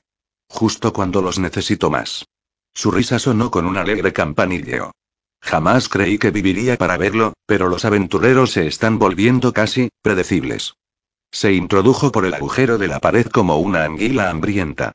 Justo 0.50 0.94
cuando 0.94 1.22
los 1.22 1.38
necesito 1.38 1.92
más. 1.92 2.26
Su 2.74 2.90
risa 2.90 3.20
sonó 3.20 3.52
con 3.52 3.68
un 3.68 3.78
alegre 3.78 4.14
campanilleo. 4.14 4.94
Jamás 5.42 5.90
creí 5.90 6.18
que 6.18 6.32
viviría 6.32 6.76
para 6.76 6.98
verlo, 6.98 7.34
pero 7.46 7.70
los 7.70 7.86
aventureros 7.86 8.54
se 8.54 8.66
están 8.66 8.98
volviendo 8.98 9.54
casi, 9.54 9.90
predecibles. 10.02 10.74
Se 11.32 11.54
introdujo 11.54 12.12
por 12.12 12.26
el 12.26 12.34
agujero 12.34 12.80
de 12.80 12.88
la 12.88 13.00
pared 13.00 13.28
como 13.28 13.58
una 13.58 13.84
anguila 13.84 14.32
hambrienta. 14.32 14.94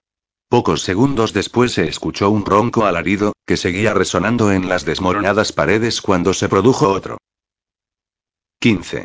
Pocos 0.48 0.82
segundos 0.82 1.32
después 1.32 1.72
se 1.72 1.88
escuchó 1.88 2.30
un 2.30 2.44
ronco 2.44 2.84
alarido, 2.84 3.32
que 3.46 3.56
seguía 3.56 3.94
resonando 3.94 4.52
en 4.52 4.68
las 4.68 4.84
desmoronadas 4.84 5.52
paredes 5.52 6.00
cuando 6.00 6.32
se 6.34 6.48
produjo 6.48 6.88
otro. 6.88 7.18
15. 8.60 9.04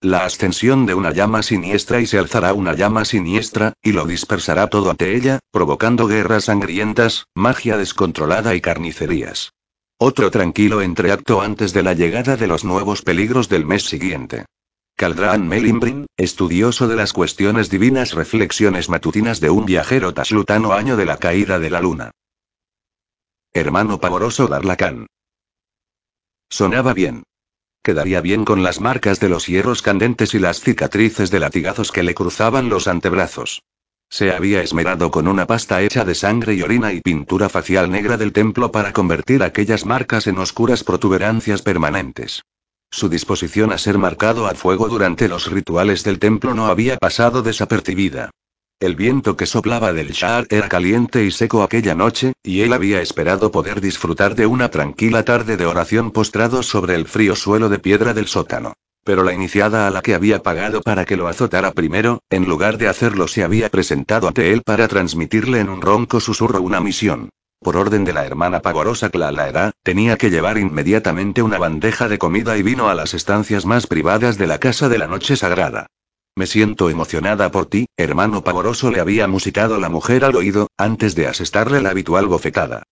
La 0.00 0.24
ascensión 0.24 0.84
de 0.84 0.94
una 0.94 1.12
llama 1.12 1.42
siniestra 1.42 2.00
y 2.00 2.06
se 2.06 2.18
alzará 2.18 2.54
una 2.54 2.74
llama 2.74 3.04
siniestra, 3.04 3.74
y 3.82 3.92
lo 3.92 4.04
dispersará 4.04 4.66
todo 4.66 4.90
ante 4.90 5.14
ella, 5.14 5.38
provocando 5.52 6.08
guerras 6.08 6.46
sangrientas, 6.46 7.26
magia 7.34 7.76
descontrolada 7.76 8.54
y 8.54 8.60
carnicerías. 8.60 9.52
Otro 9.98 10.32
tranquilo 10.32 10.82
entreacto 10.82 11.40
antes 11.40 11.72
de 11.72 11.84
la 11.84 11.94
llegada 11.94 12.36
de 12.36 12.48
los 12.48 12.64
nuevos 12.64 13.02
peligros 13.02 13.48
del 13.48 13.64
mes 13.64 13.84
siguiente. 13.84 14.46
Caldrán 14.96 15.48
Melimbrin, 15.48 16.06
estudioso 16.16 16.86
de 16.86 16.96
las 16.96 17.12
cuestiones 17.12 17.70
divinas 17.70 18.12
reflexiones 18.12 18.88
matutinas 18.88 19.40
de 19.40 19.50
un 19.50 19.66
viajero 19.66 20.14
taslutano 20.14 20.72
año 20.72 20.96
de 20.96 21.06
la 21.06 21.16
caída 21.16 21.58
de 21.58 21.70
la 21.70 21.80
luna. 21.80 22.10
Hermano 23.52 24.00
pavoroso 24.00 24.46
Darlacan. 24.46 25.06
Sonaba 26.48 26.94
bien. 26.94 27.24
Quedaría 27.82 28.20
bien 28.20 28.44
con 28.44 28.62
las 28.62 28.80
marcas 28.80 29.18
de 29.18 29.28
los 29.28 29.46
hierros 29.46 29.82
candentes 29.82 30.34
y 30.34 30.38
las 30.38 30.60
cicatrices 30.60 31.30
de 31.30 31.40
latigazos 31.40 31.90
que 31.90 32.04
le 32.04 32.14
cruzaban 32.14 32.68
los 32.68 32.86
antebrazos. 32.86 33.62
Se 34.08 34.30
había 34.30 34.62
esmerado 34.62 35.10
con 35.10 35.26
una 35.26 35.46
pasta 35.46 35.82
hecha 35.82 36.04
de 36.04 36.14
sangre 36.14 36.54
y 36.54 36.62
orina 36.62 36.92
y 36.92 37.00
pintura 37.00 37.48
facial 37.48 37.90
negra 37.90 38.18
del 38.18 38.32
templo 38.32 38.70
para 38.70 38.92
convertir 38.92 39.42
aquellas 39.42 39.84
marcas 39.84 40.26
en 40.26 40.38
oscuras 40.38 40.84
protuberancias 40.84 41.62
permanentes. 41.62 42.42
Su 42.92 43.08
disposición 43.08 43.72
a 43.72 43.78
ser 43.78 43.96
marcado 43.96 44.46
a 44.46 44.54
fuego 44.54 44.86
durante 44.86 45.26
los 45.26 45.50
rituales 45.50 46.04
del 46.04 46.18
templo 46.18 46.52
no 46.52 46.66
había 46.66 46.98
pasado 46.98 47.42
desapercibida. 47.42 48.30
El 48.80 48.96
viento 48.96 49.34
que 49.34 49.46
soplaba 49.46 49.94
del 49.94 50.10
Shar 50.10 50.46
era 50.50 50.68
caliente 50.68 51.24
y 51.24 51.30
seco 51.30 51.62
aquella 51.62 51.94
noche, 51.94 52.34
y 52.42 52.60
él 52.60 52.74
había 52.74 53.00
esperado 53.00 53.50
poder 53.50 53.80
disfrutar 53.80 54.34
de 54.34 54.44
una 54.44 54.70
tranquila 54.70 55.24
tarde 55.24 55.56
de 55.56 55.64
oración 55.64 56.10
postrado 56.10 56.62
sobre 56.62 56.94
el 56.94 57.06
frío 57.06 57.34
suelo 57.34 57.70
de 57.70 57.78
piedra 57.78 58.12
del 58.12 58.26
sótano. 58.26 58.74
Pero 59.04 59.24
la 59.24 59.32
iniciada 59.32 59.86
a 59.86 59.90
la 59.90 60.02
que 60.02 60.14
había 60.14 60.42
pagado 60.42 60.82
para 60.82 61.06
que 61.06 61.16
lo 61.16 61.28
azotara 61.28 61.72
primero, 61.72 62.20
en 62.28 62.44
lugar 62.44 62.76
de 62.76 62.88
hacerlo 62.88 63.26
se 63.26 63.42
había 63.42 63.70
presentado 63.70 64.28
ante 64.28 64.52
él 64.52 64.60
para 64.62 64.86
transmitirle 64.86 65.60
en 65.60 65.70
un 65.70 65.80
ronco 65.80 66.20
susurro 66.20 66.60
una 66.60 66.80
misión. 66.80 67.30
Por 67.62 67.76
orden 67.76 68.04
de 68.04 68.12
la 68.12 68.26
hermana 68.26 68.60
pavorosa 68.60 69.10
Clalaera, 69.10 69.70
tenía 69.84 70.16
que 70.16 70.30
llevar 70.30 70.58
inmediatamente 70.58 71.42
una 71.42 71.58
bandeja 71.58 72.08
de 72.08 72.18
comida 72.18 72.56
y 72.58 72.62
vino 72.62 72.88
a 72.88 72.94
las 72.94 73.14
estancias 73.14 73.66
más 73.66 73.86
privadas 73.86 74.36
de 74.36 74.48
la 74.48 74.58
casa 74.58 74.88
de 74.88 74.98
la 74.98 75.06
noche 75.06 75.36
sagrada. 75.36 75.86
Me 76.34 76.46
siento 76.46 76.90
emocionada 76.90 77.52
por 77.52 77.66
ti, 77.66 77.86
hermano 77.96 78.42
pavoroso, 78.42 78.90
le 78.90 78.98
había 78.98 79.28
musitado 79.28 79.78
la 79.78 79.88
mujer 79.88 80.24
al 80.24 80.34
oído, 80.34 80.68
antes 80.76 81.14
de 81.14 81.28
asestarle 81.28 81.80
la 81.80 81.90
habitual 81.90 82.26
bofetada. 82.26 82.82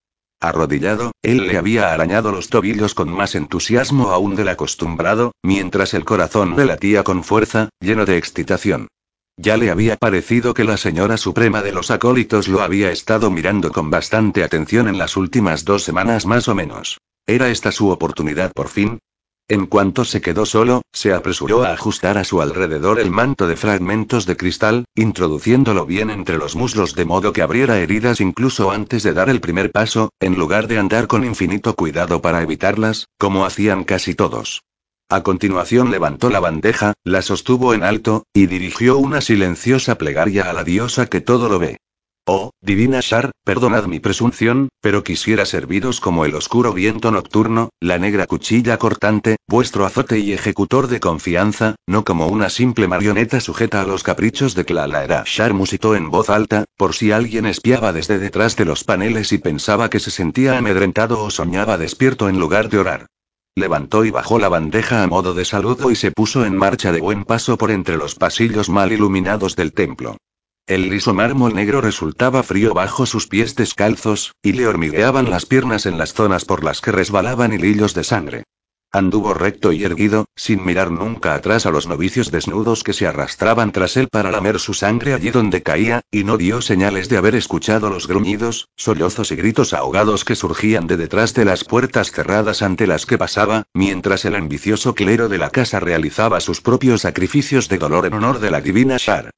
Arrodillado, 0.41 1.13
él 1.23 1.49
le 1.49 1.59
había 1.59 1.93
arañado 1.93 2.31
los 2.31 2.49
tobillos 2.49 2.95
con 2.95 3.11
más 3.11 3.35
entusiasmo 3.35 4.11
aún 4.11 4.37
del 4.37 4.51
acostumbrado, 4.51 5.33
mientras 5.43 5.95
el 5.95 6.05
corazón 6.05 6.55
le 6.57 6.65
latía 6.65 7.03
con 7.03 7.25
fuerza, 7.25 7.71
lleno 7.81 8.07
de 8.07 8.19
excitación. 8.19 8.87
Ya 9.43 9.57
le 9.57 9.71
había 9.71 9.97
parecido 9.97 10.53
que 10.53 10.65
la 10.65 10.77
señora 10.77 11.17
suprema 11.17 11.63
de 11.63 11.73
los 11.73 11.91
acólitos 11.91 12.47
lo 12.47 12.61
había 12.61 12.93
estado 12.93 13.31
mirando 13.31 13.73
con 13.73 13.89
bastante 13.89 14.45
atención 14.45 14.87
en 14.87 14.99
las 14.99 15.17
últimas 15.17 15.65
dos 15.65 15.83
semanas 15.83 16.27
más 16.27 16.47
o 16.49 16.55
menos. 16.55 16.99
¿Era 17.27 17.49
esta 17.49 17.73
su 17.73 17.89
oportunidad 17.89 18.53
por 18.53 18.69
fin? 18.69 18.99
En 19.49 19.65
cuanto 19.65 20.05
se 20.05 20.21
quedó 20.21 20.45
solo, 20.45 20.83
se 20.93 21.15
apresuró 21.15 21.65
a 21.65 21.73
ajustar 21.73 22.19
a 22.19 22.25
su 22.25 22.43
alrededor 22.43 23.01
el 23.01 23.11
manto 23.11 23.47
de 23.47 23.57
fragmentos 23.57 24.27
de 24.27 24.37
cristal, 24.37 24.85
introduciéndolo 24.95 25.87
bien 25.87 26.11
entre 26.11 26.37
los 26.37 26.55
muslos 26.55 26.95
de 26.95 27.07
modo 27.07 27.33
que 27.33 27.41
abriera 27.41 27.79
heridas 27.79 28.21
incluso 28.21 28.71
antes 28.71 29.03
de 29.05 29.15
dar 29.15 29.31
el 29.31 29.41
primer 29.41 29.73
paso, 29.73 30.11
en 30.21 30.35
lugar 30.35 30.69
de 30.69 30.77
andar 30.77 31.07
con 31.07 31.25
infinito 31.25 31.75
cuidado 31.77 32.21
para 32.21 32.43
evitarlas, 32.43 33.07
como 33.17 33.47
hacían 33.47 33.85
casi 33.85 34.15
todos. 34.15 34.61
A 35.13 35.25
continuación 35.25 35.91
levantó 35.91 36.31
la 36.31 36.39
bandeja, 36.39 36.93
la 37.03 37.21
sostuvo 37.21 37.75
en 37.75 37.83
alto, 37.83 38.27
y 38.33 38.47
dirigió 38.47 38.97
una 38.97 39.21
silenciosa 39.21 39.97
plegaria 39.97 40.49
a 40.49 40.53
la 40.53 40.63
diosa 40.63 41.07
que 41.07 41.21
todo 41.21 41.49
lo 41.49 41.59
ve. 41.59 41.79
Oh, 42.27 42.53
divina 42.61 43.01
Shar, 43.03 43.33
perdonad 43.45 43.87
mi 43.87 43.99
presunción, 43.99 44.69
pero 44.81 45.03
quisiera 45.03 45.47
serviros 45.47 45.99
como 46.01 46.27
el 46.27 46.37
oscuro 46.37 46.73
viento 46.73 47.11
nocturno, 47.11 47.71
la 47.81 47.99
negra 47.99 48.29
cuchilla 48.29 48.79
cortante, 48.79 49.35
vuestro 49.49 49.85
azote 49.85 50.21
y 50.21 50.33
ejecutor 50.33 50.87
de 50.87 51.01
confianza, 51.01 51.75
no 51.89 52.05
como 52.05 52.29
una 52.29 52.49
simple 52.49 52.87
marioneta 52.87 53.41
sujeta 53.41 53.81
a 53.81 53.87
los 53.87 54.05
caprichos 54.05 54.55
de 54.55 54.65
Klalaera. 54.65 55.25
Shar 55.27 55.55
musitó 55.55 55.97
en 55.97 56.09
voz 56.11 56.31
alta, 56.31 56.67
por 56.77 56.95
si 56.95 57.11
alguien 57.11 57.47
espiaba 57.47 57.93
desde 57.93 58.21
detrás 58.21 58.55
de 58.55 58.65
los 58.65 58.85
paneles 58.85 59.33
y 59.33 59.39
pensaba 59.39 59.91
que 59.91 59.99
se 59.99 60.13
sentía 60.13 60.57
amedrentado 60.57 61.21
o 61.21 61.31
soñaba 61.31 61.79
despierto 61.79 62.29
en 62.29 62.39
lugar 62.39 62.69
de 62.69 62.79
orar. 62.79 63.07
Levantó 63.61 64.07
y 64.07 64.11
bajó 64.11 64.39
la 64.39 64.49
bandeja 64.49 65.03
a 65.03 65.07
modo 65.07 65.35
de 65.35 65.45
saludo 65.45 65.91
y 65.91 65.95
se 65.95 66.13
puso 66.13 66.47
en 66.47 66.57
marcha 66.57 66.93
de 66.93 67.01
buen 67.03 67.27
paso 67.27 67.59
por 67.59 67.71
entre 67.71 67.99
los 67.99 68.15
pasillos 68.15 68.71
mal 68.71 68.91
iluminados 68.91 69.55
del 69.55 69.75
templo. 69.75 70.17
El 70.67 70.89
liso 70.89 71.13
mármol 71.13 71.55
negro 71.55 71.83
resultaba 71.83 72.43
frío 72.43 72.73
bajo 72.73 73.05
sus 73.05 73.27
pies 73.27 73.57
descalzos, 73.57 74.33
y 74.43 74.55
le 74.55 74.67
hormigueaban 74.67 75.29
las 75.29 75.45
piernas 75.45 75.85
en 75.85 75.99
las 75.99 76.15
zonas 76.15 76.47
por 76.47 76.65
las 76.65 76.81
que 76.81 76.91
resbalaban 76.91 77.53
hilillos 77.53 77.93
de 77.93 78.03
sangre. 78.03 78.45
Anduvo 78.93 79.35
recto 79.35 79.71
y 79.71 79.85
erguido, 79.85 80.27
sin 80.35 80.65
mirar 80.65 80.91
nunca 80.91 81.35
atrás 81.35 81.65
a 81.65 81.71
los 81.71 81.87
novicios 81.87 82.33
desnudos 82.33 82.83
que 82.83 82.93
se 82.93 83.07
arrastraban 83.07 83.71
tras 83.71 83.97
él 83.97 84.09
para 84.09 84.33
lamer 84.33 84.59
su 84.59 84.75
sangre 84.75 85.15
allí 85.15 85.31
donde 85.31 85.63
caía, 85.63 86.01
y 86.11 86.25
no 86.25 86.37
dio 86.37 86.61
señales 86.61 87.09
de 87.09 87.17
haber 87.17 87.37
escuchado 87.37 87.89
los 87.89 88.09
gruñidos, 88.09 88.69
sollozos 88.77 89.31
y 89.31 89.37
gritos 89.37 89.75
ahogados 89.75 90.25
que 90.25 90.35
surgían 90.35 90.89
de 90.89 90.97
detrás 90.97 91.35
de 91.35 91.45
las 91.45 91.63
puertas 91.63 92.11
cerradas 92.11 92.63
ante 92.63 92.89
las 92.89 93.07
que 93.07 93.17
pasaba, 93.17 93.63
mientras 93.75 94.25
el 94.25 94.35
ambicioso 94.35 94.97
clero 94.97 95.29
de 95.29 95.39
la 95.39 95.51
casa 95.51 95.79
realizaba 95.79 96.41
sus 96.41 96.61
propios 96.61 97.03
sacrificios 97.03 97.69
de 97.69 97.79
dolor 97.79 98.07
en 98.07 98.15
honor 98.15 98.41
de 98.41 98.51
la 98.51 98.61
divina 98.61 98.97
Shar. 98.99 99.31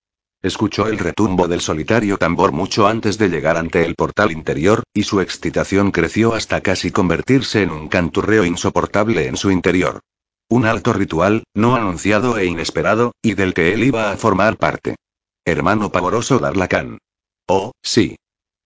Escuchó 0.42 0.88
el 0.88 0.98
retumbo 0.98 1.46
del 1.46 1.60
solitario 1.60 2.18
tambor 2.18 2.50
mucho 2.50 2.88
antes 2.88 3.16
de 3.16 3.28
llegar 3.28 3.56
ante 3.56 3.84
el 3.84 3.94
portal 3.94 4.32
interior, 4.32 4.82
y 4.92 5.04
su 5.04 5.20
excitación 5.20 5.92
creció 5.92 6.34
hasta 6.34 6.60
casi 6.60 6.90
convertirse 6.90 7.62
en 7.62 7.70
un 7.70 7.88
canturreo 7.88 8.44
insoportable 8.44 9.28
en 9.28 9.36
su 9.36 9.52
interior. 9.52 10.00
Un 10.48 10.66
alto 10.66 10.92
ritual, 10.92 11.44
no 11.54 11.76
anunciado 11.76 12.38
e 12.38 12.46
inesperado, 12.46 13.12
y 13.22 13.34
del 13.34 13.54
que 13.54 13.72
él 13.72 13.84
iba 13.84 14.10
a 14.10 14.16
formar 14.16 14.56
parte. 14.56 14.96
Hermano 15.44 15.92
pavoroso 15.92 16.40
Darlacan. 16.40 16.98
Oh, 17.46 17.70
sí. 17.80 18.16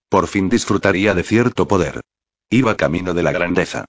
Por 0.08 0.28
fin 0.28 0.48
disfrutaría 0.48 1.12
de 1.12 1.24
cierto 1.24 1.68
poder. 1.68 2.00
Iba 2.48 2.76
camino 2.76 3.12
de 3.12 3.22
la 3.22 3.32
grandeza. 3.32 3.84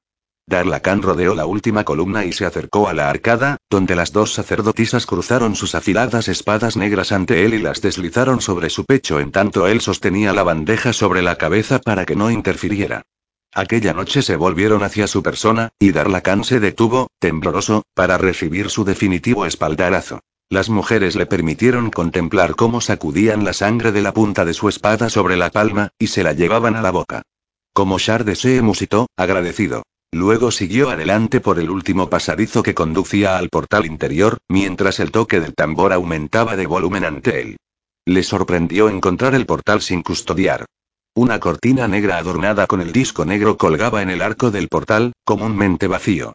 Darlacan 0.49 1.01
rodeó 1.01 1.35
la 1.35 1.45
última 1.45 1.83
columna 1.83 2.23
y 2.23 2.31
se 2.31 2.45
acercó 2.45 2.87
a 2.87 2.93
la 2.93 3.09
arcada, 3.09 3.57
donde 3.69 3.97
las 3.97 4.13
dos 4.13 4.33
sacerdotisas 4.33 5.05
cruzaron 5.05 5.57
sus 5.57 5.75
afiladas 5.75 6.29
espadas 6.29 6.77
negras 6.77 7.11
ante 7.11 7.43
él 7.43 7.53
y 7.53 7.59
las 7.59 7.81
deslizaron 7.81 8.39
sobre 8.39 8.69
su 8.69 8.85
pecho 8.85 9.19
en 9.19 9.33
tanto 9.33 9.67
él 9.67 9.81
sostenía 9.81 10.31
la 10.31 10.43
bandeja 10.43 10.93
sobre 10.93 11.21
la 11.21 11.35
cabeza 11.35 11.79
para 11.79 12.05
que 12.05 12.15
no 12.15 12.31
interfiriera. 12.31 13.01
Aquella 13.53 13.93
noche 13.93 14.21
se 14.21 14.37
volvieron 14.37 14.83
hacia 14.83 15.07
su 15.07 15.21
persona, 15.21 15.69
y 15.79 15.91
Darlacan 15.91 16.45
se 16.45 16.61
detuvo, 16.61 17.07
tembloroso, 17.19 17.83
para 17.93 18.17
recibir 18.17 18.69
su 18.69 18.85
definitivo 18.85 19.45
espaldarazo. 19.45 20.21
Las 20.49 20.69
mujeres 20.69 21.17
le 21.17 21.25
permitieron 21.25 21.89
contemplar 21.89 22.55
cómo 22.55 22.79
sacudían 22.79 23.43
la 23.43 23.51
sangre 23.51 23.91
de 23.91 24.01
la 24.01 24.13
punta 24.13 24.45
de 24.45 24.53
su 24.53 24.69
espada 24.69 25.09
sobre 25.09 25.35
la 25.35 25.49
palma, 25.49 25.89
y 25.99 26.07
se 26.07 26.23
la 26.23 26.31
llevaban 26.31 26.77
a 26.77 26.81
la 26.81 26.91
boca. 26.91 27.23
Como 27.73 27.99
Char 27.99 28.33
se 28.35 28.61
musitó, 28.61 29.07
agradecido. 29.17 29.83
Luego 30.11 30.51
siguió 30.51 30.89
adelante 30.89 31.41
por 31.41 31.59
el 31.59 31.69
último 31.69 32.09
pasadizo 32.09 32.63
que 32.63 32.73
conducía 32.73 33.37
al 33.37 33.49
portal 33.49 33.85
interior, 33.85 34.37
mientras 34.47 34.99
el 34.99 35.11
toque 35.11 35.39
del 35.39 35.53
tambor 35.53 35.91
aumentaba 35.91 36.55
de 36.55 36.65
volumen 36.65 37.03
ante 37.03 37.41
él. 37.41 37.57
Le 38.05 38.23
sorprendió 38.23 38.87
encontrar 38.87 39.35
el 39.35 39.45
portal 39.45 39.81
sin 39.81 40.01
custodiar. 40.01 40.65
Una 41.13 41.39
cortina 41.39 41.87
negra 41.87 42.17
adornada 42.17 42.67
con 42.67 42.79
el 42.79 42.91
disco 42.93 43.25
negro 43.25 43.57
colgaba 43.57 44.01
en 44.01 44.09
el 44.09 44.21
arco 44.21 44.49
del 44.49 44.69
portal, 44.69 45.13
comúnmente 45.25 45.87
vacío. 45.87 46.33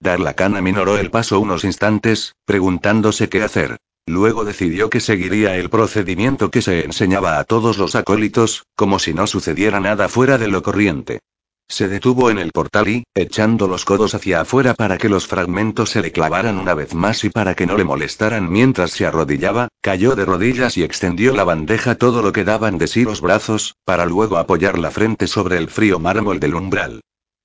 Darlacan 0.00 0.62
minoró 0.62 0.98
el 0.98 1.10
paso 1.10 1.40
unos 1.40 1.64
instantes, 1.64 2.34
preguntándose 2.44 3.30
qué 3.30 3.42
hacer. 3.42 3.78
Luego 4.06 4.44
decidió 4.44 4.90
que 4.90 5.00
seguiría 5.00 5.56
el 5.56 5.70
procedimiento 5.70 6.50
que 6.50 6.60
se 6.60 6.84
enseñaba 6.84 7.38
a 7.38 7.44
todos 7.44 7.78
los 7.78 7.94
acólitos, 7.94 8.64
como 8.76 8.98
si 8.98 9.14
no 9.14 9.26
sucediera 9.26 9.80
nada 9.80 10.10
fuera 10.10 10.36
de 10.36 10.48
lo 10.48 10.62
corriente. 10.62 11.20
Se 11.68 11.88
detuvo 11.88 12.30
en 12.30 12.38
el 12.38 12.52
portal 12.52 12.88
y, 12.88 13.04
echando 13.14 13.66
los 13.66 13.84
codos 13.84 14.14
hacia 14.14 14.42
afuera 14.42 14.74
para 14.74 14.98
que 14.98 15.08
los 15.08 15.26
fragmentos 15.26 15.90
se 15.90 16.02
le 16.02 16.12
clavaran 16.12 16.58
una 16.58 16.74
vez 16.74 16.94
más 16.94 17.24
y 17.24 17.30
para 17.30 17.54
que 17.54 17.66
no 17.66 17.76
le 17.76 17.84
molestaran 17.84 18.50
mientras 18.50 18.92
se 18.92 19.06
arrodillaba, 19.06 19.68
cayó 19.80 20.14
de 20.14 20.24
rodillas 20.24 20.76
y 20.76 20.84
extendió 20.84 21.34
la 21.34 21.44
bandeja 21.44 21.96
todo 21.96 22.22
lo 22.22 22.32
que 22.32 22.44
daban 22.44 22.78
de 22.78 22.86
sí 22.86 23.04
los 23.04 23.20
brazos, 23.20 23.74
para 23.84 24.04
luego 24.06 24.36
apoyar 24.36 24.78
la 24.78 24.90
frente 24.90 25.26
sobre 25.26 25.56
el 25.56 25.68
frío 25.68 25.98
mármol 25.98 26.38
del 26.38 26.54
umbral. 26.54 27.00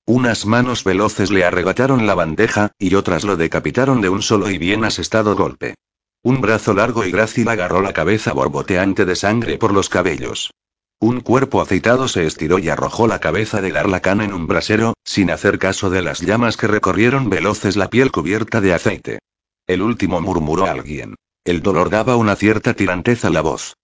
Unas 0.06 0.46
manos 0.46 0.84
veloces 0.84 1.30
le 1.30 1.44
arrebataron 1.44 2.06
la 2.06 2.14
bandeja, 2.14 2.72
y 2.78 2.94
otras 2.94 3.24
lo 3.24 3.36
decapitaron 3.36 4.00
de 4.00 4.10
un 4.10 4.22
solo 4.22 4.50
y 4.50 4.58
bien 4.58 4.84
asestado 4.84 5.34
golpe. 5.34 5.74
Un 6.22 6.40
brazo 6.40 6.74
largo 6.74 7.04
y 7.04 7.10
grácil 7.10 7.48
agarró 7.48 7.80
la 7.80 7.92
cabeza 7.92 8.32
borboteante 8.32 9.06
de 9.06 9.16
sangre 9.16 9.56
por 9.56 9.72
los 9.72 9.88
cabellos. 9.88 10.50
Un 11.02 11.20
cuerpo 11.22 11.62
aceitado 11.62 12.08
se 12.08 12.26
estiró 12.26 12.58
y 12.58 12.68
arrojó 12.68 13.06
la 13.06 13.20
cabeza 13.20 13.62
de 13.62 13.72
Darlacan 13.72 14.20
en 14.20 14.34
un 14.34 14.46
brasero, 14.46 14.92
sin 15.02 15.30
hacer 15.30 15.58
caso 15.58 15.88
de 15.88 16.02
las 16.02 16.20
llamas 16.20 16.58
que 16.58 16.66
recorrieron 16.66 17.30
veloces 17.30 17.76
la 17.76 17.88
piel 17.88 18.12
cubierta 18.12 18.60
de 18.60 18.74
aceite. 18.74 19.18
El 19.66 19.80
último 19.80 20.20
murmuró 20.20 20.66
alguien. 20.66 21.14
El 21.42 21.62
dolor 21.62 21.88
daba 21.88 22.16
una 22.16 22.36
cierta 22.36 22.74
tiranteza 22.74 23.28
a 23.28 23.30
la 23.30 23.40
voz. 23.40 23.78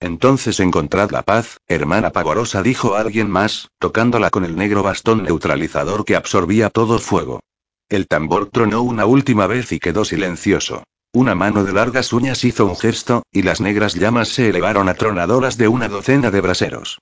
Entonces 0.00 0.58
encontrad 0.58 1.10
la 1.10 1.22
paz, 1.22 1.58
hermana 1.66 2.12
pavorosa, 2.12 2.62
dijo 2.62 2.94
alguien 2.94 3.30
más, 3.30 3.68
tocándola 3.78 4.30
con 4.30 4.46
el 4.46 4.56
negro 4.56 4.82
bastón 4.82 5.22
neutralizador 5.24 6.06
que 6.06 6.16
absorbía 6.16 6.70
todo 6.70 6.98
fuego. 6.98 7.40
El 7.90 8.08
tambor 8.08 8.48
tronó 8.48 8.80
una 8.80 9.04
última 9.04 9.46
vez 9.46 9.70
y 9.70 9.80
quedó 9.80 10.06
silencioso. 10.06 10.82
Una 11.14 11.36
mano 11.36 11.62
de 11.62 11.72
largas 11.72 12.12
uñas 12.12 12.42
hizo 12.42 12.66
un 12.66 12.76
gesto, 12.76 13.22
y 13.30 13.42
las 13.42 13.60
negras 13.60 13.94
llamas 13.94 14.30
se 14.30 14.48
elevaron 14.48 14.88
atronadoras 14.88 15.56
de 15.56 15.68
una 15.68 15.88
docena 15.88 16.32
de 16.32 16.40
braseros. 16.40 16.98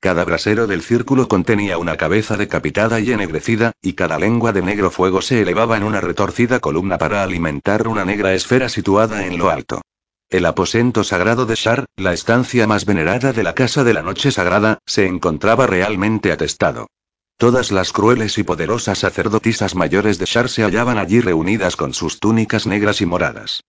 Cada 0.00 0.22
brasero 0.26 0.66
del 0.66 0.82
círculo 0.82 1.28
contenía 1.28 1.78
una 1.78 1.96
cabeza 1.96 2.36
decapitada 2.36 3.00
y 3.00 3.10
ennegrecida, 3.10 3.72
y 3.80 3.94
cada 3.94 4.18
lengua 4.18 4.52
de 4.52 4.60
negro 4.60 4.90
fuego 4.90 5.22
se 5.22 5.40
elevaba 5.40 5.78
en 5.78 5.84
una 5.84 6.02
retorcida 6.02 6.60
columna 6.60 6.98
para 6.98 7.22
alimentar 7.22 7.88
una 7.88 8.04
negra 8.04 8.34
esfera 8.34 8.68
situada 8.68 9.24
en 9.24 9.38
lo 9.38 9.48
alto. 9.48 9.80
El 10.28 10.44
aposento 10.44 11.02
sagrado 11.02 11.46
de 11.46 11.54
Shar, 11.54 11.86
la 11.96 12.12
estancia 12.12 12.66
más 12.66 12.84
venerada 12.84 13.32
de 13.32 13.44
la 13.44 13.54
Casa 13.54 13.82
de 13.82 13.94
la 13.94 14.02
Noche 14.02 14.30
Sagrada, 14.30 14.80
se 14.84 15.06
encontraba 15.06 15.66
realmente 15.66 16.32
atestado. 16.32 16.88
Todas 17.36 17.72
las 17.72 17.92
crueles 17.92 18.38
y 18.38 18.44
poderosas 18.44 18.98
sacerdotisas 18.98 19.74
mayores 19.74 20.18
de 20.18 20.26
Shar 20.26 20.48
se 20.48 20.62
hallaban 20.62 20.98
allí 20.98 21.20
reunidas 21.20 21.76
con 21.76 21.92
sus 21.92 22.20
túnicas 22.20 22.66
negras 22.66 23.00
y 23.00 23.06
moradas. 23.06 23.62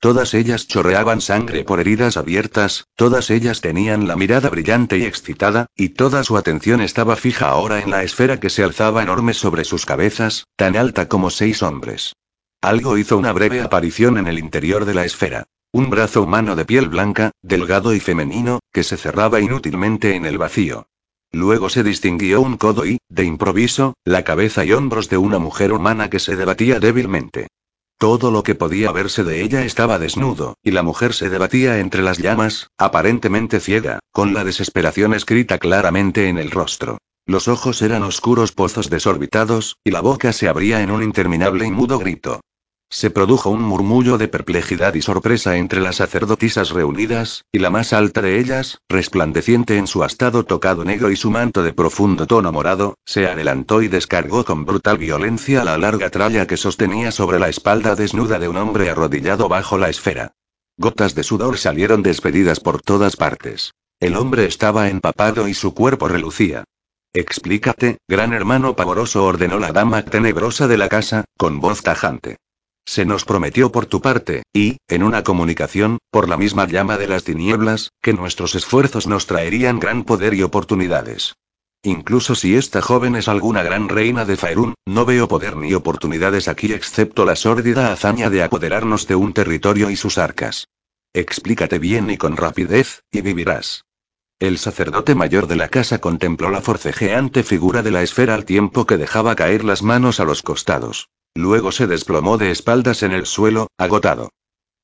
Todas 0.00 0.34
ellas 0.34 0.66
chorreaban 0.66 1.20
sangre 1.20 1.62
por 1.62 1.78
heridas 1.78 2.16
abiertas, 2.16 2.88
todas 2.96 3.30
ellas 3.30 3.60
tenían 3.60 4.08
la 4.08 4.16
mirada 4.16 4.50
brillante 4.50 4.98
y 4.98 5.04
excitada, 5.04 5.66
y 5.76 5.90
toda 5.90 6.24
su 6.24 6.36
atención 6.36 6.80
estaba 6.80 7.14
fija 7.14 7.50
ahora 7.50 7.78
en 7.78 7.90
la 7.90 8.02
esfera 8.02 8.40
que 8.40 8.50
se 8.50 8.64
alzaba 8.64 9.04
enorme 9.04 9.32
sobre 9.32 9.64
sus 9.64 9.86
cabezas, 9.86 10.48
tan 10.56 10.76
alta 10.76 11.06
como 11.06 11.30
seis 11.30 11.62
hombres. 11.62 12.16
Algo 12.60 12.98
hizo 12.98 13.16
una 13.16 13.32
breve 13.32 13.60
aparición 13.60 14.18
en 14.18 14.26
el 14.26 14.40
interior 14.40 14.84
de 14.84 14.94
la 14.94 15.04
esfera. 15.04 15.44
Un 15.70 15.88
brazo 15.88 16.22
humano 16.22 16.56
de 16.56 16.64
piel 16.64 16.88
blanca, 16.88 17.30
delgado 17.40 17.94
y 17.94 18.00
femenino, 18.00 18.58
que 18.72 18.82
se 18.82 18.96
cerraba 18.96 19.40
inútilmente 19.40 20.16
en 20.16 20.26
el 20.26 20.36
vacío. 20.36 20.88
Luego 21.32 21.70
se 21.70 21.82
distinguió 21.82 22.42
un 22.42 22.58
codo 22.58 22.84
y, 22.84 22.98
de 23.08 23.24
improviso, 23.24 23.94
la 24.04 24.22
cabeza 24.22 24.64
y 24.64 24.72
hombros 24.72 25.08
de 25.08 25.16
una 25.16 25.38
mujer 25.38 25.72
humana 25.72 26.10
que 26.10 26.18
se 26.18 26.36
debatía 26.36 26.78
débilmente. 26.78 27.48
Todo 27.98 28.30
lo 28.30 28.42
que 28.42 28.54
podía 28.54 28.92
verse 28.92 29.24
de 29.24 29.42
ella 29.42 29.64
estaba 29.64 29.98
desnudo, 29.98 30.56
y 30.62 30.72
la 30.72 30.82
mujer 30.82 31.14
se 31.14 31.30
debatía 31.30 31.78
entre 31.78 32.02
las 32.02 32.18
llamas, 32.18 32.68
aparentemente 32.76 33.60
ciega, 33.60 34.00
con 34.10 34.34
la 34.34 34.44
desesperación 34.44 35.14
escrita 35.14 35.58
claramente 35.58 36.28
en 36.28 36.36
el 36.36 36.50
rostro. 36.50 36.98
Los 37.24 37.48
ojos 37.48 37.80
eran 37.80 38.02
oscuros 38.02 38.52
pozos 38.52 38.90
desorbitados, 38.90 39.76
y 39.84 39.92
la 39.92 40.00
boca 40.00 40.32
se 40.32 40.48
abría 40.48 40.82
en 40.82 40.90
un 40.90 41.02
interminable 41.02 41.64
y 41.66 41.70
mudo 41.70 41.98
grito. 41.98 42.40
Se 42.92 43.08
produjo 43.08 43.48
un 43.48 43.62
murmullo 43.62 44.18
de 44.18 44.28
perplejidad 44.28 44.92
y 44.92 45.00
sorpresa 45.00 45.56
entre 45.56 45.80
las 45.80 45.96
sacerdotisas 45.96 46.68
reunidas, 46.72 47.46
y 47.50 47.58
la 47.58 47.70
más 47.70 47.94
alta 47.94 48.20
de 48.20 48.38
ellas, 48.38 48.82
resplandeciente 48.86 49.78
en 49.78 49.86
su 49.86 50.04
astado 50.04 50.44
tocado 50.44 50.84
negro 50.84 51.10
y 51.10 51.16
su 51.16 51.30
manto 51.30 51.62
de 51.62 51.72
profundo 51.72 52.26
tono 52.26 52.52
morado, 52.52 52.98
se 53.06 53.26
adelantó 53.26 53.80
y 53.80 53.88
descargó 53.88 54.44
con 54.44 54.66
brutal 54.66 54.98
violencia 54.98 55.64
la 55.64 55.78
larga 55.78 56.10
tralla 56.10 56.46
que 56.46 56.58
sostenía 56.58 57.12
sobre 57.12 57.38
la 57.38 57.48
espalda 57.48 57.94
desnuda 57.94 58.38
de 58.38 58.48
un 58.48 58.58
hombre 58.58 58.90
arrodillado 58.90 59.48
bajo 59.48 59.78
la 59.78 59.88
esfera. 59.88 60.34
Gotas 60.76 61.14
de 61.14 61.22
sudor 61.22 61.56
salieron 61.56 62.02
despedidas 62.02 62.60
por 62.60 62.82
todas 62.82 63.16
partes. 63.16 63.72
El 64.00 64.16
hombre 64.16 64.44
estaba 64.44 64.90
empapado 64.90 65.48
y 65.48 65.54
su 65.54 65.72
cuerpo 65.72 66.08
relucía. 66.08 66.64
Explícate, 67.14 68.00
gran 68.06 68.34
hermano 68.34 68.76
pavoroso, 68.76 69.24
ordenó 69.24 69.58
la 69.58 69.72
dama 69.72 70.02
tenebrosa 70.02 70.68
de 70.68 70.76
la 70.76 70.90
casa, 70.90 71.24
con 71.38 71.58
voz 71.58 71.82
tajante. 71.82 72.36
Se 72.84 73.04
nos 73.04 73.24
prometió 73.24 73.70
por 73.70 73.86
tu 73.86 74.00
parte, 74.00 74.42
y, 74.52 74.78
en 74.88 75.02
una 75.02 75.22
comunicación, 75.22 75.98
por 76.10 76.28
la 76.28 76.36
misma 76.36 76.66
llama 76.66 76.98
de 76.98 77.06
las 77.06 77.24
tinieblas, 77.24 77.90
que 78.02 78.12
nuestros 78.12 78.54
esfuerzos 78.54 79.06
nos 79.06 79.26
traerían 79.26 79.78
gran 79.78 80.04
poder 80.04 80.34
y 80.34 80.42
oportunidades. 80.42 81.34
Incluso 81.84 82.34
si 82.34 82.54
esta 82.54 82.80
joven 82.80 83.16
es 83.16 83.26
alguna 83.26 83.62
gran 83.62 83.88
reina 83.88 84.24
de 84.24 84.36
Faerun, 84.36 84.74
no 84.86 85.04
veo 85.04 85.26
poder 85.26 85.56
ni 85.56 85.74
oportunidades 85.74 86.46
aquí 86.46 86.72
excepto 86.72 87.24
la 87.24 87.34
sórdida 87.34 87.92
hazaña 87.92 88.30
de 88.30 88.44
apoderarnos 88.44 89.08
de 89.08 89.16
un 89.16 89.32
territorio 89.32 89.90
y 89.90 89.96
sus 89.96 90.18
arcas. 90.18 90.68
Explícate 91.12 91.78
bien 91.78 92.08
y 92.10 92.18
con 92.18 92.36
rapidez, 92.36 93.02
y 93.10 93.20
vivirás. 93.20 93.84
El 94.38 94.58
sacerdote 94.58 95.14
mayor 95.14 95.46
de 95.46 95.56
la 95.56 95.68
casa 95.68 95.98
contempló 95.98 96.50
la 96.50 96.62
forcejeante 96.62 97.42
figura 97.42 97.82
de 97.82 97.90
la 97.90 98.02
esfera 98.02 98.34
al 98.34 98.44
tiempo 98.44 98.86
que 98.86 98.96
dejaba 98.96 99.34
caer 99.34 99.64
las 99.64 99.82
manos 99.82 100.20
a 100.20 100.24
los 100.24 100.42
costados. 100.42 101.08
Luego 101.34 101.72
se 101.72 101.86
desplomó 101.86 102.38
de 102.38 102.50
espaldas 102.50 103.02
en 103.02 103.12
el 103.12 103.26
suelo, 103.26 103.68
agotado. 103.78 104.30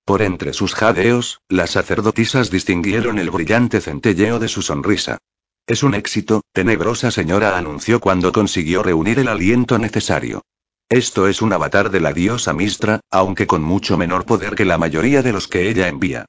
Por 0.05 0.23
entre 0.23 0.55
sus 0.55 0.75
jadeos, 0.75 1.41
las 1.49 1.70
sacerdotisas 1.70 2.51
distinguieron 2.51 3.19
el 3.19 3.31
brillante 3.31 3.81
centelleo 3.81 4.39
de 4.39 4.49
su 4.49 4.62
sonrisa. 4.62 5.19
Es 5.66 5.83
un 5.83 5.95
éxito, 5.95 6.41
tenebrosa 6.53 7.11
señora 7.11 7.59
anunció 7.59 8.01
cuando 8.01 8.33
consiguió 8.33 8.83
reunir 8.83 9.19
el 9.19 9.29
aliento 9.29 9.79
necesario. 9.79 10.41
Esto 10.89 11.29
es 11.29 11.43
un 11.43 11.53
avatar 11.53 11.91
de 11.91 12.01
la 12.01 12.15
diosa 12.15 12.55
Mistra, 12.55 13.01
aunque 13.11 13.47
con 13.47 13.62
mucho 13.62 13.99
menor 13.99 14.25
poder 14.25 14.55
que 14.55 14.65
la 14.65 14.79
mayoría 14.79 15.23
de 15.23 15.33
los 15.33 15.47
que 15.47 15.69
ella 15.69 15.89
envía. 15.89 16.25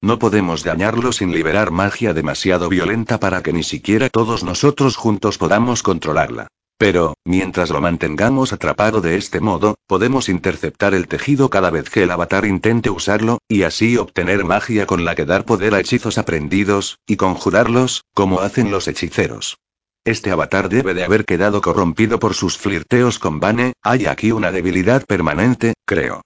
No 0.00 0.20
podemos 0.20 0.62
dañarlo 0.62 1.10
sin 1.10 1.32
liberar 1.32 1.72
magia 1.72 2.14
demasiado 2.14 2.68
violenta 2.68 3.18
para 3.18 3.42
que 3.42 3.52
ni 3.52 3.64
siquiera 3.64 4.10
todos 4.10 4.44
nosotros 4.44 4.94
juntos 4.94 5.38
podamos 5.38 5.82
controlarla. 5.82 6.46
Pero, 6.76 7.14
mientras 7.24 7.70
lo 7.70 7.80
mantengamos 7.80 8.52
atrapado 8.52 9.00
de 9.00 9.16
este 9.16 9.40
modo, 9.40 9.76
podemos 9.86 10.28
interceptar 10.28 10.94
el 10.94 11.06
tejido 11.06 11.48
cada 11.48 11.70
vez 11.70 11.88
que 11.88 12.02
el 12.02 12.10
avatar 12.10 12.44
intente 12.44 12.90
usarlo, 12.90 13.38
y 13.48 13.62
así 13.62 13.96
obtener 13.96 14.44
magia 14.44 14.86
con 14.86 15.04
la 15.04 15.14
que 15.14 15.24
dar 15.24 15.44
poder 15.44 15.74
a 15.74 15.80
hechizos 15.80 16.18
aprendidos, 16.18 16.98
y 17.06 17.16
conjurarlos, 17.16 18.04
como 18.12 18.40
hacen 18.40 18.70
los 18.70 18.88
hechiceros. 18.88 19.58
Este 20.04 20.30
avatar 20.30 20.68
debe 20.68 20.92
de 20.92 21.04
haber 21.04 21.24
quedado 21.24 21.62
corrompido 21.62 22.18
por 22.18 22.34
sus 22.34 22.58
flirteos 22.58 23.18
con 23.18 23.40
Bane, 23.40 23.72
hay 23.82 24.06
aquí 24.06 24.32
una 24.32 24.52
debilidad 24.52 25.04
permanente, 25.06 25.74
creo. 25.86 26.22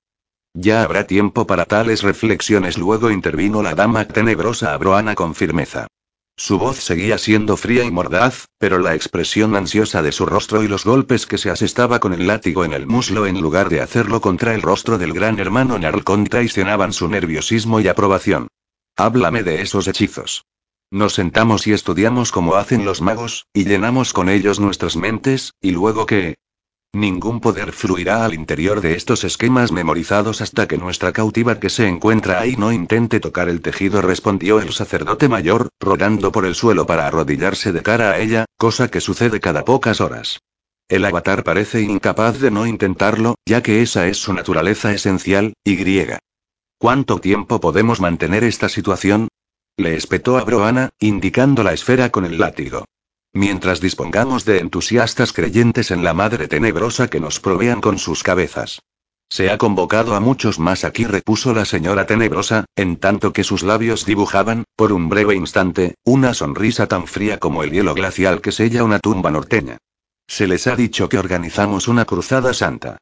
Ya 0.54 0.82
habrá 0.82 1.06
tiempo 1.06 1.46
para 1.46 1.66
tales 1.66 2.02
reflexiones. 2.02 2.78
Luego 2.78 3.12
intervino 3.12 3.62
la 3.62 3.76
dama 3.76 4.06
tenebrosa 4.06 4.72
Abroana 4.74 5.14
con 5.14 5.36
firmeza. 5.36 5.86
Su 6.40 6.56
voz 6.56 6.76
seguía 6.76 7.18
siendo 7.18 7.56
fría 7.56 7.82
y 7.82 7.90
mordaz, 7.90 8.46
pero 8.58 8.78
la 8.78 8.94
expresión 8.94 9.56
ansiosa 9.56 10.02
de 10.02 10.12
su 10.12 10.24
rostro 10.24 10.62
y 10.62 10.68
los 10.68 10.84
golpes 10.84 11.26
que 11.26 11.36
se 11.36 11.50
asestaba 11.50 11.98
con 11.98 12.14
el 12.14 12.28
látigo 12.28 12.64
en 12.64 12.72
el 12.72 12.86
muslo 12.86 13.26
en 13.26 13.40
lugar 13.40 13.68
de 13.68 13.80
hacerlo 13.80 14.20
contra 14.20 14.54
el 14.54 14.62
rostro 14.62 14.98
del 14.98 15.12
gran 15.12 15.40
hermano 15.40 15.80
Narcon 15.80 16.28
traicionaban 16.28 16.92
su 16.92 17.08
nerviosismo 17.08 17.80
y 17.80 17.88
aprobación. 17.88 18.46
Háblame 18.96 19.42
de 19.42 19.62
esos 19.62 19.88
hechizos. 19.88 20.44
Nos 20.92 21.14
sentamos 21.14 21.66
y 21.66 21.72
estudiamos 21.72 22.30
como 22.30 22.54
hacen 22.54 22.84
los 22.84 23.02
magos, 23.02 23.48
y 23.52 23.64
llenamos 23.64 24.12
con 24.12 24.28
ellos 24.28 24.60
nuestras 24.60 24.96
mentes, 24.96 25.54
y 25.60 25.72
luego 25.72 26.06
qué? 26.06 26.36
Ningún 26.94 27.40
poder 27.40 27.72
fluirá 27.72 28.24
al 28.24 28.32
interior 28.32 28.80
de 28.80 28.94
estos 28.94 29.22
esquemas 29.22 29.72
memorizados 29.72 30.40
hasta 30.40 30.66
que 30.66 30.78
nuestra 30.78 31.12
cautiva 31.12 31.60
que 31.60 31.68
se 31.68 31.86
encuentra 31.86 32.40
ahí 32.40 32.56
no 32.56 32.72
intente 32.72 33.20
tocar 33.20 33.50
el 33.50 33.60
tejido, 33.60 34.00
respondió 34.00 34.58
el 34.58 34.72
sacerdote 34.72 35.28
mayor, 35.28 35.68
rodando 35.78 36.32
por 36.32 36.46
el 36.46 36.54
suelo 36.54 36.86
para 36.86 37.06
arrodillarse 37.06 37.72
de 37.72 37.82
cara 37.82 38.12
a 38.12 38.18
ella, 38.18 38.46
cosa 38.56 38.88
que 38.88 39.02
sucede 39.02 39.38
cada 39.38 39.66
pocas 39.66 40.00
horas. 40.00 40.40
El 40.88 41.04
avatar 41.04 41.44
parece 41.44 41.82
incapaz 41.82 42.40
de 42.40 42.50
no 42.50 42.66
intentarlo, 42.66 43.34
ya 43.44 43.62
que 43.62 43.82
esa 43.82 44.06
es 44.06 44.16
su 44.16 44.32
naturaleza 44.32 44.94
esencial, 44.94 45.52
y 45.62 45.76
griega. 45.76 46.18
¿Cuánto 46.78 47.18
tiempo 47.18 47.60
podemos 47.60 48.00
mantener 48.00 48.44
esta 48.44 48.70
situación? 48.70 49.28
Le 49.76 49.94
espetó 49.94 50.38
a 50.38 50.44
Broana, 50.44 50.88
indicando 50.98 51.62
la 51.62 51.74
esfera 51.74 52.08
con 52.08 52.24
el 52.24 52.38
látigo. 52.38 52.86
Mientras 53.32 53.80
dispongamos 53.80 54.44
de 54.44 54.58
entusiastas 54.58 55.32
creyentes 55.32 55.90
en 55.90 56.02
la 56.02 56.14
Madre 56.14 56.48
Tenebrosa 56.48 57.08
que 57.08 57.20
nos 57.20 57.40
provean 57.40 57.80
con 57.80 57.98
sus 57.98 58.22
cabezas. 58.22 58.80
Se 59.30 59.50
ha 59.50 59.58
convocado 59.58 60.14
a 60.14 60.20
muchos 60.20 60.58
más 60.58 60.84
aquí, 60.84 61.04
repuso 61.04 61.52
la 61.52 61.66
señora 61.66 62.06
Tenebrosa, 62.06 62.64
en 62.76 62.96
tanto 62.96 63.34
que 63.34 63.44
sus 63.44 63.62
labios 63.62 64.06
dibujaban, 64.06 64.64
por 64.74 64.92
un 64.92 65.10
breve 65.10 65.34
instante, 65.34 65.94
una 66.04 66.32
sonrisa 66.32 66.86
tan 66.86 67.06
fría 67.06 67.38
como 67.38 67.62
el 67.62 67.70
hielo 67.70 67.92
glacial 67.94 68.40
que 68.40 68.52
sella 68.52 68.84
una 68.84 69.00
tumba 69.00 69.30
norteña. 69.30 69.76
Se 70.26 70.46
les 70.46 70.66
ha 70.66 70.76
dicho 70.76 71.10
que 71.10 71.18
organizamos 71.18 71.88
una 71.88 72.06
cruzada 72.06 72.54
santa. 72.54 72.96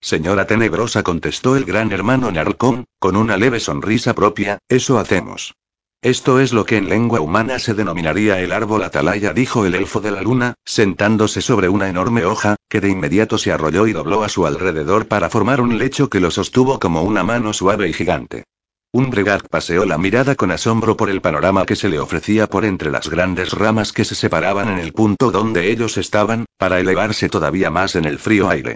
Señora 0.00 0.46
Tenebrosa 0.46 1.02
contestó 1.02 1.56
el 1.56 1.64
gran 1.64 1.90
hermano 1.92 2.30
Narcón, 2.30 2.84
con 3.00 3.16
una 3.16 3.36
leve 3.36 3.58
sonrisa 3.58 4.14
propia, 4.14 4.58
eso 4.68 4.98
hacemos. 4.98 5.54
Esto 6.02 6.40
es 6.40 6.52
lo 6.52 6.66
que 6.66 6.78
en 6.78 6.88
lengua 6.88 7.20
humana 7.20 7.60
se 7.60 7.74
denominaría 7.74 8.40
el 8.40 8.50
árbol 8.50 8.82
atalaya, 8.82 9.32
dijo 9.32 9.66
el 9.66 9.76
elfo 9.76 10.00
de 10.00 10.10
la 10.10 10.20
luna, 10.20 10.54
sentándose 10.64 11.40
sobre 11.40 11.68
una 11.68 11.88
enorme 11.88 12.24
hoja, 12.24 12.56
que 12.68 12.80
de 12.80 12.88
inmediato 12.88 13.38
se 13.38 13.52
arrolló 13.52 13.86
y 13.86 13.92
dobló 13.92 14.24
a 14.24 14.28
su 14.28 14.44
alrededor 14.44 15.06
para 15.06 15.30
formar 15.30 15.60
un 15.60 15.78
lecho 15.78 16.10
que 16.10 16.18
lo 16.18 16.32
sostuvo 16.32 16.80
como 16.80 17.02
una 17.02 17.22
mano 17.22 17.52
suave 17.52 17.88
y 17.88 17.92
gigante. 17.92 18.42
Un 18.90 19.10
bregat 19.10 19.46
paseó 19.48 19.84
la 19.84 19.96
mirada 19.96 20.34
con 20.34 20.50
asombro 20.50 20.96
por 20.96 21.08
el 21.08 21.20
panorama 21.20 21.66
que 21.66 21.76
se 21.76 21.88
le 21.88 22.00
ofrecía 22.00 22.48
por 22.48 22.64
entre 22.64 22.90
las 22.90 23.08
grandes 23.08 23.52
ramas 23.52 23.92
que 23.92 24.04
se 24.04 24.16
separaban 24.16 24.70
en 24.70 24.80
el 24.80 24.92
punto 24.92 25.30
donde 25.30 25.70
ellos 25.70 25.98
estaban, 25.98 26.46
para 26.58 26.80
elevarse 26.80 27.28
todavía 27.28 27.70
más 27.70 27.94
en 27.94 28.06
el 28.06 28.18
frío 28.18 28.50
aire. 28.50 28.74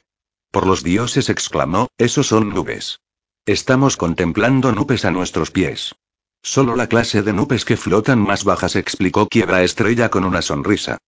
Por 0.52 0.64
los 0.64 0.84
dioses 0.84 1.28
exclamó, 1.28 1.88
esos 1.98 2.28
son 2.28 2.50
nubes. 2.50 3.00
Estamos 3.46 3.96
contemplando 3.96 4.70
nubes 4.70 5.04
a 5.04 5.10
nuestros 5.10 5.50
pies. 5.50 5.96
Solo 6.46 6.76
la 6.76 6.86
clase 6.86 7.22
de 7.22 7.32
nubes 7.32 7.64
que 7.64 7.76
flotan 7.76 8.20
más 8.20 8.44
bajas 8.44 8.76
explicó 8.76 9.26
Quiebra 9.26 9.64
Estrella 9.64 10.10
con 10.10 10.22
una 10.24 10.42
sonrisa. 10.42 10.98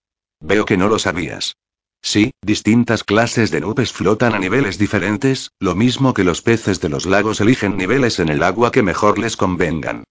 Veo 0.41 0.65
que 0.65 0.75
no 0.75 0.89
lo 0.89 0.99
sabías. 0.99 1.55
Sí, 2.01 2.33
distintas 2.41 3.05
clases 3.05 3.49
de 3.49 3.61
nubes 3.61 3.93
flotan 3.93 4.35
a 4.35 4.39
niveles 4.39 4.77
diferentes, 4.77 5.51
lo 5.57 5.75
mismo 5.75 6.13
que 6.13 6.25
los 6.25 6.41
peces 6.41 6.81
de 6.81 6.89
los 6.89 7.05
lagos 7.05 7.39
eligen 7.39 7.77
niveles 7.77 8.19
en 8.19 8.27
el 8.27 8.43
agua 8.43 8.73
que 8.73 8.83
mejor 8.83 9.17
les 9.17 9.37
convengan. 9.37 10.03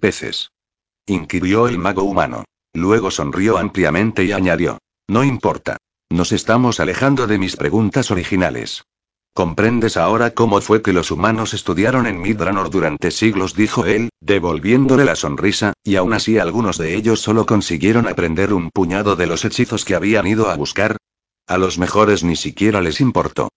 Peces. 0.00 0.50
Inquirió 1.06 1.68
el 1.68 1.78
mago 1.78 2.02
humano. 2.02 2.44
Luego 2.74 3.12
sonrió 3.12 3.58
ampliamente 3.58 4.24
y 4.24 4.32
añadió. 4.32 4.78
No 5.06 5.22
importa. 5.22 5.76
Nos 6.10 6.32
estamos 6.32 6.80
alejando 6.80 7.28
de 7.28 7.38
mis 7.38 7.54
preguntas 7.56 8.10
originales. 8.10 8.82
¿Comprendes 9.34 9.96
ahora 9.96 10.32
cómo 10.32 10.60
fue 10.60 10.82
que 10.82 10.92
los 10.92 11.10
humanos 11.10 11.54
estudiaron 11.54 12.06
en 12.06 12.20
Midranor 12.20 12.68
durante 12.68 13.10
siglos? 13.10 13.54
dijo 13.54 13.86
él, 13.86 14.10
devolviéndole 14.20 15.06
la 15.06 15.16
sonrisa, 15.16 15.72
y 15.82 15.96
aún 15.96 16.12
así 16.12 16.38
algunos 16.38 16.76
de 16.76 16.94
ellos 16.94 17.20
solo 17.20 17.46
consiguieron 17.46 18.06
aprender 18.06 18.52
un 18.52 18.70
puñado 18.70 19.16
de 19.16 19.26
los 19.26 19.46
hechizos 19.46 19.86
que 19.86 19.94
habían 19.94 20.26
ido 20.26 20.50
a 20.50 20.56
buscar. 20.56 20.98
A 21.46 21.56
los 21.56 21.78
mejores 21.78 22.22
ni 22.24 22.36
siquiera 22.36 22.82
les 22.82 23.00
importó. 23.00 23.48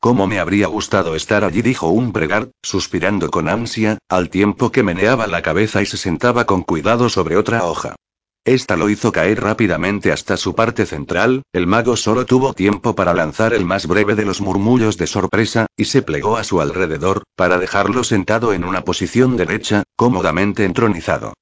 ¿Cómo 0.00 0.26
me 0.26 0.38
habría 0.38 0.66
gustado 0.66 1.16
estar 1.16 1.44
allí? 1.44 1.62
dijo 1.62 1.88
un 1.88 2.12
pregar, 2.12 2.50
suspirando 2.62 3.30
con 3.30 3.48
ansia, 3.48 3.96
al 4.10 4.28
tiempo 4.28 4.70
que 4.70 4.82
meneaba 4.82 5.28
la 5.28 5.40
cabeza 5.40 5.80
y 5.80 5.86
se 5.86 5.96
sentaba 5.96 6.44
con 6.44 6.62
cuidado 6.62 7.08
sobre 7.08 7.38
otra 7.38 7.64
hoja. 7.64 7.96
Esta 8.44 8.76
lo 8.76 8.88
hizo 8.88 9.12
caer 9.12 9.40
rápidamente 9.40 10.10
hasta 10.10 10.36
su 10.36 10.56
parte 10.56 10.84
central, 10.84 11.42
el 11.52 11.68
mago 11.68 11.96
solo 11.96 12.26
tuvo 12.26 12.54
tiempo 12.54 12.96
para 12.96 13.14
lanzar 13.14 13.54
el 13.54 13.64
más 13.64 13.86
breve 13.86 14.16
de 14.16 14.24
los 14.24 14.40
murmullos 14.40 14.98
de 14.98 15.06
sorpresa, 15.06 15.66
y 15.76 15.84
se 15.84 16.02
plegó 16.02 16.36
a 16.36 16.42
su 16.42 16.60
alrededor, 16.60 17.22
para 17.36 17.58
dejarlo 17.58 18.02
sentado 18.02 18.52
en 18.52 18.64
una 18.64 18.82
posición 18.82 19.36
derecha, 19.36 19.84
cómodamente 19.94 20.64
entronizado. 20.64 21.34